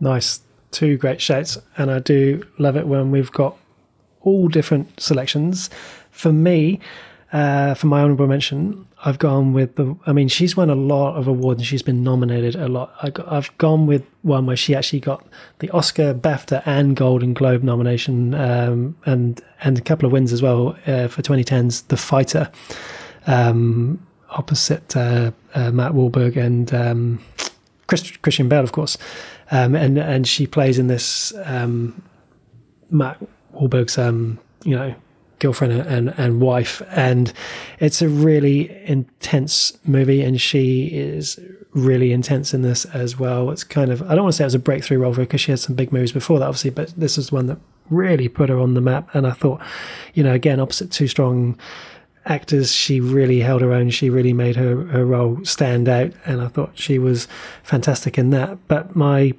Nice, 0.00 0.40
two 0.70 0.96
great 0.96 1.20
shouts, 1.20 1.58
and 1.76 1.90
I 1.90 2.00
do 2.00 2.46
love 2.58 2.76
it 2.76 2.86
when 2.86 3.10
we've 3.10 3.32
got 3.32 3.56
all 4.20 4.48
different 4.48 5.00
selections. 5.00 5.70
For 6.10 6.32
me, 6.32 6.80
uh, 7.32 7.74
for 7.74 7.86
my 7.86 8.02
honorable 8.02 8.26
mention, 8.26 8.86
I've 9.06 9.20
gone 9.20 9.52
with 9.52 9.76
the. 9.76 9.96
I 10.04 10.12
mean, 10.12 10.26
she's 10.26 10.56
won 10.56 10.68
a 10.68 10.74
lot 10.74 11.14
of 11.14 11.28
awards 11.28 11.60
and 11.60 11.66
she's 11.66 11.80
been 11.80 12.02
nominated 12.02 12.56
a 12.56 12.66
lot. 12.66 12.92
I 13.00 13.12
have 13.32 13.56
gone 13.56 13.86
with 13.86 14.04
one 14.22 14.46
where 14.46 14.56
she 14.56 14.74
actually 14.74 14.98
got 14.98 15.24
the 15.60 15.70
Oscar, 15.70 16.12
BAFTA, 16.12 16.64
and 16.66 16.96
Golden 16.96 17.32
Globe 17.32 17.62
nomination, 17.62 18.34
um, 18.34 18.96
and 19.06 19.40
and 19.62 19.78
a 19.78 19.80
couple 19.80 20.06
of 20.06 20.12
wins 20.12 20.32
as 20.32 20.42
well 20.42 20.76
uh, 20.88 21.06
for 21.06 21.22
2010's 21.22 21.82
The 21.82 21.96
Fighter, 21.96 22.50
um, 23.28 24.04
opposite 24.30 24.96
uh, 24.96 25.30
uh, 25.54 25.70
Matt 25.70 25.92
Wahlberg 25.92 26.36
and 26.36 26.74
um, 26.74 27.24
Christian 27.86 28.48
Bale, 28.48 28.64
of 28.64 28.72
course, 28.72 28.98
um, 29.52 29.76
and 29.76 29.98
and 29.98 30.26
she 30.26 30.48
plays 30.48 30.80
in 30.80 30.88
this 30.88 31.32
um, 31.44 32.02
Matt 32.90 33.24
Wahlberg's 33.54 33.98
um, 33.98 34.40
you 34.64 34.74
know 34.74 34.96
girlfriend 35.38 35.72
and, 35.72 36.14
and 36.16 36.40
wife. 36.40 36.82
And 36.90 37.32
it's 37.78 38.02
a 38.02 38.08
really 38.08 38.70
intense 38.84 39.78
movie, 39.84 40.22
and 40.22 40.40
she 40.40 40.86
is 40.86 41.38
really 41.72 42.12
intense 42.12 42.54
in 42.54 42.62
this 42.62 42.86
as 42.86 43.18
well. 43.18 43.50
It's 43.50 43.64
kind 43.64 43.92
of, 43.92 44.02
I 44.02 44.14
don't 44.14 44.24
want 44.24 44.32
to 44.32 44.38
say 44.38 44.44
it 44.44 44.46
was 44.46 44.54
a 44.54 44.58
breakthrough 44.58 44.98
role 44.98 45.12
for 45.12 45.20
her 45.20 45.26
because 45.26 45.42
she 45.42 45.52
had 45.52 45.60
some 45.60 45.74
big 45.74 45.92
movies 45.92 46.12
before 46.12 46.38
that, 46.38 46.46
obviously, 46.46 46.70
but 46.70 46.88
this 46.96 47.18
is 47.18 47.30
one 47.30 47.46
that 47.46 47.58
really 47.90 48.28
put 48.28 48.48
her 48.48 48.58
on 48.58 48.74
the 48.74 48.80
map. 48.80 49.14
And 49.14 49.26
I 49.26 49.32
thought, 49.32 49.60
you 50.14 50.22
know, 50.22 50.32
again, 50.32 50.58
opposite 50.58 50.90
two 50.90 51.06
strong 51.06 51.58
actors, 52.24 52.72
she 52.72 53.00
really 53.00 53.40
held 53.40 53.60
her 53.60 53.72
own. 53.72 53.90
She 53.90 54.10
really 54.10 54.32
made 54.32 54.56
her, 54.56 54.86
her 54.86 55.04
role 55.04 55.44
stand 55.44 55.88
out. 55.88 56.12
And 56.24 56.40
I 56.40 56.48
thought 56.48 56.78
she 56.78 56.98
was 56.98 57.28
fantastic 57.62 58.18
in 58.18 58.30
that. 58.30 58.58
But 58.68 58.96
my, 58.96 59.34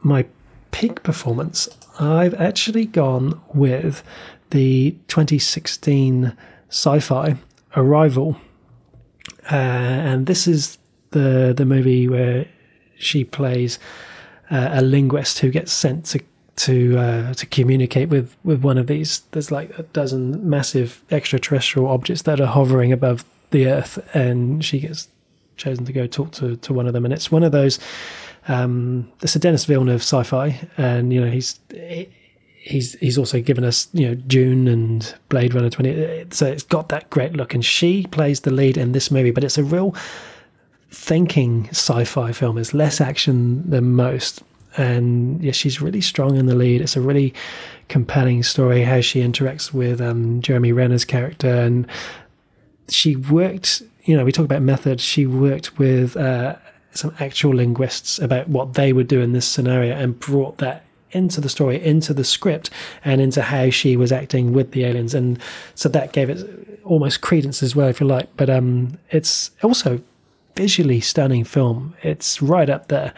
my 0.00 0.26
peak 0.70 1.02
performance, 1.02 1.68
I've 2.00 2.34
actually 2.34 2.86
gone 2.86 3.40
with 3.52 4.02
the 4.52 4.92
2016 5.08 6.36
sci-fi 6.68 7.36
Arrival, 7.74 8.36
uh, 9.50 9.54
and 9.54 10.26
this 10.26 10.46
is 10.46 10.76
the 11.12 11.54
the 11.56 11.64
movie 11.64 12.06
where 12.06 12.46
she 12.98 13.24
plays 13.24 13.78
uh, 14.50 14.68
a 14.72 14.82
linguist 14.82 15.38
who 15.38 15.50
gets 15.50 15.72
sent 15.72 16.04
to 16.04 16.20
to 16.56 16.98
uh, 16.98 17.34
to 17.34 17.46
communicate 17.46 18.10
with 18.10 18.36
with 18.44 18.62
one 18.62 18.76
of 18.76 18.88
these. 18.88 19.20
There's 19.30 19.50
like 19.50 19.78
a 19.78 19.84
dozen 19.84 20.48
massive 20.48 21.02
extraterrestrial 21.10 21.88
objects 21.88 22.22
that 22.22 22.40
are 22.40 22.46
hovering 22.46 22.92
above 22.92 23.24
the 23.50 23.68
Earth, 23.68 23.98
and 24.14 24.62
she 24.62 24.80
gets 24.80 25.08
chosen 25.56 25.86
to 25.86 25.92
go 25.92 26.06
talk 26.06 26.32
to 26.32 26.56
to 26.56 26.74
one 26.74 26.86
of 26.86 26.92
them. 26.92 27.06
And 27.06 27.14
it's 27.14 27.32
one 27.32 27.42
of 27.42 27.52
those. 27.52 27.78
Um, 28.48 29.10
it's 29.22 29.34
a 29.34 29.38
Denis 29.38 29.64
Villeneuve 29.64 30.02
sci-fi, 30.02 30.68
and 30.76 31.10
you 31.10 31.22
know 31.22 31.30
he's 31.30 31.58
he's 32.62 32.94
he's 32.94 33.18
also 33.18 33.40
given 33.40 33.64
us 33.64 33.88
you 33.92 34.06
know 34.06 34.14
Dune 34.14 34.68
and 34.68 35.14
Blade 35.28 35.52
Runner 35.52 35.68
20 35.68 36.26
so 36.30 36.46
it's 36.46 36.62
got 36.62 36.88
that 36.90 37.10
great 37.10 37.32
look. 37.32 37.54
And 37.54 37.64
she 37.64 38.06
plays 38.06 38.40
the 38.40 38.52
lead 38.52 38.76
in 38.76 38.92
this 38.92 39.10
movie 39.10 39.32
but 39.32 39.44
it's 39.44 39.58
a 39.58 39.64
real 39.64 39.94
thinking 40.88 41.68
sci-fi 41.70 42.32
film. 42.32 42.58
It's 42.58 42.72
less 42.72 43.00
action 43.00 43.68
than 43.68 43.92
most. 43.92 44.42
And 44.76 45.42
yeah 45.42 45.52
she's 45.52 45.82
really 45.82 46.00
strong 46.00 46.36
in 46.36 46.46
the 46.46 46.54
lead. 46.54 46.80
It's 46.80 46.96
a 46.96 47.00
really 47.00 47.34
compelling 47.88 48.42
story 48.44 48.82
how 48.82 49.00
she 49.00 49.20
interacts 49.20 49.72
with 49.72 50.00
um, 50.00 50.40
Jeremy 50.40 50.72
Renner's 50.72 51.04
character. 51.04 51.48
And 51.48 51.86
she 52.88 53.16
worked 53.16 53.82
you 54.04 54.16
know 54.16 54.24
we 54.24 54.30
talk 54.30 54.44
about 54.44 54.62
method. 54.62 55.00
She 55.00 55.26
worked 55.26 55.78
with 55.78 56.16
uh, 56.16 56.56
some 56.92 57.12
actual 57.18 57.54
linguists 57.54 58.20
about 58.20 58.48
what 58.48 58.74
they 58.74 58.92
would 58.92 59.08
do 59.08 59.20
in 59.20 59.32
this 59.32 59.46
scenario 59.46 59.96
and 59.96 60.18
brought 60.18 60.58
that 60.58 60.84
into 61.12 61.40
the 61.40 61.48
story, 61.48 61.82
into 61.82 62.12
the 62.12 62.24
script, 62.24 62.70
and 63.04 63.20
into 63.20 63.42
how 63.42 63.70
she 63.70 63.96
was 63.96 64.12
acting 64.12 64.52
with 64.52 64.72
the 64.72 64.84
aliens, 64.84 65.14
and 65.14 65.38
so 65.74 65.88
that 65.88 66.12
gave 66.12 66.30
it 66.30 66.80
almost 66.84 67.20
credence 67.20 67.62
as 67.62 67.76
well, 67.76 67.88
if 67.88 68.00
you 68.00 68.06
like. 68.06 68.36
But 68.36 68.50
um, 68.50 68.98
it's 69.10 69.50
also 69.62 70.00
visually 70.56 71.00
stunning 71.00 71.44
film. 71.44 71.94
It's 72.02 72.42
right 72.42 72.68
up 72.68 72.88
there 72.88 73.12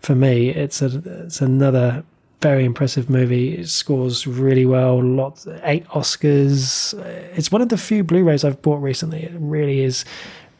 for 0.00 0.14
me. 0.14 0.50
It's 0.50 0.82
a 0.82 1.02
it's 1.24 1.40
another 1.40 2.04
very 2.40 2.64
impressive 2.64 3.08
movie. 3.08 3.54
It 3.54 3.68
scores 3.68 4.26
really 4.26 4.66
well. 4.66 5.02
Lots 5.02 5.46
eight 5.62 5.86
Oscars. 5.88 6.94
It's 7.36 7.50
one 7.50 7.62
of 7.62 7.70
the 7.70 7.78
few 7.78 8.04
Blu-rays 8.04 8.44
I've 8.44 8.60
bought 8.60 8.82
recently. 8.82 9.22
It 9.22 9.32
really 9.34 9.80
is 9.80 10.04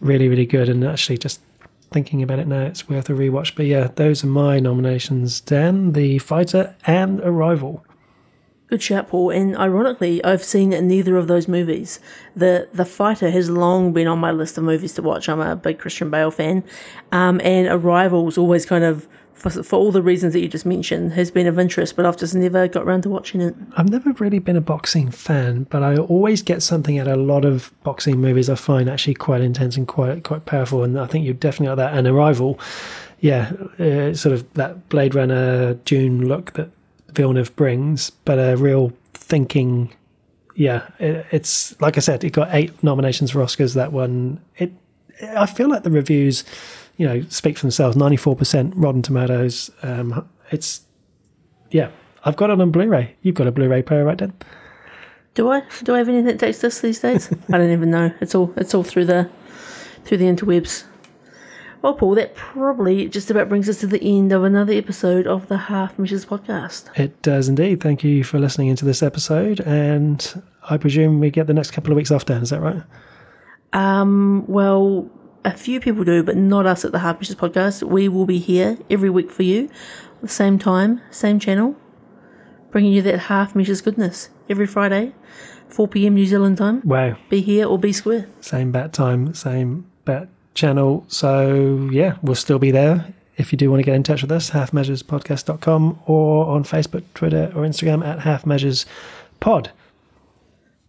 really 0.00 0.28
really 0.28 0.46
good 0.46 0.68
and 0.68 0.84
actually 0.84 1.18
just 1.18 1.40
thinking 1.94 2.24
about 2.24 2.40
it 2.40 2.48
now, 2.48 2.62
it's 2.62 2.88
worth 2.88 3.08
a 3.08 3.12
rewatch. 3.12 3.54
But 3.54 3.66
yeah, 3.66 3.88
those 3.94 4.24
are 4.24 4.26
my 4.26 4.58
nominations 4.58 5.40
Dan, 5.40 5.92
The 5.92 6.18
Fighter, 6.18 6.74
and 6.86 7.20
Arrival. 7.20 7.84
Good 8.66 8.82
shout, 8.82 9.08
Paul. 9.08 9.30
And 9.30 9.56
ironically, 9.56 10.22
I've 10.24 10.42
seen 10.42 10.70
neither 10.70 11.16
of 11.16 11.28
those 11.28 11.46
movies. 11.46 12.00
The 12.34 12.68
The 12.72 12.84
Fighter 12.84 13.30
has 13.30 13.48
long 13.48 13.92
been 13.92 14.08
on 14.08 14.18
my 14.18 14.32
list 14.32 14.58
of 14.58 14.64
movies 14.64 14.94
to 14.94 15.02
watch. 15.02 15.28
I'm 15.28 15.40
a 15.40 15.54
big 15.54 15.78
Christian 15.78 16.10
Bale 16.10 16.32
fan. 16.32 16.64
Um, 17.12 17.40
and 17.44 17.68
Arrival's 17.68 18.36
always 18.36 18.66
kind 18.66 18.82
of 18.82 19.06
for, 19.44 19.62
for 19.62 19.76
all 19.76 19.92
the 19.92 20.02
reasons 20.02 20.32
that 20.32 20.40
you 20.40 20.48
just 20.48 20.64
mentioned, 20.64 21.12
has 21.12 21.30
been 21.30 21.46
of 21.46 21.58
interest, 21.58 21.96
but 21.96 22.06
I've 22.06 22.16
just 22.16 22.34
never 22.34 22.66
got 22.66 22.84
around 22.84 23.02
to 23.02 23.10
watching 23.10 23.40
it. 23.40 23.54
I've 23.76 23.90
never 23.90 24.12
really 24.12 24.38
been 24.38 24.56
a 24.56 24.60
boxing 24.60 25.10
fan, 25.10 25.64
but 25.64 25.82
I 25.82 25.98
always 25.98 26.42
get 26.42 26.62
something 26.62 26.98
out 26.98 27.06
of 27.06 27.18
a 27.18 27.22
lot 27.22 27.44
of 27.44 27.72
boxing 27.82 28.20
movies 28.20 28.48
I 28.48 28.54
find 28.54 28.88
actually 28.88 29.14
quite 29.14 29.42
intense 29.42 29.76
and 29.76 29.86
quite 29.86 30.24
quite 30.24 30.46
powerful. 30.46 30.82
And 30.82 30.98
I 30.98 31.06
think 31.06 31.24
you're 31.24 31.34
definitely 31.34 31.66
got 31.66 31.76
that. 31.76 31.94
And 31.94 32.06
Arrival, 32.06 32.58
yeah, 33.20 33.52
uh, 33.78 34.14
sort 34.14 34.32
of 34.32 34.52
that 34.54 34.88
Blade 34.88 35.14
Runner 35.14 35.74
Dune 35.74 36.26
look 36.26 36.54
that 36.54 36.70
Villeneuve 37.10 37.54
brings, 37.56 38.10
but 38.10 38.38
a 38.38 38.56
real 38.56 38.92
thinking. 39.12 39.92
Yeah, 40.56 40.88
it, 40.98 41.26
it's 41.32 41.78
like 41.80 41.96
I 41.96 42.00
said, 42.00 42.24
it 42.24 42.30
got 42.30 42.48
eight 42.52 42.82
nominations 42.82 43.32
for 43.32 43.40
Oscars. 43.40 43.74
That 43.74 43.92
one, 43.92 44.40
it. 44.56 44.72
I 45.36 45.46
feel 45.46 45.68
like 45.68 45.84
the 45.84 45.90
reviews 45.90 46.44
you 46.96 47.06
know, 47.06 47.22
speak 47.28 47.58
for 47.58 47.62
themselves. 47.62 47.96
Ninety 47.96 48.16
four 48.16 48.36
percent 48.36 48.74
Rotten 48.76 49.02
Tomatoes. 49.02 49.70
Um, 49.82 50.28
it's 50.50 50.82
yeah. 51.70 51.90
I've 52.24 52.36
got 52.36 52.48
it 52.50 52.58
on 52.58 52.70
Blu-ray. 52.70 53.16
You've 53.20 53.34
got 53.34 53.46
a 53.46 53.52
Blu-ray 53.52 53.82
player, 53.82 54.04
right, 54.04 54.16
Dan? 54.16 54.32
Do 55.34 55.50
I? 55.50 55.62
Do 55.82 55.94
I 55.94 55.98
have 55.98 56.08
anything 56.08 56.26
that 56.26 56.38
takes 56.38 56.60
this 56.60 56.80
these 56.80 57.00
days? 57.00 57.30
I 57.52 57.58
don't 57.58 57.70
even 57.70 57.90
know. 57.90 58.12
It's 58.20 58.34
all 58.34 58.52
it's 58.56 58.74
all 58.74 58.84
through 58.84 59.06
the 59.06 59.28
through 60.04 60.18
the 60.18 60.26
interwebs. 60.26 60.84
Well, 61.82 61.92
Paul, 61.92 62.14
that 62.14 62.34
probably 62.34 63.08
just 63.10 63.30
about 63.30 63.50
brings 63.50 63.68
us 63.68 63.80
to 63.80 63.86
the 63.86 64.02
end 64.02 64.32
of 64.32 64.42
another 64.42 64.72
episode 64.72 65.26
of 65.26 65.48
the 65.48 65.58
Half 65.58 65.98
Measures 65.98 66.24
podcast. 66.24 66.88
It 66.98 67.20
does 67.20 67.46
indeed. 67.46 67.82
Thank 67.82 68.02
you 68.02 68.24
for 68.24 68.38
listening 68.38 68.68
into 68.68 68.86
this 68.86 69.02
episode, 69.02 69.60
and 69.60 70.42
I 70.70 70.78
presume 70.78 71.20
we 71.20 71.30
get 71.30 71.46
the 71.46 71.52
next 71.52 71.72
couple 71.72 71.92
of 71.92 71.96
weeks 71.96 72.10
off, 72.10 72.24
Dan. 72.24 72.42
Is 72.42 72.50
that 72.50 72.60
right? 72.60 72.82
Um. 73.74 74.44
Well, 74.46 75.10
a 75.44 75.52
few 75.52 75.80
people 75.80 76.04
do, 76.04 76.22
but 76.22 76.36
not 76.36 76.66
us 76.66 76.84
at 76.84 76.92
the 76.92 77.00
Half 77.00 77.20
Measures 77.20 77.36
podcast. 77.36 77.82
We 77.82 78.08
will 78.08 78.26
be 78.26 78.38
here 78.38 78.78
every 78.88 79.10
week 79.10 79.30
for 79.30 79.42
you, 79.42 79.68
the 80.22 80.28
same 80.28 80.58
time, 80.58 81.00
same 81.10 81.38
channel, 81.38 81.76
bringing 82.70 82.92
you 82.92 83.02
that 83.02 83.20
Half 83.20 83.54
Measures 83.54 83.80
goodness 83.80 84.30
every 84.48 84.66
Friday, 84.66 85.12
4 85.68 85.88
p.m. 85.88 86.14
New 86.14 86.26
Zealand 86.26 86.58
time. 86.58 86.80
Wow. 86.84 87.16
Be 87.28 87.40
here 87.40 87.66
or 87.66 87.78
be 87.78 87.92
square. 87.92 88.26
Same 88.40 88.72
bat 88.72 88.92
time, 88.92 89.34
same 89.34 89.86
bat 90.04 90.28
channel. 90.54 91.04
So, 91.08 91.88
yeah, 91.92 92.16
we'll 92.22 92.34
still 92.34 92.58
be 92.58 92.70
there. 92.70 93.12
If 93.36 93.52
you 93.52 93.58
do 93.58 93.68
want 93.70 93.80
to 93.80 93.84
get 93.84 93.94
in 93.94 94.02
touch 94.04 94.22
with 94.22 94.30
us, 94.30 94.50
halfmeasurespodcast.com 94.50 96.00
or 96.06 96.46
on 96.46 96.64
Facebook, 96.64 97.02
Twitter, 97.14 97.52
or 97.54 97.62
Instagram 97.62 98.06
at 98.06 98.20
halfmeasurespod. 98.20 99.70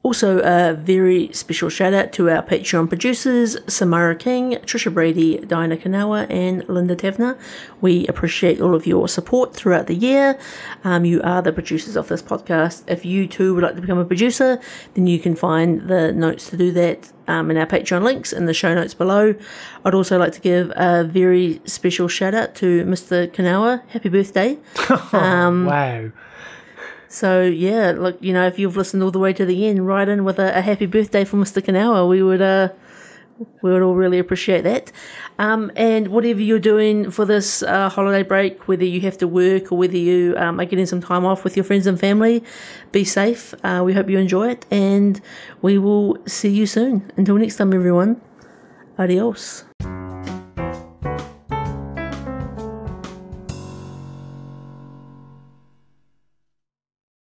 Also, 0.05 0.37
a 0.41 0.75
very 0.75 1.33
special 1.33 1.67
shout 1.67 1.91
out 1.91 2.13
to 2.13 2.29
our 2.29 2.43
Patreon 2.43 2.87
producers, 2.87 3.57
Samara 3.65 4.15
King, 4.15 4.51
Trisha 4.57 4.93
Brady, 4.93 5.39
Diana 5.39 5.77
Kanawa, 5.77 6.27
and 6.29 6.63
Linda 6.69 6.95
Tavner. 6.95 7.35
We 7.81 8.05
appreciate 8.05 8.61
all 8.61 8.75
of 8.75 8.85
your 8.85 9.07
support 9.07 9.55
throughout 9.55 9.87
the 9.87 9.95
year. 9.95 10.37
Um, 10.83 11.05
you 11.05 11.23
are 11.23 11.41
the 11.41 11.51
producers 11.51 11.95
of 11.95 12.07
this 12.07 12.21
podcast. 12.21 12.83
If 12.87 13.03
you 13.03 13.25
too 13.25 13.55
would 13.55 13.63
like 13.63 13.73
to 13.77 13.81
become 13.81 13.97
a 13.97 14.05
producer, 14.05 14.61
then 14.93 15.07
you 15.07 15.17
can 15.17 15.35
find 15.35 15.89
the 15.89 16.11
notes 16.11 16.51
to 16.51 16.57
do 16.57 16.71
that 16.73 17.11
um, 17.27 17.49
in 17.49 17.57
our 17.57 17.65
Patreon 17.65 18.03
links 18.03 18.31
in 18.31 18.45
the 18.45 18.53
show 18.53 18.75
notes 18.75 18.93
below. 18.93 19.33
I'd 19.83 19.95
also 19.95 20.19
like 20.19 20.33
to 20.33 20.39
give 20.39 20.71
a 20.75 21.03
very 21.03 21.61
special 21.65 22.07
shout 22.07 22.35
out 22.35 22.53
to 22.57 22.85
Mr. 22.85 23.27
Kanawa. 23.27 23.81
Happy 23.87 24.09
birthday. 24.09 24.59
Um, 25.15 25.65
wow. 25.65 26.11
So 27.15 27.43
yeah, 27.43 27.93
look, 27.97 28.17
you 28.19 28.33
know, 28.33 28.45
if 28.45 28.59
you've 28.59 28.75
listened 28.75 29.01
all 29.01 29.09
the 29.09 29.19
way 29.19 29.31
to 29.31 29.45
the 29.45 29.67
end, 29.67 29.87
write 29.87 30.09
in 30.09 30.25
with 30.25 30.37
a, 30.37 30.57
a 30.57 30.61
happy 30.61 30.85
birthday 30.85 31.23
for 31.23 31.37
Mr. 31.37 31.61
Kanawa. 31.61 32.09
We 32.09 32.21
would 32.21 32.41
uh 32.41 32.69
we 33.61 33.71
would 33.71 33.81
all 33.81 33.95
really 33.95 34.19
appreciate 34.19 34.63
that. 34.63 34.91
Um, 35.39 35.71
and 35.77 36.09
whatever 36.09 36.41
you're 36.41 36.59
doing 36.59 37.11
for 37.11 37.23
this 37.23 37.63
uh, 37.63 37.87
holiday 37.87 38.23
break, 38.23 38.67
whether 38.67 38.83
you 38.83 38.99
have 39.01 39.17
to 39.19 39.29
work 39.29 39.71
or 39.71 39.77
whether 39.77 39.97
you 39.97 40.35
um, 40.37 40.59
are 40.59 40.65
getting 40.65 40.85
some 40.85 41.01
time 41.01 41.25
off 41.25 41.45
with 41.45 41.55
your 41.55 41.63
friends 41.63 41.87
and 41.87 41.97
family, 41.97 42.43
be 42.91 43.05
safe. 43.05 43.53
Uh, 43.63 43.81
we 43.85 43.93
hope 43.93 44.09
you 44.09 44.17
enjoy 44.17 44.49
it, 44.51 44.65
and 44.71 45.21
we 45.61 45.77
will 45.77 46.17
see 46.25 46.49
you 46.49 46.65
soon. 46.65 47.11
Until 47.17 47.35
next 47.35 47.57
time, 47.57 47.73
everyone. 47.73 48.21
Adios. 48.97 49.64